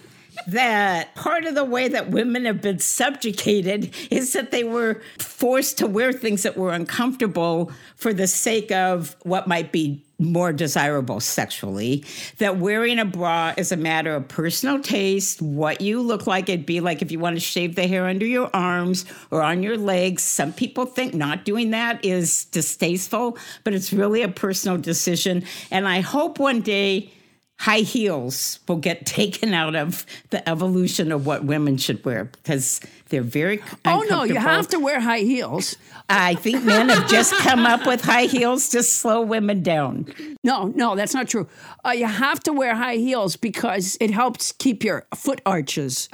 that 0.46 1.14
part 1.14 1.44
of 1.44 1.54
the 1.54 1.64
way 1.64 1.88
that 1.88 2.10
women 2.10 2.44
have 2.44 2.60
been 2.60 2.78
subjugated 2.78 3.94
is 4.10 4.32
that 4.32 4.50
they 4.50 4.64
were 4.64 5.00
forced 5.18 5.78
to 5.78 5.86
wear 5.86 6.12
things 6.12 6.42
that 6.42 6.56
were 6.56 6.72
uncomfortable 6.72 7.70
for 7.96 8.12
the 8.12 8.26
sake 8.26 8.70
of 8.72 9.16
what 9.22 9.46
might 9.46 9.72
be 9.72 10.02
more 10.18 10.52
desirable 10.52 11.20
sexually. 11.20 12.04
That 12.38 12.56
wearing 12.56 12.98
a 12.98 13.04
bra 13.04 13.52
is 13.56 13.70
a 13.70 13.76
matter 13.76 14.14
of 14.14 14.28
personal 14.28 14.80
taste, 14.80 15.42
what 15.42 15.80
you 15.80 16.00
look 16.00 16.26
like. 16.26 16.48
It'd 16.48 16.64
be 16.64 16.80
like 16.80 17.02
if 17.02 17.12
you 17.12 17.18
want 17.18 17.36
to 17.36 17.40
shave 17.40 17.74
the 17.74 17.86
hair 17.86 18.06
under 18.06 18.24
your 18.24 18.48
arms 18.54 19.04
or 19.30 19.42
on 19.42 19.62
your 19.62 19.76
legs. 19.76 20.22
Some 20.22 20.52
people 20.52 20.86
think 20.86 21.12
not 21.12 21.44
doing 21.44 21.70
that 21.72 22.02
is 22.04 22.46
distasteful, 22.46 23.36
but 23.64 23.74
it's 23.74 23.92
really 23.92 24.22
a 24.22 24.28
personal 24.28 24.78
decision. 24.78 25.44
And 25.70 25.86
I 25.86 26.00
hope 26.00 26.38
one 26.38 26.62
day 26.62 27.12
high 27.58 27.80
heels 27.80 28.60
will 28.68 28.76
get 28.76 29.06
taken 29.06 29.54
out 29.54 29.74
of 29.74 30.04
the 30.30 30.46
evolution 30.48 31.10
of 31.10 31.26
what 31.26 31.44
women 31.44 31.76
should 31.76 32.04
wear 32.04 32.24
because 32.24 32.80
they're 33.08 33.22
very 33.22 33.62
Oh 33.84 34.04
no, 34.08 34.24
you 34.24 34.36
have 34.36 34.68
to 34.68 34.78
wear 34.78 35.00
high 35.00 35.20
heels. 35.20 35.76
I 36.08 36.34
think 36.34 36.64
men 36.64 36.88
have 36.88 37.08
just 37.08 37.34
come 37.38 37.66
up 37.66 37.86
with 37.86 38.02
high 38.04 38.26
heels 38.26 38.68
to 38.70 38.82
slow 38.82 39.22
women 39.22 39.62
down. 39.62 40.06
No, 40.44 40.66
no, 40.74 40.94
that's 40.94 41.14
not 41.14 41.28
true. 41.28 41.48
Uh, 41.84 41.90
you 41.90 42.06
have 42.06 42.40
to 42.44 42.52
wear 42.52 42.74
high 42.76 42.96
heels 42.96 43.36
because 43.36 43.96
it 44.00 44.10
helps 44.10 44.52
keep 44.52 44.84
your 44.84 45.06
foot 45.14 45.40
arches. 45.44 46.08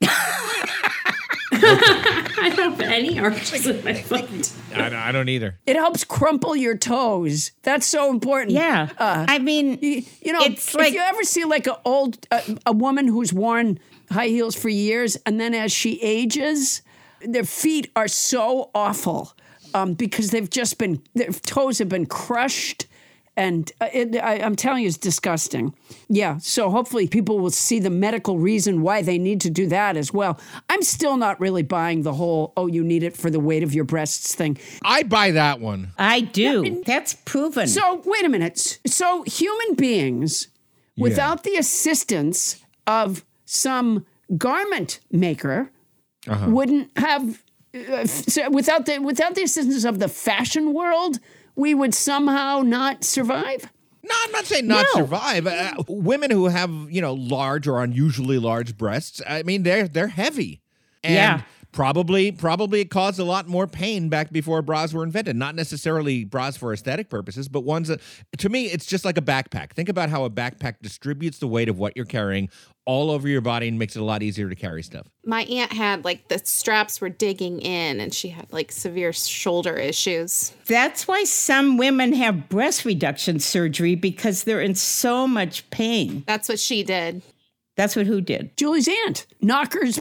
I 1.52 2.52
don't 2.54 2.72
have 2.72 2.80
any 2.80 3.18
arches 3.18 3.66
in 3.66 3.82
my 3.84 3.94
foot. 3.94 4.52
I, 4.74 4.88
don't- 4.88 4.94
I 4.94 5.12
don't 5.12 5.28
either. 5.28 5.58
It 5.66 5.76
helps 5.76 6.04
crumple 6.04 6.54
your 6.56 6.76
toes. 6.76 7.52
That's 7.62 7.86
so 7.86 8.10
important. 8.10 8.52
Yeah. 8.52 8.88
Uh, 8.98 9.24
I 9.28 9.38
mean, 9.38 9.78
you, 9.80 10.02
you 10.22 10.32
know, 10.32 10.40
it's 10.42 10.68
if 10.68 10.74
like- 10.74 10.92
you 10.92 11.00
ever 11.00 11.22
see 11.22 11.44
like 11.44 11.66
a 11.66 11.78
old 11.84 12.26
uh, 12.30 12.40
a 12.66 12.72
woman 12.72 13.08
who's 13.08 13.32
worn 13.32 13.78
high 14.10 14.28
heels 14.28 14.54
for 14.56 14.68
years, 14.68 15.16
and 15.26 15.40
then 15.40 15.54
as 15.54 15.72
she 15.72 16.00
ages, 16.02 16.82
their 17.20 17.44
feet 17.44 17.90
are 17.96 18.08
so 18.08 18.70
awful 18.74 19.34
um, 19.74 19.94
because 19.94 20.30
they've 20.30 20.48
just 20.50 20.78
been 20.78 21.02
their 21.14 21.28
toes 21.30 21.78
have 21.78 21.88
been 21.88 22.06
crushed. 22.06 22.86
And 23.38 23.70
uh, 23.80 23.86
it, 23.92 24.16
I, 24.16 24.40
I'm 24.40 24.56
telling 24.56 24.82
you, 24.82 24.88
it's 24.88 24.98
disgusting. 24.98 25.72
Yeah. 26.08 26.38
So 26.38 26.70
hopefully 26.70 27.06
people 27.06 27.38
will 27.38 27.52
see 27.52 27.78
the 27.78 27.88
medical 27.90 28.36
reason 28.36 28.82
why 28.82 29.02
they 29.02 29.16
need 29.16 29.40
to 29.42 29.50
do 29.50 29.68
that 29.68 29.96
as 29.96 30.12
well. 30.12 30.40
I'm 30.68 30.82
still 30.82 31.16
not 31.16 31.38
really 31.38 31.62
buying 31.62 32.02
the 32.02 32.12
whole, 32.14 32.52
oh, 32.56 32.66
you 32.66 32.82
need 32.82 33.04
it 33.04 33.16
for 33.16 33.30
the 33.30 33.38
weight 33.38 33.62
of 33.62 33.72
your 33.74 33.84
breasts 33.84 34.34
thing. 34.34 34.58
I 34.82 35.04
buy 35.04 35.30
that 35.30 35.60
one. 35.60 35.92
I 35.96 36.20
do. 36.22 36.82
That's 36.84 37.14
proven. 37.14 37.68
So 37.68 38.02
wait 38.04 38.24
a 38.24 38.28
minute. 38.28 38.80
So 38.86 39.22
human 39.22 39.76
beings, 39.76 40.48
without 40.96 41.44
the 41.44 41.54
assistance 41.56 42.60
of 42.88 43.24
some 43.44 44.04
garment 44.36 44.98
maker, 45.12 45.70
Uh-huh. 46.26 46.50
wouldn't 46.50 46.90
have. 46.98 47.42
Uh, 47.74 48.02
f- 48.02 48.08
so 48.34 48.50
without 48.50 48.84
the 48.86 48.98
without 48.98 49.34
the 49.36 49.42
assistance 49.42 49.84
of 49.84 49.98
the 50.00 50.08
fashion 50.08 50.72
world, 50.74 51.20
we 51.58 51.74
would 51.74 51.92
somehow 51.92 52.62
not 52.64 53.04
survive. 53.04 53.70
No, 54.02 54.14
I'm 54.24 54.32
not 54.32 54.46
saying 54.46 54.66
not 54.66 54.86
No. 54.94 55.02
survive. 55.02 55.46
Uh, 55.46 55.74
women 55.88 56.30
who 56.30 56.46
have 56.46 56.70
you 56.88 57.02
know 57.02 57.12
large 57.12 57.68
or 57.68 57.82
unusually 57.82 58.38
large 58.38 58.78
breasts, 58.78 59.20
I 59.28 59.42
mean 59.42 59.64
they're 59.64 59.86
they're 59.88 60.08
heavy, 60.08 60.62
and 61.04 61.14
Yeah. 61.14 61.42
probably 61.72 62.32
probably 62.32 62.80
it 62.80 62.90
caused 62.90 63.18
a 63.18 63.24
lot 63.24 63.48
more 63.48 63.66
pain 63.66 64.08
back 64.08 64.30
before 64.32 64.62
bras 64.62 64.94
were 64.94 65.02
invented. 65.04 65.36
Not 65.36 65.54
necessarily 65.54 66.24
bras 66.24 66.56
for 66.56 66.72
aesthetic 66.72 67.10
purposes, 67.10 67.48
but 67.48 67.62
ones 67.64 67.88
that 67.88 68.00
to 68.38 68.48
me 68.48 68.66
it's 68.66 68.86
just 68.86 69.04
like 69.04 69.18
a 69.18 69.22
backpack. 69.22 69.72
Think 69.72 69.88
about 69.90 70.08
how 70.08 70.24
a 70.24 70.30
backpack 70.30 70.76
distributes 70.80 71.38
the 71.38 71.48
weight 71.48 71.68
of 71.68 71.76
what 71.78 71.94
you're 71.96 72.06
carrying 72.06 72.48
all 72.88 73.10
over 73.10 73.28
your 73.28 73.42
body 73.42 73.68
and 73.68 73.78
makes 73.78 73.94
it 73.96 74.00
a 74.00 74.04
lot 74.04 74.22
easier 74.22 74.48
to 74.48 74.56
carry 74.56 74.82
stuff. 74.82 75.06
My 75.22 75.42
aunt 75.42 75.74
had 75.74 76.06
like 76.06 76.28
the 76.28 76.38
straps 76.38 77.02
were 77.02 77.10
digging 77.10 77.60
in 77.60 78.00
and 78.00 78.14
she 78.14 78.30
had 78.30 78.50
like 78.50 78.72
severe 78.72 79.12
shoulder 79.12 79.74
issues. 79.76 80.54
That's 80.64 81.06
why 81.06 81.24
some 81.24 81.76
women 81.76 82.14
have 82.14 82.48
breast 82.48 82.86
reduction 82.86 83.40
surgery 83.40 83.94
because 83.94 84.44
they're 84.44 84.62
in 84.62 84.74
so 84.74 85.26
much 85.26 85.68
pain. 85.68 86.24
That's 86.26 86.48
what 86.48 86.58
she 86.58 86.82
did. 86.82 87.20
That's 87.76 87.94
what 87.94 88.06
who 88.06 88.22
did? 88.22 88.56
Julie's 88.56 88.88
aunt, 88.88 89.26
Knockers, 89.42 90.00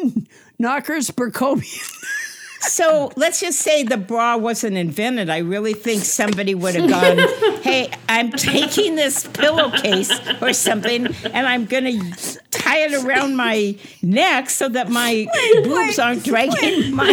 Knockers 0.58 1.10
Berkovian. 1.10 1.92
So 2.62 3.10
let's 3.16 3.40
just 3.40 3.58
say 3.58 3.82
the 3.82 3.96
bra 3.96 4.36
wasn't 4.36 4.76
invented. 4.76 5.28
I 5.28 5.38
really 5.38 5.74
think 5.74 6.04
somebody 6.04 6.54
would 6.54 6.74
have 6.74 6.88
gone, 6.88 7.18
hey, 7.62 7.90
I'm 8.08 8.30
taking 8.32 8.94
this 8.94 9.26
pillowcase 9.26 10.10
or 10.40 10.52
something 10.52 11.06
and 11.06 11.46
I'm 11.46 11.66
going 11.66 11.84
to 11.84 12.38
tie 12.50 12.78
it 12.78 13.04
around 13.04 13.36
my 13.36 13.76
neck 14.00 14.48
so 14.48 14.68
that 14.68 14.88
my 14.90 15.26
boobs 15.64 15.98
aren't 15.98 16.22
dragging 16.24 16.94
my 16.94 17.12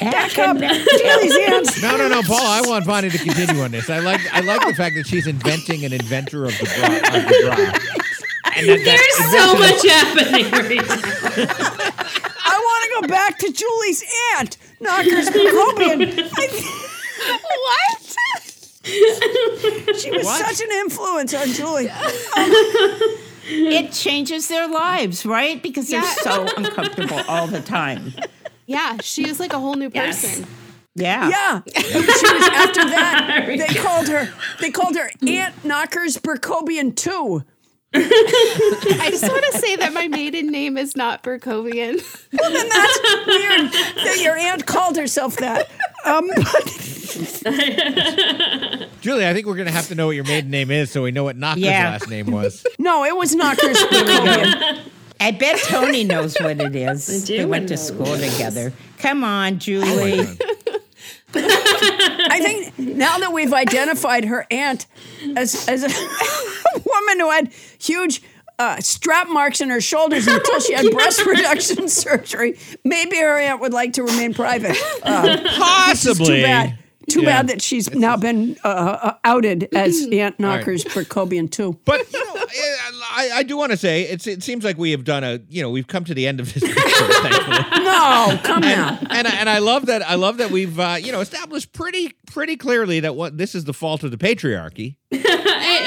back 0.00 0.38
and 0.38 0.60
neck. 0.60 0.86
No, 1.82 1.96
no, 1.96 2.08
no, 2.08 2.22
Paul. 2.22 2.36
I 2.46 2.62
want 2.66 2.86
Bonnie 2.86 3.08
to 3.10 3.18
continue 3.18 3.62
on 3.62 3.70
this. 3.70 3.88
I 3.88 3.98
like 4.00 4.20
I 4.32 4.40
like 4.40 4.66
the 4.66 4.74
fact 4.74 4.96
that 4.96 5.06
she's 5.06 5.26
inventing 5.26 5.84
an 5.84 5.92
inventor 5.92 6.44
of 6.44 6.52
the 6.58 6.64
bra. 6.64 6.86
Of 7.16 7.24
the 7.24 7.40
bra. 7.44 7.54
And 8.56 8.68
that- 8.68 8.84
that 8.84 8.98
There's 8.98 9.30
so 9.32 9.54
much 9.58 9.82
happening 9.86 10.50
right 10.52 12.18
now. 12.18 12.34
I 12.50 12.58
want 12.58 12.84
to 12.84 13.08
go 13.08 13.12
back 13.14 13.38
to 13.38 13.52
Julie's 13.52 14.04
aunt, 14.36 14.56
Knockers 14.80 15.28
Berkovian. 15.30 16.30
what? 17.64 18.04
she 19.98 20.10
was 20.10 20.24
What? 20.24 20.46
such 20.46 20.60
an 20.66 20.70
influence 20.80 21.34
on 21.34 21.48
Julie. 21.48 21.90
It 23.50 23.92
changes 23.92 24.48
their 24.48 24.68
lives, 24.68 25.24
right? 25.26 25.62
Because 25.62 25.88
they're 25.88 26.02
Yeah. 26.02 26.14
so 26.22 26.46
uncomfortable 26.56 27.20
all 27.28 27.46
the 27.46 27.60
time. 27.60 28.12
Yeah, 28.66 28.98
she 29.02 29.26
is 29.28 29.40
like 29.40 29.52
a 29.52 29.58
whole 29.58 29.74
new 29.74 29.90
person. 29.90 30.46
Yeah. 30.94 31.28
Yeah. 31.28 31.60
she 31.76 31.98
was 31.98 32.48
after 32.48 32.84
that. 32.90 33.44
They 33.46 33.74
called 33.74 34.08
her. 34.08 34.28
They 34.60 34.70
called 34.70 34.96
her 34.96 35.10
Aunt 35.26 35.64
Knockers 35.64 36.16
Berkovian 36.18 36.94
too. 36.94 37.44
I 37.94 39.08
just 39.10 39.22
want 39.26 39.44
to 39.52 39.58
say 39.58 39.76
that 39.76 39.92
my 39.94 40.08
maiden 40.08 40.48
name 40.48 40.76
is 40.76 40.94
not 40.94 41.22
Berkovian. 41.22 42.02
Well, 42.38 42.50
then 42.52 42.68
that's 42.68 43.00
weird 43.26 43.72
that 44.04 44.18
your 44.20 44.36
aunt 44.36 44.66
called 44.66 44.96
herself 44.96 45.36
that. 45.38 45.70
Um, 46.04 46.28
Julie, 49.00 49.26
I 49.26 49.32
think 49.32 49.46
we're 49.46 49.56
gonna 49.56 49.70
have 49.70 49.88
to 49.88 49.94
know 49.94 50.06
what 50.06 50.16
your 50.16 50.24
maiden 50.24 50.50
name 50.50 50.70
is 50.70 50.90
so 50.90 51.02
we 51.02 51.10
know 51.12 51.24
what 51.24 51.36
Knocker's 51.36 51.62
Yeah. 51.62 51.90
last 51.90 52.08
name 52.10 52.30
was. 52.30 52.66
no, 52.78 53.04
it 53.04 53.16
was 53.16 53.34
Knockers 53.34 53.78
Berkovian. 53.78 54.80
I 55.20 55.30
bet 55.32 55.58
Toni 55.64 56.04
knows 56.04 56.36
what 56.38 56.60
it 56.60 56.76
is. 56.76 57.24
do 57.24 57.38
They 57.38 57.44
went 57.46 57.68
to 57.68 57.76
school 57.76 58.06
what 58.06 58.20
together. 58.20 58.72
Come 58.98 59.24
on, 59.24 59.58
Julie. 59.58 60.26
I 61.34 62.40
think 62.40 62.78
now 62.78 63.18
that 63.18 63.32
we've 63.32 63.52
identified 63.52 64.24
her 64.26 64.46
aunt 64.50 64.86
as 65.36 65.68
as 65.68 65.82
a 65.84 65.88
woman 66.84 67.20
who 67.20 67.30
had 67.30 67.52
huge 67.78 68.22
uh, 68.58 68.80
strap 68.80 69.28
marks 69.28 69.60
in 69.60 69.70
her 69.70 69.80
shoulders 69.80 70.26
until 70.26 70.58
she 70.60 70.72
had 70.74 70.90
breast 70.92 71.24
reduction 71.24 71.88
surgery, 71.88 72.58
maybe 72.84 73.16
her 73.16 73.38
aunt 73.38 73.60
would 73.60 73.72
like 73.72 73.92
to 73.94 74.02
remain 74.02 74.34
private. 74.34 74.76
Uh, 75.02 75.36
Possibly. 75.56 76.26
too 76.26 76.42
bad. 76.42 76.78
Too 77.08 77.22
Yeah. 77.22 77.26
bad 77.26 77.48
that 77.48 77.62
she's 77.62 77.90
now 77.94 78.18
been 78.18 78.58
uh, 78.62 78.68
uh, 78.68 79.14
outed 79.24 79.68
as 79.74 80.06
Aunt 80.12 80.38
Knockers 80.38 80.84
Berkovian 80.84 81.50
too. 81.50 81.78
But 81.86 82.12
you 82.12 82.22
know, 82.22 82.34
I, 82.36 83.30
I 83.36 83.42
do 83.44 83.56
want 83.56 83.70
to 83.72 83.78
say 83.78 84.02
it's, 84.02 84.26
it 84.26 84.42
seems 84.42 84.62
like 84.62 84.76
we 84.76 84.90
have 84.90 85.04
done 85.04 85.24
a 85.24 85.40
you 85.48 85.62
know 85.62 85.70
we've 85.70 85.86
come 85.86 86.04
to 86.04 86.12
the 86.12 86.26
end 86.26 86.38
of 86.38 86.52
this. 86.52 86.62
picture. 86.62 86.78
No, 87.82 88.38
come 88.44 88.60
now. 88.60 88.98
and 89.08 89.26
I, 89.26 89.36
and 89.36 89.48
I 89.48 89.58
love 89.60 89.86
that 89.86 90.02
I 90.02 90.16
love 90.16 90.36
that 90.36 90.50
we've 90.50 90.78
uh, 90.78 90.96
you 91.00 91.10
know 91.12 91.20
established 91.20 91.72
pretty 91.72 92.12
pretty 92.26 92.56
clearly 92.58 93.00
that 93.00 93.14
what 93.16 93.38
this 93.38 93.54
is 93.54 93.64
the 93.64 93.72
fault 93.72 94.02
of 94.04 94.10
the 94.10 94.18
patriarchy. 94.18 94.96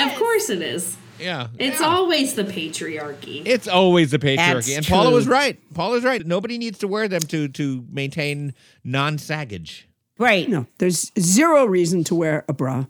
Hey, 0.07 0.13
of 0.13 0.19
course 0.19 0.49
it 0.49 0.61
is. 0.61 0.97
Yeah, 1.19 1.47
It's 1.59 1.79
always 1.81 2.33
the 2.33 2.43
patriarchy. 2.43 3.43
It's 3.45 3.67
always 3.67 4.09
the 4.09 4.17
patriarchy, 4.17 4.37
That's 4.37 4.77
and 4.77 4.87
Paula 4.87 5.09
true. 5.09 5.15
was 5.15 5.27
right. 5.27 5.59
Paula's 5.75 6.03
right. 6.03 6.25
Nobody 6.25 6.57
needs 6.57 6.79
to 6.79 6.87
wear 6.87 7.07
them 7.07 7.21
to 7.21 7.47
to 7.49 7.85
maintain 7.91 8.53
non-saggage, 8.83 9.87
Right. 10.17 10.47
No, 10.49 10.65
there's 10.79 11.11
zero 11.19 11.65
reason 11.65 12.03
to 12.05 12.15
wear 12.15 12.43
a 12.47 12.53
bra. 12.53 12.85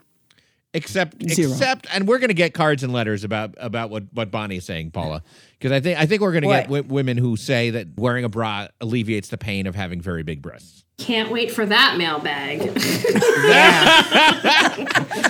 Except 0.73 1.21
Zero. 1.29 1.51
except, 1.51 1.87
and 1.93 2.07
we're 2.07 2.19
going 2.19 2.29
to 2.29 2.33
get 2.33 2.53
cards 2.53 2.83
and 2.83 2.93
letters 2.93 3.23
about 3.23 3.55
about 3.57 3.89
what 3.89 4.03
what 4.13 4.31
Bonnie 4.31 4.57
is 4.57 4.65
saying, 4.65 4.91
Paula, 4.91 5.23
because 5.57 5.71
I 5.71 5.79
think 5.79 5.99
I 5.99 6.05
think 6.05 6.21
we're 6.21 6.31
going 6.31 6.43
to 6.43 6.49
get 6.49 6.63
w- 6.65 6.83
women 6.83 7.17
who 7.17 7.35
say 7.37 7.69
that 7.71 7.87
wearing 7.97 8.23
a 8.23 8.29
bra 8.29 8.67
alleviates 8.79 9.29
the 9.29 9.37
pain 9.37 9.67
of 9.67 9.75
having 9.75 10.01
very 10.01 10.23
big 10.23 10.41
breasts. 10.41 10.83
Can't 10.97 11.31
wait 11.31 11.51
for 11.51 11.65
that 11.65 11.97
mailbag. 11.97 12.59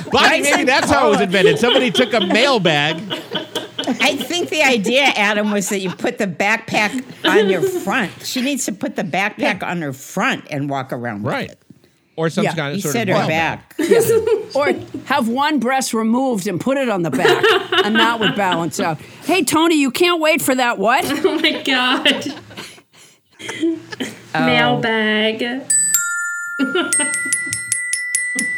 Bonnie, 0.12 0.42
maybe 0.42 0.64
that's 0.66 0.90
how 0.92 1.08
it 1.08 1.12
was 1.12 1.22
invented. 1.22 1.60
Somebody 1.60 1.92
took 1.92 2.14
a 2.14 2.20
mailbag. 2.20 2.98
I 3.88 4.16
think 4.16 4.50
the 4.50 4.62
idea, 4.64 5.04
Adam, 5.04 5.52
was 5.52 5.70
that 5.70 5.80
you 5.80 5.90
put 5.92 6.18
the 6.18 6.28
backpack 6.28 7.04
on 7.26 7.50
your 7.50 7.62
front. 7.62 8.12
She 8.24 8.42
needs 8.42 8.66
to 8.66 8.74
put 8.74 8.96
the 8.96 9.04
backpack 9.04 9.64
on 9.64 9.82
her 9.82 9.94
front 9.94 10.46
and 10.52 10.70
walk 10.70 10.94
around 10.94 11.24
with 11.24 11.34
Right. 11.34 11.56
It. 12.12 12.20
Or 12.20 12.30
some 12.30 12.44
Yeah, 12.44 12.54
kind 12.54 12.70
of 12.70 12.76
He 12.76 12.82
sort 12.82 12.94
said 12.94 13.10
of 13.10 13.16
her 13.16 13.22
bell 13.22 13.28
back. 13.30 13.76
or 14.56 14.74
have 15.06 15.28
one 15.28 15.60
breast 15.60 15.94
removed 15.94 16.48
and 16.48 16.60
put 16.60 16.78
it 16.78 16.90
on 16.90 17.04
the 17.04 17.10
back, 17.12 17.44
and 17.86 17.96
that 17.96 18.20
would 18.20 18.36
balance 18.36 18.80
out. 18.80 19.00
Hey, 19.24 19.44
Toni, 19.44 19.76
you 19.76 19.92
can't 19.92 20.20
wait 20.22 20.42
for 20.42 20.54
that 20.56 20.78
what? 20.78 21.06
Oh 21.26 21.40
my 21.40 21.64
god. 21.64 22.26
Oh. 24.34 24.46
Mailbag. 24.46 25.42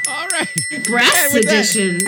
All 0.09 0.27
right. 0.27 0.47
Breast 0.85 1.35
And 1.35 1.45
edition. 1.45 1.99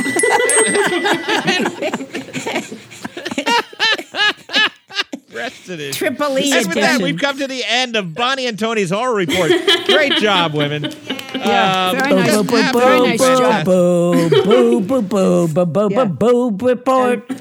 Triple 5.93 6.39
E 6.39 6.51
And 6.53 6.67
with 6.67 6.75
that, 6.75 7.01
we've 7.01 7.19
come 7.19 7.37
to 7.39 7.47
the 7.47 7.63
end 7.65 7.95
of 7.95 8.13
Bonnie 8.13 8.47
and 8.47 8.57
Toni's 8.57 8.91
oral 8.91 9.15
report. 9.15 9.51
Great 9.85 10.13
job, 10.13 10.53
women. 10.53 10.93
Yeah, 11.39 11.89
Um, 11.91 11.97
very 11.97 12.13
nice. 12.15 12.25
just 12.31 12.49
Very 12.73 12.99
nice 13.01 13.19
job. 13.39 13.65
Yeah. 15.91 15.97
report. 16.61 17.31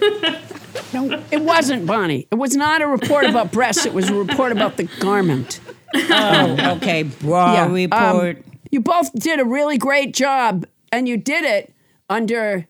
No, 0.93 1.23
it 1.31 1.41
wasn't 1.43 1.87
Bonnie. 1.87 2.27
It 2.31 2.37
was 2.37 2.55
not 2.57 2.81
a 2.83 2.87
report 2.87 3.25
about 3.27 3.51
breasts. 3.53 3.85
It 3.87 3.93
was 3.95 4.09
a 4.11 4.15
report 4.15 4.53
about 4.53 4.77
the 4.77 4.85
garment. 5.01 5.61
Oh, 5.95 6.77
okay. 6.77 7.03
Bra 7.05 7.55
Yeah, 7.55 7.65
um, 7.65 7.73
report. 7.73 8.45
you 8.71 8.81
both 8.81 9.13
did 9.15 9.41
a 9.41 9.45
really 9.45 9.77
great 9.79 10.15
job, 10.15 10.67
and 10.93 11.09
you 11.09 11.17
did 11.17 11.45
it 11.45 11.73
under 12.09 12.67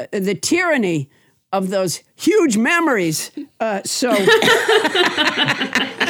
uh, 0.00 0.06
the 0.12 0.34
tyranny 0.34 1.08
of 1.52 1.70
those 1.70 2.02
huge 2.16 2.56
memories. 2.56 3.30
Uh, 3.60 3.80
so, 3.84 4.12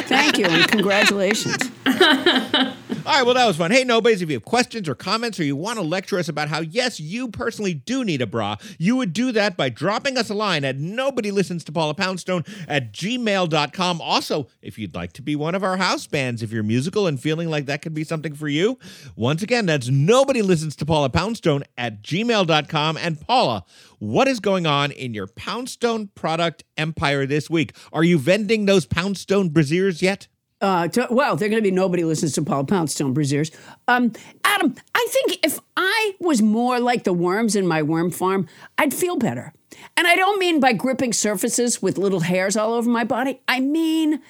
thank 0.07 0.37
you 0.37 0.45
and 0.45 0.67
congratulations. 0.69 1.57
All 3.05 3.13
right, 3.13 3.23
well, 3.23 3.35
that 3.35 3.45
was 3.45 3.57
fun. 3.57 3.69
Hey, 3.69 3.83
nobodies, 3.83 4.23
if 4.23 4.29
you 4.29 4.35
have 4.35 4.45
questions 4.45 4.89
or 4.89 4.95
comments 4.95 5.39
or 5.39 5.43
you 5.43 5.55
want 5.55 5.77
to 5.77 5.85
lecture 5.85 6.17
us 6.17 6.27
about 6.27 6.49
how, 6.49 6.61
yes, 6.61 6.99
you 6.99 7.27
personally 7.27 7.75
do 7.75 8.03
need 8.03 8.23
a 8.23 8.25
bra, 8.25 8.55
you 8.79 8.95
would 8.95 9.13
do 9.13 9.31
that 9.33 9.55
by 9.55 9.69
dropping 9.69 10.17
us 10.17 10.31
a 10.31 10.33
line 10.33 10.65
at 10.65 10.77
nobody 10.77 11.29
listens 11.29 11.63
to 11.65 11.71
Paula 11.71 11.93
Poundstone 11.93 12.43
at 12.67 12.91
gmail.com. 12.91 14.01
Also, 14.01 14.47
if 14.63 14.79
you'd 14.79 14.95
like 14.95 15.13
to 15.13 15.21
be 15.21 15.35
one 15.35 15.53
of 15.53 15.63
our 15.63 15.77
house 15.77 16.07
bands, 16.07 16.41
if 16.41 16.51
you're 16.51 16.63
musical 16.63 17.05
and 17.05 17.21
feeling 17.21 17.49
like 17.51 17.67
that 17.67 17.83
could 17.83 17.93
be 17.93 18.03
something 18.03 18.33
for 18.33 18.47
you, 18.47 18.79
once 19.15 19.43
again, 19.43 19.67
that's 19.67 19.87
nobody 19.87 20.41
listens 20.41 20.75
to 20.77 20.85
Paula 20.87 21.11
Poundstone 21.11 21.63
at 21.77 22.01
gmail.com. 22.01 22.97
And 22.97 23.21
Paula, 23.21 23.63
what 23.99 24.27
is 24.27 24.39
going 24.39 24.65
on 24.65 24.91
in 24.91 25.13
your 25.13 25.27
Poundstone 25.27 26.07
product 26.15 26.63
empire 26.75 27.27
this 27.27 27.51
week? 27.51 27.75
Are 27.93 28.03
you 28.03 28.17
vending 28.17 28.65
those 28.65 28.87
Poundstone 28.87 29.51
brassieres 29.51 30.01
yet? 30.01 30.27
Uh, 30.61 30.87
to, 30.87 31.07
well, 31.11 31.35
they're 31.35 31.49
going 31.49 31.61
to 31.61 31.69
be 31.69 31.75
nobody 31.75 32.03
listens 32.03 32.33
to 32.33 32.41
Paul 32.41 32.63
Poundstone 32.63 33.13
Brassieres. 33.13 33.53
Um, 33.87 34.13
Adam, 34.43 34.73
I 34.95 35.07
think 35.09 35.45
if 35.45 35.59
I 35.75 36.13
was 36.19 36.41
more 36.41 36.79
like 36.79 37.03
the 37.03 37.13
worms 37.13 37.55
in 37.55 37.67
my 37.67 37.81
worm 37.81 38.09
farm, 38.09 38.47
I'd 38.77 38.93
feel 38.93 39.17
better. 39.17 39.53
And 39.97 40.07
I 40.07 40.15
don't 40.15 40.39
mean 40.39 40.59
by 40.59 40.73
gripping 40.73 41.13
surfaces 41.13 41.81
with 41.81 41.97
little 41.97 42.21
hairs 42.21 42.55
all 42.55 42.73
over 42.73 42.89
my 42.89 43.03
body. 43.03 43.41
I 43.47 43.59
mean, 43.59 44.21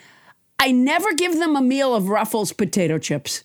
I 0.60 0.72
never 0.72 1.14
give 1.14 1.36
them 1.38 1.56
a 1.56 1.62
meal 1.62 1.94
of 1.94 2.10
Ruffles 2.10 2.54
potato 2.54 2.98
chips. 2.98 3.44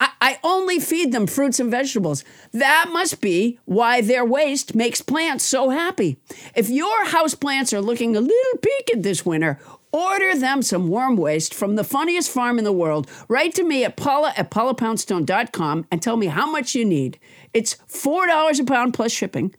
I, 0.00 0.10
I 0.20 0.38
only 0.42 0.78
feed 0.78 1.12
them 1.12 1.26
fruits 1.26 1.60
and 1.60 1.70
vegetables. 1.70 2.24
That 2.52 2.90
must 2.92 3.20
be 3.20 3.58
why 3.64 4.00
their 4.00 4.24
waste 4.24 4.74
makes 4.74 5.02
plants 5.02 5.44
so 5.44 5.70
happy. 5.70 6.18
If 6.54 6.68
your 6.68 7.06
house 7.06 7.34
plants 7.34 7.72
are 7.72 7.80
looking 7.80 8.16
a 8.16 8.20
little 8.20 8.58
peaked 8.60 9.02
this 9.02 9.24
winter, 9.26 9.58
order 9.92 10.34
them 10.34 10.62
some 10.62 10.88
worm 10.88 11.16
waste 11.16 11.54
from 11.54 11.76
the 11.76 11.84
funniest 11.84 12.30
farm 12.30 12.58
in 12.58 12.64
the 12.64 12.72
world. 12.72 13.08
Write 13.28 13.54
to 13.54 13.64
me 13.64 13.84
at 13.84 13.96
paula 13.96 14.32
at 14.36 14.50
paulapoundstone.com 14.50 15.86
and 15.90 16.02
tell 16.02 16.16
me 16.16 16.26
how 16.26 16.50
much 16.50 16.74
you 16.74 16.84
need. 16.84 17.18
It's 17.54 17.76
$4 17.88 18.60
a 18.60 18.64
pound 18.64 18.94
plus 18.94 19.12
shipping. 19.12 19.54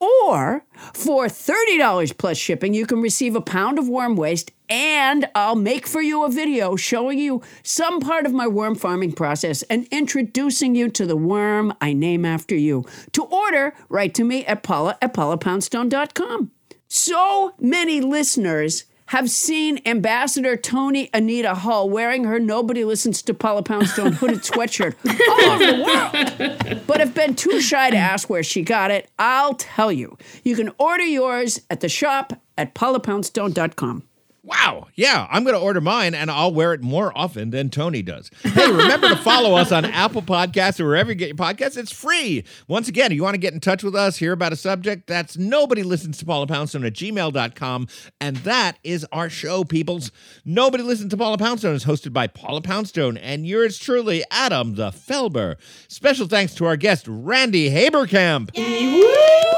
Or 0.00 0.64
for 0.92 1.26
$30 1.26 2.18
plus 2.18 2.36
shipping, 2.36 2.74
you 2.74 2.84
can 2.84 3.00
receive 3.00 3.36
a 3.36 3.40
pound 3.40 3.78
of 3.78 3.88
worm 3.88 4.16
waste, 4.16 4.50
and 4.68 5.26
I'll 5.34 5.54
make 5.54 5.86
for 5.86 6.02
you 6.02 6.24
a 6.24 6.30
video 6.30 6.76
showing 6.76 7.18
you 7.18 7.42
some 7.62 8.00
part 8.00 8.26
of 8.26 8.32
my 8.32 8.46
worm 8.46 8.74
farming 8.74 9.12
process 9.12 9.62
and 9.64 9.86
introducing 9.90 10.74
you 10.74 10.90
to 10.90 11.06
the 11.06 11.16
worm 11.16 11.72
I 11.80 11.92
name 11.92 12.24
after 12.24 12.54
you. 12.54 12.84
To 13.12 13.22
order, 13.24 13.72
write 13.88 14.14
to 14.14 14.24
me 14.24 14.44
at 14.46 14.62
paula 14.62 14.98
at 15.00 15.14
paulapoundstone.com. 15.14 16.50
So 16.88 17.54
many 17.58 18.00
listeners 18.00 18.84
have 19.06 19.30
seen 19.30 19.80
Ambassador 19.84 20.56
Toni 20.56 21.10
Anita 21.12 21.54
Hull 21.54 21.90
wearing 21.90 22.24
her 22.24 22.38
Nobody 22.38 22.84
Listens 22.84 23.22
to 23.22 23.34
Paula 23.34 23.62
Poundstone 23.62 24.12
hooded 24.12 24.38
sweatshirt 24.42 24.94
all 25.28 25.50
over 25.52 25.66
the 25.66 26.72
world, 26.72 26.86
but 26.86 27.00
have 27.00 27.14
been 27.14 27.34
too 27.34 27.60
shy 27.60 27.90
to 27.90 27.96
ask 27.96 28.30
where 28.30 28.42
she 28.42 28.62
got 28.62 28.90
it. 28.90 29.10
I'll 29.18 29.54
tell 29.54 29.92
you. 29.92 30.16
You 30.42 30.56
can 30.56 30.70
order 30.78 31.04
yours 31.04 31.60
at 31.70 31.80
the 31.80 31.88
shop 31.88 32.32
at 32.56 32.74
paulapoundstone.com. 32.74 34.04
Wow. 34.44 34.88
Yeah, 34.94 35.26
I'm 35.30 35.42
going 35.42 35.56
to 35.56 35.60
order 35.60 35.80
mine 35.80 36.14
and 36.14 36.30
I'll 36.30 36.52
wear 36.52 36.74
it 36.74 36.82
more 36.82 37.16
often 37.16 37.48
than 37.48 37.70
Toni 37.70 38.02
does. 38.02 38.30
Hey, 38.42 38.70
remember 38.70 39.08
to 39.08 39.16
follow 39.16 39.56
us 39.56 39.72
on 39.72 39.84
Apple 39.86 40.20
Podcasts 40.20 40.78
or 40.80 40.84
wherever 40.84 41.10
you 41.10 41.14
get 41.14 41.28
your 41.28 41.36
podcasts. 41.36 41.78
It's 41.78 41.90
free. 41.90 42.44
Once 42.68 42.86
again, 42.86 43.10
if 43.10 43.16
you 43.16 43.22
want 43.22 43.32
to 43.34 43.38
get 43.38 43.54
in 43.54 43.60
touch 43.60 43.82
with 43.82 43.94
us, 43.96 44.18
hear 44.18 44.32
about 44.32 44.52
a 44.52 44.56
subject, 44.56 45.06
that's 45.06 45.38
nobody 45.38 45.82
listens 45.82 46.18
to 46.18 46.26
Paula 46.26 46.46
Poundstone 46.46 46.84
at 46.84 46.92
gmail.com. 46.92 47.88
And 48.20 48.36
that 48.38 48.76
is 48.84 49.06
our 49.12 49.30
show, 49.30 49.64
peoples. 49.64 50.12
Nobody 50.44 50.82
listens 50.84 51.10
to 51.12 51.16
Paula 51.16 51.38
Poundstone 51.38 51.74
is 51.74 51.86
hosted 51.86 52.12
by 52.12 52.26
Paula 52.26 52.60
Poundstone 52.60 53.16
and 53.16 53.46
yours 53.46 53.78
truly, 53.78 54.24
Adam 54.30 54.74
the 54.74 54.90
Felber. 54.90 55.56
Special 55.88 56.26
thanks 56.26 56.54
to 56.56 56.66
our 56.66 56.76
guest, 56.76 57.06
Randy 57.08 57.70
Haberkamp. 57.70 58.50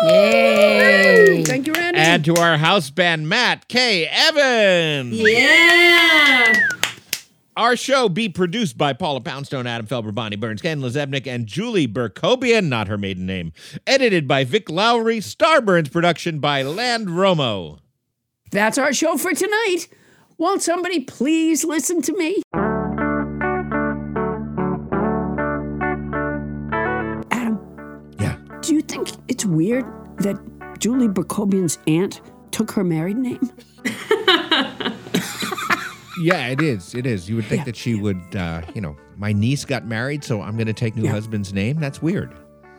Yay! 0.03 1.43
Thank 1.45 1.67
you, 1.67 1.73
Randy. 1.73 1.99
And 1.99 2.25
to 2.27 2.37
our 2.37 2.57
house 2.57 2.91
band, 2.91 3.29
Matt 3.29 3.67
K. 3.69 4.07
Evans. 4.07 4.76
Yeah. 5.13 6.55
Our 7.57 7.75
show 7.75 8.11
be 8.11 8.29
produced 8.29 8.77
by 8.77 8.93
Paula 8.93 9.23
Poundstone, 9.23 9.67
Adam 9.67 9.87
Felber, 9.87 10.15
Bonnie 10.15 10.37
Burns, 10.37 10.61
Ken 10.61 10.83
Lezebnik, 10.83 11.27
and 11.27 11.47
Julie 11.47 11.89
Burkobian, 11.89 12.69
not 12.69 12.87
her 12.89 12.99
maiden 12.99 13.25
name. 13.25 13.55
Edited 13.87 14.29
by 14.29 14.45
Vic 14.45 14.69
Lowry, 14.69 15.21
Starburns 15.21 15.91
production 15.91 16.39
by 16.39 16.63
Land 16.63 17.09
Romo. 17.09 17.79
That's 18.51 18.77
our 18.77 18.93
show 18.93 19.17
for 19.17 19.33
tonight. 19.33 19.87
Won't 20.37 20.63
somebody 20.63 21.01
please 21.01 21.65
listen 21.65 22.03
to 22.03 22.13
me? 22.13 22.43
Adam. 27.31 27.59
Yeah. 28.21 28.37
Do 28.61 28.75
you 28.75 28.83
think 28.83 29.09
it's 29.29 29.47
weird 29.47 29.87
that 30.19 30.37
Julie 30.79 31.09
Burkobian's 31.09 31.79
aunt 31.87 32.21
took 32.51 32.71
her 32.73 32.85
married 32.85 33.17
name? 33.17 33.51
Yeah, 36.21 36.49
it 36.49 36.63
is. 36.63 36.95
It 36.95 37.07
is. 37.07 37.29
You 37.29 37.37
would 37.37 37.45
think 37.47 37.65
that 37.67 37.77
she 37.77 37.95
would, 37.95 38.21
uh, 38.37 38.63
you 38.75 38.81
know, 38.81 38.97
my 39.17 39.33
niece 39.33 39.65
got 39.65 39.87
married, 39.87 40.25
so 40.25 40.41
I'm 40.43 40.57
going 40.57 40.67
to 40.67 40.73
take 40.73 40.97
new 40.97 41.05
Yeah. 41.05 41.11
husband's 41.13 41.53
name. 41.53 41.79
That's 41.79 42.01
weird. 42.03 42.33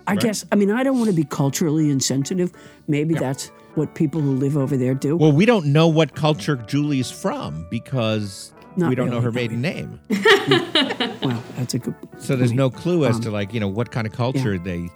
I 0.07 0.11
Right. 0.13 0.21
guess, 0.21 0.45
I 0.51 0.55
mean, 0.55 0.71
I 0.71 0.83
don't 0.83 0.97
want 0.97 1.09
to 1.09 1.15
be 1.15 1.23
culturally 1.25 1.89
insensitive. 1.89 2.51
Maybe 2.87 3.13
that's 3.13 3.51
what 3.75 3.93
people 3.93 4.21
who 4.21 4.31
live 4.35 4.55
over 4.57 4.77
there 4.77 4.93
do. 4.93 5.17
Well, 5.17 5.31
we 5.31 5.45
don't 5.45 5.67
know 5.67 5.87
what 5.87 6.15
culture 6.15 6.55
Julie's 6.55 7.11
from 7.11 7.67
because 7.69 8.53
Not 8.77 8.89
we 8.89 8.95
don't 8.95 9.09
know 9.09 9.21
her 9.21 9.31
maiden 9.31 9.61
name. 9.61 9.99
well, 10.09 11.43
that's 11.57 11.73
a 11.73 11.79
good. 11.79 11.93
So 12.19 12.35
there's 12.35 12.53
no 12.53 12.69
clue 12.69 13.05
as 13.05 13.17
Um, 13.17 13.21
to 13.23 13.31
like, 13.31 13.53
you 13.53 13.59
know, 13.59 13.67
what 13.67 13.91
kind 13.91 14.07
of 14.07 14.13
culture 14.13 14.57
they. 14.57 14.89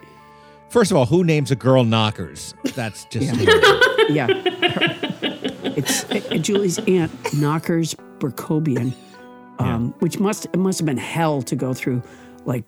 First 0.70 0.90
of 0.92 0.98
all, 0.98 1.06
who 1.06 1.24
names 1.26 1.52
a 1.52 1.56
girl 1.56 1.84
knockers? 1.84 2.54
That's 2.76 3.04
just 3.06 3.36
Yeah. 4.10 4.28
it's 5.76 6.06
uh, 6.10 6.38
Julie's 6.38 6.80
aunt, 6.80 7.12
Knockers 7.34 7.96
Burkobian, 8.22 8.94
um, 9.60 9.94
which 10.00 10.20
must 10.20 10.46
it 10.46 10.58
must 10.58 10.80
have 10.80 10.86
been 10.86 10.98
hell 10.98 11.42
to 11.42 11.56
go 11.56 11.74
through, 11.74 12.02
like 12.46 12.64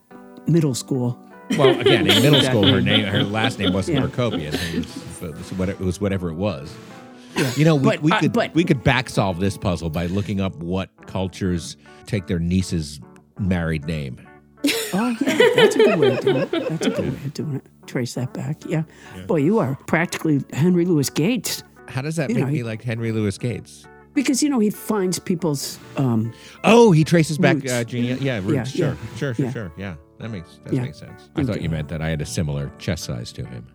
middle 0.48 0.74
school. 0.76 1.18
Well, 1.58 1.80
again, 1.80 2.08
in 2.10 2.22
middle 2.24 2.42
school, 2.42 2.66
her 2.68 2.82
name. 2.92 3.06
her 3.06 3.24
last 3.24 3.60
name 3.60 3.74
wasn't 3.74 4.00
Yeah. 4.00 4.08
Burkobian. 4.08 4.54
It 4.74 4.78
was, 4.80 5.22
it 5.24 5.36
was 5.38 5.54
what- 5.54 5.70
it 5.70 5.80
was 5.80 6.02
whatever 6.02 6.30
it 6.30 6.36
was. 6.36 6.74
You 7.58 7.66
know, 7.66 7.76
we, 7.76 7.84
But, 7.84 8.02
we 8.04 8.12
uh, 8.12 8.20
could 8.20 8.34
but- 8.34 8.54
we 8.54 8.64
could 8.64 8.84
back 8.84 9.10
solve 9.10 9.40
this 9.40 9.58
puzzle 9.58 9.90
by 9.90 10.06
looking 10.08 10.40
up 10.42 10.56
what 10.58 10.90
cultures 11.08 11.78
take 12.06 12.28
their 12.28 12.40
niece's 12.40 13.00
married 13.40 13.86
name. 13.86 14.20
Oh 14.94 15.16
yeah, 15.22 15.38
that's 15.56 15.76
a 15.76 15.80
good 15.80 16.00
way 16.00 16.12
of 16.16 16.20
doing 16.22 16.36
it. 16.38 16.52
That's 16.52 16.86
a 16.86 16.90
good 16.92 17.00
way 17.00 17.08
of 17.26 17.34
doing 17.34 17.56
it. 17.56 17.66
Trace 17.88 18.14
that 18.14 18.34
back. 18.34 18.64
Yeah. 18.68 18.84
Boy, 19.28 19.38
you 19.38 19.58
are 19.60 19.76
practically 19.88 20.42
Henry 20.54 20.86
Louis 20.86 21.10
Gates. 21.10 21.64
How 21.90 22.02
does 22.02 22.16
that 22.16 22.30
You 22.30 22.36
make 22.36 22.46
know, 22.46 22.52
me 22.52 22.64
like 22.64 22.82
Henry 22.84 23.12
Louis 23.12 23.38
Gates? 23.38 23.86
Because 24.14 24.44
you 24.44 24.49
know 24.49 24.60
he 24.60 24.69
finds 24.69 25.18
people's. 25.19 25.80
Um, 25.98 26.34
Oh, 26.64 26.91
he 26.91 27.03
traces 27.03 27.38
back 27.38 27.56
Roots. 27.56 27.72
uh, 27.72 27.84
gene- 27.84 28.18
yeah, 28.22 28.38
roots. 28.44 28.52
Yeah, 28.53 28.64
sure, 28.64 28.88
yeah, 28.88 29.18
sure, 29.18 29.34
sure, 29.34 29.45
yeah. 29.45 29.52
sure. 29.52 29.72
Yeah, 29.77 29.95
that 30.19 30.30
makes 30.30 30.60
that 30.64 30.73
Yeah. 30.73 30.81
makes 30.84 30.99
sense. 30.99 31.30
I 31.35 31.40
And, 31.40 31.48
thought 31.49 31.61
you 31.61 31.69
meant 31.69 31.88
that 31.90 32.02
I 32.02 32.10
had 32.10 32.22
a 32.22 32.26
similar 32.26 32.72
chest 32.77 33.06
size 33.06 33.31
to 33.34 33.45
him. 33.45 33.65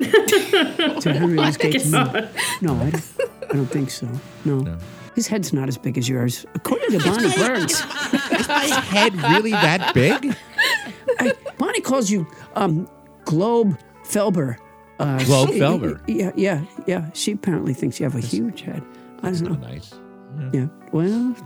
to 0.00 1.12
Henry 1.12 1.36
Louis 1.36 1.56
Gates. 1.56 1.90
No, 1.90 2.04
not. 2.04 2.24
no 2.60 2.74
I, 2.76 2.90
don't, 2.90 3.04
I 3.50 3.52
don't 3.54 3.66
think 3.66 3.90
so. 3.90 4.08
No. 4.44 4.76
His 5.14 5.28
head's 5.28 5.52
not 5.52 5.68
as 5.68 5.78
big 5.78 5.96
as 5.96 6.08
yours, 6.08 6.44
according 6.56 6.90
to 6.90 6.98
Bonnie 6.98 7.32
Burns. 7.36 7.72
Is 8.32 8.48
my 8.48 8.64
head 8.64 9.14
really 9.14 9.52
that 9.52 9.94
big? 9.94 10.34
I, 11.20 11.32
Bonnie 11.56 11.80
calls 11.80 12.10
you 12.10 12.26
um, 12.56 12.88
Globe 13.24 13.78
Felber. 14.04 14.56
Uh, 14.98 15.22
Globe 15.24 15.50
she- 15.50 15.60
Felber. 15.60 16.00
Yeah, 16.08 16.32
yeah, 16.34 16.64
yeah. 16.88 17.10
She 17.14 17.30
apparently 17.30 17.74
thinks 17.74 18.00
you 18.00 18.04
have 18.04 18.16
a 18.16 18.20
huge 18.20 18.62
head. 18.62 18.82
I 19.24 19.30
don't 19.30 19.42
know. 19.60 19.68
Nice. 19.68 19.94
Yeah. 20.52 20.66
Well, 20.92 21.36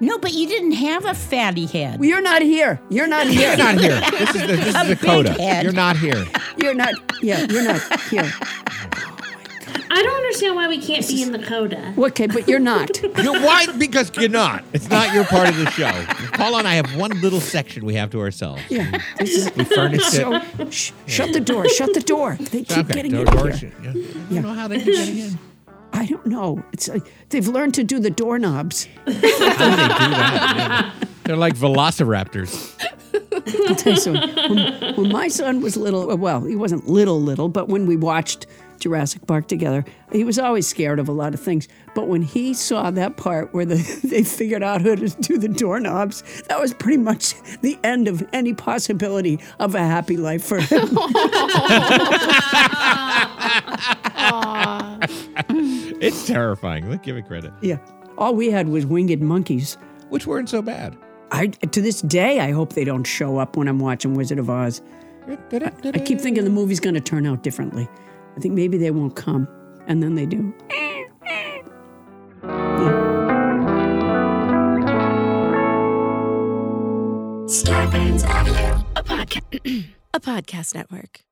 No, 0.00 0.16
but 0.18 0.32
you 0.32 0.46
didn't 0.46 0.72
have 0.72 1.04
a 1.04 1.12
fatty 1.14 1.66
head. 1.66 2.02
you're 2.04 2.22
not 2.22 2.40
here. 2.40 2.80
You're 2.88 3.08
not 3.08 3.26
here. 3.26 3.48
You're 3.48 3.56
not 3.56 3.80
here. 3.80 4.00
This 4.12 4.34
is 4.34 4.40
the, 4.42 4.46
this 4.46 4.74
A 4.76 4.80
is 4.82 4.88
the 5.00 5.22
big 5.24 5.38
head. 5.40 5.64
You're 5.64 5.72
not 5.72 5.96
here. 5.96 6.24
You're 6.56 6.74
not. 6.74 6.94
Yeah, 7.22 7.46
you're 7.50 7.64
not 7.64 8.00
here. 8.02 8.30
I 9.90 10.02
don't 10.02 10.16
understand 10.16 10.54
why 10.54 10.68
we 10.68 10.78
can't 10.80 11.06
be 11.08 11.22
in 11.22 11.32
the 11.32 11.38
coda. 11.40 11.94
Okay, 11.98 12.26
but 12.28 12.46
you're 12.46 12.58
not. 12.60 12.90
You're 13.22 13.40
why? 13.40 13.66
Because 13.78 14.12
you're 14.16 14.28
not. 14.28 14.62
It's 14.72 14.88
not 14.88 15.12
your 15.14 15.24
part 15.24 15.48
of 15.48 15.56
the 15.56 15.68
show. 15.70 15.90
Paula 16.34 16.58
and 16.58 16.68
I 16.68 16.74
have 16.74 16.94
one 16.94 17.10
little 17.22 17.40
section 17.40 17.84
we 17.86 17.94
have 17.94 18.10
to 18.10 18.20
ourselves. 18.20 18.62
Yeah. 18.68 19.00
This 19.18 19.30
is, 19.46 19.56
We 19.56 19.64
furnished 19.64 20.12
so, 20.12 20.34
it. 20.58 20.72
Shh, 20.72 20.92
shut 21.06 21.32
the 21.32 21.40
door. 21.40 21.68
Shut 21.70 21.94
the 21.94 22.00
door. 22.00 22.36
They 22.38 22.62
keep 22.62 22.78
Okay, 22.78 22.94
getting 22.94 23.12
door- 23.12 23.20
in 23.22 23.26
door- 23.34 23.50
here. 23.50 23.72
yeah. 23.82 23.90
I 23.90 23.92
don't 24.34 24.42
know 24.42 24.52
how 24.54 24.68
they 24.68 24.76
keep 24.76 24.94
getting 24.94 25.18
in. 25.18 25.38
I 25.92 26.06
don't 26.06 26.26
know. 26.26 26.62
It's 26.72 26.88
like 26.88 27.12
they've 27.30 27.48
learned 27.48 27.74
to 27.74 27.84
do 27.84 27.98
the 27.98 28.10
doorknobs. 28.10 28.86
How 29.06 29.12
do 29.12 29.12
they 29.12 29.20
do 29.20 29.30
that? 29.30 30.54
Yeah. 30.56 31.08
They're 31.24 31.36
like 31.36 31.54
velociraptors. 31.54 32.74
I'll 33.68 33.74
tell 33.74 33.94
you 33.94 34.00
something. 34.00 34.54
When, 34.54 34.94
when 34.94 35.12
my 35.12 35.28
son 35.28 35.60
was 35.60 35.76
little, 35.76 36.16
well, 36.16 36.42
he 36.42 36.56
wasn't 36.56 36.88
little, 36.88 37.20
little, 37.20 37.48
but 37.48 37.68
when 37.68 37.86
we 37.86 37.96
watched 37.96 38.46
Jurassic 38.78 39.26
Park 39.26 39.48
together, 39.48 39.84
he 40.12 40.24
was 40.24 40.38
always 40.38 40.66
scared 40.66 40.98
of 40.98 41.08
a 41.08 41.12
lot 41.12 41.34
of 41.34 41.40
things. 41.40 41.68
But 41.94 42.08
when 42.08 42.22
he 42.22 42.54
saw 42.54 42.90
that 42.90 43.16
part 43.16 43.52
where 43.52 43.64
the, 43.64 43.76
they 44.04 44.22
figured 44.22 44.62
out 44.62 44.82
how 44.82 44.94
to 44.94 45.08
do 45.08 45.38
the 45.38 45.48
doorknobs, 45.48 46.22
that 46.48 46.60
was 46.60 46.74
pretty 46.74 46.98
much 46.98 47.34
the 47.60 47.78
end 47.84 48.08
of 48.08 48.26
any 48.32 48.54
possibility 48.54 49.40
of 49.58 49.74
a 49.74 49.80
happy 49.80 50.16
life 50.16 50.44
for 50.44 50.60
him. 50.60 50.88
It's 56.00 56.26
terrifying. 56.26 56.88
Let's 56.88 57.04
give 57.04 57.16
it 57.16 57.26
credit. 57.26 57.52
yeah. 57.60 57.78
All 58.16 58.34
we 58.34 58.50
had 58.50 58.68
was 58.68 58.86
winged 58.86 59.20
monkeys. 59.20 59.76
Which 60.10 60.26
weren't 60.26 60.48
so 60.48 60.62
bad. 60.62 60.96
I 61.30 61.48
to 61.48 61.82
this 61.82 62.00
day 62.02 62.40
I 62.40 62.52
hope 62.52 62.72
they 62.72 62.84
don't 62.84 63.04
show 63.04 63.38
up 63.38 63.56
when 63.56 63.68
I'm 63.68 63.78
watching 63.78 64.14
Wizard 64.14 64.38
of 64.38 64.48
Oz. 64.48 64.80
I, 65.28 65.72
I 65.84 65.98
keep 65.98 66.20
thinking 66.20 66.44
the 66.44 66.50
movie's 66.50 66.80
going 66.80 66.94
to 66.94 67.00
turn 67.00 67.26
out 67.26 67.42
differently. 67.42 67.88
I 68.38 68.40
think 68.40 68.54
maybe 68.54 68.78
they 68.78 68.92
won't 68.92 69.16
come, 69.16 69.48
and 69.88 70.00
then 70.00 70.14
they 70.14 70.24
do. 70.24 70.54
A 78.94 79.02
a 80.14 80.20
podcast 80.20 80.76
network. 80.76 81.24